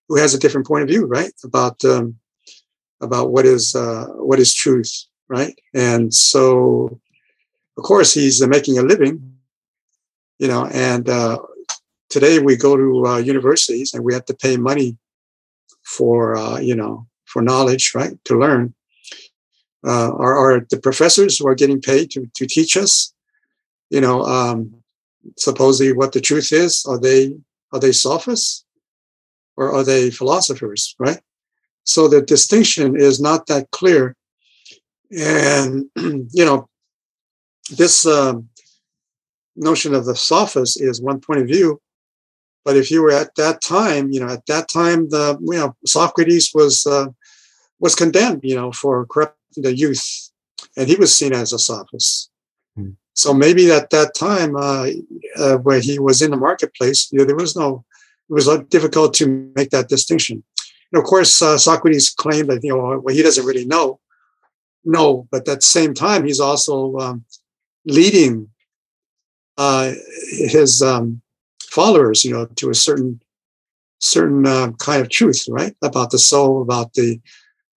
who 0.07 0.17
has 0.17 0.33
a 0.33 0.39
different 0.39 0.67
point 0.67 0.83
of 0.83 0.89
view, 0.89 1.05
right, 1.05 1.33
about 1.43 1.83
um, 1.85 2.17
about 3.01 3.31
what 3.31 3.45
is 3.45 3.75
uh, 3.75 4.05
what 4.15 4.39
is 4.39 4.53
truth, 4.53 5.05
right? 5.27 5.55
And 5.73 6.13
so, 6.13 6.99
of 7.77 7.83
course, 7.83 8.13
he's 8.13 8.41
uh, 8.41 8.47
making 8.47 8.77
a 8.77 8.81
living, 8.81 9.32
you 10.43 10.49
know. 10.49 10.65
And 10.73 11.09
uh, 11.09 11.39
today 12.09 12.39
we 12.39 12.57
go 12.57 12.75
to 12.75 13.05
uh, 13.07 13.17
universities 13.17 13.93
and 13.93 14.03
we 14.03 14.13
have 14.13 14.25
to 14.25 14.33
pay 14.33 14.57
money 14.57 14.97
for 15.85 16.35
uh, 16.35 16.59
you 16.59 16.75
know 16.75 17.07
for 17.25 17.41
knowledge, 17.41 17.93
right, 17.95 18.13
to 18.25 18.37
learn. 18.37 18.73
Uh, 19.85 20.11
are, 20.23 20.35
are 20.43 20.67
the 20.69 20.79
professors 20.79 21.37
who 21.37 21.47
are 21.47 21.55
getting 21.55 21.81
paid 21.81 22.11
to 22.11 22.29
to 22.35 22.45
teach 22.45 22.75
us, 22.75 23.13
you 23.89 24.01
know, 24.01 24.23
um, 24.23 24.83
supposedly 25.37 25.93
what 25.93 26.11
the 26.11 26.21
truth 26.21 26.51
is? 26.51 26.85
Are 26.85 26.99
they 26.99 27.33
are 27.71 27.79
they 27.79 27.93
sophists 27.93 28.65
or 29.55 29.71
are 29.71 29.83
they 29.83 30.11
philosophers, 30.11 30.93
right? 30.99 31.21
So 31.85 32.07
the 32.07 32.21
distinction 32.21 32.99
is 32.99 33.21
not 33.21 33.47
that 33.47 33.71
clear. 33.71 34.15
And, 35.11 35.85
you 35.95 36.45
know, 36.45 36.69
this 37.69 38.05
um, 38.05 38.49
notion 39.55 39.93
of 39.93 40.05
the 40.05 40.15
sophist 40.15 40.81
is 40.81 41.01
one 41.01 41.19
point 41.19 41.41
of 41.41 41.47
view. 41.47 41.81
But 42.65 42.77
if 42.77 42.89
you 42.89 43.01
were 43.01 43.11
at 43.11 43.35
that 43.35 43.61
time, 43.61 44.11
you 44.11 44.19
know, 44.19 44.29
at 44.29 44.45
that 44.47 44.69
time, 44.69 45.09
the 45.09 45.37
you 45.41 45.59
know 45.59 45.75
Socrates 45.85 46.51
was 46.53 46.85
uh, 46.85 47.07
was 47.79 47.95
condemned, 47.95 48.41
you 48.43 48.55
know, 48.55 48.71
for 48.71 49.05
corrupting 49.05 49.63
the 49.63 49.75
youth, 49.75 50.31
and 50.77 50.87
he 50.87 50.95
was 50.95 51.13
seen 51.13 51.33
as 51.33 51.51
a 51.51 51.59
sophist. 51.59 52.31
Hmm. 52.75 52.91
So 53.13 53.33
maybe 53.33 53.71
at 53.71 53.89
that 53.89 54.15
time, 54.15 54.55
uh, 54.55 54.87
uh, 55.37 55.57
where 55.57 55.79
he 55.79 55.99
was 55.99 56.21
in 56.21 56.31
the 56.31 56.37
marketplace, 56.37 57.11
you 57.11 57.19
know, 57.19 57.25
there 57.25 57.35
was 57.35 57.55
no, 57.55 57.83
it 58.29 58.33
was 58.33 58.49
difficult 58.69 59.13
to 59.15 59.51
make 59.55 59.69
that 59.69 59.89
distinction. 59.89 60.43
And 60.91 61.01
of 61.01 61.05
course, 61.05 61.41
uh, 61.41 61.57
Socrates 61.57 62.09
claimed 62.09 62.49
that 62.49 62.63
you 62.63 62.69
know 62.69 62.99
well, 63.03 63.13
he 63.13 63.21
doesn't 63.21 63.45
really 63.45 63.65
know, 63.65 63.99
no, 64.85 65.27
but 65.31 65.47
at 65.49 65.57
the 65.57 65.61
same 65.61 65.93
time, 65.93 66.25
he's 66.25 66.39
also 66.39 66.95
um, 66.97 67.25
leading 67.85 68.49
uh, 69.57 69.93
his 70.31 70.81
um, 70.81 71.21
followers, 71.61 72.23
you 72.25 72.31
know, 72.31 72.45
to 72.55 72.69
a 72.69 72.75
certain 72.75 73.21
certain 73.99 74.45
uh, 74.45 74.71
kind 74.79 75.01
of 75.01 75.09
truth, 75.09 75.45
right, 75.47 75.75
about 75.81 76.11
the 76.11 76.19
soul, 76.19 76.61
about 76.61 76.93
the 76.93 77.19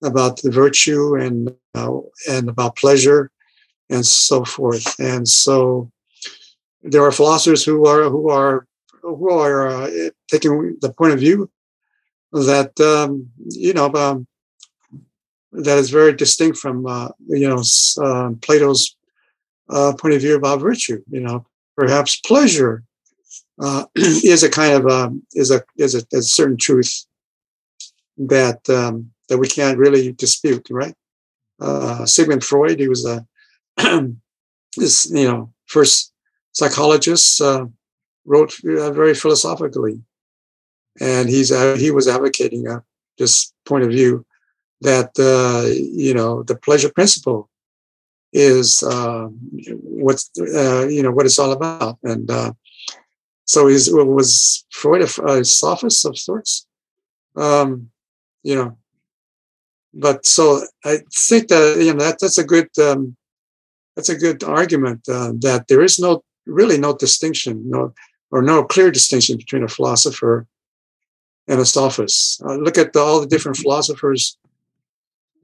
about 0.02 0.42
the 0.42 0.50
virtue, 0.50 1.14
and 1.14 1.54
uh, 1.74 1.98
and 2.28 2.48
about 2.48 2.76
pleasure, 2.76 3.30
and 3.90 4.04
so 4.04 4.44
forth. 4.44 4.98
And 4.98 5.28
so, 5.28 5.90
there 6.82 7.04
are 7.04 7.12
philosophers 7.12 7.64
who 7.64 7.86
are 7.86 8.04
who 8.10 8.28
are 8.30 8.66
who 9.02 9.30
are 9.30 9.68
uh, 9.68 9.90
taking 10.30 10.76
the 10.80 10.92
point 10.92 11.12
of 11.12 11.20
view 11.20 11.50
that 12.32 12.78
um, 12.80 13.30
you 13.48 13.72
know 13.72 13.92
um, 13.94 14.26
that 15.52 15.78
is 15.78 15.90
very 15.90 16.12
distinct 16.12 16.58
from 16.58 16.86
uh, 16.86 17.08
you 17.28 17.48
know 17.48 17.62
uh, 18.02 18.30
Plato's 18.42 18.96
uh, 19.70 19.92
point 19.98 20.14
of 20.14 20.20
view 20.20 20.36
about 20.36 20.60
virtue. 20.60 21.02
You 21.10 21.20
know, 21.20 21.46
perhaps 21.76 22.20
pleasure 22.20 22.84
uh, 23.60 23.84
is 23.94 24.42
a 24.42 24.50
kind 24.50 24.74
of 24.74 24.86
um, 24.86 25.22
is 25.32 25.50
a 25.50 25.62
is 25.76 25.94
a, 25.94 26.04
a, 26.16 26.22
certain 26.22 26.56
truth 26.56 27.06
that 28.16 28.68
um, 28.68 29.10
that 29.28 29.38
we 29.38 29.48
can't 29.48 29.78
really 29.78 30.12
dispute, 30.12 30.66
right? 30.70 30.94
Uh, 31.60 32.04
Sigmund 32.04 32.44
Freud, 32.44 32.78
he 32.78 32.88
was 32.88 33.06
a 33.06 33.26
this 34.76 35.10
you 35.10 35.26
know 35.26 35.52
first 35.66 36.12
psychologist, 36.52 37.40
uh, 37.40 37.66
wrote 38.24 38.54
very 38.62 39.14
philosophically 39.14 40.00
and 41.00 41.28
he's 41.28 41.52
uh, 41.52 41.76
he 41.76 41.90
was 41.90 42.08
advocating 42.08 42.68
uh, 42.68 42.80
this 43.18 43.52
point 43.64 43.84
of 43.84 43.90
view 43.90 44.24
that 44.80 45.10
uh, 45.18 45.68
you 45.70 46.14
know 46.14 46.42
the 46.42 46.56
pleasure 46.56 46.90
principle 46.90 47.48
is 48.36 48.82
uh, 48.82 49.28
what's 49.82 50.30
uh, 50.38 50.86
you 50.86 51.02
know 51.02 51.10
what 51.10 51.24
it's 51.24 51.38
all 51.38 51.52
about, 51.52 51.98
and 52.02 52.30
uh, 52.30 52.52
so 53.46 53.66
he's 53.66 53.88
was 53.90 54.66
Freud 54.70 55.00
a, 55.00 55.24
a 55.24 55.44
sophist 55.44 56.04
of 56.04 56.18
sorts, 56.18 56.66
um, 57.36 57.90
you 58.42 58.54
know. 58.54 58.76
But 59.94 60.26
so 60.26 60.60
I 60.84 60.98
think 61.28 61.48
that 61.48 61.78
you 61.78 61.94
know 61.94 62.04
that 62.04 62.18
that's 62.20 62.36
a 62.36 62.44
good 62.44 62.68
um, 62.78 63.16
that's 63.94 64.10
a 64.10 64.18
good 64.18 64.44
argument 64.44 65.04
that 65.06 65.64
there 65.68 65.82
is 65.82 65.98
no 65.98 66.22
really 66.44 66.76
no 66.76 66.94
distinction, 66.94 67.62
no 67.70 67.94
or 68.30 68.42
no 68.42 68.64
clear 68.64 68.90
distinction 68.90 69.38
between 69.38 69.64
a 69.64 69.68
philosopher 69.68 70.46
and 71.48 71.58
a 71.58 71.64
sophist. 71.64 72.42
Uh, 72.42 72.56
look 72.56 72.76
at 72.76 72.92
the, 72.92 73.00
all 73.00 73.20
the 73.20 73.26
different 73.26 73.56
philosophers 73.56 74.36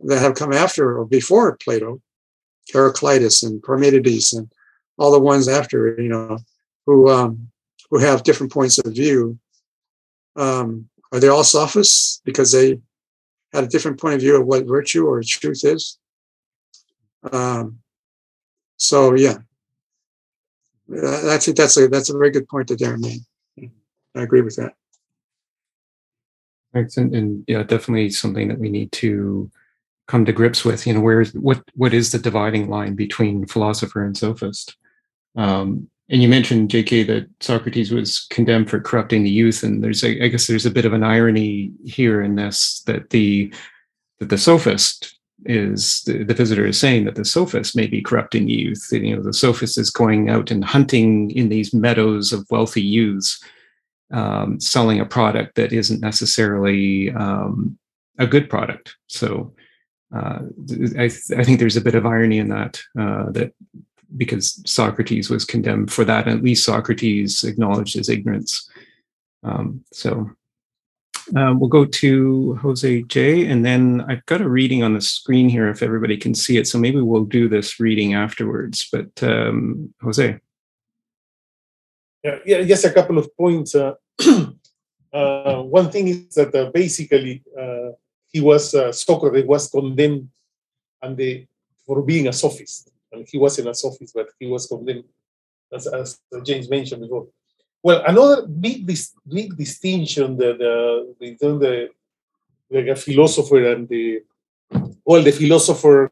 that 0.04 0.18
have 0.18 0.34
come 0.34 0.52
after 0.52 0.98
or 0.98 1.06
before 1.06 1.56
Plato, 1.56 2.02
Heraclitus 2.72 3.42
and 3.42 3.62
Parmenides, 3.62 4.32
and 4.32 4.50
all 4.98 5.10
the 5.10 5.18
ones 5.18 5.48
after, 5.48 6.00
you 6.00 6.08
know, 6.08 6.38
who 6.86 7.10
um, 7.10 7.50
who 7.90 7.98
have 7.98 8.22
different 8.22 8.52
points 8.52 8.78
of 8.78 8.92
view. 8.92 9.38
Um, 10.36 10.88
are 11.12 11.20
they 11.20 11.28
all 11.28 11.44
sophists 11.44 12.22
because 12.24 12.52
they 12.52 12.80
had 13.52 13.64
a 13.64 13.68
different 13.68 14.00
point 14.00 14.14
of 14.14 14.20
view 14.20 14.40
of 14.40 14.46
what 14.46 14.66
virtue 14.66 15.06
or 15.06 15.22
truth 15.22 15.64
is? 15.64 15.98
Um, 17.30 17.80
so 18.78 19.14
yeah, 19.14 19.38
I 20.90 21.38
think 21.38 21.56
that's 21.56 21.76
a 21.76 21.88
that's 21.88 22.10
a 22.10 22.16
very 22.16 22.30
good 22.30 22.48
point 22.48 22.68
that 22.68 22.78
Darren 22.78 23.00
made. 23.00 23.70
I 24.14 24.22
agree 24.22 24.40
with 24.40 24.56
that. 24.56 24.74
Thanks, 26.72 26.96
and, 26.96 27.14
and 27.14 27.44
yeah, 27.46 27.62
definitely 27.62 28.10
something 28.10 28.48
that 28.48 28.58
we 28.58 28.70
need 28.70 28.92
to 28.92 29.50
come 30.12 30.26
to 30.26 30.32
grips 30.32 30.62
with. 30.62 30.86
You 30.86 30.92
know, 30.92 31.00
where 31.00 31.22
is 31.22 31.32
what 31.32 31.62
what 31.74 31.94
is 31.94 32.12
the 32.12 32.18
dividing 32.18 32.68
line 32.68 32.94
between 32.94 33.46
philosopher 33.46 34.04
and 34.04 34.14
sophist? 34.14 34.76
Um, 35.36 35.88
and 36.10 36.20
you 36.20 36.28
mentioned, 36.28 36.68
J.K., 36.68 37.04
that 37.04 37.30
Socrates 37.40 37.90
was 37.90 38.26
condemned 38.28 38.68
for 38.68 38.78
corrupting 38.78 39.24
the 39.24 39.30
youth, 39.30 39.62
and 39.62 39.82
there's, 39.82 40.04
a, 40.04 40.22
I 40.22 40.28
guess, 40.28 40.46
there's 40.46 40.66
a 40.66 40.70
bit 40.70 40.84
of 40.84 40.92
an 40.92 41.02
irony 41.02 41.72
here 41.86 42.20
in 42.20 42.34
this 42.34 42.82
that 42.86 43.08
the 43.08 43.52
that 44.20 44.28
the 44.28 44.36
sophist 44.36 45.18
is 45.46 46.02
the, 46.02 46.22
the 46.24 46.34
visitor 46.34 46.66
is 46.66 46.78
saying 46.78 47.06
that 47.06 47.14
the 47.14 47.24
sophist 47.24 47.74
may 47.74 47.86
be 47.86 48.02
corrupting 48.02 48.44
the 48.44 48.52
youth. 48.52 48.86
You 48.92 49.16
know, 49.16 49.22
the 49.22 49.32
sophist 49.32 49.78
is 49.78 49.88
going 49.88 50.28
out 50.28 50.50
and 50.50 50.62
hunting 50.62 51.30
in 51.30 51.48
these 51.48 51.72
meadows 51.72 52.34
of 52.34 52.46
wealthy 52.50 52.82
youths 52.82 53.42
um, 54.12 54.60
selling 54.60 55.00
a 55.00 55.06
product 55.06 55.54
that 55.54 55.72
isn't 55.72 56.00
necessarily 56.00 57.10
um, 57.12 57.78
a 58.18 58.26
good 58.26 58.50
product. 58.50 58.96
So 59.06 59.54
uh, 60.14 60.40
I, 60.98 61.04
I, 61.04 61.44
think 61.44 61.58
there's 61.58 61.76
a 61.76 61.80
bit 61.80 61.94
of 61.94 62.04
irony 62.04 62.38
in 62.38 62.48
that, 62.48 62.80
uh, 62.98 63.30
that 63.30 63.54
because 64.16 64.62
Socrates 64.66 65.30
was 65.30 65.44
condemned 65.44 65.90
for 65.92 66.04
that, 66.04 66.28
at 66.28 66.42
least 66.42 66.64
Socrates 66.64 67.44
acknowledged 67.44 67.94
his 67.94 68.08
ignorance. 68.08 68.68
Um, 69.42 69.84
so 69.92 70.30
uh, 71.36 71.54
we'll 71.56 71.68
go 71.68 71.84
to 71.84 72.54
Jose 72.56 73.02
J, 73.04 73.46
and 73.46 73.64
then 73.64 74.04
I've 74.08 74.24
got 74.26 74.40
a 74.40 74.48
reading 74.48 74.82
on 74.82 74.94
the 74.94 75.00
screen 75.00 75.48
here 75.48 75.68
if 75.68 75.82
everybody 75.82 76.16
can 76.16 76.34
see 76.34 76.58
it. 76.58 76.66
So 76.66 76.78
maybe 76.78 77.00
we'll 77.00 77.24
do 77.24 77.48
this 77.48 77.80
reading 77.80 78.14
afterwards. 78.14 78.88
But 78.92 79.22
um, 79.22 79.94
Jose. 80.02 80.38
Yeah, 82.22 82.38
yeah, 82.44 82.62
just 82.62 82.84
a 82.84 82.92
couple 82.92 83.18
of 83.18 83.34
points. 83.36 83.74
Uh, 83.74 83.94
uh, 85.12 85.62
one 85.62 85.90
thing 85.90 86.08
is 86.08 86.34
that 86.34 86.54
uh, 86.54 86.70
basically 86.72 87.42
he 88.32 88.40
was 88.40 88.74
uh, 88.74 88.92
Socrates 88.92 89.46
was 89.46 89.70
condemned 89.70 90.28
and 91.02 91.16
the, 91.16 91.46
for 91.86 92.02
being 92.02 92.28
a 92.28 92.32
sophist, 92.32 92.90
and 93.12 93.26
he 93.28 93.38
wasn't 93.38 93.68
a 93.68 93.74
sophist, 93.74 94.14
but 94.14 94.28
he 94.38 94.46
was 94.46 94.66
condemned, 94.66 95.04
as, 95.72 95.86
as 95.86 96.20
James 96.44 96.70
mentioned 96.70 97.02
before. 97.02 97.26
Well, 97.82 98.02
another 98.06 98.46
big 98.46 98.86
dis- 98.86 99.14
big 99.28 99.56
distinction 99.56 100.36
that 100.36 100.58
the, 100.58 101.14
between 101.18 101.58
the 101.58 101.90
a 102.74 102.96
philosopher 102.96 103.72
and 103.72 103.88
the 103.88 104.22
well, 105.04 105.22
the 105.22 105.32
philosopher 105.32 106.10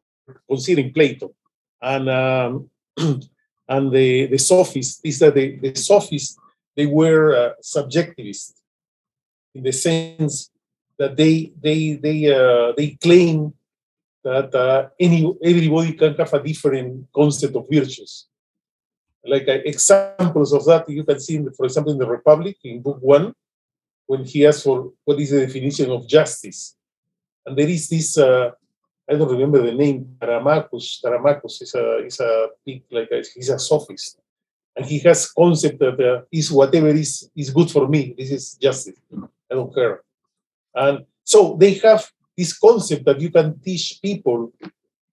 considering 0.49 0.93
Plato 0.93 1.33
and 1.81 2.11
um, 2.11 2.71
and 3.69 3.93
the 3.93 4.27
the 4.27 4.39
sophist 4.39 5.01
is 5.05 5.19
that 5.21 5.35
the, 5.35 5.57
the 5.57 5.75
sophists 5.75 6.39
they 6.77 6.87
were 6.87 7.35
uh, 7.35 7.53
subjectivist 7.63 8.53
in 9.55 9.63
the 9.63 9.73
sense 9.73 10.51
that 11.01 11.17
they 11.17 11.51
they 11.65 11.97
they 12.05 12.19
uh, 12.29 12.73
they 12.77 12.89
claim 13.01 13.55
that 14.23 14.55
uh, 14.55 14.89
any 15.01 15.25
everybody 15.43 15.95
can 15.95 16.13
have 16.15 16.33
a 16.35 16.43
different 16.43 17.07
concept 17.11 17.57
of 17.57 17.65
virtues. 17.73 18.29
Like 19.25 19.49
uh, 19.49 19.65
examples 19.65 20.53
of 20.53 20.65
that, 20.67 20.89
you 20.89 21.05
can 21.05 21.19
see, 21.21 21.39
the, 21.39 21.53
for 21.53 21.65
example, 21.65 21.93
in 21.93 21.99
the 21.99 22.07
Republic, 22.07 22.57
in 22.65 22.83
Book 22.83 22.99
One, 23.01 23.35
when 24.07 24.25
he 24.25 24.47
asks 24.47 24.63
for 24.63 24.93
what 25.05 25.19
is 25.19 25.31
the 25.31 25.41
definition 25.47 25.91
of 25.91 26.07
justice, 26.07 26.77
and 27.47 27.57
there 27.57 27.69
is 27.69 27.89
this. 27.89 28.19
Uh, 28.19 28.51
I 29.09 29.15
don't 29.17 29.33
remember 29.33 29.63
the 29.63 29.73
name. 29.73 30.17
Taramacus. 30.21 31.01
Taramacus 31.03 31.63
is 31.63 31.75
a 31.75 32.05
is 32.05 32.21
a 32.21 32.49
big 32.67 32.83
like 32.91 33.11
a, 33.11 33.25
he's 33.35 33.49
a 33.49 33.59
sophist, 33.59 34.21
and 34.77 34.85
he 34.85 34.99
has 35.01 35.33
concept 35.33 35.79
that 35.79 35.99
uh, 35.99 36.23
is 36.31 36.53
whatever 36.53 36.89
is 36.89 37.31
is 37.35 37.49
good 37.49 37.71
for 37.71 37.89
me. 37.89 38.15
This 38.19 38.31
is 38.31 38.55
justice. 38.61 39.01
I 39.51 39.55
don't 39.55 39.75
care. 39.75 40.03
And 40.75 41.05
so 41.25 41.57
they 41.59 41.75
have 41.75 42.11
this 42.37 42.59
concept 42.59 43.05
that 43.05 43.21
you 43.21 43.31
can 43.31 43.59
teach 43.61 43.99
people 44.03 44.53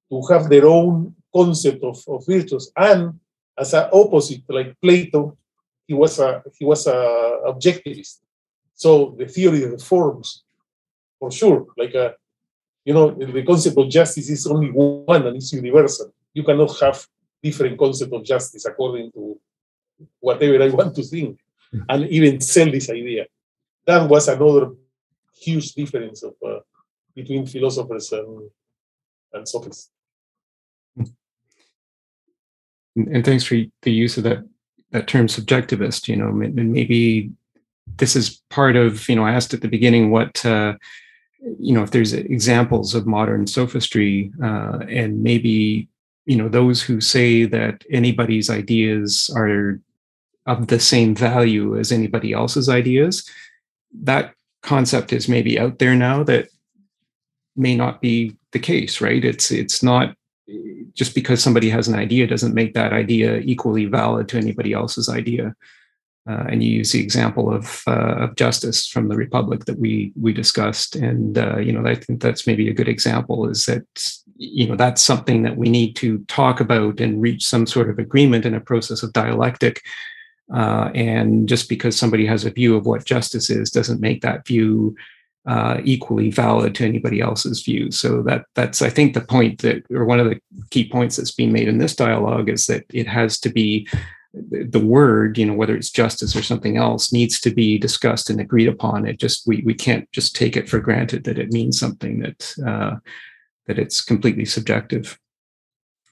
to 0.09 0.21
have 0.29 0.49
their 0.49 0.65
own 0.65 1.15
concept 1.33 1.83
of, 1.83 2.03
of 2.07 2.25
virtues. 2.25 2.71
And 2.75 3.19
as 3.57 3.73
an 3.73 3.89
opposite, 3.91 4.43
like 4.49 4.79
Plato, 4.81 5.37
he 5.87 5.93
was 5.93 6.19
a 6.19 6.43
he 6.57 6.65
was 6.65 6.85
a 6.87 7.39
objectivist. 7.47 8.19
So 8.73 9.15
the 9.17 9.27
theory 9.27 9.63
of 9.63 9.71
the 9.71 9.83
forms, 9.83 10.43
for 11.19 11.31
sure, 11.31 11.65
like 11.77 11.93
a 11.93 12.15
you 12.85 12.93
know, 12.93 13.11
the 13.11 13.43
concept 13.43 13.77
of 13.77 13.89
justice 13.89 14.29
is 14.29 14.47
only 14.47 14.71
one 14.71 15.27
and 15.27 15.35
it's 15.35 15.51
universal. 15.51 16.13
You 16.33 16.43
cannot 16.43 16.79
have 16.79 17.05
different 17.43 17.77
concept 17.77 18.13
of 18.13 18.23
justice 18.23 18.65
according 18.65 19.11
to 19.11 19.37
whatever 20.19 20.63
I 20.63 20.69
want 20.69 20.95
to 20.95 21.03
think, 21.03 21.37
and 21.89 22.07
even 22.07 22.39
sell 22.39 22.71
this 22.71 22.89
idea. 22.89 23.25
That 23.85 24.07
was 24.09 24.27
another 24.27 24.71
huge 25.39 25.73
difference 25.73 26.23
of 26.23 26.33
uh, 26.45 26.59
between 27.15 27.45
philosophers 27.45 28.11
and 28.11 28.49
and 29.33 29.47
sophists. 29.47 29.89
And 32.95 33.23
thanks 33.23 33.43
for 33.43 33.55
the 33.83 33.91
use 33.91 34.17
of 34.17 34.23
that 34.23 34.39
that 34.91 35.07
term 35.07 35.27
subjectivist. 35.27 36.07
You 36.07 36.15
know, 36.15 36.29
and 36.29 36.71
maybe 36.71 37.31
this 37.97 38.15
is 38.15 38.41
part 38.49 38.75
of 38.75 39.07
you 39.07 39.15
know 39.15 39.25
I 39.25 39.31
asked 39.31 39.53
at 39.53 39.61
the 39.61 39.67
beginning 39.67 40.11
what 40.11 40.45
uh, 40.45 40.75
you 41.59 41.73
know 41.73 41.83
if 41.83 41.91
there's 41.91 42.13
examples 42.13 42.95
of 42.95 43.07
modern 43.07 43.47
sophistry 43.47 44.31
uh, 44.43 44.79
and 44.89 45.23
maybe 45.23 45.87
you 46.25 46.35
know 46.35 46.49
those 46.49 46.81
who 46.81 46.99
say 46.99 47.45
that 47.45 47.83
anybody's 47.91 48.49
ideas 48.49 49.29
are 49.35 49.79
of 50.45 50.67
the 50.67 50.79
same 50.79 51.13
value 51.13 51.77
as 51.77 51.91
anybody 51.91 52.33
else's 52.33 52.69
ideas 52.69 53.29
that 53.93 54.33
concept 54.67 55.13
is 55.13 55.27
maybe 55.27 55.59
out 55.59 55.79
there 55.79 55.95
now 55.95 56.23
that 56.23 56.49
may 57.55 57.75
not 57.75 58.01
be 58.01 58.35
the 58.51 58.59
case 58.59 59.01
right 59.01 59.23
it's 59.25 59.51
it's 59.51 59.81
not 59.81 60.15
just 60.93 61.15
because 61.15 61.41
somebody 61.41 61.69
has 61.69 61.87
an 61.87 61.95
idea 61.95 62.27
doesn't 62.27 62.53
make 62.53 62.73
that 62.73 62.93
idea 62.93 63.37
equally 63.39 63.85
valid 63.85 64.27
to 64.27 64.37
anybody 64.37 64.73
else's 64.73 65.09
idea 65.09 65.55
uh, 66.29 66.43
and 66.49 66.61
you 66.61 66.69
use 66.69 66.91
the 66.91 67.01
example 67.01 67.53
of 67.53 67.83
uh, 67.87 68.15
of 68.25 68.35
justice 68.35 68.85
from 68.85 69.07
the 69.07 69.15
republic 69.15 69.63
that 69.65 69.79
we 69.79 70.11
we 70.19 70.33
discussed, 70.33 70.95
and 70.95 71.37
uh, 71.37 71.57
you 71.57 71.71
know 71.71 71.89
I 71.89 71.95
think 71.95 72.21
that's 72.21 72.45
maybe 72.45 72.69
a 72.69 72.73
good 72.73 72.89
example. 72.89 73.49
Is 73.49 73.65
that 73.65 73.85
you 74.35 74.67
know 74.67 74.75
that's 74.75 75.01
something 75.01 75.43
that 75.43 75.55
we 75.55 75.69
need 75.69 75.95
to 75.97 76.19
talk 76.27 76.59
about 76.59 76.99
and 76.99 77.21
reach 77.21 77.47
some 77.47 77.65
sort 77.65 77.89
of 77.89 77.97
agreement 77.97 78.45
in 78.45 78.53
a 78.53 78.59
process 78.59 79.03
of 79.03 79.13
dialectic. 79.13 79.83
Uh, 80.53 80.89
and 80.95 81.49
just 81.49 81.67
because 81.67 81.97
somebody 81.97 82.25
has 82.25 82.45
a 82.45 82.51
view 82.51 82.75
of 82.75 82.85
what 82.85 83.05
justice 83.05 83.49
is 83.49 83.69
doesn't 83.69 84.01
make 84.01 84.21
that 84.21 84.47
view 84.47 84.95
uh, 85.45 85.79
equally 85.83 86.29
valid 86.29 86.75
to 86.75 86.85
anybody 86.85 87.21
else's 87.21 87.63
view. 87.63 87.89
So 87.91 88.21
that 88.23 88.45
that's 88.55 88.81
I 88.81 88.89
think 88.89 89.13
the 89.13 89.21
point 89.21 89.61
that, 89.61 89.83
or 89.89 90.05
one 90.05 90.19
of 90.19 90.29
the 90.29 90.39
key 90.71 90.89
points 90.89 91.15
that's 91.15 91.31
being 91.31 91.53
made 91.53 91.67
in 91.67 91.77
this 91.77 91.95
dialogue 91.95 92.49
is 92.49 92.65
that 92.67 92.85
it 92.93 93.07
has 93.07 93.39
to 93.41 93.49
be 93.49 93.87
the 94.33 94.83
word, 94.83 95.37
you 95.37 95.45
know, 95.45 95.53
whether 95.53 95.75
it's 95.75 95.89
justice 95.89 96.35
or 96.35 96.43
something 96.43 96.77
else, 96.77 97.13
needs 97.13 97.39
to 97.39 97.49
be 97.49 97.77
discussed 97.77 98.29
and 98.29 98.39
agreed 98.39 98.67
upon. 98.67 99.07
It 99.07 99.19
just 99.19 99.47
we 99.47 99.63
we 99.65 99.73
can't 99.73 100.09
just 100.11 100.35
take 100.35 100.57
it 100.57 100.69
for 100.69 100.79
granted 100.79 101.23
that 101.23 101.39
it 101.39 101.51
means 101.51 101.79
something 101.79 102.19
that 102.19 102.53
uh, 102.65 102.95
that 103.67 103.79
it's 103.79 104.01
completely 104.01 104.45
subjective. 104.45 105.17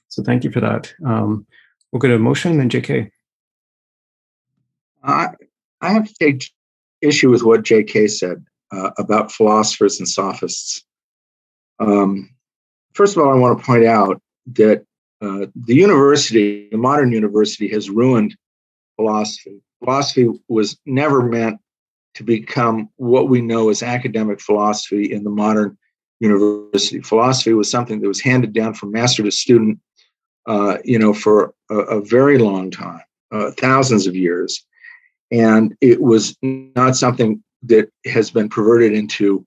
So 0.08 0.22
thank 0.22 0.44
you 0.44 0.50
for 0.50 0.60
that. 0.60 0.94
Um, 1.04 1.46
we'll 1.92 2.00
go 2.00 2.08
to 2.08 2.18
Moshe, 2.18 2.44
then 2.44 2.70
J.K. 2.70 3.10
I 5.06 5.28
I 5.80 5.92
have 5.92 6.06
to 6.06 6.14
take 6.14 6.50
issue 7.00 7.30
with 7.30 7.42
what 7.42 7.62
J.K. 7.62 8.08
said 8.08 8.44
uh, 8.72 8.90
about 8.98 9.32
philosophers 9.32 9.98
and 9.98 10.08
sophists. 10.08 10.84
Um, 11.78 12.30
first 12.94 13.16
of 13.16 13.22
all, 13.22 13.32
I 13.32 13.38
want 13.38 13.58
to 13.58 13.64
point 13.64 13.84
out 13.84 14.20
that 14.54 14.84
uh, 15.20 15.46
the 15.54 15.74
university, 15.74 16.68
the 16.70 16.78
modern 16.78 17.12
university, 17.12 17.68
has 17.68 17.90
ruined 17.90 18.36
philosophy. 18.96 19.60
Philosophy 19.82 20.28
was 20.48 20.78
never 20.86 21.22
meant 21.22 21.60
to 22.14 22.24
become 22.24 22.88
what 22.96 23.28
we 23.28 23.40
know 23.42 23.68
as 23.68 23.82
academic 23.82 24.40
philosophy 24.40 25.12
in 25.12 25.22
the 25.22 25.30
modern 25.30 25.76
university. 26.20 27.00
Philosophy 27.00 27.52
was 27.52 27.70
something 27.70 28.00
that 28.00 28.08
was 28.08 28.20
handed 28.20 28.54
down 28.54 28.72
from 28.72 28.90
master 28.90 29.22
to 29.22 29.30
student, 29.30 29.78
uh, 30.46 30.78
you 30.82 30.98
know, 30.98 31.12
for 31.12 31.54
a, 31.70 31.76
a 31.76 32.00
very 32.00 32.38
long 32.38 32.70
time, 32.70 33.02
uh, 33.32 33.50
thousands 33.52 34.06
of 34.06 34.16
years, 34.16 34.64
and 35.30 35.76
it 35.80 36.00
was 36.00 36.36
not 36.42 36.96
something 36.96 37.42
that 37.62 37.90
has 38.04 38.30
been 38.30 38.48
perverted 38.48 38.92
into 38.92 39.44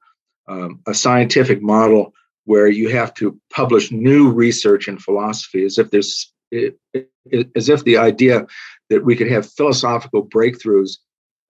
um, 0.47 0.81
a 0.87 0.93
scientific 0.93 1.61
model 1.61 2.13
where 2.45 2.67
you 2.67 2.89
have 2.89 3.13
to 3.13 3.39
publish 3.53 3.91
new 3.91 4.31
research 4.31 4.87
in 4.87 4.97
philosophy 4.97 5.63
as 5.63 5.77
if 5.77 5.91
there's 5.91 6.33
as 7.55 7.69
if 7.69 7.83
the 7.83 7.97
idea 7.97 8.45
that 8.89 9.05
we 9.05 9.15
could 9.15 9.29
have 9.29 9.51
philosophical 9.51 10.25
breakthroughs 10.25 10.97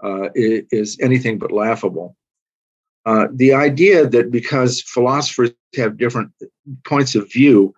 uh, 0.03 0.29
is 0.35 0.97
anything 1.01 1.37
but 1.37 1.51
laughable. 1.51 2.17
Uh, 3.05 3.27
the 3.33 3.53
idea 3.53 4.07
that 4.07 4.29
because 4.29 4.81
philosophers 4.81 5.51
have 5.77 5.97
different 5.97 6.31
points 6.85 7.15
of 7.15 7.31
view, 7.31 7.73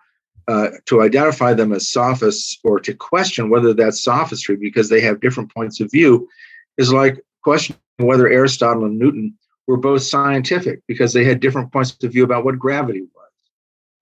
uh, 0.52 0.68
to 0.84 1.00
identify 1.00 1.54
them 1.54 1.72
as 1.72 1.88
sophists 1.88 2.58
or 2.62 2.78
to 2.78 2.92
question 2.92 3.48
whether 3.48 3.72
that's 3.72 4.02
sophistry 4.02 4.54
because 4.54 4.90
they 4.90 5.00
have 5.00 5.18
different 5.20 5.50
points 5.54 5.80
of 5.80 5.90
view 5.90 6.28
is 6.76 6.92
like 6.92 7.18
questioning 7.42 7.80
whether 7.96 8.28
Aristotle 8.28 8.84
and 8.84 8.98
Newton 8.98 9.34
were 9.66 9.78
both 9.78 10.02
scientific 10.02 10.80
because 10.86 11.14
they 11.14 11.24
had 11.24 11.40
different 11.40 11.72
points 11.72 11.96
of 12.02 12.12
view 12.12 12.22
about 12.22 12.44
what 12.44 12.58
gravity 12.58 13.00
was. 13.00 13.30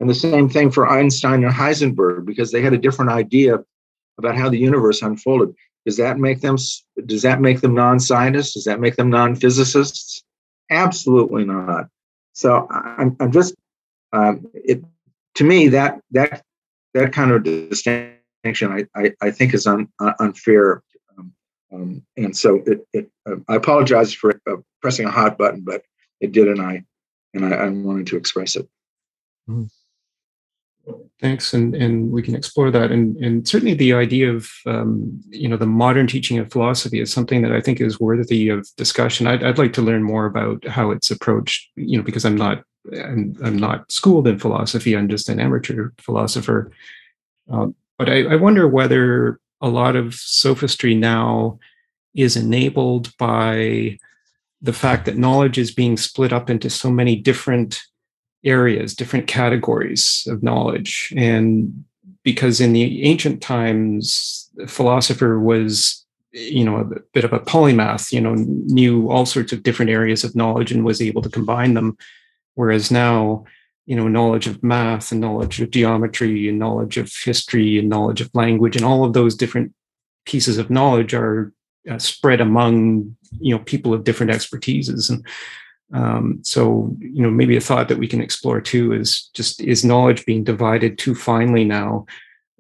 And 0.01 0.11
the 0.11 0.15
same 0.15 0.49
thing 0.49 0.73
for 0.73 0.89
Einstein 0.89 1.45
and 1.45 1.55
Heisenberg 1.55 2.27
because 2.27 2.51
they 2.51 2.63
had 2.63 2.73
a 2.73 2.79
different 2.79 3.13
idea 3.13 3.63
about 4.19 4.37
how 4.37 4.49
the 4.49 4.59
universe 4.59 5.03
unfolded. 5.03 5.55
Does 5.87 5.99
that 5.99 6.19
make 6.19 6.41
them 6.41 6.57
does 7.07 7.23
that 7.23 7.41
make 7.41 7.61
them 7.61 7.75
non-scientists? 7.75 8.55
Does 8.55 8.65
that 8.65 8.81
make 8.81 8.97
them 8.97 9.11
non-physicists? 9.11 10.25
Absolutely 10.69 11.45
not. 11.45 11.87
So 12.33 12.67
I'm, 12.71 13.17
I'm 13.21 13.31
just 13.31 13.55
um, 14.13 14.49
it 14.53 14.83
to 15.35 15.45
me 15.45 15.69
that 15.69 16.01
that 16.11 16.43
that 16.95 17.13
kind 17.13 17.31
of 17.31 17.43
distinction 17.43 18.17
I, 18.63 18.87
I, 18.95 19.13
I 19.21 19.31
think 19.31 19.55
is 19.55 19.67
un, 19.67 19.89
uh, 20.01 20.13
unfair 20.19 20.83
um, 21.17 21.33
um, 21.73 22.03
and 22.17 22.37
so 22.37 22.63
it, 22.67 22.87
it 22.93 23.11
uh, 23.29 23.37
I 23.49 23.57
apologize 23.57 24.13
for 24.13 24.41
uh, 24.51 24.57
pressing 24.81 25.07
a 25.07 25.11
hot 25.11 25.39
button, 25.39 25.61
but 25.61 25.83
it 26.21 26.33
did, 26.33 26.49
and 26.49 26.61
I 26.61 26.85
and 27.35 27.45
I, 27.45 27.57
I 27.57 27.69
wanted 27.69 28.07
to 28.09 28.17
express 28.17 28.57
it. 28.57 28.69
Mm-hmm. 29.49 29.65
Thanks, 31.21 31.53
and 31.53 31.75
and 31.75 32.11
we 32.11 32.23
can 32.23 32.35
explore 32.35 32.71
that, 32.71 32.91
and 32.91 33.17
and 33.19 33.47
certainly 33.47 33.75
the 33.75 33.93
idea 33.93 34.33
of 34.33 34.51
um, 34.67 35.21
you 35.29 35.49
know 35.49 35.57
the 35.57 35.67
modern 35.67 36.07
teaching 36.07 36.39
of 36.39 36.51
philosophy 36.51 37.01
is 37.01 37.13
something 37.13 37.43
that 37.43 37.53
I 37.53 37.61
think 37.61 37.81
is 37.81 38.01
worthy 38.01 38.49
of 38.49 38.67
discussion. 38.77 39.27
I'd, 39.27 39.45
I'd 39.45 39.59
like 39.59 39.73
to 39.75 39.83
learn 39.83 40.03
more 40.03 40.27
about 40.27 40.67
how 40.67 40.91
it's 40.91 41.11
approached, 41.11 41.71
you 41.77 41.99
know, 41.99 42.03
because 42.03 42.25
I'm 42.25 42.37
not 42.37 42.65
I'm, 42.93 43.37
I'm 43.43 43.59
not 43.59 43.91
schooled 43.91 44.27
in 44.27 44.39
philosophy. 44.39 44.97
I'm 44.97 45.09
just 45.09 45.29
an 45.29 45.41
amateur 45.41 45.91
philosopher, 45.99 46.73
um, 47.51 47.75
but 47.99 48.09
I, 48.09 48.25
I 48.25 48.37
wonder 48.37 48.67
whether 48.67 49.41
a 49.61 49.69
lot 49.69 49.97
of 49.97 50.15
sophistry 50.15 50.95
now 50.95 51.59
is 52.15 52.37
enabled 52.37 53.17
by 53.19 53.99
the 54.63 54.73
fact 54.73 55.07
that 55.07 55.17
knowledge 55.17 55.59
is 55.59 55.71
being 55.71 55.97
split 55.97 56.33
up 56.33 56.51
into 56.51 56.69
so 56.69 56.91
many 56.91 57.17
different 57.17 57.81
areas, 58.45 58.95
different 58.95 59.27
categories 59.27 60.27
of 60.29 60.43
knowledge. 60.43 61.13
And 61.17 61.85
because 62.23 62.61
in 62.61 62.73
the 62.73 63.05
ancient 63.05 63.43
times, 63.43 64.51
the 64.55 64.67
philosopher 64.67 65.39
was, 65.39 66.05
you 66.33 66.65
know, 66.65 66.77
a 66.77 67.01
bit 67.13 67.25
of 67.25 67.33
a 67.33 67.41
polymath, 67.41 68.13
you 68.13 68.21
know, 68.21 68.35
knew 68.35 69.11
all 69.11 69.27
sorts 69.27 69.53
of 69.53 69.63
different 69.63 69.91
areas 69.91 70.25
of 70.25 70.37
knowledge 70.37 70.73
and 70.73 70.85
was 70.85 71.01
able 71.01 71.23
to 71.23 71.31
combine 71.31 71.75
them. 71.75 71.97
Whereas 72.61 72.91
now, 72.91 73.45
you 73.87 73.97
know, 73.97 74.07
knowledge 74.07 74.47
of 74.47 74.63
math 74.63 75.13
and 75.13 75.21
knowledge 75.21 75.63
of 75.63 75.71
geometry 75.71 76.47
and 76.47 76.59
knowledge 76.59 76.99
of 76.99 77.11
history 77.11 77.79
and 77.79 77.89
knowledge 77.89 78.21
of 78.21 78.31
language 78.35 78.77
and 78.77 78.85
all 78.85 79.03
of 79.03 79.15
those 79.15 79.35
different 79.35 79.73
pieces 80.27 80.59
of 80.59 80.69
knowledge 80.69 81.15
are 81.15 81.55
uh, 81.91 81.99
spread 81.99 82.43
among 82.43 83.17
you 83.41 83.55
know 83.55 83.63
people 83.65 83.95
of 83.95 84.05
different 84.05 84.31
expertises 84.31 85.09
and 85.09 85.27
um, 85.93 86.41
so, 86.43 86.95
you 87.01 87.23
know, 87.23 87.31
maybe 87.31 87.57
a 87.57 87.61
thought 87.61 87.89
that 87.89 87.99
we 87.99 88.07
can 88.07 88.21
explore 88.21 88.61
too 88.61 88.93
is 88.93 89.31
just 89.35 89.61
is 89.61 89.85
knowledge 89.85 90.25
being 90.25 90.45
divided 90.45 90.99
too 90.99 91.15
finely 91.15 91.65
now 91.65 92.07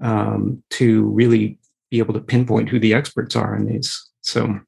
um, 0.01 0.62
to 0.70 1.05
really 1.05 1.59
be 1.90 1.98
able 1.98 2.14
to 2.14 2.20
pinpoint 2.20 2.68
who 2.68 2.81
the 2.81 2.94
experts 2.94 3.36
are 3.36 3.55
in 3.55 3.66
these. 3.66 4.10
So, 4.22 4.59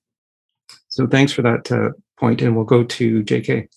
so 0.88 1.06
thanks 1.06 1.32
for 1.32 1.42
that 1.42 1.72
uh, 1.72 1.90
point, 2.20 2.42
and 2.42 2.54
we'll 2.54 2.64
go 2.76 2.84
to 2.84 3.22
J.K. 3.24 3.68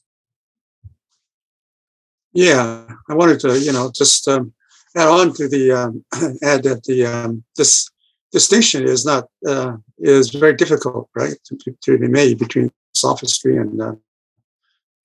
Yeah, 2.36 2.86
I 3.10 3.14
wanted 3.14 3.40
to, 3.40 3.58
you 3.58 3.72
know, 3.72 3.90
just 3.96 4.28
um, 4.28 4.54
add 4.94 5.08
on 5.08 5.34
to 5.36 5.48
the 5.48 5.72
um, 5.72 6.04
add 6.44 6.64
that 6.64 6.84
the 6.84 7.06
um, 7.06 7.44
this 7.56 7.90
distinction 8.34 8.84
is 8.84 9.06
not 9.06 9.30
uh, 9.48 9.78
is 10.00 10.32
very 10.32 10.54
difficult, 10.54 11.10
right, 11.16 11.38
to, 11.46 11.76
to 11.84 11.98
be 11.98 12.10
made 12.10 12.38
between 12.38 12.72
sophistry 12.94 13.56
and 13.56 13.82
uh, 13.82 13.96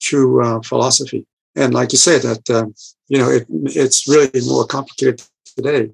true 0.03 0.45
uh, 0.45 0.61
philosophy. 0.63 1.25
And 1.55 1.73
like 1.73 1.93
you 1.93 1.99
said, 1.99 2.23
that 2.23 2.51
um, 2.51 2.75
you 3.07 3.19
know 3.19 3.31
it, 3.31 3.47
it's 3.49 4.09
really 4.09 4.41
more 4.45 4.67
complicated 4.67 5.23
today, 5.57 5.93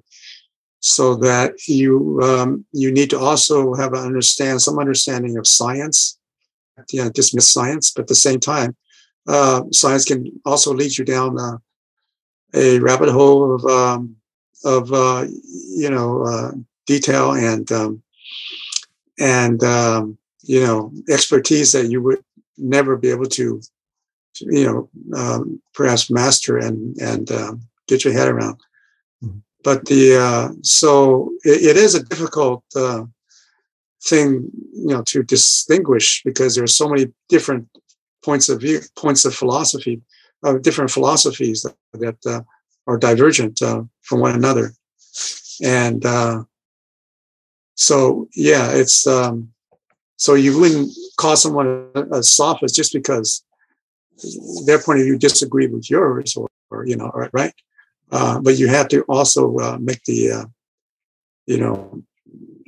so 0.79 1.13
that 1.17 1.53
you 1.67 2.19
um, 2.23 2.65
you 2.71 2.91
need 2.91 3.11
to 3.11 3.19
also 3.19 3.75
have 3.75 3.93
an 3.93 4.03
understand 4.03 4.63
some 4.63 4.79
understanding 4.79 5.37
of 5.37 5.45
science, 5.45 6.17
you 6.89 7.03
know, 7.03 7.11
dismiss 7.11 7.47
science, 7.47 7.91
but 7.91 8.03
at 8.03 8.07
the 8.07 8.15
same 8.15 8.39
time, 8.39 8.75
uh, 9.27 9.63
science 9.71 10.05
can 10.05 10.31
also 10.45 10.73
lead 10.73 10.97
you 10.97 11.05
down 11.05 11.39
uh, 11.39 11.57
a 12.53 12.79
rabbit 12.79 13.09
hole 13.09 13.55
of 13.55 13.65
um, 13.65 14.15
of 14.63 14.91
uh, 14.93 15.25
you 15.75 15.89
know 15.89 16.23
uh, 16.23 16.51
detail 16.85 17.33
and 17.33 17.71
um, 17.71 18.01
and 19.19 19.63
um, 19.63 20.17
you 20.43 20.65
know 20.65 20.91
expertise 21.09 21.71
that 21.73 21.89
you 21.89 22.01
would 22.01 22.23
never 22.57 22.97
be 22.97 23.09
able 23.09 23.25
to, 23.25 23.61
you 24.41 24.65
know 24.65 24.89
um, 25.17 25.61
perhaps 25.73 26.09
master 26.09 26.57
and 26.57 26.97
and 26.97 27.31
um, 27.31 27.61
get 27.87 28.03
your 28.03 28.13
head 28.13 28.27
around. 28.27 28.59
Mm-hmm. 29.23 29.39
But 29.63 29.85
the 29.85 30.15
uh, 30.17 30.53
so 30.61 31.31
it, 31.43 31.75
it 31.75 31.77
is 31.77 31.95
a 31.95 32.03
difficult 32.03 32.63
uh, 32.75 33.03
thing 34.03 34.49
you 34.73 34.87
know 34.87 35.03
to 35.03 35.23
distinguish 35.23 36.21
because 36.23 36.55
there 36.55 36.63
are 36.63 36.67
so 36.67 36.87
many 36.87 37.07
different 37.29 37.67
points 38.27 38.47
of 38.51 38.57
view 38.65 38.79
points 39.03 39.23
of 39.25 39.33
philosophy 39.41 39.95
of 40.43 40.61
different 40.65 40.91
philosophies 40.97 41.57
that, 41.63 41.75
that 42.03 42.19
uh, 42.33 42.41
are 42.89 42.97
divergent 43.07 43.55
uh, 43.69 43.81
from 44.07 44.19
one 44.25 44.35
another 44.41 44.67
and 45.63 46.05
uh, 46.05 46.43
so 47.77 48.27
yeah, 48.35 48.71
it's 48.71 49.07
um, 49.07 49.53
so 50.17 50.33
you 50.33 50.59
wouldn't 50.59 50.91
call 51.17 51.35
someone 51.35 51.91
a, 51.95 52.23
sophist 52.23 52.75
just 52.75 52.91
because 52.91 53.45
their 54.65 54.79
point 54.79 54.99
of 54.99 55.05
view 55.05 55.17
disagree 55.17 55.67
with 55.67 55.89
yours, 55.89 56.35
or, 56.35 56.49
or 56.71 56.85
you 56.85 56.95
know, 56.95 57.11
right? 57.33 57.53
Uh, 58.11 58.39
but 58.39 58.57
you 58.57 58.67
have 58.67 58.87
to 58.89 59.03
also 59.03 59.55
uh, 59.57 59.77
make 59.79 60.03
the 60.05 60.31
uh, 60.31 60.45
you 61.45 61.57
know 61.57 62.03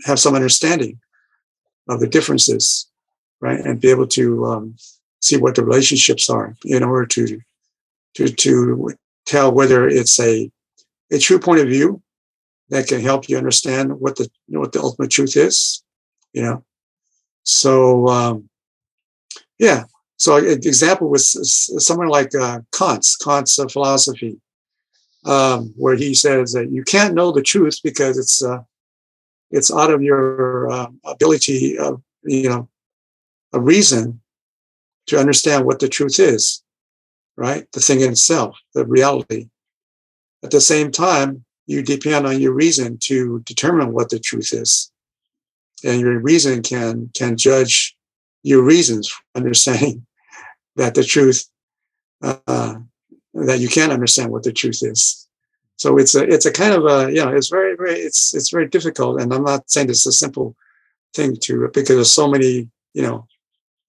have 0.05 0.19
some 0.19 0.35
understanding 0.35 0.99
of 1.87 1.99
the 1.99 2.07
differences, 2.07 2.87
right, 3.41 3.59
and 3.59 3.81
be 3.81 3.89
able 3.89 4.07
to 4.07 4.45
um, 4.45 4.75
see 5.19 5.37
what 5.37 5.55
the 5.55 5.63
relationships 5.63 6.29
are 6.29 6.55
in 6.65 6.83
order 6.83 7.05
to 7.05 7.41
to 8.15 8.27
to 8.27 8.93
tell 9.25 9.51
whether 9.51 9.87
it's 9.87 10.19
a 10.19 10.51
a 11.11 11.19
true 11.19 11.39
point 11.39 11.61
of 11.61 11.67
view 11.67 12.01
that 12.69 12.87
can 12.87 13.01
help 13.01 13.27
you 13.27 13.37
understand 13.37 13.99
what 13.99 14.15
the 14.15 14.23
you 14.47 14.55
know, 14.55 14.59
what 14.59 14.71
the 14.71 14.81
ultimate 14.81 15.11
truth 15.11 15.35
is. 15.35 15.83
You 16.33 16.43
know, 16.43 16.63
so 17.43 18.07
um, 18.07 18.49
yeah. 19.57 19.83
So 20.17 20.35
an 20.35 20.45
example 20.45 21.09
was 21.09 21.31
someone 21.83 22.09
like 22.09 22.35
uh, 22.35 22.59
Kant's 22.77 23.15
Kant's 23.15 23.57
uh, 23.57 23.67
philosophy, 23.67 24.39
um, 25.25 25.73
where 25.77 25.95
he 25.95 26.13
says 26.13 26.53
that 26.53 26.71
you 26.71 26.83
can't 26.83 27.15
know 27.15 27.31
the 27.31 27.41
truth 27.41 27.79
because 27.83 28.17
it's 28.17 28.43
uh, 28.43 28.59
it's 29.49 29.73
out 29.73 29.91
of 29.91 30.03
your 30.03 30.69
uh, 30.69 30.87
ability 31.05 31.77
of 31.77 32.01
you 32.23 32.49
know 32.49 32.69
a 33.53 33.59
reason 33.59 34.21
to 35.09 35.19
understand 35.19 35.65
what 35.65 35.79
the 35.79 35.89
truth 35.89 36.19
is, 36.19 36.63
right? 37.35 37.69
The 37.73 37.79
thing 37.79 38.01
in 38.01 38.11
itself, 38.11 38.57
the 38.73 38.85
reality. 38.85 39.49
At 40.43 40.51
the 40.51 40.61
same 40.61 40.91
time, 40.91 41.45
you 41.65 41.83
depend 41.83 42.25
on 42.25 42.39
your 42.39 42.53
reason 42.53 42.97
to 43.03 43.41
determine 43.41 43.93
what 43.93 44.09
the 44.09 44.19
truth 44.19 44.53
is. 44.53 44.91
And 45.83 46.01
your 46.01 46.19
reason 46.19 46.61
can 46.63 47.09
can 47.13 47.37
judge 47.37 47.95
your 48.43 48.63
reasons 48.63 49.07
for 49.07 49.21
understanding 49.35 50.05
that 50.75 50.95
the 50.95 51.03
truth 51.03 51.47
uh, 52.21 52.75
that 53.33 53.59
you 53.59 53.69
can't 53.69 53.91
understand 53.91 54.31
what 54.31 54.43
the 54.43 54.51
truth 54.51 54.79
is. 54.81 55.27
So 55.77 55.97
it's 55.97 56.15
a 56.15 56.23
it's 56.23 56.45
a 56.45 56.51
kind 56.51 56.73
of 56.73 56.85
a 56.85 57.09
you 57.09 57.23
know 57.23 57.29
it's 57.29 57.49
very 57.49 57.75
very 57.75 57.99
it's 57.99 58.33
it's 58.33 58.49
very 58.49 58.67
difficult. 58.67 59.21
And 59.21 59.33
I'm 59.33 59.43
not 59.43 59.69
saying 59.69 59.89
it's 59.89 60.05
a 60.05 60.11
simple 60.11 60.55
thing 61.13 61.37
to 61.43 61.69
because 61.73 61.95
there's 61.95 62.11
so 62.11 62.27
many 62.27 62.69
you 62.93 63.01
know 63.01 63.27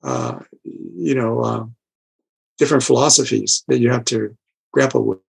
uh, 0.03 0.39
you 0.65 1.15
know 1.15 1.41
uh, 1.41 1.65
different 2.59 2.83
philosophies 2.83 3.65
that 3.69 3.79
you 3.79 3.91
have 3.91 4.05
to 4.07 4.37
grapple 4.73 5.05
with. 5.05 5.21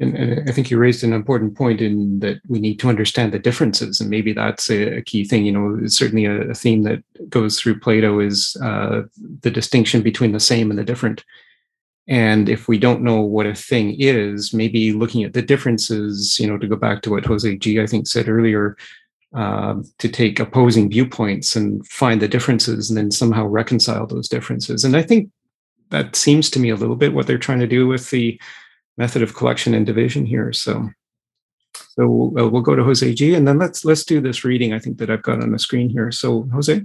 And, 0.00 0.16
and, 0.16 0.48
I 0.48 0.52
think 0.52 0.70
you 0.70 0.78
raised 0.78 1.04
an 1.04 1.12
important 1.12 1.56
point 1.56 1.80
in 1.80 2.18
that 2.18 2.40
we 2.48 2.58
need 2.58 2.80
to 2.80 2.88
understand 2.88 3.32
the 3.32 3.38
differences, 3.38 4.00
and 4.00 4.10
maybe 4.10 4.32
that's 4.32 4.68
a, 4.68 4.98
a 4.98 5.02
key 5.02 5.24
thing. 5.24 5.46
You 5.46 5.52
know, 5.52 5.86
certainly 5.86 6.24
a, 6.24 6.50
a, 6.50 6.54
theme 6.54 6.82
that 6.82 7.02
goes 7.30 7.60
through 7.60 7.78
Plato 7.78 8.18
is 8.18 8.56
uh, 8.62 9.02
the 9.42 9.52
distinction 9.52 10.02
between 10.02 10.32
the 10.32 10.40
same 10.40 10.70
and 10.70 10.78
the 10.78 10.84
different. 10.84 11.24
And 12.06 12.48
if 12.48 12.68
we 12.68 12.76
don't 12.76 13.02
know 13.02 13.20
what 13.20 13.46
a 13.46 13.54
thing 13.54 13.96
is, 13.98 14.52
maybe 14.52 14.92
looking 14.92 15.24
at 15.24 15.32
the 15.32 15.40
differences, 15.42 16.38
you 16.38 16.46
know, 16.46 16.58
to 16.58 16.66
go 16.66 16.76
back 16.76 17.00
to 17.02 17.10
what 17.10 17.24
Jose 17.24 17.56
G, 17.56 17.80
I 17.80 17.86
think, 17.86 18.06
said 18.06 18.28
earlier, 18.28 18.76
uh, 19.34 19.76
to 19.98 20.08
take 20.08 20.38
opposing 20.38 20.88
viewpoints 20.88 21.56
and 21.56 21.86
find 21.86 22.22
the 22.22 22.28
differences 22.28 22.88
and 22.88 22.96
then 22.96 23.10
somehow 23.10 23.44
reconcile 23.44 24.06
those 24.06 24.28
differences. 24.28 24.84
And 24.84 24.96
I 24.96 25.02
think 25.02 25.30
that 25.90 26.16
seems 26.16 26.50
to 26.50 26.60
me 26.60 26.70
a 26.70 26.76
little 26.76 26.96
bit 26.96 27.14
what 27.14 27.26
they're 27.26 27.38
trying 27.38 27.60
to 27.60 27.66
do 27.66 27.86
with 27.86 28.10
the 28.10 28.40
method 28.96 29.22
of 29.22 29.34
collection 29.34 29.74
and 29.74 29.84
division 29.84 30.24
here. 30.24 30.52
So, 30.52 30.88
so 31.74 32.06
we'll, 32.06 32.46
uh, 32.46 32.48
we'll 32.48 32.62
go 32.62 32.76
to 32.76 32.84
Jose 32.84 33.14
G, 33.14 33.34
and 33.34 33.46
then 33.46 33.58
let's 33.58 33.84
let's 33.84 34.04
do 34.04 34.20
this 34.20 34.44
reading. 34.44 34.72
I 34.72 34.78
think 34.78 34.98
that 34.98 35.10
I've 35.10 35.22
got 35.22 35.42
on 35.42 35.52
the 35.52 35.58
screen 35.58 35.90
here. 35.90 36.10
So, 36.12 36.48
Jose. 36.52 36.82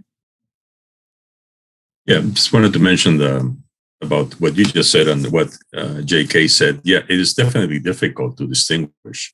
Yeah, 2.06 2.22
just 2.22 2.54
wanted 2.54 2.74
to 2.74 2.80
mention 2.80 3.18
the 3.18 3.56
about 4.02 4.34
what 4.40 4.56
you 4.56 4.66
just 4.66 4.92
said 4.92 5.08
and 5.08 5.28
what 5.32 5.56
uh, 5.76 6.02
J.K. 6.02 6.48
said. 6.48 6.82
Yeah, 6.84 7.00
it 7.10 7.20
is 7.20 7.34
definitely 7.34 7.80
difficult 7.80 8.38
to 8.38 8.48
distinguish 8.48 9.34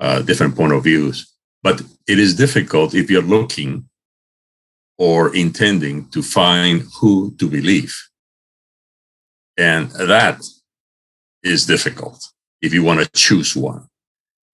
uh, 0.00 0.22
different 0.22 0.56
point 0.56 0.72
of 0.72 0.84
views, 0.84 1.31
but 1.62 1.82
it 2.06 2.18
is 2.18 2.34
difficult 2.34 2.94
if 2.94 3.10
you're 3.10 3.22
looking 3.22 3.88
or 4.98 5.34
intending 5.34 6.08
to 6.10 6.22
find 6.22 6.84
who 7.00 7.34
to 7.38 7.48
believe, 7.48 7.94
and 9.56 9.90
that 9.92 10.42
is 11.42 11.66
difficult 11.66 12.24
if 12.60 12.72
you 12.72 12.82
want 12.82 13.00
to 13.00 13.10
choose 13.12 13.56
one. 13.56 13.86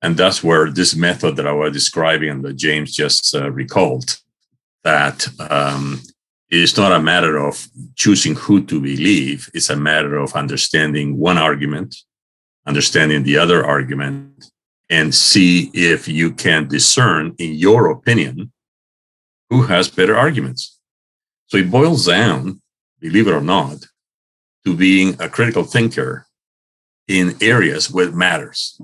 And 0.01 0.17
that's 0.17 0.45
where 0.45 0.71
this 0.71 0.95
method 0.95 1.37
that 1.37 1.47
I 1.47 1.53
was 1.53 1.73
describing 1.73 2.31
and 2.31 2.45
that 2.45 2.57
James 2.57 2.95
just 2.95 3.35
uh, 3.35 3.51
recalled, 3.51 4.19
that 4.85 5.27
um, 5.51 6.01
it 6.51 6.59
is 6.59 6.77
not 6.77 6.93
a 6.93 7.01
matter 7.01 7.37
of 7.37 7.67
choosing 7.97 8.35
who 8.35 8.65
to 8.65 8.81
believe, 8.81 9.51
it's 9.55 9.71
a 9.71 9.77
matter 9.77 10.17
of 10.17 10.35
understanding 10.35 11.19
one 11.19 11.37
argument, 11.37 11.97
understanding 12.67 13.23
the 13.23 13.37
other 13.37 13.67
argument, 13.67 14.51
and 14.91 15.15
see 15.15 15.71
if 15.75 16.09
you 16.09 16.33
can 16.33 16.69
discern, 16.69 17.35
in 17.39 17.55
your 17.55 17.91
opinion, 17.91 18.53
who 19.51 19.63
has 19.63 19.89
better 19.89 20.17
arguments. 20.17 20.79
So 21.47 21.57
it 21.59 21.71
boils 21.71 22.07
down, 22.07 22.61
believe 23.01 23.29
it 23.29 23.33
or 23.35 23.41
not, 23.41 23.87
to 24.65 24.77
being 24.77 25.21
a 25.21 25.29
critical 25.29 25.65
thinker 25.65 26.27
in 27.07 27.37
areas 27.41 27.91
where 27.91 28.09
it 28.09 28.15
matters. 28.15 28.81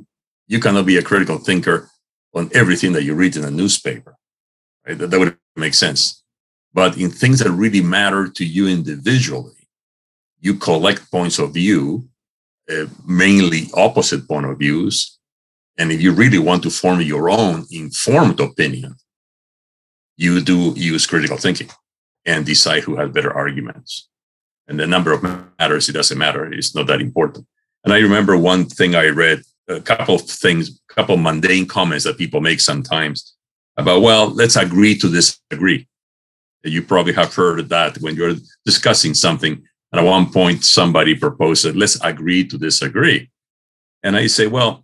You 0.47 0.61
cannot 0.61 0.87
be 0.87 0.97
a 0.97 1.03
critical 1.03 1.39
thinker 1.39 1.91
on 2.35 2.51
everything 2.55 2.93
that 2.93 3.05
you 3.05 3.15
read 3.15 3.37
in 3.37 3.45
a 3.45 3.51
newspaper. 3.51 4.17
Right? 4.87 4.99
That, 4.99 5.11
that 5.11 5.19
would 5.19 5.37
make 5.57 5.75
sense. 5.75 6.23
But 6.73 6.99
in 6.99 7.11
things 7.11 7.39
that 7.39 7.51
really 7.51 7.81
matter 7.83 8.29
to 8.29 8.45
you 8.45 8.67
individually, 8.69 9.69
you 10.41 10.55
collect 10.55 11.11
points 11.11 11.39
of 11.39 11.55
view, 11.55 12.09
uh, 12.71 12.87
mainly 13.07 13.69
opposite 13.75 14.27
point 14.27 14.47
of 14.47 14.59
views. 14.59 15.19
And 15.79 15.91
if 15.91 16.01
you 16.01 16.13
really 16.13 16.39
want 16.39 16.63
to 16.63 16.71
form 16.71 17.01
your 17.01 17.29
own 17.31 17.67
informed 17.71 18.41
opinion, 18.41 18.97
you 20.17 20.41
do 20.41 20.73
use 20.77 21.07
critical 21.07 21.37
thinking 21.37 21.69
and 22.25 22.47
decide 22.47 22.85
who 22.85 22.97
has 22.97 23.11
better 23.11 23.33
arguments. 23.33 24.09
And 24.69 24.79
the 24.79 24.87
number 24.87 25.13
of 25.13 25.23
matters, 25.59 25.89
it 25.89 25.93
doesn't 25.93 26.17
matter. 26.17 26.51
It's 26.53 26.75
not 26.75 26.87
that 26.87 27.01
important. 27.01 27.47
And 27.83 27.93
I 27.93 27.99
remember 27.99 28.37
one 28.39 28.65
thing 28.65 28.95
I 28.95 29.09
read, 29.09 29.43
a 29.69 29.81
couple 29.81 30.15
of 30.15 30.23
things, 30.23 30.71
a 30.71 30.95
couple 30.95 31.17
of 31.17 31.21
mundane 31.21 31.67
comments 31.67 32.05
that 32.05 32.19
people 32.19 32.41
make 32.41 32.61
sometimes 32.61 33.35
about, 33.77 34.03
well, 34.03 34.29
let's 34.29 34.57
agree 34.57 34.97
to 34.99 35.11
disagree. 35.11 35.87
You 36.63 36.83
probably 36.83 37.13
have 37.13 37.35
heard 37.35 37.69
that 37.69 37.99
when 37.99 38.15
you're 38.15 38.37
discussing 38.65 39.13
something. 39.13 39.63
And 39.93 40.01
at 40.01 40.05
one 40.05 40.31
point, 40.33 40.65
somebody 40.65 41.15
proposed 41.15 41.65
that 41.65 41.77
let's 41.77 42.01
agree 42.03 42.47
to 42.47 42.57
disagree. 42.57 43.31
And 44.03 44.17
I 44.17 44.29
say, 44.29 44.47
well, 44.47 44.84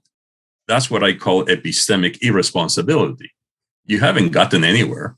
that's 0.70 0.90
what 0.90 1.02
I 1.02 1.12
call 1.12 1.44
epistemic 1.46 2.18
irresponsibility. 2.22 3.32
You 3.86 3.98
haven't 3.98 4.30
gotten 4.30 4.62
anywhere. 4.64 5.16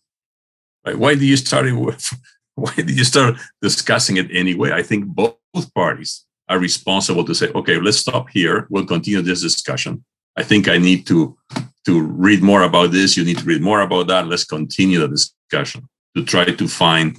Right? 0.84 0.98
Why 0.98 1.14
do 1.14 1.26
you 1.26 1.36
start? 1.36 1.66
with? 1.72 2.04
Why 2.54 2.74
did 2.74 2.96
you 2.96 3.04
start 3.04 3.36
discussing 3.60 4.16
it 4.16 4.28
anyway? 4.32 4.72
I 4.72 4.82
think 4.82 5.06
both 5.06 5.74
parties 5.74 6.24
are 6.48 6.58
responsible 6.58 7.24
to 7.24 7.34
say, 7.34 7.48
okay, 7.54 7.78
let's 7.78 7.98
stop 7.98 8.30
here. 8.30 8.66
We'll 8.70 8.86
continue 8.86 9.22
this 9.22 9.42
discussion. 9.42 10.04
I 10.36 10.42
think 10.42 10.68
I 10.68 10.78
need 10.78 11.06
to 11.06 11.36
to 11.86 12.00
read 12.00 12.42
more 12.42 12.62
about 12.62 12.92
this, 12.92 13.16
you 13.16 13.24
need 13.24 13.38
to 13.38 13.44
read 13.44 13.60
more 13.60 13.80
about 13.80 14.06
that. 14.06 14.28
Let's 14.28 14.44
continue 14.44 15.00
the 15.00 15.08
discussion 15.08 15.88
to 16.14 16.24
try 16.24 16.44
to 16.44 16.68
find 16.68 17.18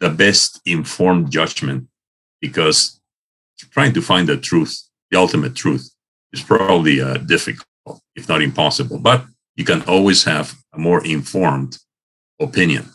the 0.00 0.10
best 0.10 0.60
informed 0.66 1.30
judgment 1.30 1.88
because 2.40 3.00
trying 3.70 3.94
to 3.94 4.02
find 4.02 4.28
the 4.28 4.36
truth, 4.36 4.74
the 5.10 5.18
ultimate 5.18 5.54
truth, 5.54 5.88
is 6.32 6.42
probably 6.42 7.00
uh, 7.00 7.18
difficult, 7.18 7.66
if 8.14 8.28
not 8.28 8.42
impossible. 8.42 8.98
But 8.98 9.24
you 9.56 9.64
can 9.64 9.82
always 9.82 10.24
have 10.24 10.54
a 10.72 10.78
more 10.78 11.04
informed 11.04 11.78
opinion. 12.40 12.88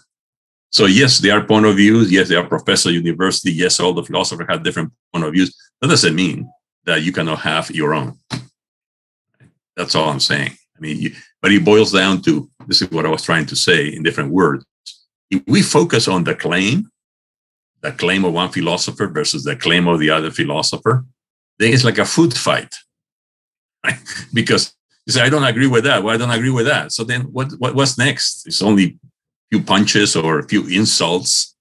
So 0.72 0.86
yes, 0.86 1.20
there 1.20 1.38
are 1.38 1.44
point 1.44 1.66
of 1.66 1.76
views. 1.76 2.12
Yes, 2.12 2.30
there 2.30 2.40
are 2.40 2.48
professor 2.48 2.92
university. 2.92 3.52
Yes, 3.52 3.80
all 3.80 3.94
the 3.94 4.04
philosophers 4.04 4.48
have 4.50 4.64
different 4.64 4.92
point 5.14 5.26
of 5.26 5.34
views. 5.34 5.56
That 5.82 5.90
doesn't 5.90 6.16
mean 6.16 6.50
that 6.86 7.02
you 7.04 7.12
cannot 7.12 7.40
have 7.40 7.72
your 7.72 7.94
own. 7.94 8.18
That's 9.76 9.96
all 9.96 10.10
I'm 10.10 10.20
saying. 10.20 10.52
I 10.52 10.80
mean, 10.80 11.00
you, 11.00 11.12
but 11.42 11.52
it 11.52 11.64
boils 11.64 11.92
down 11.92 12.22
to 12.24 12.50
this 12.68 12.82
is 12.82 12.92
what 12.92 13.06
I 13.06 13.10
was 13.10 13.24
trying 13.24 13.46
to 13.48 13.56
say 13.56 13.88
in 13.88 14.04
different 14.04 14.32
words. 14.32 14.66
If 15.30 15.44
we 15.48 15.62
focus 15.62 16.08
on 16.08 16.24
the 16.24 16.36
claim, 16.36 16.90
the 17.82 17.92
claim 17.92 18.26
of 18.26 18.34
one 18.34 18.50
philosopher 18.50 19.08
versus 19.08 19.44
the 19.44 19.56
claim 19.56 19.88
of 19.88 20.00
the 20.00 20.10
other 20.10 20.32
philosopher, 20.32 21.06
then 21.60 21.74
it's 21.74 21.84
like 21.84 21.98
a 21.98 22.06
food 22.06 22.34
fight, 22.34 22.74
right? 23.86 24.00
Because 24.34 24.74
you 25.08 25.14
say, 25.14 25.22
I 25.22 25.30
don't 25.30 25.44
agree 25.44 25.68
with 25.68 25.86
that. 25.86 26.04
Well, 26.04 26.14
I 26.14 26.18
don't 26.18 26.32
agree 26.32 26.50
with 26.50 26.66
that. 26.66 26.92
So 26.92 27.06
then 27.06 27.22
what, 27.32 27.54
what 27.58 27.74
what's 27.76 27.98
next? 27.98 28.46
It's 28.46 28.62
only 28.62 28.86
a 28.86 28.96
few 29.52 29.64
punches 29.64 30.16
or 30.18 30.40
a 30.40 30.48
few 30.48 30.68
insults. 30.68 31.56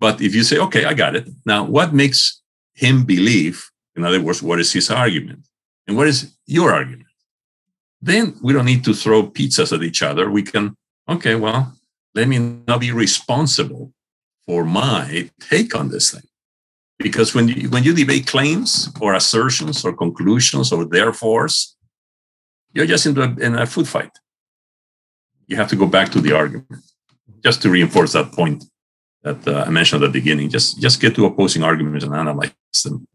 But 0.00 0.22
if 0.22 0.34
you 0.34 0.42
say, 0.42 0.58
okay, 0.58 0.86
I 0.86 0.94
got 0.94 1.14
it. 1.14 1.28
Now, 1.44 1.64
what 1.64 1.92
makes 1.92 2.40
him 2.74 3.04
believe? 3.04 3.70
In 3.94 4.04
other 4.04 4.22
words, 4.22 4.42
what 4.42 4.58
is 4.58 4.72
his 4.72 4.90
argument? 4.90 5.46
And 5.86 5.96
what 5.96 6.08
is 6.08 6.34
your 6.46 6.72
argument? 6.72 7.08
Then 8.00 8.36
we 8.42 8.52
don't 8.52 8.64
need 8.64 8.84
to 8.84 8.94
throw 8.94 9.28
pizzas 9.28 9.72
at 9.72 9.82
each 9.82 10.02
other. 10.02 10.30
We 10.30 10.42
can, 10.42 10.76
okay, 11.08 11.34
well, 11.34 11.74
let 12.14 12.28
me 12.28 12.38
not 12.66 12.80
be 12.80 12.92
responsible 12.92 13.92
for 14.46 14.64
my 14.64 15.30
take 15.40 15.74
on 15.74 15.90
this 15.90 16.12
thing. 16.12 16.22
Because 16.98 17.34
when 17.34 17.48
you, 17.48 17.68
when 17.68 17.84
you 17.84 17.94
debate 17.94 18.26
claims 18.26 18.88
or 19.00 19.14
assertions 19.14 19.84
or 19.84 19.92
conclusions 19.92 20.72
or 20.72 20.84
therefores, 20.84 21.76
you're 22.78 22.86
just 22.86 23.06
into 23.06 23.22
a, 23.22 23.30
in 23.44 23.56
a 23.56 23.66
food 23.66 23.88
fight. 23.88 24.12
You 25.48 25.56
have 25.56 25.68
to 25.70 25.76
go 25.76 25.86
back 25.86 26.12
to 26.12 26.20
the 26.20 26.32
argument 26.32 26.84
just 27.42 27.60
to 27.62 27.70
reinforce 27.70 28.12
that 28.12 28.30
point 28.30 28.64
that 29.22 29.48
uh, 29.48 29.64
I 29.66 29.70
mentioned 29.70 30.04
at 30.04 30.06
the 30.06 30.20
beginning. 30.20 30.48
Just 30.48 30.80
just 30.80 31.00
get 31.00 31.16
to 31.16 31.26
opposing 31.26 31.64
arguments 31.64 32.04
and 32.04 32.14
analyze 32.14 32.52
them. 32.84 33.08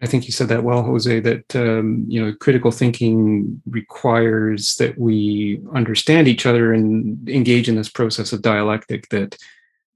I 0.00 0.06
think 0.06 0.24
you 0.26 0.32
said 0.32 0.48
that 0.48 0.64
well, 0.64 0.82
Jose. 0.82 1.20
That 1.20 1.54
um, 1.54 2.06
you 2.08 2.24
know, 2.24 2.32
critical 2.32 2.70
thinking 2.70 3.60
requires 3.66 4.76
that 4.76 4.96
we 4.96 5.60
understand 5.74 6.28
each 6.28 6.46
other 6.46 6.72
and 6.72 7.28
engage 7.28 7.68
in 7.68 7.76
this 7.76 7.90
process 7.90 8.32
of 8.32 8.40
dialectic 8.40 9.10
that 9.10 9.36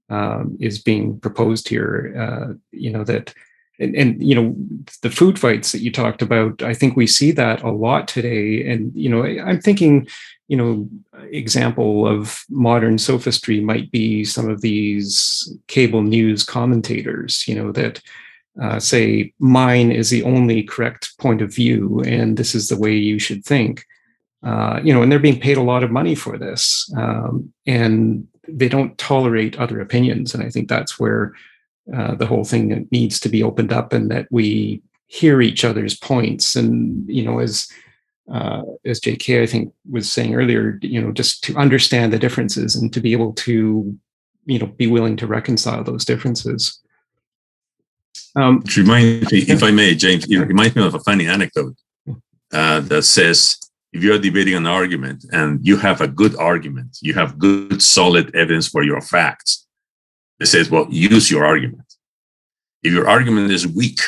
um, 0.09 0.55
is 0.59 0.77
being 0.79 1.19
proposed 1.19 1.67
here. 1.67 2.13
Uh, 2.23 2.53
you 2.71 2.91
know 2.91 3.03
that, 3.05 3.33
and, 3.81 3.95
and 3.95 4.23
you 4.23 4.35
know, 4.35 4.55
the 5.01 5.09
food 5.09 5.39
fights 5.39 5.71
that 5.71 5.81
you 5.81 5.91
talked 5.91 6.21
about. 6.21 6.61
I 6.61 6.73
think 6.73 6.95
we 6.95 7.07
see 7.07 7.31
that 7.31 7.63
a 7.63 7.71
lot 7.71 8.07
today. 8.07 8.69
And 8.69 8.91
you 8.95 9.09
know, 9.09 9.23
I'm 9.23 9.59
thinking, 9.59 10.07
you 10.47 10.57
know, 10.57 10.89
example 11.31 12.07
of 12.07 12.43
modern 12.49 12.97
sophistry 12.97 13.59
might 13.59 13.91
be 13.91 14.23
some 14.23 14.49
of 14.49 14.61
these 14.61 15.51
cable 15.67 16.03
news 16.03 16.43
commentators. 16.43 17.47
You 17.47 17.55
know 17.55 17.71
that 17.71 18.01
uh, 18.59 18.79
say 18.79 19.33
mine 19.39 19.91
is 19.91 20.09
the 20.09 20.23
only 20.23 20.63
correct 20.63 21.17
point 21.17 21.41
of 21.41 21.53
view 21.53 22.01
and 22.05 22.37
this 22.37 22.53
is 22.53 22.67
the 22.67 22.77
way 22.77 22.93
you 22.93 23.17
should 23.17 23.45
think 23.45 23.85
uh, 24.43 24.79
you 24.83 24.93
know 24.93 25.01
and 25.01 25.11
they're 25.11 25.19
being 25.19 25.39
paid 25.39 25.57
a 25.57 25.63
lot 25.63 25.83
of 25.83 25.91
money 25.91 26.15
for 26.15 26.37
this 26.37 26.91
um, 26.97 27.51
and 27.65 28.27
they 28.47 28.67
don't 28.67 28.97
tolerate 28.97 29.57
other 29.57 29.79
opinions 29.79 30.33
and 30.33 30.43
i 30.43 30.49
think 30.49 30.67
that's 30.67 30.99
where 30.99 31.33
uh, 31.95 32.15
the 32.15 32.25
whole 32.25 32.43
thing 32.43 32.87
needs 32.91 33.19
to 33.19 33.29
be 33.29 33.43
opened 33.43 33.73
up 33.73 33.93
and 33.93 34.09
that 34.11 34.27
we 34.31 34.81
hear 35.07 35.41
each 35.41 35.65
other's 35.65 35.97
points. 35.97 36.55
And 36.55 37.07
you 37.09 37.23
know 37.23 37.39
as 37.39 37.67
uh, 38.31 38.61
as 38.85 39.01
jk 39.01 39.41
i 39.41 39.45
think 39.45 39.73
was 39.89 40.09
saying 40.09 40.35
earlier 40.35 40.79
you 40.83 41.01
know 41.01 41.11
just 41.11 41.43
to 41.43 41.57
understand 41.57 42.13
the 42.13 42.19
differences 42.19 42.75
and 42.75 42.93
to 42.93 43.01
be 43.01 43.11
able 43.11 43.33
to 43.33 43.97
you 44.45 44.59
know 44.59 44.67
be 44.67 44.87
willing 44.87 45.17
to 45.17 45.27
reconcile 45.27 45.83
those 45.83 46.05
differences. 46.05 46.79
Um, 48.35 48.61
it 48.65 48.77
reminds 48.77 49.31
me, 49.31 49.39
if 49.39 49.63
I 49.63 49.71
may, 49.71 49.93
James, 49.95 50.25
it 50.29 50.37
reminds 50.37 50.75
me 50.75 50.85
of 50.85 50.95
a 50.95 50.99
funny 50.99 51.27
anecdote 51.27 51.75
uh, 52.53 52.79
that 52.81 53.03
says 53.03 53.57
if 53.93 54.03
you're 54.03 54.19
debating 54.19 54.55
an 54.55 54.67
argument 54.67 55.25
and 55.31 55.65
you 55.65 55.77
have 55.77 55.99
a 56.01 56.07
good 56.07 56.35
argument, 56.37 56.97
you 57.01 57.13
have 57.13 57.37
good, 57.37 57.81
solid 57.81 58.33
evidence 58.35 58.67
for 58.67 58.83
your 58.83 59.01
facts, 59.01 59.67
it 60.41 60.47
says, 60.47 60.71
well, 60.71 60.87
use 60.89 61.29
your 61.29 61.45
argument. 61.45 61.93
If 62.81 62.91
your 62.91 63.07
argument 63.07 63.51
is 63.51 63.67
weak, 63.67 63.99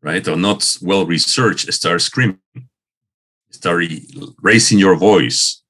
right, 0.00 0.26
or 0.28 0.36
not 0.36 0.76
well 0.80 1.04
researched, 1.04 1.72
start 1.74 2.00
screaming, 2.00 2.38
start 3.50 3.84
raising 4.40 4.78
your 4.78 4.94
voice, 4.94 5.62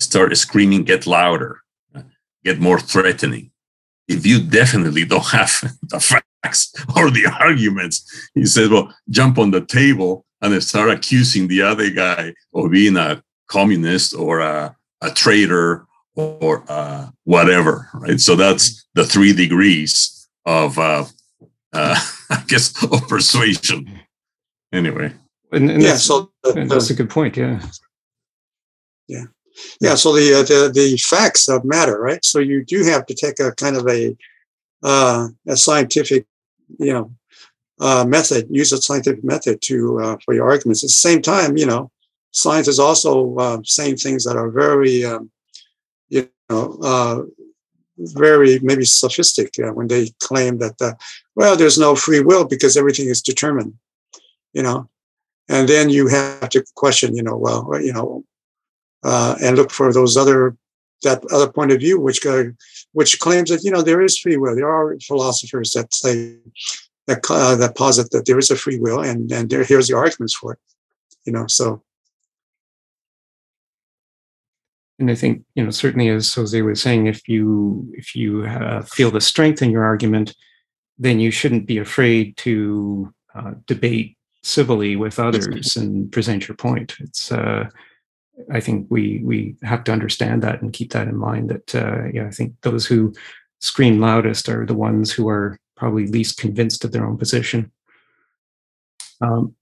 start 0.00 0.36
screaming, 0.36 0.82
get 0.82 1.06
louder, 1.06 1.60
get 2.42 2.58
more 2.58 2.80
threatening. 2.80 3.52
If 4.08 4.26
you 4.26 4.42
definitely 4.42 5.04
don't 5.04 5.26
have 5.26 5.52
the 5.82 6.00
facts 6.00 6.74
or 6.96 7.08
the 7.10 7.26
arguments. 7.40 8.30
He 8.34 8.46
said, 8.46 8.70
well, 8.70 8.92
jump 9.08 9.38
on 9.38 9.52
the 9.52 9.64
table 9.64 10.26
and 10.42 10.62
start 10.62 10.90
accusing 10.90 11.46
the 11.46 11.62
other 11.62 11.90
guy 11.90 12.34
of 12.52 12.70
being 12.72 12.96
a 12.96 13.22
communist 13.46 14.14
or 14.14 14.40
a, 14.40 14.76
a 15.00 15.10
traitor 15.12 15.86
or 16.16 16.64
uh, 16.68 17.08
whatever, 17.24 17.88
right? 17.94 18.20
So 18.20 18.34
that's 18.36 18.83
the 18.94 19.04
three 19.04 19.32
degrees 19.32 20.28
of, 20.44 20.78
uh, 20.78 21.04
uh, 21.72 21.96
I 22.30 22.44
guess, 22.46 22.82
of 22.84 23.08
persuasion. 23.08 24.00
Anyway. 24.72 25.12
And, 25.52 25.70
and 25.70 25.82
yeah, 25.82 25.94
so 25.96 26.32
the, 26.42 26.66
that's 26.68 26.90
a 26.90 26.94
good 26.94 27.10
point. 27.10 27.36
Yeah. 27.36 27.60
Yeah. 29.06 29.24
Yeah. 29.80 29.94
So 29.94 30.14
the, 30.14 30.34
uh, 30.34 30.42
the, 30.42 30.72
the 30.72 30.96
facts 30.96 31.48
matter, 31.62 32.00
right? 32.00 32.24
So 32.24 32.40
you 32.40 32.64
do 32.64 32.84
have 32.84 33.06
to 33.06 33.14
take 33.14 33.38
a 33.38 33.52
kind 33.52 33.76
of 33.76 33.86
a, 33.88 34.16
uh, 34.82 35.28
a 35.46 35.56
scientific 35.56 36.26
you 36.78 36.92
know, 36.92 37.14
uh, 37.80 38.04
method, 38.06 38.46
use 38.50 38.72
a 38.72 38.80
scientific 38.80 39.24
method 39.24 39.60
to 39.62 40.00
uh, 40.00 40.16
for 40.24 40.34
your 40.34 40.48
arguments. 40.48 40.82
At 40.84 40.88
the 40.88 40.92
same 40.92 41.22
time, 41.22 41.56
you 41.56 41.66
know, 41.66 41.90
science 42.32 42.68
is 42.68 42.78
also 42.78 43.36
uh, 43.36 43.58
saying 43.64 43.96
things 43.96 44.24
that 44.24 44.36
are 44.36 44.50
very, 44.50 45.04
um, 45.04 45.30
you 46.08 46.28
know, 46.50 46.78
uh, 46.82 47.22
very 47.98 48.58
maybe 48.60 48.84
sophistic 48.84 49.54
uh, 49.58 49.72
when 49.72 49.88
they 49.88 50.10
claim 50.20 50.58
that, 50.58 50.80
uh, 50.80 50.94
well, 51.34 51.56
there's 51.56 51.78
no 51.78 51.94
free 51.94 52.20
will 52.20 52.44
because 52.44 52.76
everything 52.76 53.06
is 53.06 53.22
determined, 53.22 53.74
you 54.52 54.62
know, 54.62 54.88
and 55.48 55.68
then 55.68 55.90
you 55.90 56.08
have 56.08 56.48
to 56.50 56.64
question, 56.74 57.16
you 57.16 57.22
know, 57.22 57.36
well, 57.36 57.68
you 57.80 57.92
know, 57.92 58.24
and 59.04 59.56
look 59.56 59.70
for 59.70 59.92
those 59.92 60.16
other 60.16 60.56
that 61.04 61.24
other 61.32 61.50
point 61.50 61.70
of 61.70 61.78
view, 61.78 62.00
which 62.00 62.22
go, 62.22 62.52
which 62.92 63.20
claims 63.20 63.50
that 63.50 63.62
you 63.62 63.70
know 63.70 63.82
there 63.82 64.02
is 64.02 64.18
free 64.18 64.36
will. 64.36 64.56
There 64.56 64.68
are 64.68 64.98
philosophers 65.00 65.70
that 65.72 65.94
say 65.94 66.36
that 67.06 67.24
uh, 67.30 67.54
that 67.56 67.76
posit 67.76 68.10
that 68.10 68.26
there 68.26 68.38
is 68.38 68.50
a 68.50 68.56
free 68.56 68.78
will, 68.80 69.00
and 69.00 69.30
and 69.30 69.48
there 69.48 69.62
here's 69.62 69.86
the 69.88 69.96
arguments 69.96 70.34
for 70.34 70.54
it. 70.54 70.58
You 71.24 71.32
know, 71.32 71.46
so. 71.46 71.82
And 74.98 75.10
I 75.10 75.14
think 75.14 75.44
you 75.54 75.64
know 75.64 75.70
certainly 75.70 76.08
as 76.08 76.32
Jose 76.34 76.60
was 76.62 76.80
saying, 76.80 77.06
if 77.06 77.28
you 77.28 77.92
if 77.94 78.14
you 78.14 78.44
uh, 78.44 78.82
feel 78.82 79.10
the 79.10 79.20
strength 79.20 79.62
in 79.62 79.70
your 79.70 79.84
argument, 79.84 80.34
then 80.98 81.20
you 81.20 81.30
shouldn't 81.30 81.66
be 81.66 81.78
afraid 81.78 82.36
to 82.38 83.12
uh, 83.34 83.52
debate 83.66 84.16
civilly 84.42 84.94
with 84.94 85.18
others 85.18 85.76
and 85.76 86.12
present 86.12 86.46
your 86.46 86.56
point. 86.56 86.94
It's 87.00 87.32
uh, 87.32 87.68
I 88.52 88.60
think 88.60 88.86
we 88.90 89.20
we 89.24 89.56
have 89.62 89.84
to 89.84 89.92
understand 89.92 90.42
that 90.42 90.62
and 90.62 90.72
keep 90.72 90.92
that 90.92 91.08
in 91.08 91.16
mind. 91.16 91.50
That 91.50 91.74
uh, 91.74 92.04
yeah, 92.12 92.26
I 92.26 92.30
think 92.30 92.54
those 92.62 92.86
who 92.86 93.14
scream 93.60 94.00
loudest 94.00 94.48
are 94.48 94.66
the 94.66 94.74
ones 94.74 95.10
who 95.10 95.28
are 95.28 95.58
probably 95.76 96.06
least 96.06 96.38
convinced 96.38 96.84
of 96.84 96.92
their 96.92 97.06
own 97.06 97.16
position. 97.16 97.72
Um, 99.20 99.54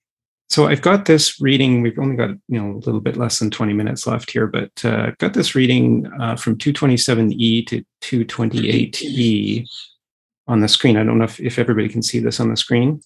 so 0.52 0.66
I've 0.66 0.82
got 0.82 1.06
this 1.06 1.40
reading. 1.40 1.80
We've 1.80 1.98
only 1.98 2.14
got 2.14 2.30
you 2.48 2.60
know 2.60 2.72
a 2.72 2.82
little 2.84 3.00
bit 3.00 3.16
less 3.16 3.38
than 3.38 3.50
20 3.50 3.72
minutes 3.72 4.06
left 4.06 4.30
here, 4.30 4.46
but 4.46 4.70
uh, 4.84 5.06
I've 5.08 5.18
got 5.18 5.32
this 5.32 5.54
reading 5.54 6.06
uh, 6.20 6.36
from 6.36 6.58
227e 6.58 7.66
to 7.68 7.84
228e 8.02 9.66
on 10.48 10.60
the 10.60 10.68
screen. 10.68 10.98
I 10.98 11.04
don't 11.04 11.16
know 11.16 11.24
if, 11.24 11.40
if 11.40 11.58
everybody 11.58 11.88
can 11.88 12.02
see 12.02 12.18
this 12.18 12.38
on 12.38 12.50
the 12.50 12.56
screen. 12.58 13.00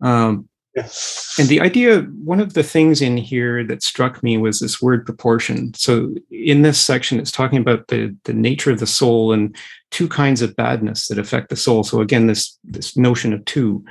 Um, 0.00 0.48
and 0.76 1.48
the 1.48 1.60
idea, 1.60 2.00
one 2.00 2.40
of 2.40 2.54
the 2.54 2.64
things 2.64 3.00
in 3.00 3.16
here 3.16 3.62
that 3.64 3.84
struck 3.84 4.20
me 4.24 4.36
was 4.36 4.58
this 4.58 4.82
word 4.82 5.06
proportion. 5.06 5.72
So 5.74 6.12
in 6.32 6.62
this 6.62 6.80
section, 6.80 7.20
it's 7.20 7.30
talking 7.30 7.60
about 7.60 7.86
the, 7.86 8.16
the 8.24 8.34
nature 8.34 8.72
of 8.72 8.80
the 8.80 8.86
soul 8.86 9.32
and 9.32 9.54
two 9.92 10.08
kinds 10.08 10.42
of 10.42 10.56
badness 10.56 11.06
that 11.06 11.18
affect 11.20 11.50
the 11.50 11.56
soul. 11.56 11.84
So 11.84 12.00
again, 12.00 12.26
this, 12.26 12.58
this 12.64 12.96
notion 12.96 13.32
of 13.32 13.44
two. 13.44 13.84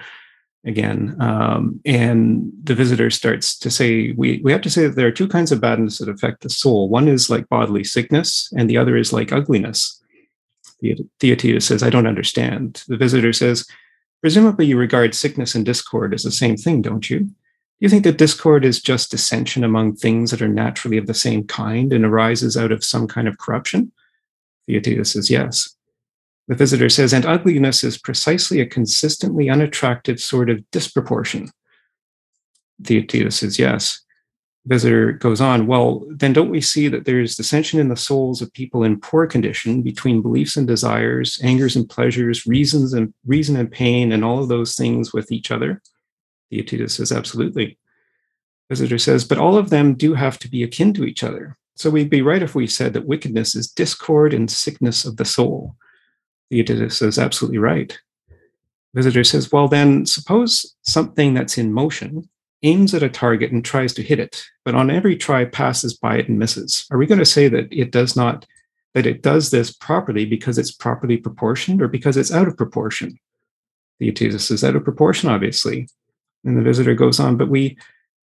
Again. 0.66 1.18
Um, 1.20 1.82
and 1.86 2.50
the 2.64 2.74
visitor 2.74 3.10
starts 3.10 3.58
to 3.60 3.70
say, 3.70 4.14
we, 4.14 4.40
we 4.44 4.52
have 4.54 4.62
to 4.62 4.70
say 4.70 4.88
that 4.88 4.96
there 4.96 5.08
are 5.08 5.12
two 5.12 5.28
kinds 5.28 5.52
of 5.52 5.60
badness 5.60 5.98
that 5.98 6.08
affect 6.08 6.42
the 6.42 6.50
soul. 6.50 6.88
One 6.88 7.10
is 7.10 7.30
like 7.30 7.50
bodily 7.50 7.84
sickness, 7.84 8.52
and 8.56 8.70
the 8.70 8.78
other 8.78 8.96
is 8.96 9.12
like 9.12 9.34
ugliness. 9.34 10.02
Theaetetus 11.20 11.66
says, 11.66 11.84
I 11.84 11.90
don't 11.90 12.08
understand. 12.08 12.84
The 12.88 12.98
visitor 12.98 13.34
says, 13.34 13.68
Presumably, 14.22 14.66
you 14.66 14.78
regard 14.78 15.14
sickness 15.14 15.54
and 15.54 15.66
discord 15.66 16.14
as 16.14 16.24
the 16.24 16.32
same 16.32 16.56
thing, 16.56 16.82
don't 16.82 17.10
you? 17.10 17.30
You 17.82 17.90
think 17.90 18.06
that 18.06 18.18
discord 18.18 18.64
is 18.64 18.82
just 18.82 19.12
dissension 19.12 19.66
among 19.66 19.96
things 19.96 20.32
that 20.32 20.42
are 20.42 20.48
naturally 20.48 20.98
of 20.98 21.08
the 21.08 21.14
same 21.14 21.46
kind 21.46 21.92
and 21.92 22.06
arises 22.06 22.56
out 22.56 22.72
of 22.72 22.86
some 22.86 23.06
kind 23.06 23.28
of 23.28 23.38
corruption? 23.38 23.92
Theaetetus 24.66 25.12
says, 25.12 25.30
Yes. 25.30 25.76
The 26.54 26.58
visitor 26.58 26.88
says, 26.88 27.14
and 27.14 27.26
ugliness 27.26 27.84
is 27.84 27.98
precisely 27.98 28.62
a 28.62 28.68
consistently 28.68 29.50
unattractive 29.50 30.20
sort 30.20 30.52
of 30.52 30.70
disproportion. 30.70 31.50
Theaetetus 32.84 33.38
says, 33.38 33.58
yes. 33.58 34.00
Visitor 34.68 35.14
goes 35.14 35.42
on, 35.42 35.66
well, 35.66 36.06
then 36.12 36.32
don't 36.32 36.52
we 36.52 36.62
see 36.62 36.88
that 36.90 37.06
there's 37.06 37.36
dissension 37.36 37.80
in 37.80 37.88
the 37.88 37.96
souls 37.96 38.40
of 38.40 38.54
people 38.54 38.84
in 38.84 39.00
poor 39.00 39.26
condition 39.26 39.82
between 39.82 40.22
beliefs 40.22 40.56
and 40.56 40.68
desires, 40.68 41.40
angers 41.42 41.76
and 41.76 41.90
pleasures, 41.90 42.46
reasons 42.46 42.94
and 42.94 43.16
reason 43.26 43.56
and 43.56 43.72
pain, 43.72 44.12
and 44.12 44.24
all 44.24 44.38
of 44.38 44.48
those 44.48 44.76
things 44.76 45.12
with 45.12 45.32
each 45.32 45.50
other? 45.50 45.82
Theaetetus 46.52 46.94
says, 46.94 47.12
absolutely. 47.12 47.80
Visitor 48.70 49.00
says, 49.00 49.26
but 49.26 49.40
all 49.40 49.58
of 49.58 49.72
them 49.72 49.96
do 49.96 50.14
have 50.14 50.38
to 50.38 50.48
be 50.48 50.62
akin 50.62 50.94
to 50.94 51.04
each 51.04 51.24
other. 51.24 51.58
So 51.74 51.90
we'd 51.90 52.12
be 52.12 52.22
right 52.22 52.44
if 52.44 52.54
we 52.54 52.68
said 52.68 52.94
that 52.94 53.08
wickedness 53.08 53.56
is 53.56 53.72
discord 53.72 54.36
and 54.36 54.52
sickness 54.52 55.04
of 55.04 55.18
the 55.18 55.26
soul. 55.26 55.76
Theaetetus 56.54 57.00
says, 57.00 57.18
absolutely 57.18 57.58
right. 57.58 57.98
Visitor 58.94 59.24
says, 59.24 59.52
well, 59.52 59.68
then 59.68 60.06
suppose 60.06 60.76
something 60.84 61.34
that's 61.34 61.58
in 61.58 61.74
motion 61.74 62.30
aims 62.62 62.94
at 62.94 63.02
a 63.02 63.10
target 63.10 63.52
and 63.52 63.66
tries 63.66 63.92
to 63.96 64.04
hit 64.04 64.20
it, 64.20 64.44
but 64.64 64.76
on 64.76 64.92
every 64.92 65.18
try 65.18 65.46
passes 65.46 65.98
by 65.98 66.18
it 66.18 66.30
and 66.30 66.38
misses. 66.38 66.86
Are 66.92 67.00
we 67.00 67.08
going 67.08 67.18
to 67.18 67.26
say 67.26 67.48
that 67.48 67.74
it 67.74 67.92
does 67.92 68.16
not, 68.16 68.46
that 68.94 69.08
it 69.08 69.24
does 69.24 69.50
this 69.50 69.74
properly 69.74 70.26
because 70.26 70.60
it's 70.60 70.72
properly 70.72 71.18
proportioned 71.18 71.82
or 71.82 71.88
because 71.88 72.18
it's 72.18 72.32
out 72.32 72.48
of 72.48 72.56
proportion? 72.56 73.18
Theaetetus 74.00 74.52
is 74.52 74.64
out 74.64 74.76
of 74.76 74.84
proportion, 74.84 75.30
obviously. 75.30 75.88
And 76.46 76.56
the 76.56 76.62
visitor 76.62 76.94
goes 76.94 77.20
on, 77.20 77.36
but 77.36 77.50
we 77.50 77.78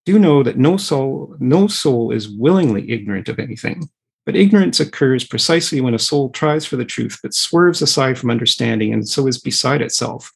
do 0.07 0.21
know 0.21 0.45
that 0.45 0.57
no 0.57 0.77
soul, 0.77 1.35
no 1.41 1.67
soul 1.67 2.13
is 2.13 2.29
willingly 2.29 2.93
ignorant 2.93 3.29
of 3.29 3.41
anything. 3.41 3.91
But 4.31 4.39
ignorance 4.39 4.79
occurs 4.79 5.25
precisely 5.25 5.81
when 5.81 5.93
a 5.93 5.99
soul 5.99 6.31
tries 6.31 6.65
for 6.65 6.77
the 6.77 6.85
truth 6.85 7.19
but 7.21 7.35
swerves 7.35 7.83
aside 7.83 8.17
from 8.17 8.31
understanding 8.31 8.93
and 8.93 9.09
so 9.09 9.27
is 9.27 9.41
beside 9.41 9.83
itself. 9.83 10.33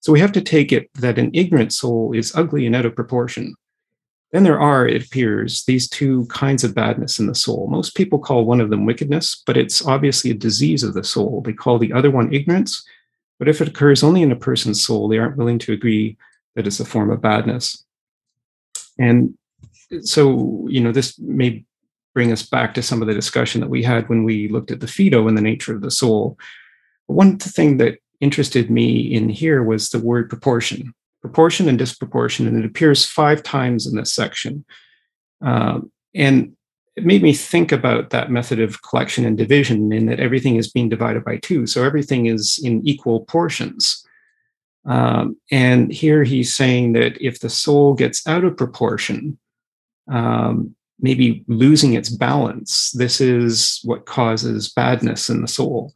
So 0.00 0.12
we 0.12 0.18
have 0.18 0.32
to 0.32 0.40
take 0.40 0.72
it 0.72 0.92
that 0.94 1.16
an 1.16 1.30
ignorant 1.32 1.72
soul 1.72 2.12
is 2.12 2.34
ugly 2.34 2.66
and 2.66 2.74
out 2.74 2.86
of 2.86 2.96
proportion. 2.96 3.54
Then 4.32 4.42
there 4.42 4.58
are, 4.58 4.84
it 4.84 5.06
appears, 5.06 5.62
these 5.62 5.88
two 5.88 6.26
kinds 6.26 6.64
of 6.64 6.74
badness 6.74 7.20
in 7.20 7.28
the 7.28 7.36
soul. 7.36 7.68
Most 7.70 7.94
people 7.94 8.18
call 8.18 8.44
one 8.44 8.60
of 8.60 8.68
them 8.68 8.84
wickedness, 8.84 9.44
but 9.46 9.56
it's 9.56 9.86
obviously 9.86 10.32
a 10.32 10.34
disease 10.34 10.82
of 10.82 10.94
the 10.94 11.04
soul. 11.04 11.40
They 11.40 11.52
call 11.52 11.78
the 11.78 11.92
other 11.92 12.10
one 12.10 12.34
ignorance, 12.34 12.84
but 13.38 13.46
if 13.46 13.60
it 13.60 13.68
occurs 13.68 14.02
only 14.02 14.22
in 14.22 14.32
a 14.32 14.36
person's 14.36 14.84
soul, 14.84 15.06
they 15.06 15.18
aren't 15.18 15.36
willing 15.36 15.60
to 15.60 15.72
agree 15.72 16.16
that 16.56 16.66
it's 16.66 16.80
a 16.80 16.84
form 16.84 17.12
of 17.12 17.20
badness. 17.20 17.84
And 18.98 19.34
so, 20.00 20.66
you 20.68 20.80
know, 20.80 20.90
this 20.90 21.16
may 21.16 21.64
bring 22.14 22.32
us 22.32 22.42
back 22.42 22.74
to 22.74 22.82
some 22.82 23.02
of 23.02 23.08
the 23.08 23.14
discussion 23.14 23.60
that 23.60 23.70
we 23.70 23.82
had 23.82 24.08
when 24.08 24.24
we 24.24 24.48
looked 24.48 24.70
at 24.70 24.80
the 24.80 24.86
Phaedo 24.86 25.28
and 25.28 25.36
the 25.36 25.42
nature 25.42 25.74
of 25.74 25.80
the 25.80 25.90
soul. 25.90 26.38
One 27.06 27.38
thing 27.38 27.78
that 27.78 27.98
interested 28.20 28.70
me 28.70 29.00
in 29.00 29.28
here 29.28 29.62
was 29.62 29.90
the 29.90 29.98
word 29.98 30.28
proportion, 30.28 30.94
proportion 31.20 31.68
and 31.68 31.78
disproportion, 31.78 32.46
and 32.46 32.58
it 32.58 32.64
appears 32.64 33.06
five 33.06 33.42
times 33.42 33.86
in 33.86 33.96
this 33.96 34.12
section. 34.12 34.64
Um, 35.40 35.90
and 36.14 36.56
it 36.96 37.04
made 37.04 37.22
me 37.22 37.32
think 37.32 37.72
about 37.72 38.10
that 38.10 38.30
method 38.30 38.60
of 38.60 38.82
collection 38.82 39.24
and 39.24 39.38
division 39.38 39.92
in 39.92 40.06
that 40.06 40.20
everything 40.20 40.56
is 40.56 40.70
being 40.70 40.88
divided 40.88 41.24
by 41.24 41.38
two. 41.38 41.66
So 41.66 41.84
everything 41.84 42.26
is 42.26 42.60
in 42.62 42.86
equal 42.86 43.20
portions. 43.20 44.04
Um, 44.84 45.36
and 45.50 45.92
here 45.92 46.24
he's 46.24 46.54
saying 46.54 46.92
that 46.94 47.20
if 47.20 47.40
the 47.40 47.50
soul 47.50 47.94
gets 47.94 48.26
out 48.26 48.44
of 48.44 48.56
proportion, 48.56 49.38
um, 50.10 50.74
maybe 51.00 51.44
losing 51.48 51.94
its 51.94 52.10
balance. 52.10 52.90
This 52.92 53.20
is 53.20 53.80
what 53.84 54.06
causes 54.06 54.72
badness 54.72 55.28
in 55.28 55.42
the 55.42 55.48
soul. 55.48 55.92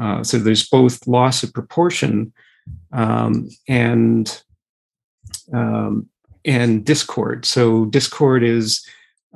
Uh, 0.00 0.22
so 0.22 0.38
there's 0.38 0.68
both 0.68 1.06
loss 1.06 1.42
of 1.42 1.52
proportion 1.52 2.32
um, 2.92 3.48
and 3.68 4.42
um, 5.52 6.08
and 6.44 6.84
discord. 6.84 7.44
So 7.44 7.86
discord 7.86 8.42
is 8.42 8.86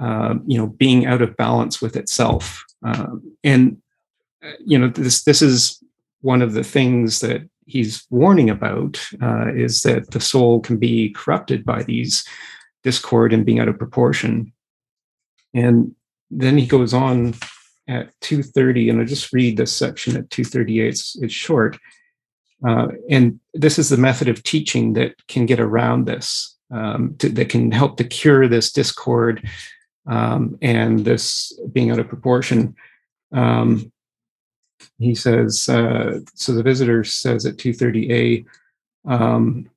uh, 0.00 0.36
you 0.46 0.58
know 0.58 0.68
being 0.68 1.06
out 1.06 1.22
of 1.22 1.36
balance 1.36 1.82
with 1.82 1.96
itself, 1.96 2.64
um, 2.82 3.36
and 3.42 3.78
uh, 4.44 4.52
you 4.64 4.78
know 4.78 4.88
this 4.88 5.24
this 5.24 5.42
is 5.42 5.82
one 6.22 6.40
of 6.40 6.54
the 6.54 6.64
things 6.64 7.20
that 7.20 7.48
he's 7.66 8.06
warning 8.10 8.48
about 8.48 9.00
uh, 9.22 9.52
is 9.54 9.82
that 9.82 10.10
the 10.10 10.20
soul 10.20 10.60
can 10.60 10.78
be 10.78 11.10
corrupted 11.10 11.64
by 11.64 11.82
these 11.82 12.26
discord 12.82 13.32
and 13.32 13.44
being 13.44 13.58
out 13.58 13.68
of 13.68 13.78
proportion. 13.78 14.52
And 15.54 15.94
then 16.30 16.58
he 16.58 16.66
goes 16.66 16.92
on 16.92 17.34
at 17.88 18.12
230, 18.20 18.88
and 18.88 19.00
I'll 19.00 19.06
just 19.06 19.32
read 19.32 19.56
this 19.56 19.72
section 19.72 20.16
at 20.16 20.30
238. 20.30 20.88
It's, 20.88 21.16
it's 21.16 21.34
short. 21.34 21.78
Uh, 22.66 22.88
and 23.10 23.40
this 23.52 23.78
is 23.78 23.88
the 23.88 23.96
method 23.96 24.28
of 24.28 24.42
teaching 24.42 24.94
that 24.94 25.14
can 25.28 25.46
get 25.46 25.60
around 25.60 26.06
this, 26.06 26.56
um, 26.70 27.14
to, 27.18 27.28
that 27.28 27.50
can 27.50 27.70
help 27.70 27.96
to 27.98 28.04
cure 28.04 28.48
this 28.48 28.72
discord 28.72 29.46
um, 30.06 30.58
and 30.62 31.04
this 31.04 31.52
being 31.72 31.90
out 31.90 31.98
of 31.98 32.08
proportion. 32.08 32.74
Um, 33.32 33.92
he 34.98 35.14
says, 35.14 35.68
uh, 35.68 36.20
so 36.34 36.52
the 36.52 36.62
visitor 36.62 37.04
says 37.04 37.46
at 37.46 37.56
230a, 37.56 38.44
um, 39.06 39.68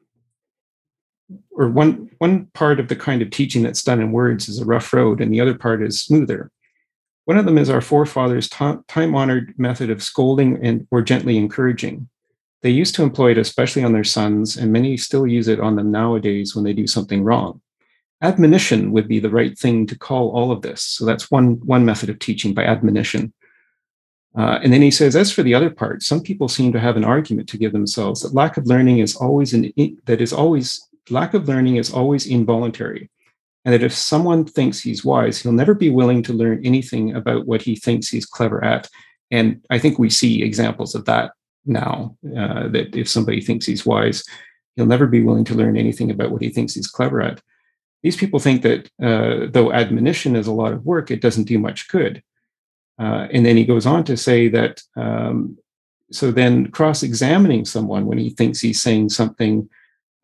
or 1.58 1.68
one 1.68 2.10
one 2.20 2.46
part 2.54 2.80
of 2.80 2.88
the 2.88 2.96
kind 2.96 3.22
of 3.22 3.32
teaching 3.32 3.64
that's 3.64 3.84
done 3.84 4.00
in 4.00 4.12
words 4.12 4.48
is 4.48 4.60
a 4.60 4.66
rough 4.66 4.94
road, 4.94 5.20
and 5.20 5.34
the 5.34 5.42
other 5.42 5.56
part 5.56 5.82
is 5.84 6.02
smoother. 6.02 6.52
One 7.26 7.38
of 7.38 7.46
them 7.46 7.58
is 7.58 7.70
our 7.70 7.82
forefathers' 7.82 8.48
time-honored 8.48 9.56
method 9.58 9.90
of 9.90 10.02
scolding 10.02 10.64
and 10.66 10.88
or 10.92 11.02
gently 11.02 11.36
encouraging. 11.36 12.08
They 12.62 12.70
used 12.70 12.96
to 12.96 13.04
employ 13.04 13.32
it 13.32 13.38
especially 13.38 13.84
on 13.84 13.92
their 13.92 14.06
sons, 14.06 14.56
and 14.56 14.72
many 14.72 14.96
still 14.98 15.28
use 15.28 15.48
it 15.48 15.60
on 15.60 15.76
them 15.76 15.92
nowadays 15.92 16.56
when 16.56 16.64
they 16.64 16.74
do 16.74 16.88
something 16.88 17.24
wrong. 17.24 17.60
Admonition 18.22 18.92
would 18.92 19.08
be 19.08 19.20
the 19.20 19.30
right 19.30 19.58
thing 19.58 19.86
to 19.88 19.98
call 19.98 20.32
all 20.32 20.52
of 20.52 20.62
this. 20.62 20.82
So 20.82 21.06
that's 21.06 21.30
one 21.30 21.56
one 21.66 21.86
method 21.86 22.10
of 22.10 22.20
teaching 22.20 22.54
by 22.54 22.64
admonition. 22.64 23.34
Uh, 24.38 24.60
and 24.62 24.72
then 24.72 24.84
he 24.84 24.92
says, 24.92 25.16
as 25.16 25.32
for 25.32 25.42
the 25.42 25.56
other 25.56 25.72
part, 25.72 26.04
some 26.04 26.22
people 26.22 26.48
seem 26.48 26.72
to 26.72 26.80
have 26.80 26.96
an 26.96 27.04
argument 27.04 27.50
to 27.50 27.58
give 27.58 27.74
themselves 27.74 28.22
that 28.22 28.36
lack 28.36 28.56
of 28.56 28.68
learning 28.68 29.00
is 29.00 29.16
always 29.16 29.54
an 29.54 29.74
that 30.06 30.22
is 30.22 30.32
always 30.32 30.87
lack 31.10 31.34
of 31.34 31.48
learning 31.48 31.78
is 31.78 31.92
always 31.92 32.26
involuntary, 32.26 33.10
and 33.66 33.74
that 33.74 33.84
if 33.84 33.94
someone 33.94 34.46
thinks 34.46 34.80
he's 34.80 35.04
wise, 35.04 35.42
he'll 35.42 35.52
never 35.52 35.74
be 35.74 35.90
willing 35.90 36.24
to 36.24 36.34
learn 36.34 36.66
anything 36.66 37.16
about 37.16 37.46
what 37.46 37.62
he 37.62 37.76
thinks 37.76 38.10
he's 38.10 38.26
clever 38.26 38.64
at. 38.64 38.88
And 39.32 39.66
I 39.70 39.80
think 39.80 40.00
we 40.00 40.10
see 40.10 40.44
examples 40.44 40.96
of 40.96 41.06
that 41.06 41.32
now. 41.66 42.16
Uh, 42.26 42.68
that 42.70 42.96
if 42.96 43.10
somebody 43.10 43.42
thinks 43.42 43.66
he's 43.66 43.86
wise, 43.86 44.24
he'll 44.76 44.86
never 44.86 45.08
be 45.08 45.22
willing 45.22 45.44
to 45.46 45.56
learn 45.56 45.76
anything 45.76 46.12
about 46.12 46.32
what 46.32 46.42
he 46.42 46.50
thinks 46.50 46.76
he's 46.76 46.88
clever 46.88 47.22
at. 47.22 47.42
These 48.04 48.16
people 48.16 48.40
think 48.40 48.62
that 48.62 48.90
uh, 49.02 49.48
though 49.52 49.74
admonition 49.74 50.36
is 50.36 50.48
a 50.48 50.54
lot 50.54 50.72
of 50.72 50.86
work, 50.86 51.12
it 51.12 51.22
doesn't 51.22 51.46
do 51.46 51.60
much 51.60 51.88
good. 51.90 52.24
Uh, 53.00 53.28
and 53.32 53.46
then 53.46 53.58
he 53.58 53.66
goes 53.66 53.86
on 53.86 54.04
to 54.06 54.16
say 54.16 54.48
that 54.48 54.82
um, 54.96 55.58
so 56.12 56.32
then 56.32 56.68
cross 56.68 57.04
examining 57.04 57.66
someone 57.66 58.06
when 58.06 58.18
he 58.18 58.30
thinks 58.30 58.60
he's 58.60 58.82
saying 58.82 59.10
something 59.10 59.70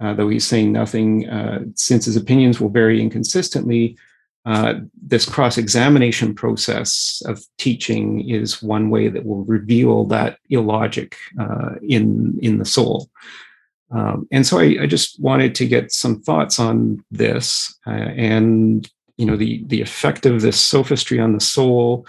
uh, 0.04 0.14
though 0.14 0.28
he's 0.28 0.46
saying 0.46 0.72
nothing, 0.72 1.30
uh, 1.30 1.64
since 1.76 2.06
his 2.06 2.16
opinions 2.18 2.60
will 2.60 2.70
vary 2.70 3.02
inconsistently, 3.02 3.98
uh, 4.46 4.74
this 5.02 5.28
cross 5.28 5.58
examination 5.58 6.36
process 6.36 7.24
of 7.26 7.42
teaching 7.58 8.28
is 8.30 8.62
one 8.62 8.90
way 8.90 9.08
that 9.08 9.26
will 9.26 9.46
reveal 9.46 10.04
that 10.04 10.38
illogic 10.50 11.16
uh, 11.40 11.76
in, 11.82 12.38
in 12.42 12.58
the 12.58 12.66
soul. 12.66 13.10
Um, 13.92 14.28
and 14.32 14.46
so 14.46 14.60
I, 14.60 14.78
I, 14.82 14.88
just 14.88 15.22
wanted 15.22 15.54
to 15.56 15.68
get 15.68 15.92
some 15.92 16.20
thoughts 16.22 16.60
on 16.60 17.06
this 17.12 17.78
uh, 17.86 17.92
and 17.92 18.90
you 19.18 19.26
know 19.26 19.38
the 19.38 19.64
the 19.68 19.82
effect 19.82 20.26
of 20.26 20.42
this 20.42 20.60
sophistry 20.60 21.20
on 21.20 21.34
the 21.34 21.40
soul 21.40 22.08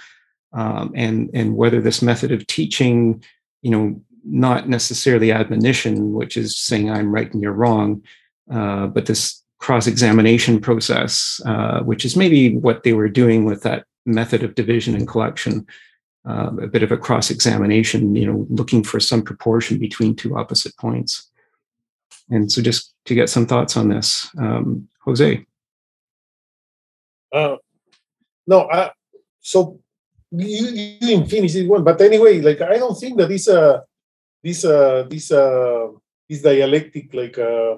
um, 0.55 0.93
and 0.95 1.29
and 1.35 1.57
whether 1.57 1.83
this 1.83 2.01
method 2.01 2.33
of 2.33 2.47
teaching 2.47 3.23
you 3.61 3.71
know 3.71 4.01
not 4.25 4.69
necessarily 4.69 5.33
admonition, 5.33 6.13
which 6.13 6.37
is 6.37 6.57
saying 6.57 6.91
I'm 6.91 7.13
right 7.13 7.33
and 7.33 7.43
you're 7.43 7.53
wrong, 7.53 8.03
uh, 8.51 8.87
but 8.87 9.07
this 9.07 9.43
cross 9.59 9.87
examination 9.87 10.61
process, 10.61 11.41
uh, 11.47 11.81
which 11.81 12.05
is 12.05 12.17
maybe 12.17 12.57
what 12.57 12.83
they 12.83 12.93
were 12.93 13.09
doing 13.09 13.45
with 13.45 13.63
that 13.63 13.85
method 14.07 14.43
of 14.43 14.55
division 14.55 14.95
and 14.95 15.09
collection, 15.09 15.67
uh, 16.29 16.51
a 16.63 16.67
bit 16.67 16.83
of 16.83 16.93
a 16.93 16.97
cross 16.97 17.31
examination, 17.31 18.15
you 18.15 18.27
know, 18.27 18.47
looking 18.51 18.83
for 18.83 19.01
some 19.01 19.23
proportion 19.23 19.79
between 19.79 20.15
two 20.15 20.37
opposite 20.37 20.77
points. 20.77 21.31
And 22.31 22.51
so 22.51 22.63
just 22.63 22.95
to 23.07 23.15
get 23.15 23.29
some 23.29 23.47
thoughts 23.47 23.77
on 23.77 23.89
this. 23.89 24.29
Um, 24.39 24.89
Jose. 25.05 25.47
Uh, 27.33 27.57
no, 28.47 28.61
uh, 28.63 28.91
so 29.41 29.81
you, 30.31 30.67
you 30.69 30.99
didn't 31.01 31.27
finish 31.27 31.53
this 31.53 31.69
one, 31.69 31.85
but 31.85 32.01
anyway, 32.01 32.41
like 32.41 32.61
I 32.61 32.79
don't 32.79 32.99
think 32.99 33.19
that 33.19 33.29
this 33.29 33.49
uh 33.49 33.81
this 34.45 34.65
uh 34.65 35.05
this 35.09 35.33
uh 35.33 35.89
this 36.29 36.43
dialectic 36.43 37.07
like 37.15 37.39
uh 37.39 37.77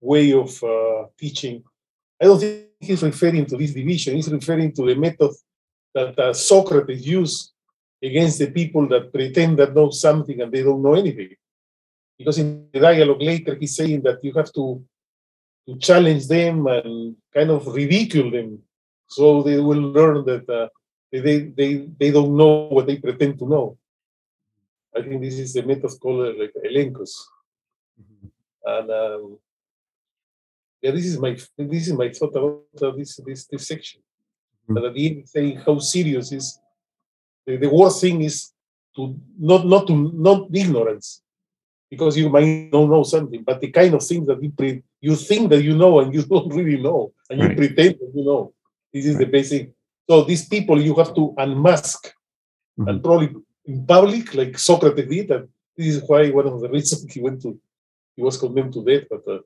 way 0.00 0.32
of 0.32 0.62
uh, 0.62 1.06
teaching, 1.18 1.64
I 2.20 2.26
don't 2.26 2.38
think 2.38 2.66
he's 2.78 3.02
referring 3.02 3.46
to 3.46 3.56
this 3.56 3.72
division. 3.72 4.16
He's 4.16 4.30
referring 4.30 4.72
to 4.74 4.82
the 4.86 4.94
method 4.94 5.32
that 5.94 6.18
uh, 6.18 6.32
Socrates 6.34 7.06
used 7.06 7.52
against 8.02 8.38
the 8.38 8.50
people 8.50 8.86
that 8.88 9.12
pretend 9.12 9.58
that 9.58 9.74
know 9.74 9.90
something 9.90 10.40
and 10.40 10.52
they 10.52 10.62
don't 10.62 10.82
know 10.82 10.94
anything. 10.94 11.34
Because 12.18 12.38
in 12.38 12.68
the 12.70 12.80
dialogue 12.80 13.22
later, 13.22 13.56
he's 13.58 13.74
saying 13.74 14.02
that 14.02 14.22
you 14.22 14.32
have 14.34 14.52
to 14.52 14.84
to 15.66 15.78
challenge 15.78 16.26
them 16.28 16.66
and 16.66 17.16
kind 17.32 17.50
of 17.50 17.66
ridicule 17.66 18.30
them 18.30 18.58
so 19.08 19.42
they 19.42 19.58
will 19.58 19.80
learn 19.98 20.24
that 20.26 20.44
uh, 20.48 20.68
they, 21.10 21.38
they, 21.58 21.88
they 21.98 22.10
don't 22.10 22.36
know 22.36 22.68
what 22.68 22.86
they 22.86 22.98
pretend 22.98 23.38
to 23.38 23.48
know. 23.48 23.78
I 24.96 25.02
think 25.02 25.20
this 25.22 25.38
is 25.38 25.52
the 25.52 25.62
method 25.62 25.90
called 26.00 26.26
uh, 26.26 26.32
like 26.38 26.52
elenchos. 26.64 27.14
Mm-hmm. 28.00 28.28
And 28.64 28.90
um, 28.90 29.38
yeah, 30.80 30.90
this 30.92 31.06
is 31.06 31.18
my 31.18 31.36
this 31.58 31.88
is 31.88 31.92
my 31.92 32.10
thought 32.10 32.36
about 32.36 32.82
uh, 32.82 32.96
this 32.96 33.20
this 33.26 33.46
this 33.46 33.66
section. 33.66 34.00
Mm-hmm. 34.00 34.74
But 34.74 34.84
at 34.84 34.94
the 34.94 35.06
end, 35.06 35.28
saying 35.28 35.56
how 35.66 35.78
serious 35.78 36.32
is 36.32 36.58
the, 37.46 37.56
the 37.56 37.68
worst 37.68 38.00
thing 38.00 38.22
is 38.22 38.52
to 38.96 39.18
not 39.38 39.66
not 39.66 39.86
to 39.88 40.12
not 40.14 40.48
ignorance, 40.54 41.22
because 41.90 42.16
you 42.16 42.28
might 42.28 42.72
not 42.72 42.88
know 42.88 43.02
something, 43.02 43.42
but 43.42 43.60
the 43.60 43.70
kind 43.70 43.94
of 43.94 44.04
things 44.04 44.26
that 44.26 44.42
you 44.42 44.50
pre, 44.50 44.82
you 45.00 45.16
think 45.16 45.50
that 45.50 45.62
you 45.62 45.76
know 45.76 46.00
and 46.00 46.14
you 46.14 46.22
don't 46.32 46.52
really 46.54 46.80
know, 46.80 47.12
and 47.30 47.40
right. 47.40 47.50
you 47.50 47.56
pretend 47.56 47.94
that 48.00 48.12
you 48.14 48.24
know. 48.24 48.52
This 48.92 49.06
is 49.06 49.16
right. 49.16 49.26
the 49.26 49.32
basic. 49.32 49.72
So 50.08 50.22
these 50.22 50.46
people 50.46 50.80
you 50.80 50.94
have 50.96 51.14
to 51.14 51.34
unmask, 51.38 52.06
mm-hmm. 52.06 52.88
and 52.88 53.02
probably 53.02 53.30
in 53.66 53.86
public, 53.86 54.34
like 54.34 54.58
Socrates 54.58 55.08
did. 55.08 55.30
And 55.30 55.48
this 55.76 55.96
is 55.96 56.02
why 56.06 56.30
one 56.30 56.46
of 56.46 56.60
the 56.60 56.68
reasons 56.68 57.04
he 57.12 57.20
went 57.20 57.42
to, 57.42 57.58
he 58.16 58.22
was 58.22 58.36
condemned 58.36 58.72
to 58.74 58.84
death. 58.84 59.04
But 59.10 59.22
uh, 59.28 59.38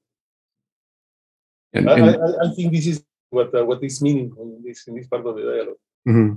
and, 1.73 1.89
and 1.89 2.05
I, 2.05 2.15
I, 2.15 2.51
I, 2.51 2.55
think 2.55 2.73
this 2.73 2.86
is 2.86 3.05
what 3.31 3.55
uh, 3.55 3.65
what 3.65 3.82
is 3.82 4.01
meaning 4.01 4.32
in 4.40 4.62
this 4.65 4.86
in 4.86 4.95
this 4.95 5.07
part 5.07 5.27
of 5.27 5.36
the 5.36 5.43
dialog 5.43 5.77
mm-hmm. 6.09 6.35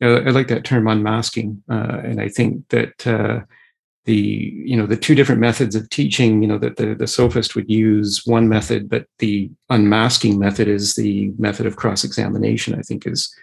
I 0.00 0.30
like 0.30 0.48
that 0.48 0.64
term 0.64 0.86
unmasking, 0.86 1.62
uh, 1.70 2.00
and 2.04 2.20
I 2.20 2.28
think 2.28 2.68
that 2.68 3.06
uh, 3.06 3.40
the 4.04 4.14
you 4.14 4.76
know 4.76 4.86
the 4.86 4.96
two 4.96 5.14
different 5.14 5.40
methods 5.40 5.74
of 5.74 5.88
teaching 5.90 6.42
you 6.42 6.48
know 6.48 6.58
that 6.58 6.76
the, 6.76 6.94
the 6.94 7.06
sophist 7.06 7.54
would 7.54 7.70
use 7.70 8.22
one 8.26 8.48
method 8.48 8.88
but 8.88 9.06
the 9.18 9.50
unmasking 9.70 10.38
method 10.38 10.68
is 10.68 10.94
the 10.94 11.32
method 11.38 11.64
of 11.66 11.76
cross-examination 11.76 12.74
i 12.74 12.82
think 12.82 13.06
is 13.06 13.34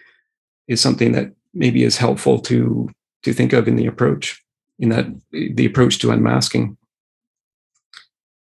is 0.68 0.80
something 0.80 1.12
that 1.12 1.32
maybe 1.52 1.82
is 1.82 1.96
helpful 1.96 2.38
to 2.38 2.88
to 3.22 3.32
think 3.32 3.52
of 3.52 3.68
in 3.68 3.76
the 3.76 3.86
approach 3.86 4.42
in 4.78 4.88
that 4.88 5.06
the 5.30 5.66
approach 5.66 5.98
to 5.98 6.10
unmasking 6.10 6.76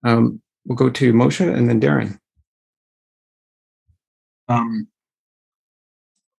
um, 0.03 0.41
we'll 0.65 0.75
go 0.75 0.89
to 0.89 1.13
Moshe 1.13 1.41
and 1.41 1.69
then 1.69 1.81
darren 1.81 2.19
um, 4.47 4.87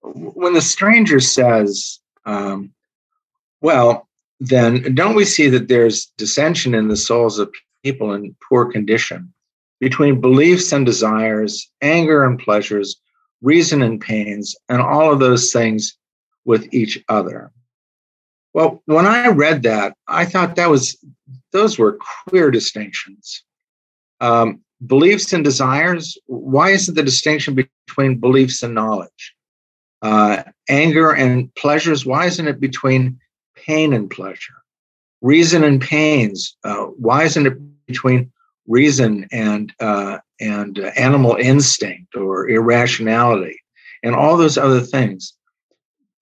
when 0.03 0.55
the 0.55 0.63
stranger 0.63 1.21
says 1.21 1.99
um, 2.25 2.73
well 3.61 4.09
then 4.41 4.95
don't 4.95 5.17
we 5.17 5.25
see 5.25 5.49
that 5.49 5.69
there's 5.69 6.07
dissension 6.17 6.75
in 6.75 6.89
the 6.89 6.97
souls 6.97 7.39
of 7.39 7.53
people 7.83 8.13
in 8.15 8.37
poor 8.49 8.71
condition 8.71 9.33
between 9.81 10.21
beliefs 10.21 10.73
and 10.73 10.85
desires, 10.85 11.71
anger 11.83 12.25
and 12.25 12.39
pleasures, 12.39 13.01
reason 13.43 13.83
and 13.83 14.01
pains, 14.01 14.57
and 14.69 14.81
all 14.81 15.13
of 15.13 15.21
those 15.21 15.53
things 15.53 15.97
with 16.45 16.73
each 16.73 17.03
other? 17.09 17.53
Well, 18.55 18.83
when 18.87 19.07
I 19.07 19.29
read 19.29 19.63
that, 19.65 19.95
I 20.09 20.25
thought 20.25 20.57
that 20.57 20.71
was 20.71 20.97
those 21.53 21.79
were 21.79 21.99
clear 22.29 22.51
distinctions. 22.51 23.45
Um, 24.21 24.61
beliefs 24.87 25.33
and 25.33 25.45
desires. 25.45 26.17
Why 26.27 26.71
isn't 26.71 26.95
the 26.95 27.03
distinction 27.03 27.55
between 27.55 28.19
beliefs 28.19 28.63
and 28.63 28.75
knowledge? 28.75 29.35
Uh, 30.03 30.45
anger 30.69 31.11
and 31.13 31.55
pleasures. 31.55 32.07
Why 32.07 32.27
isn't 32.27 32.49
it 32.49 32.61
between 32.61 33.19
pain 33.69 33.93
and 33.93 34.11
pleasure, 34.11 34.55
reason 35.21 35.65
and 35.65 35.81
pains. 35.81 36.57
Uh, 36.65 36.87
why 36.97 37.25
isn't 37.25 37.47
it 37.47 37.87
between 37.87 38.33
reason 38.67 39.27
and 39.33 39.73
uh, 39.81 40.19
and 40.41 40.79
animal 40.97 41.37
instinct 41.37 42.15
or 42.15 42.49
irrationality 42.49 43.61
and 44.03 44.15
all 44.15 44.37
those 44.37 44.59
other 44.59 44.81
things? 44.81 45.35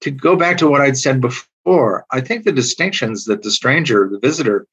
To 0.02 0.10
go 0.10 0.36
back 0.36 0.58
to 0.58 0.68
what 0.68 0.80
I'd 0.80 0.98
said 0.98 1.20
before, 1.20 1.46
I 1.66 2.20
think 2.20 2.44
the 2.44 2.52
distinctions 2.52 3.24
that 3.24 3.42
the 3.42 3.50
stranger, 3.50 4.08
the 4.08 4.20
visitor, 4.20 4.66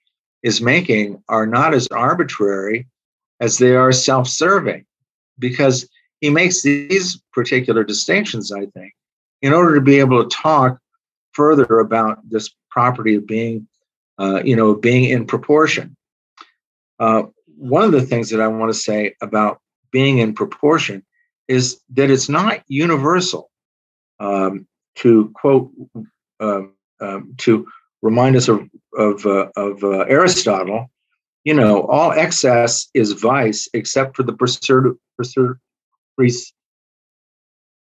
is 0.43 0.61
making 0.61 1.23
are 1.27 1.45
not 1.45 1.73
as 1.73 1.87
arbitrary 1.87 2.87
as 3.39 3.57
they 3.57 3.75
are 3.75 3.91
self-serving, 3.91 4.85
because 5.39 5.89
he 6.21 6.29
makes 6.29 6.61
these 6.61 7.21
particular 7.33 7.83
distinctions. 7.83 8.51
I 8.51 8.65
think 8.67 8.93
in 9.41 9.53
order 9.53 9.75
to 9.75 9.81
be 9.81 9.99
able 9.99 10.23
to 10.23 10.35
talk 10.35 10.77
further 11.33 11.79
about 11.79 12.19
this 12.29 12.49
property 12.69 13.15
of 13.15 13.25
being, 13.25 13.67
uh, 14.19 14.41
you 14.43 14.55
know, 14.55 14.75
being 14.75 15.05
in 15.09 15.25
proportion. 15.25 15.95
Uh, 16.99 17.23
one 17.57 17.83
of 17.83 17.91
the 17.91 18.01
things 18.01 18.29
that 18.29 18.39
I 18.39 18.47
want 18.47 18.71
to 18.71 18.79
say 18.79 19.15
about 19.21 19.59
being 19.91 20.19
in 20.19 20.33
proportion 20.33 21.03
is 21.47 21.81
that 21.93 22.09
it's 22.09 22.29
not 22.29 22.61
universal. 22.67 23.49
Um, 24.19 24.67
to 24.95 25.31
quote, 25.33 25.71
uh, 26.39 26.61
um, 27.03 27.35
to 27.39 27.67
remind 28.01 28.35
us 28.35 28.47
of 28.47 28.69
of, 28.95 29.25
uh, 29.25 29.47
of 29.55 29.83
uh, 29.83 30.01
Aristotle, 30.01 30.91
you 31.43 31.53
know, 31.53 31.83
all 31.87 32.11
excess 32.11 32.89
is 32.93 33.13
vice 33.13 33.67
except 33.73 34.15
for 34.15 34.23
the 34.23 34.33
pursuit, 34.33 34.99
pursuit, 35.17 35.57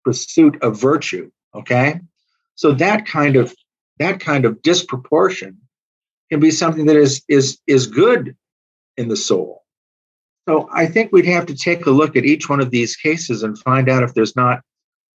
pursuit 0.04 0.62
of 0.62 0.80
virtue. 0.80 1.30
Okay, 1.54 2.00
so 2.54 2.72
that 2.72 3.06
kind 3.06 3.36
of 3.36 3.54
that 3.98 4.20
kind 4.20 4.44
of 4.44 4.62
disproportion 4.62 5.58
can 6.30 6.40
be 6.40 6.50
something 6.50 6.86
that 6.86 6.96
is 6.96 7.22
is 7.28 7.58
is 7.66 7.86
good 7.86 8.36
in 8.96 9.08
the 9.08 9.16
soul. 9.16 9.62
So 10.48 10.68
I 10.72 10.86
think 10.86 11.12
we'd 11.12 11.26
have 11.26 11.46
to 11.46 11.56
take 11.56 11.86
a 11.86 11.90
look 11.90 12.16
at 12.16 12.24
each 12.24 12.48
one 12.48 12.60
of 12.60 12.70
these 12.70 12.96
cases 12.96 13.42
and 13.42 13.58
find 13.58 13.88
out 13.88 14.04
if 14.04 14.14
there's 14.14 14.36
not 14.36 14.60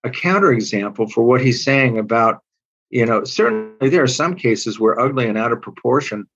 a 0.04 0.10
counterexample 0.10 1.12
for 1.12 1.24
what 1.24 1.42
he's 1.42 1.64
saying 1.64 2.00
about, 2.00 2.42
you 2.90 3.06
know, 3.06 3.24
certainly 3.24 3.90
there 3.90 4.04
are 4.04 4.08
some 4.08 4.36
cases 4.36 4.80
where 4.80 5.00
ugly 5.00 5.28
and 5.28 5.38
out 5.38 5.52
of 5.52 5.62
proportion 5.62 6.28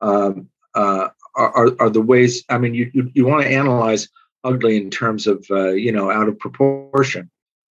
um, 0.00 0.48
uh, 0.74 1.08
are, 1.36 1.70
are, 1.80 1.90
the 1.90 2.02
ways. 2.02 2.44
I 2.48 2.58
mean, 2.58 2.74
you 2.74 2.90
you, 2.92 3.10
you 3.14 3.26
want 3.26 3.42
to 3.42 3.48
analyze 3.48 4.08
ugly 4.44 4.76
in 4.76 4.90
terms 4.90 5.26
of 5.26 5.46
uh, 5.50 5.70
you 5.70 5.92
know 5.92 6.10
out 6.10 6.28
of 6.28 6.38
proportion. 6.38 7.30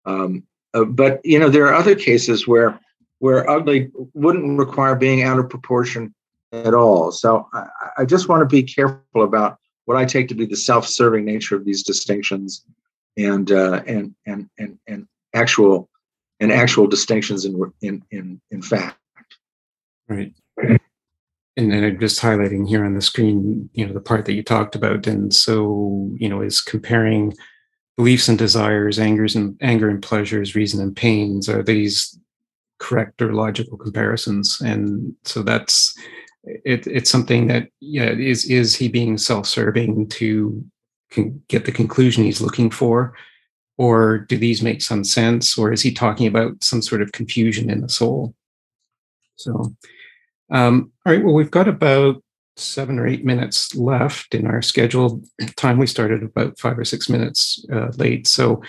Um, 0.04 0.42
uh, 0.74 0.84
but 0.84 1.20
you 1.24 1.38
know, 1.38 1.48
there 1.48 1.66
are 1.66 1.74
other 1.74 1.94
cases 1.94 2.46
where 2.46 2.78
where 3.18 3.48
ugly 3.48 3.90
wouldn't 4.14 4.58
require 4.58 4.94
being 4.94 5.22
out 5.22 5.38
of 5.38 5.48
proportion 5.48 6.14
at 6.52 6.74
all. 6.74 7.12
So 7.12 7.48
I, 7.52 7.68
I 7.98 8.04
just 8.04 8.28
want 8.28 8.40
to 8.40 8.46
be 8.46 8.62
careful 8.62 9.22
about 9.22 9.58
what 9.84 9.96
I 9.96 10.04
take 10.04 10.28
to 10.28 10.34
be 10.34 10.46
the 10.46 10.56
self-serving 10.56 11.24
nature 11.24 11.56
of 11.56 11.64
these 11.64 11.82
distinctions, 11.82 12.64
and 13.16 13.50
uh, 13.52 13.82
and 13.86 14.14
and 14.26 14.50
and 14.58 14.78
and 14.88 15.06
actual 15.32 15.88
and 16.40 16.52
actual 16.52 16.86
distinctions 16.86 17.44
in 17.44 17.72
in 17.82 18.02
in 18.10 18.40
in 18.50 18.62
fact. 18.62 18.98
Right. 20.08 20.32
And 21.58 21.72
then 21.72 21.84
I'm 21.84 21.98
just 21.98 22.20
highlighting 22.20 22.68
here 22.68 22.84
on 22.84 22.94
the 22.94 23.00
screen, 23.00 23.70
you 23.72 23.86
know, 23.86 23.94
the 23.94 24.00
part 24.00 24.26
that 24.26 24.34
you 24.34 24.42
talked 24.42 24.76
about, 24.76 25.06
and 25.06 25.34
so 25.34 26.10
you 26.16 26.28
know, 26.28 26.42
is 26.42 26.60
comparing 26.60 27.34
beliefs 27.96 28.28
and 28.28 28.38
desires, 28.38 28.98
angers 28.98 29.34
and 29.34 29.56
anger 29.62 29.88
and 29.88 30.02
pleasures, 30.02 30.54
reason 30.54 30.82
and 30.82 30.94
pains. 30.94 31.48
Are 31.48 31.62
these 31.62 32.18
correct 32.78 33.22
or 33.22 33.32
logical 33.32 33.78
comparisons? 33.78 34.60
And 34.60 35.14
so 35.24 35.42
that's 35.42 35.96
it, 36.44 36.86
it's 36.86 37.10
something 37.10 37.46
that 37.48 37.68
yeah 37.80 38.10
is 38.10 38.44
is 38.50 38.76
he 38.76 38.88
being 38.88 39.18
self-serving 39.18 40.08
to 40.10 40.64
get 41.48 41.64
the 41.64 41.72
conclusion 41.72 42.24
he's 42.24 42.42
looking 42.42 42.70
for, 42.70 43.14
or 43.78 44.18
do 44.18 44.36
these 44.36 44.62
make 44.62 44.82
some 44.82 45.04
sense, 45.04 45.58
or 45.58 45.72
is 45.72 45.82
he 45.82 45.92
talking 45.92 46.26
about 46.26 46.62
some 46.64 46.82
sort 46.82 47.02
of 47.02 47.12
confusion 47.12 47.70
in 47.70 47.82
the 47.82 47.88
soul? 47.88 48.34
So, 49.36 49.74
um, 50.50 50.92
all 51.04 51.12
right. 51.12 51.24
Well, 51.24 51.34
we've 51.34 51.50
got 51.50 51.68
about 51.68 52.22
seven 52.56 52.98
or 52.98 53.06
eight 53.06 53.24
minutes 53.24 53.74
left 53.74 54.34
in 54.34 54.46
our 54.46 54.62
scheduled 54.62 55.26
time. 55.56 55.78
We 55.78 55.86
started 55.86 56.22
about 56.22 56.58
five 56.58 56.78
or 56.78 56.84
six 56.84 57.08
minutes 57.08 57.64
uh, 57.72 57.88
late. 57.96 58.26
So, 58.26 58.62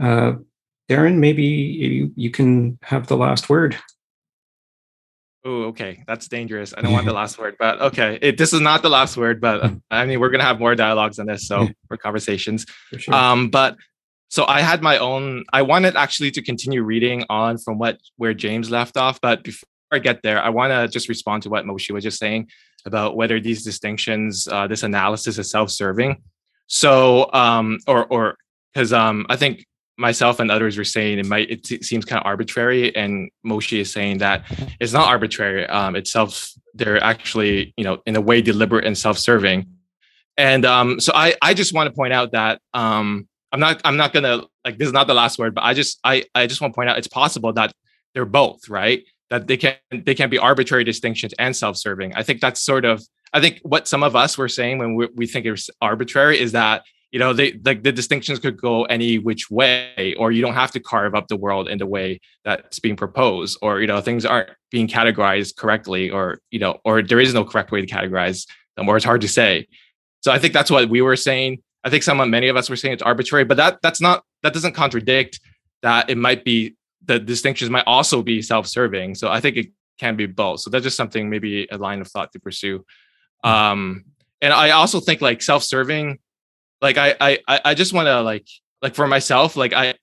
uh, 0.00 0.34
Darren, 0.88 1.16
maybe 1.16 1.44
you, 1.44 2.12
you 2.14 2.30
can 2.30 2.78
have 2.82 3.06
the 3.06 3.16
last 3.16 3.48
word. 3.48 3.76
Oh, 5.46 5.64
okay. 5.64 6.02
That's 6.06 6.26
dangerous. 6.28 6.72
I 6.76 6.80
don't 6.80 6.92
want 6.92 7.06
the 7.06 7.12
last 7.14 7.38
word, 7.38 7.56
but 7.58 7.80
okay. 7.80 8.18
It, 8.22 8.38
this 8.38 8.52
is 8.52 8.60
not 8.60 8.82
the 8.82 8.88
last 8.88 9.16
word, 9.16 9.40
but 9.40 9.62
uh, 9.62 9.70
I 9.90 10.06
mean, 10.06 10.20
we're 10.20 10.30
going 10.30 10.40
to 10.40 10.46
have 10.46 10.58
more 10.58 10.74
dialogues 10.74 11.18
on 11.18 11.26
this. 11.26 11.46
So 11.46 11.68
for 11.88 11.96
conversations. 11.96 12.64
Sure. 12.96 13.14
Um, 13.14 13.50
but 13.50 13.76
so 14.28 14.44
I 14.46 14.60
had 14.60 14.82
my 14.82 14.98
own, 14.98 15.44
I 15.52 15.62
wanted 15.62 15.96
actually 15.96 16.30
to 16.32 16.42
continue 16.42 16.82
reading 16.82 17.24
on 17.28 17.58
from 17.58 17.78
what, 17.78 17.98
where 18.16 18.34
James 18.34 18.70
left 18.70 18.96
off. 18.96 19.20
But 19.20 19.44
before 19.44 19.68
I 19.92 19.98
get 19.98 20.22
there, 20.22 20.42
I 20.42 20.48
want 20.48 20.72
to 20.72 20.88
just 20.88 21.08
respond 21.08 21.42
to 21.44 21.50
what 21.50 21.64
Moshe 21.64 21.90
was 21.92 22.04
just 22.04 22.18
saying 22.18 22.48
about 22.84 23.16
whether 23.16 23.40
these 23.40 23.62
distinctions, 23.62 24.48
uh, 24.48 24.66
this 24.66 24.82
analysis 24.82 25.38
is 25.38 25.50
self-serving. 25.50 26.22
So, 26.66 27.30
um, 27.32 27.78
or, 27.86 28.06
or, 28.06 28.36
because 28.72 28.92
um, 28.92 29.24
I 29.28 29.36
think 29.36 29.64
myself 29.96 30.40
and 30.40 30.50
others 30.50 30.76
were 30.76 30.84
saying 30.84 31.18
it 31.18 31.26
might 31.26 31.48
it 31.50 31.84
seems 31.84 32.04
kind 32.04 32.20
of 32.20 32.26
arbitrary 32.26 32.94
and 32.96 33.30
Moshe 33.46 33.78
is 33.78 33.92
saying 33.92 34.18
that 34.18 34.44
it's 34.80 34.92
not 34.92 35.08
arbitrary 35.08 35.66
um 35.68 35.94
it's 35.94 36.10
self 36.10 36.50
they're 36.74 37.02
actually 37.02 37.72
you 37.76 37.84
know 37.84 38.02
in 38.06 38.16
a 38.16 38.20
way 38.20 38.42
deliberate 38.42 38.84
and 38.84 38.98
self-serving 38.98 39.66
and 40.36 40.64
um 40.64 40.98
so 40.98 41.12
I 41.14 41.36
I 41.40 41.54
just 41.54 41.72
want 41.72 41.86
to 41.88 41.94
point 41.94 42.12
out 42.12 42.32
that 42.32 42.60
um 42.72 43.28
I'm 43.54 43.60
not 43.60 43.80
I'm 43.84 43.96
not 43.96 44.12
gonna 44.12 44.42
like 44.64 44.78
this 44.78 44.88
is 44.88 44.92
not 44.92 45.06
the 45.06 45.14
last 45.14 45.38
word 45.38 45.54
but 45.54 45.62
I 45.62 45.74
just 45.74 46.00
I 46.02 46.24
I 46.34 46.48
just 46.48 46.60
want 46.60 46.72
to 46.72 46.74
point 46.74 46.90
out 46.90 46.98
it's 46.98 47.06
possible 47.06 47.52
that 47.52 47.72
they're 48.12 48.24
both 48.24 48.68
right? 48.68 49.04
That 49.30 49.46
they 49.46 49.56
can 49.56 49.76
they 49.92 50.16
can 50.16 50.28
be 50.28 50.38
arbitrary 50.38 50.82
distinctions 50.82 51.32
and 51.38 51.54
self-serving. 51.54 52.14
I 52.14 52.24
think 52.24 52.40
that's 52.40 52.60
sort 52.60 52.84
of 52.84 53.00
I 53.32 53.40
think 53.40 53.60
what 53.62 53.86
some 53.86 54.02
of 54.02 54.16
us 54.16 54.36
were 54.36 54.48
saying 54.48 54.78
when 54.78 54.96
we, 54.96 55.08
we 55.14 55.26
think 55.28 55.46
it's 55.46 55.70
arbitrary 55.80 56.40
is 56.40 56.50
that 56.50 56.82
you 57.12 57.20
know 57.20 57.32
they 57.32 57.60
like 57.64 57.84
the 57.84 57.92
distinctions 57.92 58.40
could 58.40 58.60
go 58.60 58.86
any 58.86 59.20
which 59.20 59.48
way 59.52 60.16
or 60.18 60.32
you 60.32 60.42
don't 60.42 60.54
have 60.54 60.72
to 60.72 60.80
carve 60.80 61.14
up 61.14 61.28
the 61.28 61.36
world 61.36 61.68
in 61.68 61.78
the 61.78 61.86
way 61.86 62.20
that's 62.44 62.80
being 62.80 62.96
proposed 62.96 63.56
or 63.62 63.80
you 63.80 63.86
know 63.86 64.00
things 64.00 64.26
aren't 64.26 64.50
being 64.72 64.88
categorized 64.88 65.54
correctly 65.54 66.10
or 66.10 66.40
you 66.50 66.58
know 66.58 66.80
or 66.84 67.02
there 67.02 67.20
is 67.20 67.32
no 67.32 67.44
correct 67.44 67.70
way 67.70 67.80
to 67.80 67.86
categorize 67.86 68.48
them 68.76 68.88
or 68.88 68.96
it's 68.96 69.04
hard 69.04 69.20
to 69.20 69.28
say. 69.28 69.68
So 70.22 70.32
i 70.32 70.40
think 70.40 70.54
that's 70.54 70.72
what 70.72 70.88
we 70.88 71.02
were 71.02 71.16
saying 71.16 71.62
i 71.84 71.90
think 71.90 72.02
some 72.02 72.18
many 72.30 72.48
of 72.48 72.56
us 72.56 72.68
were 72.68 72.76
saying 72.76 72.94
it's 72.94 73.02
arbitrary 73.02 73.44
but 73.44 73.56
that 73.56 73.78
that's 73.82 74.00
not 74.00 74.24
that 74.42 74.52
doesn't 74.52 74.72
contradict 74.72 75.40
that 75.82 76.08
it 76.10 76.18
might 76.18 76.44
be 76.44 76.74
the 77.04 77.18
distinctions 77.18 77.70
might 77.70 77.86
also 77.86 78.22
be 78.22 78.40
self-serving. 78.40 79.14
So 79.14 79.28
i 79.30 79.40
think 79.40 79.56
it 79.56 79.66
can 79.98 80.16
be 80.16 80.26
both. 80.26 80.60
So 80.60 80.70
that's 80.70 80.82
just 80.82 80.96
something 80.96 81.30
maybe 81.30 81.68
a 81.70 81.78
line 81.78 82.00
of 82.00 82.08
thought 82.08 82.32
to 82.32 82.40
pursue. 82.40 82.84
Um 83.44 84.04
and 84.40 84.52
i 84.52 84.70
also 84.70 85.00
think 85.00 85.20
like 85.20 85.42
self-serving 85.42 86.18
like 86.84 86.98
I 86.98 87.14
I 87.20 87.60
I 87.64 87.74
just 87.74 87.92
want 87.92 88.06
to 88.06 88.20
like 88.20 88.46
like 88.82 88.94
for 88.94 89.06
myself 89.06 89.56
like 89.56 89.72
I 89.72 89.94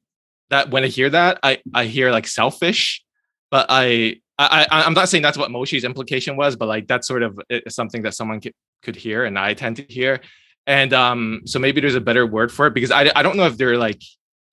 that 0.49 0.71
when 0.71 0.83
I 0.83 0.87
hear 0.87 1.09
that 1.11 1.39
I 1.43 1.59
I 1.73 1.85
hear 1.85 2.11
like 2.11 2.27
selfish, 2.27 3.03
but 3.51 3.67
I 3.69 4.19
I 4.39 4.65
I'm 4.71 4.93
not 4.93 5.07
saying 5.07 5.21
that's 5.21 5.37
what 5.37 5.51
Moshe's 5.51 5.83
implication 5.83 6.35
was, 6.35 6.55
but 6.55 6.67
like 6.67 6.87
that's 6.87 7.07
sort 7.07 7.21
of 7.21 7.39
eh, 7.51 7.61
something 7.69 8.01
that 8.01 8.15
someone 8.15 8.41
could 8.81 8.95
hear 8.95 9.25
and 9.25 9.37
I 9.37 9.53
tend 9.53 9.77
to 9.77 9.83
hear, 9.83 10.21
and 10.67 10.93
um 10.93 11.41
so 11.45 11.59
maybe 11.59 11.81
there's 11.81 11.95
a 11.95 12.01
better 12.01 12.25
word 12.25 12.51
for 12.51 12.67
it 12.67 12.73
because 12.73 12.91
I 12.91 13.11
I 13.15 13.23
don't 13.23 13.37
know 13.37 13.45
if 13.45 13.57
they're 13.57 13.77
like 13.77 14.01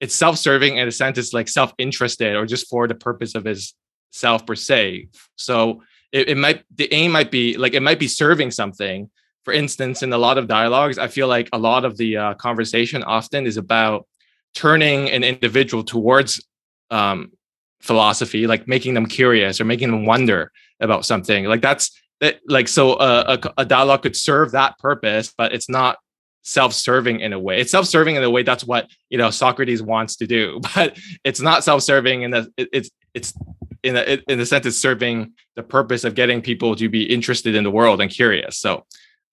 it's 0.00 0.14
self-serving 0.14 0.76
in 0.76 0.88
a 0.88 0.92
sense 0.92 1.18
it's 1.18 1.32
like 1.32 1.48
self-interested 1.48 2.36
or 2.36 2.46
just 2.46 2.68
for 2.68 2.86
the 2.86 2.94
purpose 2.94 3.34
of 3.34 3.44
his 3.44 3.74
self 4.10 4.46
per 4.46 4.54
se 4.54 5.08
so 5.36 5.82
it, 6.12 6.30
it 6.30 6.36
might 6.36 6.64
the 6.74 6.92
aim 6.92 7.12
might 7.12 7.30
be 7.30 7.56
like 7.56 7.74
it 7.74 7.82
might 7.82 7.98
be 7.98 8.08
serving 8.08 8.50
something 8.50 9.10
for 9.48 9.54
instance, 9.54 10.02
in 10.02 10.12
a 10.12 10.18
lot 10.18 10.36
of 10.36 10.46
dialogues, 10.46 10.98
I 10.98 11.08
feel 11.08 11.26
like 11.26 11.48
a 11.54 11.58
lot 11.58 11.86
of 11.86 11.96
the 11.96 12.18
uh, 12.18 12.34
conversation 12.34 13.02
often 13.02 13.46
is 13.46 13.56
about 13.56 14.06
turning 14.54 15.08
an 15.08 15.24
individual 15.24 15.82
towards 15.82 16.38
um, 16.90 17.32
philosophy, 17.80 18.46
like 18.46 18.68
making 18.68 18.92
them 18.92 19.06
curious 19.06 19.58
or 19.58 19.64
making 19.64 19.90
them 19.90 20.04
wonder 20.04 20.52
about 20.80 21.06
something. 21.06 21.46
Like 21.46 21.62
that's 21.62 21.98
that, 22.20 22.40
like 22.46 22.68
so 22.68 22.94
uh, 22.94 23.38
a, 23.42 23.62
a 23.62 23.64
dialogue 23.64 24.02
could 24.02 24.16
serve 24.16 24.52
that 24.52 24.78
purpose, 24.78 25.32
but 25.36 25.52
it's 25.52 25.68
not 25.68 25.98
self-serving 26.42 27.20
in 27.20 27.32
a 27.32 27.38
way. 27.38 27.60
It's 27.60 27.70
self-serving 27.70 28.16
in 28.16 28.22
a 28.22 28.30
way 28.30 28.42
that's 28.42 28.64
what 28.64 28.90
you 29.10 29.18
know 29.18 29.30
Socrates 29.30 29.82
wants 29.82 30.16
to 30.16 30.26
do, 30.26 30.60
but 30.74 30.98
it's 31.24 31.40
not 31.40 31.64
self-serving 31.64 32.22
in 32.22 32.30
the 32.30 32.52
it, 32.56 32.68
it's 32.72 32.90
it's 33.14 33.32
in 33.82 33.96
a 33.96 34.18
in 34.28 34.38
the 34.38 34.46
sense 34.46 34.66
it's 34.66 34.76
serving 34.76 35.32
the 35.56 35.62
purpose 35.62 36.04
of 36.04 36.14
getting 36.14 36.42
people 36.42 36.74
to 36.76 36.88
be 36.88 37.02
interested 37.04 37.54
in 37.54 37.64
the 37.64 37.70
world 37.70 38.00
and 38.00 38.10
curious. 38.10 38.58
So 38.58 38.84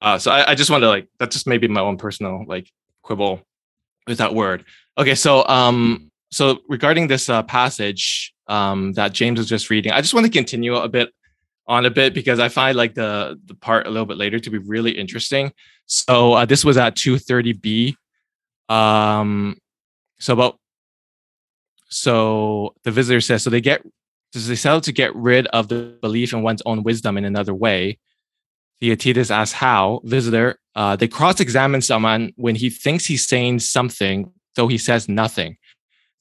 uh, 0.02 0.18
so 0.18 0.32
I, 0.32 0.52
I 0.52 0.56
just 0.56 0.70
want 0.70 0.84
to 0.84 0.88
like 0.88 1.07
that's 1.20 1.36
just 1.36 1.48
maybe 1.48 1.68
my 1.68 1.82
own 1.82 1.98
personal 1.98 2.44
like 2.48 2.70
quibble 3.02 3.41
with 4.07 4.18
that 4.20 4.34
word. 4.34 4.66
Okay, 4.98 5.16
so 5.16 5.48
um, 5.48 6.12
so 6.32 6.60
regarding 6.68 7.07
this 7.07 7.30
uh, 7.30 7.44
passage 7.44 8.34
um, 8.48 8.94
that 8.94 9.14
James 9.14 9.40
was 9.40 9.48
just 9.48 9.70
reading, 9.70 9.91
I 9.91 10.02
just 10.02 10.14
want 10.14 10.26
to 10.26 10.32
continue 10.32 10.76
a 10.76 10.90
bit 10.90 11.12
on 11.68 11.86
a 11.86 11.90
bit 11.90 12.14
because 12.14 12.40
I 12.40 12.50
find 12.50 12.78
like 12.78 12.94
the 12.94 13.40
the 13.46 13.56
part 13.56 13.88
a 13.88 13.90
little 13.90 14.06
bit 14.06 14.18
later 14.18 14.40
to 14.40 14.50
be 14.50 14.58
really 14.58 14.92
interesting. 14.92 15.52
So 15.86 16.34
uh, 16.34 16.46
this 16.46 16.64
was 16.64 16.78
at 16.78 16.96
230b. 16.96 17.96
Um, 18.70 19.58
so 20.20 20.34
about 20.34 20.60
so 21.90 22.74
the 22.84 22.92
visitor 22.92 23.22
says 23.22 23.44
so 23.44 23.50
they 23.50 23.62
get 23.62 23.84
does 24.34 24.48
they 24.48 24.56
settle 24.56 24.82
to 24.82 24.92
get 24.92 25.16
rid 25.16 25.48
of 25.48 25.68
the 25.68 25.98
belief 26.02 26.34
in 26.34 26.42
one's 26.42 26.62
own 26.66 26.84
wisdom 26.84 27.18
in 27.18 27.26
another 27.26 27.54
way 27.54 28.00
Theaetetus 28.82 29.32
asks 29.32 29.54
how, 29.54 30.02
visitor, 30.04 30.60
uh, 30.76 30.96
they 30.96 31.08
cross 31.08 31.40
examine 31.40 31.82
someone 31.82 32.34
when 32.36 32.56
he 32.56 32.70
thinks 32.70 33.06
he's 33.06 33.26
saying 33.26 33.60
something, 33.60 34.32
though 34.56 34.68
he 34.68 34.78
says 34.78 35.08
nothing. 35.08 35.58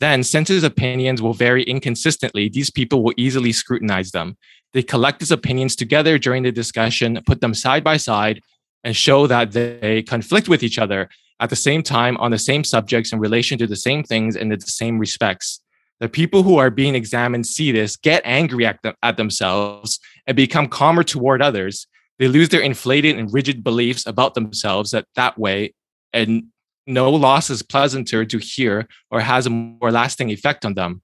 Then, 0.01 0.23
since 0.23 0.49
his 0.49 0.65
opinions 0.65 1.23
will 1.23 1.35
vary 1.35 1.63
inconsistently, 1.63 2.49
these 2.49 2.71
people 2.71 3.03
will 3.03 3.15
easily 3.17 3.53
scrutinize 3.53 4.11
them. 4.11 4.37
They 4.75 4.83
collect 4.83 5.21
his 5.21 5.33
opinions 5.33 5.75
together 5.75 6.19
during 6.19 6.43
the 6.43 6.53
discussion, 6.53 7.19
put 7.25 7.41
them 7.41 7.55
side 7.55 7.83
by 7.83 7.97
side, 7.97 8.41
and 8.83 8.95
show 8.95 9.27
that 9.27 9.53
they 9.53 10.03
conflict 10.03 10.49
with 10.49 10.63
each 10.63 10.79
other 10.79 11.09
at 11.41 11.49
the 11.49 11.57
same 11.57 11.83
time 11.83 12.19
on 12.19 12.31
the 12.31 12.39
same 12.39 12.65
subjects 12.65 13.13
in 13.13 13.19
relation 13.19 13.57
to 13.59 13.67
the 13.67 13.77
same 13.77 14.03
things 14.03 14.37
and 14.37 14.53
in 14.53 14.59
the 14.59 14.67
same 14.67 14.99
respects. 14.99 15.61
The 16.01 16.09
people 16.09 16.43
who 16.43 16.59
are 16.59 16.71
being 16.71 16.95
examined 16.95 17.47
see 17.47 17.73
this, 17.73 17.97
get 17.97 18.21
angry 18.27 18.67
at, 18.67 18.83
them, 18.83 18.95
at 19.03 19.17
themselves, 19.17 19.99
and 20.27 20.37
become 20.37 20.69
calmer 20.69 21.05
toward 21.05 21.41
others 21.41 21.87
they 22.19 22.29
lose 22.29 22.49
their 22.49 22.61
inflated 22.61 23.19
and 23.19 23.33
rigid 23.33 23.65
beliefs 23.65 24.07
about 24.07 24.35
themselves 24.35 24.93
that 24.93 25.07
that 25.17 25.39
way 25.39 25.75
and 26.13 26.45
no 26.87 27.11
loss 27.11 27.51
is 27.51 27.63
pleasanter 27.63 28.25
to 28.25 28.39
hear 28.39 28.87
or 29.11 29.21
has 29.21 29.47
a 29.47 29.51
more 29.51 29.91
lasting 29.91 30.31
effect 30.31 30.65
on 30.65 30.75
them 30.75 31.03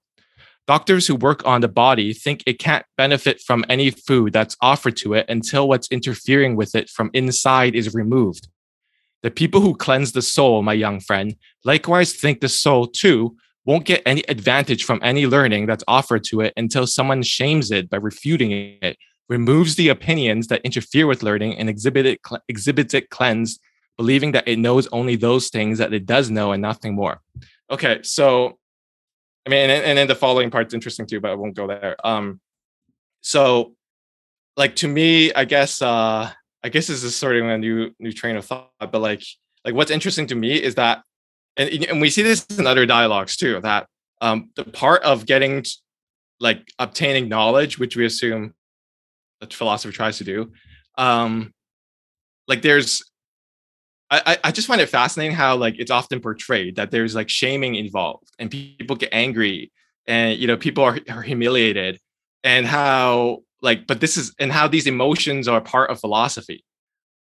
doctors 0.67 1.07
who 1.07 1.15
work 1.15 1.45
on 1.45 1.61
the 1.61 1.67
body 1.67 2.13
think 2.13 2.43
it 2.45 2.59
can't 2.59 2.85
benefit 2.97 3.41
from 3.41 3.65
any 3.69 3.91
food 3.91 4.33
that's 4.33 4.55
offered 4.61 4.95
to 4.97 5.13
it 5.13 5.25
until 5.29 5.67
what's 5.67 5.91
interfering 5.91 6.55
with 6.55 6.75
it 6.75 6.89
from 6.89 7.09
inside 7.13 7.75
is 7.75 7.93
removed 7.93 8.47
the 9.23 9.31
people 9.31 9.61
who 9.61 9.75
cleanse 9.75 10.11
the 10.11 10.21
soul 10.21 10.61
my 10.61 10.73
young 10.73 10.99
friend 10.99 11.35
likewise 11.65 12.13
think 12.13 12.39
the 12.39 12.49
soul 12.49 12.87
too 12.87 13.35
won't 13.65 13.85
get 13.85 14.01
any 14.05 14.23
advantage 14.27 14.83
from 14.83 14.99
any 15.03 15.27
learning 15.27 15.65
that's 15.67 15.83
offered 15.87 16.23
to 16.23 16.41
it 16.41 16.53
until 16.57 16.87
someone 16.87 17.21
shames 17.21 17.69
it 17.71 17.89
by 17.89 17.97
refuting 17.97 18.51
it 18.81 18.97
removes 19.31 19.75
the 19.75 19.87
opinions 19.87 20.47
that 20.47 20.61
interfere 20.63 21.07
with 21.07 21.23
learning 21.23 21.57
and 21.57 21.69
exhibit 21.69 22.05
it, 22.05 22.19
cl- 22.27 22.43
exhibits 22.49 22.93
it 22.93 23.09
cleansed, 23.09 23.61
believing 23.97 24.33
that 24.33 24.45
it 24.45 24.59
knows 24.59 24.89
only 24.91 25.15
those 25.15 25.47
things 25.47 25.77
that 25.77 25.93
it 25.93 26.05
does 26.05 26.29
know 26.29 26.51
and 26.51 26.61
nothing 26.61 26.93
more. 26.93 27.21
Okay, 27.71 28.01
so 28.03 28.59
I 29.45 29.49
mean, 29.49 29.69
and, 29.69 29.83
and 29.83 29.97
then 29.97 30.07
the 30.07 30.15
following 30.15 30.51
part's 30.51 30.73
interesting 30.73 31.07
too, 31.07 31.19
but 31.19 31.31
I 31.31 31.35
won't 31.35 31.55
go 31.55 31.67
there. 31.67 31.95
Um, 32.03 32.39
so 33.21 33.73
like 34.57 34.75
to 34.77 34.87
me, 34.87 35.33
I 35.33 35.45
guess 35.45 35.81
uh 35.81 36.31
I 36.63 36.69
guess 36.69 36.87
this 36.87 37.03
is 37.03 37.15
sort 37.15 37.35
of 37.37 37.45
a 37.45 37.57
new 37.57 37.91
new 37.99 38.11
train 38.11 38.35
of 38.35 38.45
thought, 38.45 38.71
but 38.79 38.99
like 38.99 39.23
like 39.65 39.73
what's 39.73 39.91
interesting 39.91 40.27
to 40.27 40.35
me 40.35 40.61
is 40.61 40.75
that 40.75 41.03
and, 41.57 41.69
and 41.85 42.01
we 42.01 42.09
see 42.09 42.21
this 42.21 42.45
in 42.57 42.67
other 42.67 42.85
dialogues 42.85 43.35
too, 43.35 43.59
that 43.61 43.87
um 44.21 44.51
the 44.55 44.63
part 44.63 45.03
of 45.03 45.25
getting 45.25 45.65
like 46.39 46.67
obtaining 46.79 47.29
knowledge, 47.29 47.77
which 47.77 47.95
we 47.95 48.05
assume 48.05 48.53
that 49.39 49.53
philosophy 49.53 49.93
tries 49.93 50.17
to 50.17 50.23
do. 50.23 50.51
Um, 50.97 51.53
like 52.47 52.61
there's, 52.61 53.03
I, 54.11 54.37
I 54.43 54.51
just 54.51 54.67
find 54.67 54.81
it 54.81 54.89
fascinating 54.89 55.35
how 55.35 55.55
like 55.55 55.75
it's 55.79 55.89
often 55.89 56.19
portrayed 56.19 56.75
that 56.75 56.91
there's 56.91 57.15
like 57.15 57.29
shaming 57.29 57.75
involved 57.75 58.29
and 58.39 58.51
people 58.51 58.97
get 58.97 59.09
angry 59.13 59.71
and 60.05 60.37
you 60.37 60.47
know 60.47 60.57
people 60.57 60.83
are, 60.83 60.99
are 61.09 61.21
humiliated 61.21 61.97
and 62.43 62.65
how 62.65 63.43
like 63.61 63.87
but 63.87 64.01
this 64.01 64.17
is 64.17 64.35
and 64.37 64.51
how 64.51 64.67
these 64.67 64.85
emotions 64.85 65.47
are 65.47 65.61
part 65.61 65.89
of 65.89 65.99
philosophy. 65.99 66.65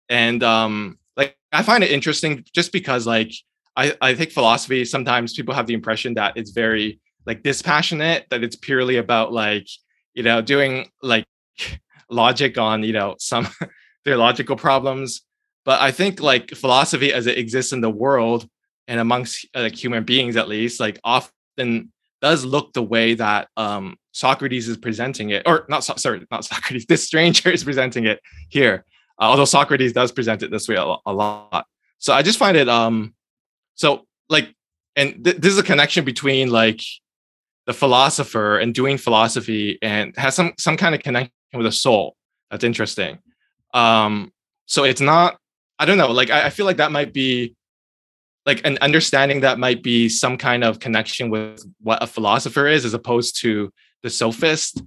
And 0.09 0.43
um 0.43 0.99
like 1.17 1.37
i 1.53 1.63
find 1.63 1.85
it 1.85 1.93
interesting 1.93 2.45
just 2.53 2.73
because 2.73 3.07
like 3.07 3.33
i 3.77 3.95
i 4.01 4.15
think 4.15 4.33
philosophy 4.33 4.85
sometimes 4.85 5.35
people 5.35 5.55
have 5.55 5.67
the 5.67 5.75
impression 5.75 6.15
that 6.15 6.37
it's 6.37 6.51
very 6.51 7.01
like 7.27 7.43
dispassionate 7.43 8.27
that 8.31 8.43
it's 8.43 8.57
purely 8.57 8.97
about 8.97 9.33
like 9.33 9.69
you 10.15 10.23
know 10.23 10.43
doing 10.43 10.91
like 11.03 11.27
logic 12.11 12.59
on 12.59 12.83
you 12.83 12.93
know 12.93 13.15
some 13.19 13.47
theological 14.05 14.57
problems 14.57 15.23
but 15.65 15.81
i 15.81 15.91
think 15.91 16.21
like 16.21 16.51
philosophy 16.51 17.13
as 17.13 17.27
it 17.27 17.39
exists 17.39 17.73
in 17.73 17.81
the 17.81 17.91
world 17.91 18.49
and 18.89 19.01
amongst 19.01 19.47
like 19.55 19.75
human 19.75 20.05
beings 20.05 20.37
at 20.37 20.49
least 20.49 20.81
like 20.81 20.99
often 21.05 21.93
does 22.23 22.45
look 22.45 22.73
the 22.73 22.83
way 22.83 23.15
that 23.15 23.49
um, 23.57 23.97
Socrates 24.13 24.69
is 24.69 24.77
presenting 24.77 25.31
it, 25.31 25.43
or 25.45 25.67
not, 25.69 25.81
sorry, 25.81 26.25
not 26.31 26.45
Socrates, 26.45 26.87
this 26.87 27.05
stranger 27.05 27.51
is 27.51 27.65
presenting 27.65 28.07
it 28.07 28.21
here. 28.49 28.85
Uh, 29.21 29.25
although 29.25 29.45
Socrates 29.45 29.93
does 29.93 30.13
present 30.13 30.43
it 30.43 30.51
this 30.51 30.69
way 30.69 30.77
a, 30.77 30.97
a 31.05 31.13
lot. 31.13 31.67
So 31.99 32.15
I 32.15 32.23
just 32.23 32.39
find 32.39 32.57
it, 32.57 32.69
um, 32.69 33.15
so 33.75 34.07
like, 34.29 34.55
and 34.97 35.25
th- 35.25 35.37
this 35.37 35.53
is 35.53 35.59
a 35.59 35.63
connection 35.63 36.05
between 36.05 36.51
like 36.51 36.81
the 37.67 37.73
philosopher 37.73 38.59
and 38.59 38.75
doing 38.75 38.99
philosophy 38.99 39.79
and 39.83 40.15
has 40.17 40.35
some 40.35 40.53
some 40.59 40.77
kind 40.77 40.95
of 40.95 41.03
connection 41.03 41.33
with 41.55 41.65
the 41.65 41.73
soul. 41.73 42.17
That's 42.51 42.65
interesting. 42.65 43.19
Um, 43.73 44.33
so 44.67 44.85
it's 44.85 45.01
not, 45.01 45.39
I 45.83 45.85
don't 45.85 45.99
know, 45.99 46.13
like 46.13 46.31
I, 46.31 46.47
I 46.47 46.51
feel 46.51 46.65
like 46.65 46.77
that 46.77 46.93
might 46.93 47.13
be 47.13 47.57
like 48.47 48.65
an 48.65 48.79
understanding 48.81 49.41
that 49.41 49.59
might 49.59 49.83
be 49.83 50.09
some 50.09 50.39
kind 50.39 50.63
of 50.63 50.79
connection 50.79 51.29
with 51.29 51.65
what 51.81 52.01
a 52.01 52.07
philosopher 52.07 52.69
is 52.69 52.85
as 52.85 52.95
opposed 52.95 53.41
to 53.41 53.73
the 54.05 54.11
sophist. 54.11 54.81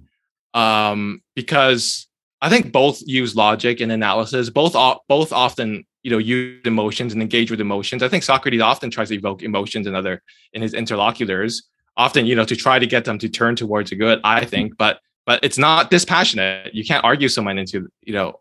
Um, 0.54 1.20
because 1.34 2.06
i 2.40 2.48
think 2.48 2.72
both 2.72 3.02
use 3.04 3.36
logic 3.36 3.80
and 3.80 3.92
analysis. 3.92 4.48
Both 4.48 4.72
both 5.06 5.32
often 5.34 5.84
you 6.02 6.10
know 6.10 6.18
use 6.18 6.62
emotions 6.64 7.12
and 7.12 7.20
engage 7.20 7.50
with 7.50 7.60
emotions. 7.60 8.02
I 8.02 8.08
think 8.08 8.22
socrates 8.22 8.62
often 8.62 8.90
tries 8.90 9.10
to 9.10 9.16
evoke 9.16 9.42
emotions 9.42 9.86
in 9.86 9.94
other 9.94 10.22
in 10.54 10.62
his 10.62 10.72
interlocutors 10.72 11.62
often 11.98 12.24
you 12.24 12.36
know 12.36 12.46
to 12.46 12.56
try 12.56 12.78
to 12.78 12.86
get 12.86 13.04
them 13.04 13.18
to 13.18 13.28
turn 13.28 13.54
towards 13.54 13.92
a 13.92 13.96
good 13.96 14.18
i 14.24 14.46
think. 14.46 14.78
But 14.78 15.00
but 15.26 15.40
it's 15.42 15.58
not 15.58 15.90
dispassionate. 15.90 16.74
You 16.74 16.84
can't 16.86 17.04
argue 17.04 17.28
someone 17.28 17.58
into 17.58 17.88
you 18.02 18.14
know 18.14 18.40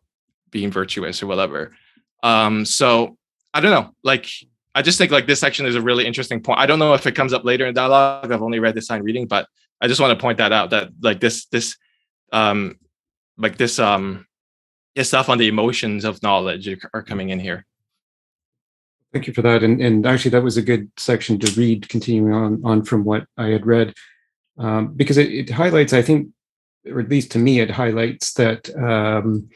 being 0.52 0.72
virtuous 0.72 1.22
or 1.22 1.28
whatever 1.28 1.76
um 2.26 2.66
so 2.66 3.16
i 3.54 3.62
don't 3.62 3.72
know 3.72 3.94
like 4.04 4.28
I 4.76 4.82
just 4.82 4.98
think 4.98 5.10
like 5.10 5.26
this 5.26 5.40
section 5.40 5.66
is 5.66 5.76
a 5.76 5.82
really 5.82 6.06
interesting 6.06 6.42
point. 6.42 6.60
I 6.60 6.66
don't 6.66 6.80
know 6.80 6.94
if 6.94 7.08
it 7.08 7.14
comes 7.14 7.32
up 7.32 7.46
later 7.46 7.66
in 7.66 7.74
dialogue. 7.74 8.30
I've 8.30 8.42
only 8.42 8.60
read 8.60 8.76
the 8.76 8.82
sign 8.82 9.04
reading, 9.04 9.26
but 9.26 9.48
I 9.80 9.88
just 9.88 10.02
want 10.02 10.12
to 10.12 10.22
point 10.22 10.38
that 10.40 10.52
out 10.52 10.72
that 10.72 10.90
like 11.02 11.22
this 11.22 11.46
this 11.46 11.78
um 12.34 12.78
like 13.38 13.58
this 13.58 13.80
um 13.80 14.28
this 14.94 15.08
stuff 15.08 15.30
on 15.30 15.38
the 15.38 15.48
emotions 15.48 16.04
of 16.04 16.22
knowledge 16.22 16.68
are 16.94 17.04
coming 17.04 17.30
in 17.30 17.40
here. 17.40 17.66
Thank 19.14 19.28
you 19.28 19.34
for 19.34 19.42
that. 19.44 19.64
And 19.64 19.82
and 19.82 20.06
actually 20.06 20.32
that 20.32 20.44
was 20.44 20.58
a 20.58 20.62
good 20.62 20.92
section 20.98 21.40
to 21.40 21.60
read 21.60 21.88
continuing 21.88 22.34
on 22.34 22.62
on 22.66 22.84
from 22.84 23.06
what 23.06 23.28
I 23.38 23.48
had 23.48 23.66
read. 23.66 23.94
Um, 24.58 24.94
because 24.94 25.18
it, 25.18 25.32
it 25.32 25.50
highlights, 25.50 25.94
I 25.94 26.02
think, 26.02 26.30
or 26.86 27.00
at 27.00 27.10
least 27.10 27.32
to 27.32 27.40
me, 27.40 27.60
it 27.62 27.72
highlights 27.72 28.34
that 28.34 28.74
um, 28.78 29.50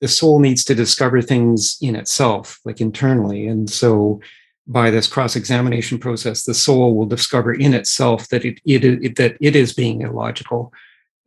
the 0.00 0.08
soul 0.08 0.38
needs 0.38 0.64
to 0.64 0.74
discover 0.74 1.20
things 1.20 1.76
in 1.80 1.96
itself, 1.96 2.60
like 2.64 2.80
internally. 2.80 3.46
And 3.46 3.68
so 3.68 4.20
by 4.66 4.90
this 4.90 5.06
cross-examination 5.06 5.98
process, 5.98 6.44
the 6.44 6.54
soul 6.54 6.94
will 6.94 7.06
discover 7.06 7.52
in 7.52 7.74
itself 7.74 8.28
that 8.28 8.44
it, 8.44 8.60
it, 8.64 8.84
it 8.84 9.16
that 9.16 9.36
it 9.40 9.56
is 9.56 9.72
being 9.72 10.02
illogical. 10.02 10.72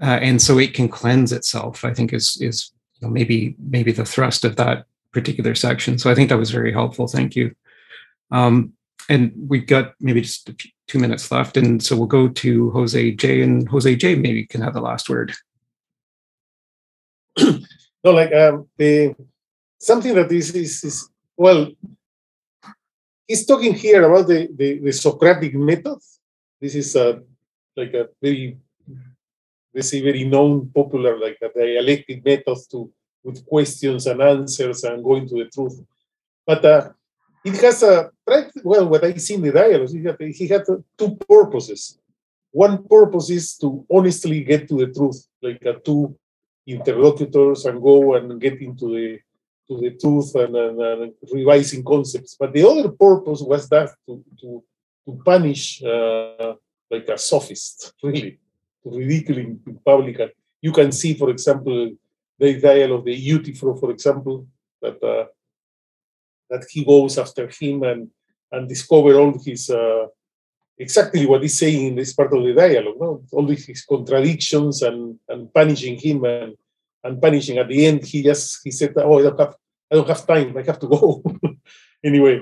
Uh, 0.01 0.19
and 0.21 0.41
so 0.41 0.57
it 0.57 0.73
can 0.73 0.87
cleanse 0.87 1.31
itself, 1.31 1.83
I 1.83 1.93
think 1.93 2.13
is 2.13 2.37
is 2.41 2.71
you 2.99 3.07
know, 3.07 3.11
maybe 3.11 3.55
maybe 3.59 3.91
the 3.91 4.05
thrust 4.05 4.45
of 4.45 4.55
that 4.55 4.85
particular 5.11 5.55
section. 5.55 5.97
So 5.97 6.09
I 6.09 6.15
think 6.15 6.29
that 6.29 6.37
was 6.37 6.51
very 6.51 6.71
helpful. 6.71 7.07
Thank 7.07 7.35
you. 7.35 7.53
Um, 8.31 8.73
and 9.09 9.33
we've 9.35 9.67
got 9.67 9.93
maybe 9.99 10.21
just 10.21 10.49
two 10.87 10.99
minutes 10.99 11.31
left. 11.31 11.57
And 11.57 11.83
so 11.83 11.95
we'll 11.95 12.05
go 12.05 12.29
to 12.29 12.71
Jose 12.71 13.11
J 13.11 13.41
and 13.41 13.67
Jose 13.69 13.95
J 13.95 14.15
maybe 14.15 14.45
can 14.45 14.61
have 14.61 14.73
the 14.73 14.81
last 14.81 15.09
word. 15.09 15.33
no, 18.03 18.11
like 18.11 18.33
um, 18.33 18.67
the 18.77 19.15
something 19.77 20.13
that 20.15 20.31
is, 20.31 20.53
is, 20.55 20.83
is 20.83 21.09
well, 21.37 21.71
he's 23.27 23.45
talking 23.45 23.73
here 23.73 24.03
about 24.03 24.27
the, 24.27 24.47
the, 24.55 24.79
the 24.79 24.91
Socratic 24.91 25.55
method. 25.55 25.97
This 26.59 26.75
is 26.75 26.95
a, 26.95 27.21
like 27.75 27.93
a 27.93 28.09
very, 28.21 28.57
this 29.73 29.93
is 29.93 30.01
very 30.01 30.23
known, 30.25 30.69
popular, 30.73 31.17
like 31.17 31.37
a 31.41 31.49
dialectic 31.49 32.23
method 32.25 32.57
to 32.71 32.91
with 33.23 33.45
questions 33.45 34.07
and 34.07 34.21
answers 34.21 34.83
and 34.83 35.03
going 35.03 35.27
to 35.27 35.35
the 35.35 35.49
truth. 35.49 35.79
But 36.45 36.65
uh, 36.65 36.89
it 37.45 37.61
has 37.61 37.83
a 37.83 38.11
well, 38.63 38.87
what 38.87 39.03
I 39.03 39.13
see 39.15 39.35
in 39.35 39.41
the 39.41 39.51
dialogues, 39.51 39.91
he 39.91 40.03
had, 40.03 40.17
he 40.19 40.47
had 40.47 40.63
two 40.97 41.15
purposes. 41.27 41.99
One 42.51 42.83
purpose 42.83 43.29
is 43.29 43.57
to 43.57 43.85
honestly 43.91 44.43
get 44.43 44.67
to 44.69 44.77
the 44.77 44.87
truth, 44.87 45.27
like 45.41 45.61
a 45.65 45.73
two 45.79 46.17
interlocutors 46.67 47.65
and 47.65 47.81
go 47.81 48.15
and 48.15 48.39
get 48.39 48.61
into 48.61 48.87
the 48.95 49.19
to 49.67 49.79
the 49.79 49.91
truth 49.91 50.35
and, 50.35 50.55
and, 50.55 50.81
and 50.81 51.13
revising 51.31 51.83
concepts. 51.83 52.35
But 52.37 52.51
the 52.51 52.67
other 52.67 52.89
purpose 52.89 53.41
was 53.41 53.69
that 53.69 53.89
to 54.05 54.23
to, 54.41 54.63
to 55.05 55.21
punish 55.23 55.83
uh, 55.83 56.53
like 56.89 57.07
a 57.07 57.17
sophist, 57.17 57.93
really, 58.03 58.39
to 58.83 58.89
ridicule 58.89 59.37
in, 59.37 59.79
public. 59.85 60.19
You 60.61 60.71
can 60.71 60.91
see, 60.91 61.13
for 61.15 61.29
example, 61.29 61.91
the 62.37 62.59
dialogue 62.59 62.99
of 62.99 63.05
the 63.05 63.15
Euthyphro, 63.15 63.79
for 63.79 63.91
example, 63.91 64.45
that 64.81 65.01
uh, 65.03 65.25
that 66.49 66.65
he 66.69 66.83
goes 66.83 67.17
after 67.17 67.49
him 67.59 67.83
and 67.83 68.09
and 68.51 68.67
discover 68.67 69.17
all 69.17 69.33
his 69.39 69.69
uh, 69.69 70.07
exactly 70.81 71.25
what 71.25 71.43
he's 71.43 71.57
saying 71.57 71.87
in 71.87 71.95
this 71.95 72.13
part 72.13 72.33
of 72.33 72.43
the 72.43 72.53
dialogue, 72.53 72.99
no? 72.99 73.23
all 73.31 73.47
his 73.47 73.85
contradictions 73.87 74.81
and, 74.81 75.19
and 75.29 75.53
punishing 75.53 75.97
him 75.97 76.23
and, 76.25 76.55
and 77.03 77.21
punishing. 77.21 77.57
At 77.59 77.67
the 77.67 77.85
end, 77.85 78.03
he 78.05 78.23
just 78.23 78.59
he 78.63 78.71
said, 78.71 78.93
"Oh, 78.97 79.19
I 79.19 79.23
don't 79.23 79.39
have 79.39 79.55
I 79.91 79.95
don't 79.95 80.07
have 80.07 80.25
time. 80.25 80.57
I 80.57 80.63
have 80.63 80.79
to 80.79 80.87
go." 80.87 81.23
anyway, 82.03 82.41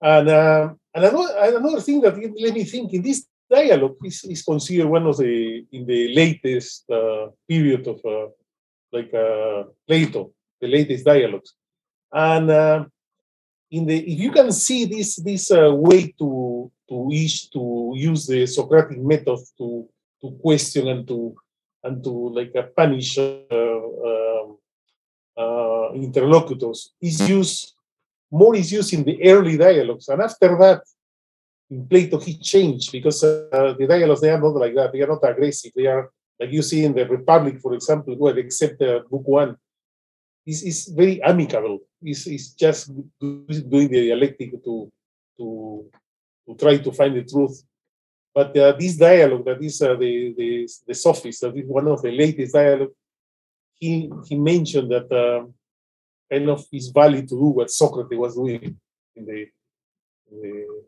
and 0.00 0.28
uh, 0.28 0.68
and 0.94 1.04
another, 1.04 1.56
another 1.58 1.80
thing 1.80 2.00
that 2.02 2.16
let 2.16 2.54
me 2.54 2.64
think 2.64 2.92
in 2.92 3.02
this 3.02 3.26
dialogue 3.50 3.96
is, 4.04 4.24
is 4.24 4.42
considered 4.42 4.88
one 4.88 5.06
of 5.06 5.16
the 5.18 5.66
in 5.72 5.84
the 5.86 6.14
latest 6.14 6.88
uh, 6.90 7.26
period 7.48 7.86
of 7.86 8.00
uh, 8.04 8.28
like 8.92 9.12
uh, 9.14 9.64
Plato, 9.86 10.32
the 10.60 10.68
latest 10.68 11.04
dialogues, 11.04 11.54
and 12.12 12.50
uh, 12.50 12.84
in 13.70 13.86
the 13.86 13.98
if 14.12 14.18
you 14.18 14.32
can 14.32 14.52
see 14.52 14.84
this 14.84 15.16
this 15.16 15.50
uh, 15.50 15.72
way 15.74 16.14
to 16.18 16.70
to 16.90 17.08
use 17.10 17.48
to 17.48 17.92
use 17.94 18.26
the 18.26 18.46
Socratic 18.46 18.98
method 18.98 19.38
to 19.58 19.88
to 20.20 20.26
question 20.42 20.88
and 20.88 21.06
to 21.06 21.34
and 21.84 22.02
to 22.04 22.10
like 22.10 22.54
uh, 22.56 22.66
punish 22.76 23.16
uh, 23.16 23.80
um, 24.08 24.58
uh, 25.38 25.92
interlocutors. 25.94 26.92
Is 27.00 27.28
used 27.28 27.74
more 28.30 28.56
is 28.56 28.72
used 28.72 28.92
in 28.92 29.04
the 29.04 29.16
early 29.30 29.56
dialogues 29.56 30.08
and 30.08 30.20
after 30.20 30.56
that 30.58 30.82
in 31.70 31.86
Plato 31.86 32.18
he 32.18 32.36
changed 32.38 32.90
because 32.92 33.22
uh, 33.22 33.74
the 33.78 33.86
dialogues 33.86 34.20
they 34.20 34.30
are 34.30 34.40
not 34.40 34.56
like 34.56 34.74
that. 34.74 34.92
They 34.92 35.02
are 35.02 35.14
not 35.14 35.24
aggressive. 35.24 35.72
They 35.74 35.86
are 35.86 36.10
like 36.38 36.50
you 36.50 36.62
see 36.62 36.84
in 36.84 36.92
the 36.92 37.06
Republic 37.06 37.60
for 37.60 37.74
example 37.74 38.16
well 38.18 38.36
except 38.36 38.82
uh, 38.82 39.00
book 39.08 39.26
one. 39.26 39.56
Is 40.46 40.62
is 40.64 40.88
very 40.88 41.22
amicable. 41.22 41.78
Is 42.02 42.26
is 42.26 42.54
just 42.54 42.90
doing 43.20 43.88
the 43.88 44.08
dialectic 44.08 44.50
to 44.64 44.90
to 45.38 45.86
to 46.50 46.56
try 46.64 46.78
to 46.78 46.92
find 46.92 47.16
the 47.16 47.24
truth. 47.24 47.62
But 48.34 48.56
uh, 48.56 48.72
this 48.78 48.96
dialogue 48.96 49.44
that 49.44 49.62
is 49.62 49.82
uh, 49.82 49.94
the, 49.94 50.34
the, 50.36 50.68
the 50.86 50.94
sophist, 50.94 51.40
that 51.40 51.56
is 51.56 51.66
one 51.66 51.88
of 51.88 52.02
the 52.02 52.10
latest 52.10 52.54
dialogue, 52.54 52.90
he, 53.74 54.10
he 54.26 54.36
mentioned 54.36 54.90
that 54.90 55.10
uh, 55.10 55.46
kind 56.30 56.48
of 56.48 56.64
is 56.72 56.88
valid 56.88 57.28
to 57.28 57.34
do 57.34 57.46
what 57.46 57.70
Socrates 57.70 58.18
was 58.18 58.34
doing 58.34 58.76
in 59.16 59.26
the, 59.26 59.46
in 60.30 60.40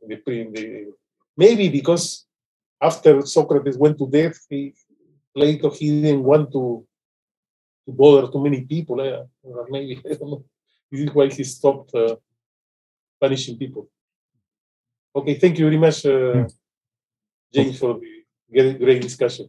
the, 0.08 0.30
in 0.30 0.52
the, 0.52 0.92
maybe 1.36 1.68
because 1.68 2.26
after 2.80 3.22
Socrates 3.22 3.76
went 3.76 3.98
to 3.98 4.08
death, 4.08 4.38
he, 4.48 4.74
Plato 5.34 5.70
he 5.70 6.02
didn't 6.02 6.24
want 6.24 6.52
to 6.52 6.86
to 7.86 7.92
bother 7.92 8.30
too 8.30 8.42
many 8.42 8.62
people. 8.62 9.00
Eh? 9.00 9.22
maybe 9.70 10.00
I 10.10 10.14
don't 10.14 10.30
know. 10.30 10.44
This 10.90 11.00
is 11.00 11.14
why 11.14 11.28
he 11.28 11.44
stopped 11.44 11.94
uh, 11.94 12.16
punishing 13.20 13.56
people. 13.56 13.88
Okay, 15.14 15.34
thank 15.34 15.58
you 15.58 15.66
very 15.66 15.78
much, 15.78 16.06
uh, 16.06 16.48
James, 17.52 17.78
for 17.78 18.00
the 18.50 18.74
great 18.74 19.02
discussion. 19.02 19.48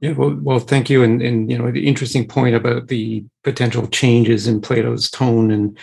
Yeah, 0.00 0.12
well, 0.12 0.38
well, 0.40 0.58
thank 0.58 0.90
you, 0.90 1.02
and 1.02 1.20
and 1.22 1.50
you 1.50 1.58
know 1.58 1.70
the 1.70 1.86
interesting 1.86 2.26
point 2.26 2.54
about 2.54 2.88
the 2.88 3.24
potential 3.42 3.86
changes 3.88 4.46
in 4.46 4.60
Plato's 4.60 5.10
tone 5.10 5.50
and 5.50 5.76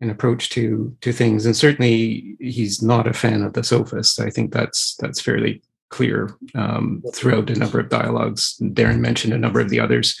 and 0.00 0.10
approach 0.10 0.48
to 0.50 0.96
to 1.02 1.12
things, 1.12 1.44
and 1.44 1.56
certainly 1.56 2.36
he's 2.40 2.80
not 2.80 3.06
a 3.06 3.12
fan 3.12 3.42
of 3.42 3.52
the 3.52 3.64
sophist. 3.64 4.20
I 4.20 4.30
think 4.30 4.52
that's 4.52 4.96
that's 4.96 5.20
fairly 5.20 5.62
clear 5.90 6.34
um, 6.54 7.02
throughout 7.12 7.50
a 7.50 7.58
number 7.58 7.80
of 7.80 7.90
dialogues. 7.90 8.56
Darren 8.62 9.00
mentioned 9.00 9.34
a 9.34 9.38
number 9.38 9.60
of 9.60 9.68
the 9.68 9.80
others 9.80 10.18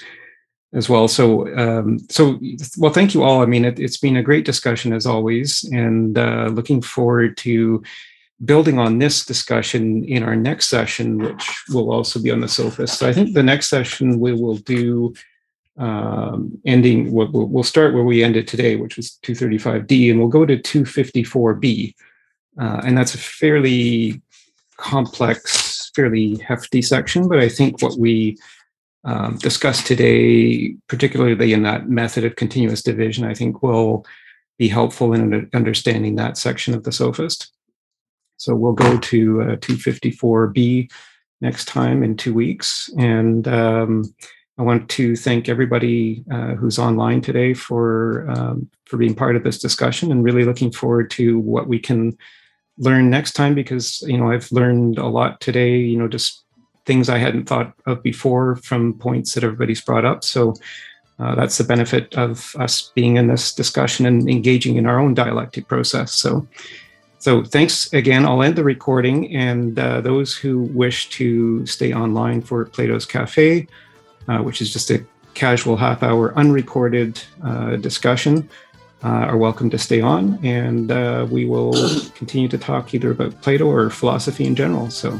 as 0.72 0.88
well. 0.88 1.08
So, 1.08 1.52
um, 1.56 1.98
so 2.10 2.38
well, 2.78 2.92
thank 2.92 3.14
you 3.14 3.22
all. 3.22 3.42
I 3.42 3.46
mean, 3.46 3.64
it, 3.64 3.78
has 3.78 3.96
been 3.96 4.16
a 4.16 4.22
great 4.22 4.44
discussion 4.44 4.92
as 4.92 5.06
always, 5.06 5.64
and 5.72 6.18
uh, 6.18 6.50
looking 6.52 6.82
forward 6.82 7.36
to 7.38 7.82
building 8.44 8.78
on 8.78 8.98
this 8.98 9.24
discussion 9.24 10.04
in 10.04 10.22
our 10.22 10.36
next 10.36 10.68
session, 10.68 11.18
which 11.18 11.62
will 11.68 11.92
also 11.92 12.20
be 12.20 12.30
on 12.30 12.40
the 12.40 12.48
sophist. 12.48 12.98
So 12.98 13.08
I 13.08 13.12
think 13.12 13.34
the 13.34 13.42
next 13.42 13.68
session 13.68 14.18
we 14.18 14.32
will 14.32 14.56
do 14.56 15.14
um, 15.76 16.58
ending, 16.64 17.12
we'll, 17.12 17.30
we'll 17.30 17.62
start 17.62 17.94
where 17.94 18.04
we 18.04 18.22
ended 18.22 18.48
today, 18.48 18.76
which 18.76 18.96
was 18.96 19.18
235D, 19.22 20.10
and 20.10 20.18
we'll 20.18 20.28
go 20.28 20.46
to 20.46 20.56
254B. 20.56 21.94
Uh, 22.60 22.80
and 22.84 22.96
that's 22.96 23.14
a 23.14 23.18
fairly 23.18 24.20
complex 24.76 25.90
fairly 25.94 26.36
hefty 26.36 26.82
section, 26.82 27.28
but 27.28 27.38
I 27.38 27.48
think 27.48 27.82
what 27.82 27.98
we 27.98 28.36
um, 29.04 29.38
discussed 29.38 29.86
today, 29.86 30.74
particularly 30.88 31.52
in 31.52 31.62
that 31.62 31.88
method 31.88 32.24
of 32.24 32.36
continuous 32.36 32.82
division, 32.82 33.24
I 33.24 33.34
think 33.34 33.62
will 33.62 34.04
be 34.58 34.68
helpful 34.68 35.14
in 35.14 35.48
understanding 35.54 36.16
that 36.16 36.36
section 36.36 36.74
of 36.74 36.84
the 36.84 36.92
sophist. 36.92 37.50
So 38.40 38.54
we'll 38.54 38.72
go 38.72 38.96
to 38.98 39.42
uh, 39.42 39.56
254B 39.56 40.90
next 41.42 41.66
time 41.66 42.02
in 42.02 42.16
two 42.16 42.32
weeks. 42.32 42.88
And 42.96 43.46
um, 43.46 44.14
I 44.58 44.62
want 44.62 44.88
to 44.90 45.14
thank 45.14 45.48
everybody 45.48 46.24
uh, 46.32 46.54
who's 46.54 46.78
online 46.78 47.20
today 47.20 47.52
for 47.52 48.28
um, 48.30 48.70
for 48.86 48.96
being 48.96 49.14
part 49.14 49.36
of 49.36 49.44
this 49.44 49.58
discussion, 49.58 50.10
and 50.10 50.24
really 50.24 50.44
looking 50.44 50.72
forward 50.72 51.10
to 51.12 51.38
what 51.38 51.66
we 51.66 51.78
can 51.78 52.16
learn 52.78 53.10
next 53.10 53.32
time. 53.32 53.54
Because 53.54 54.02
you 54.06 54.16
know 54.16 54.30
I've 54.30 54.50
learned 54.52 54.98
a 54.98 55.06
lot 55.06 55.40
today. 55.40 55.76
You 55.78 55.98
know, 55.98 56.08
just 56.08 56.44
things 56.86 57.10
I 57.10 57.18
hadn't 57.18 57.46
thought 57.46 57.74
of 57.86 58.02
before 58.02 58.56
from 58.56 58.98
points 58.98 59.34
that 59.34 59.44
everybody's 59.44 59.82
brought 59.82 60.04
up. 60.04 60.24
So. 60.24 60.54
Uh, 61.18 61.34
that's 61.34 61.58
the 61.58 61.64
benefit 61.64 62.14
of 62.14 62.56
us 62.58 62.92
being 62.94 63.18
in 63.18 63.26
this 63.26 63.54
discussion 63.54 64.06
and 64.06 64.26
engaging 64.26 64.76
in 64.76 64.86
our 64.86 64.98
own 64.98 65.12
dialectic 65.12 65.68
process. 65.68 66.14
So, 66.14 66.48
so 67.20 67.44
thanks 67.44 67.92
again. 67.92 68.24
I'll 68.24 68.42
end 68.42 68.56
the 68.56 68.64
recording, 68.64 69.34
and 69.36 69.78
uh, 69.78 70.00
those 70.00 70.34
who 70.34 70.62
wish 70.62 71.10
to 71.10 71.66
stay 71.66 71.92
online 71.92 72.40
for 72.40 72.64
Plato's 72.64 73.04
Cafe, 73.04 73.68
uh, 74.26 74.38
which 74.38 74.62
is 74.62 74.72
just 74.72 74.90
a 74.90 75.04
casual 75.34 75.76
half 75.76 76.02
hour 76.02 76.34
unrecorded 76.36 77.22
uh, 77.44 77.76
discussion, 77.76 78.48
uh, 79.04 79.08
are 79.08 79.36
welcome 79.36 79.68
to 79.68 79.78
stay 79.78 80.00
on, 80.00 80.38
and 80.42 80.90
uh, 80.90 81.26
we 81.30 81.44
will 81.44 81.72
continue 82.14 82.48
to 82.48 82.58
talk 82.58 82.94
either 82.94 83.10
about 83.10 83.40
Plato 83.42 83.66
or 83.66 83.90
philosophy 83.90 84.46
in 84.46 84.56
general. 84.56 84.88
So 84.88 85.10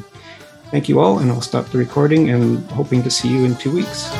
thank 0.70 0.88
you 0.88 1.00
all, 1.00 1.18
and 1.18 1.30
I'll 1.30 1.42
stop 1.42 1.66
the 1.66 1.78
recording 1.78 2.30
and 2.30 2.64
hoping 2.70 3.02
to 3.02 3.10
see 3.10 3.28
you 3.28 3.44
in 3.44 3.56
two 3.56 3.74
weeks. 3.74 4.10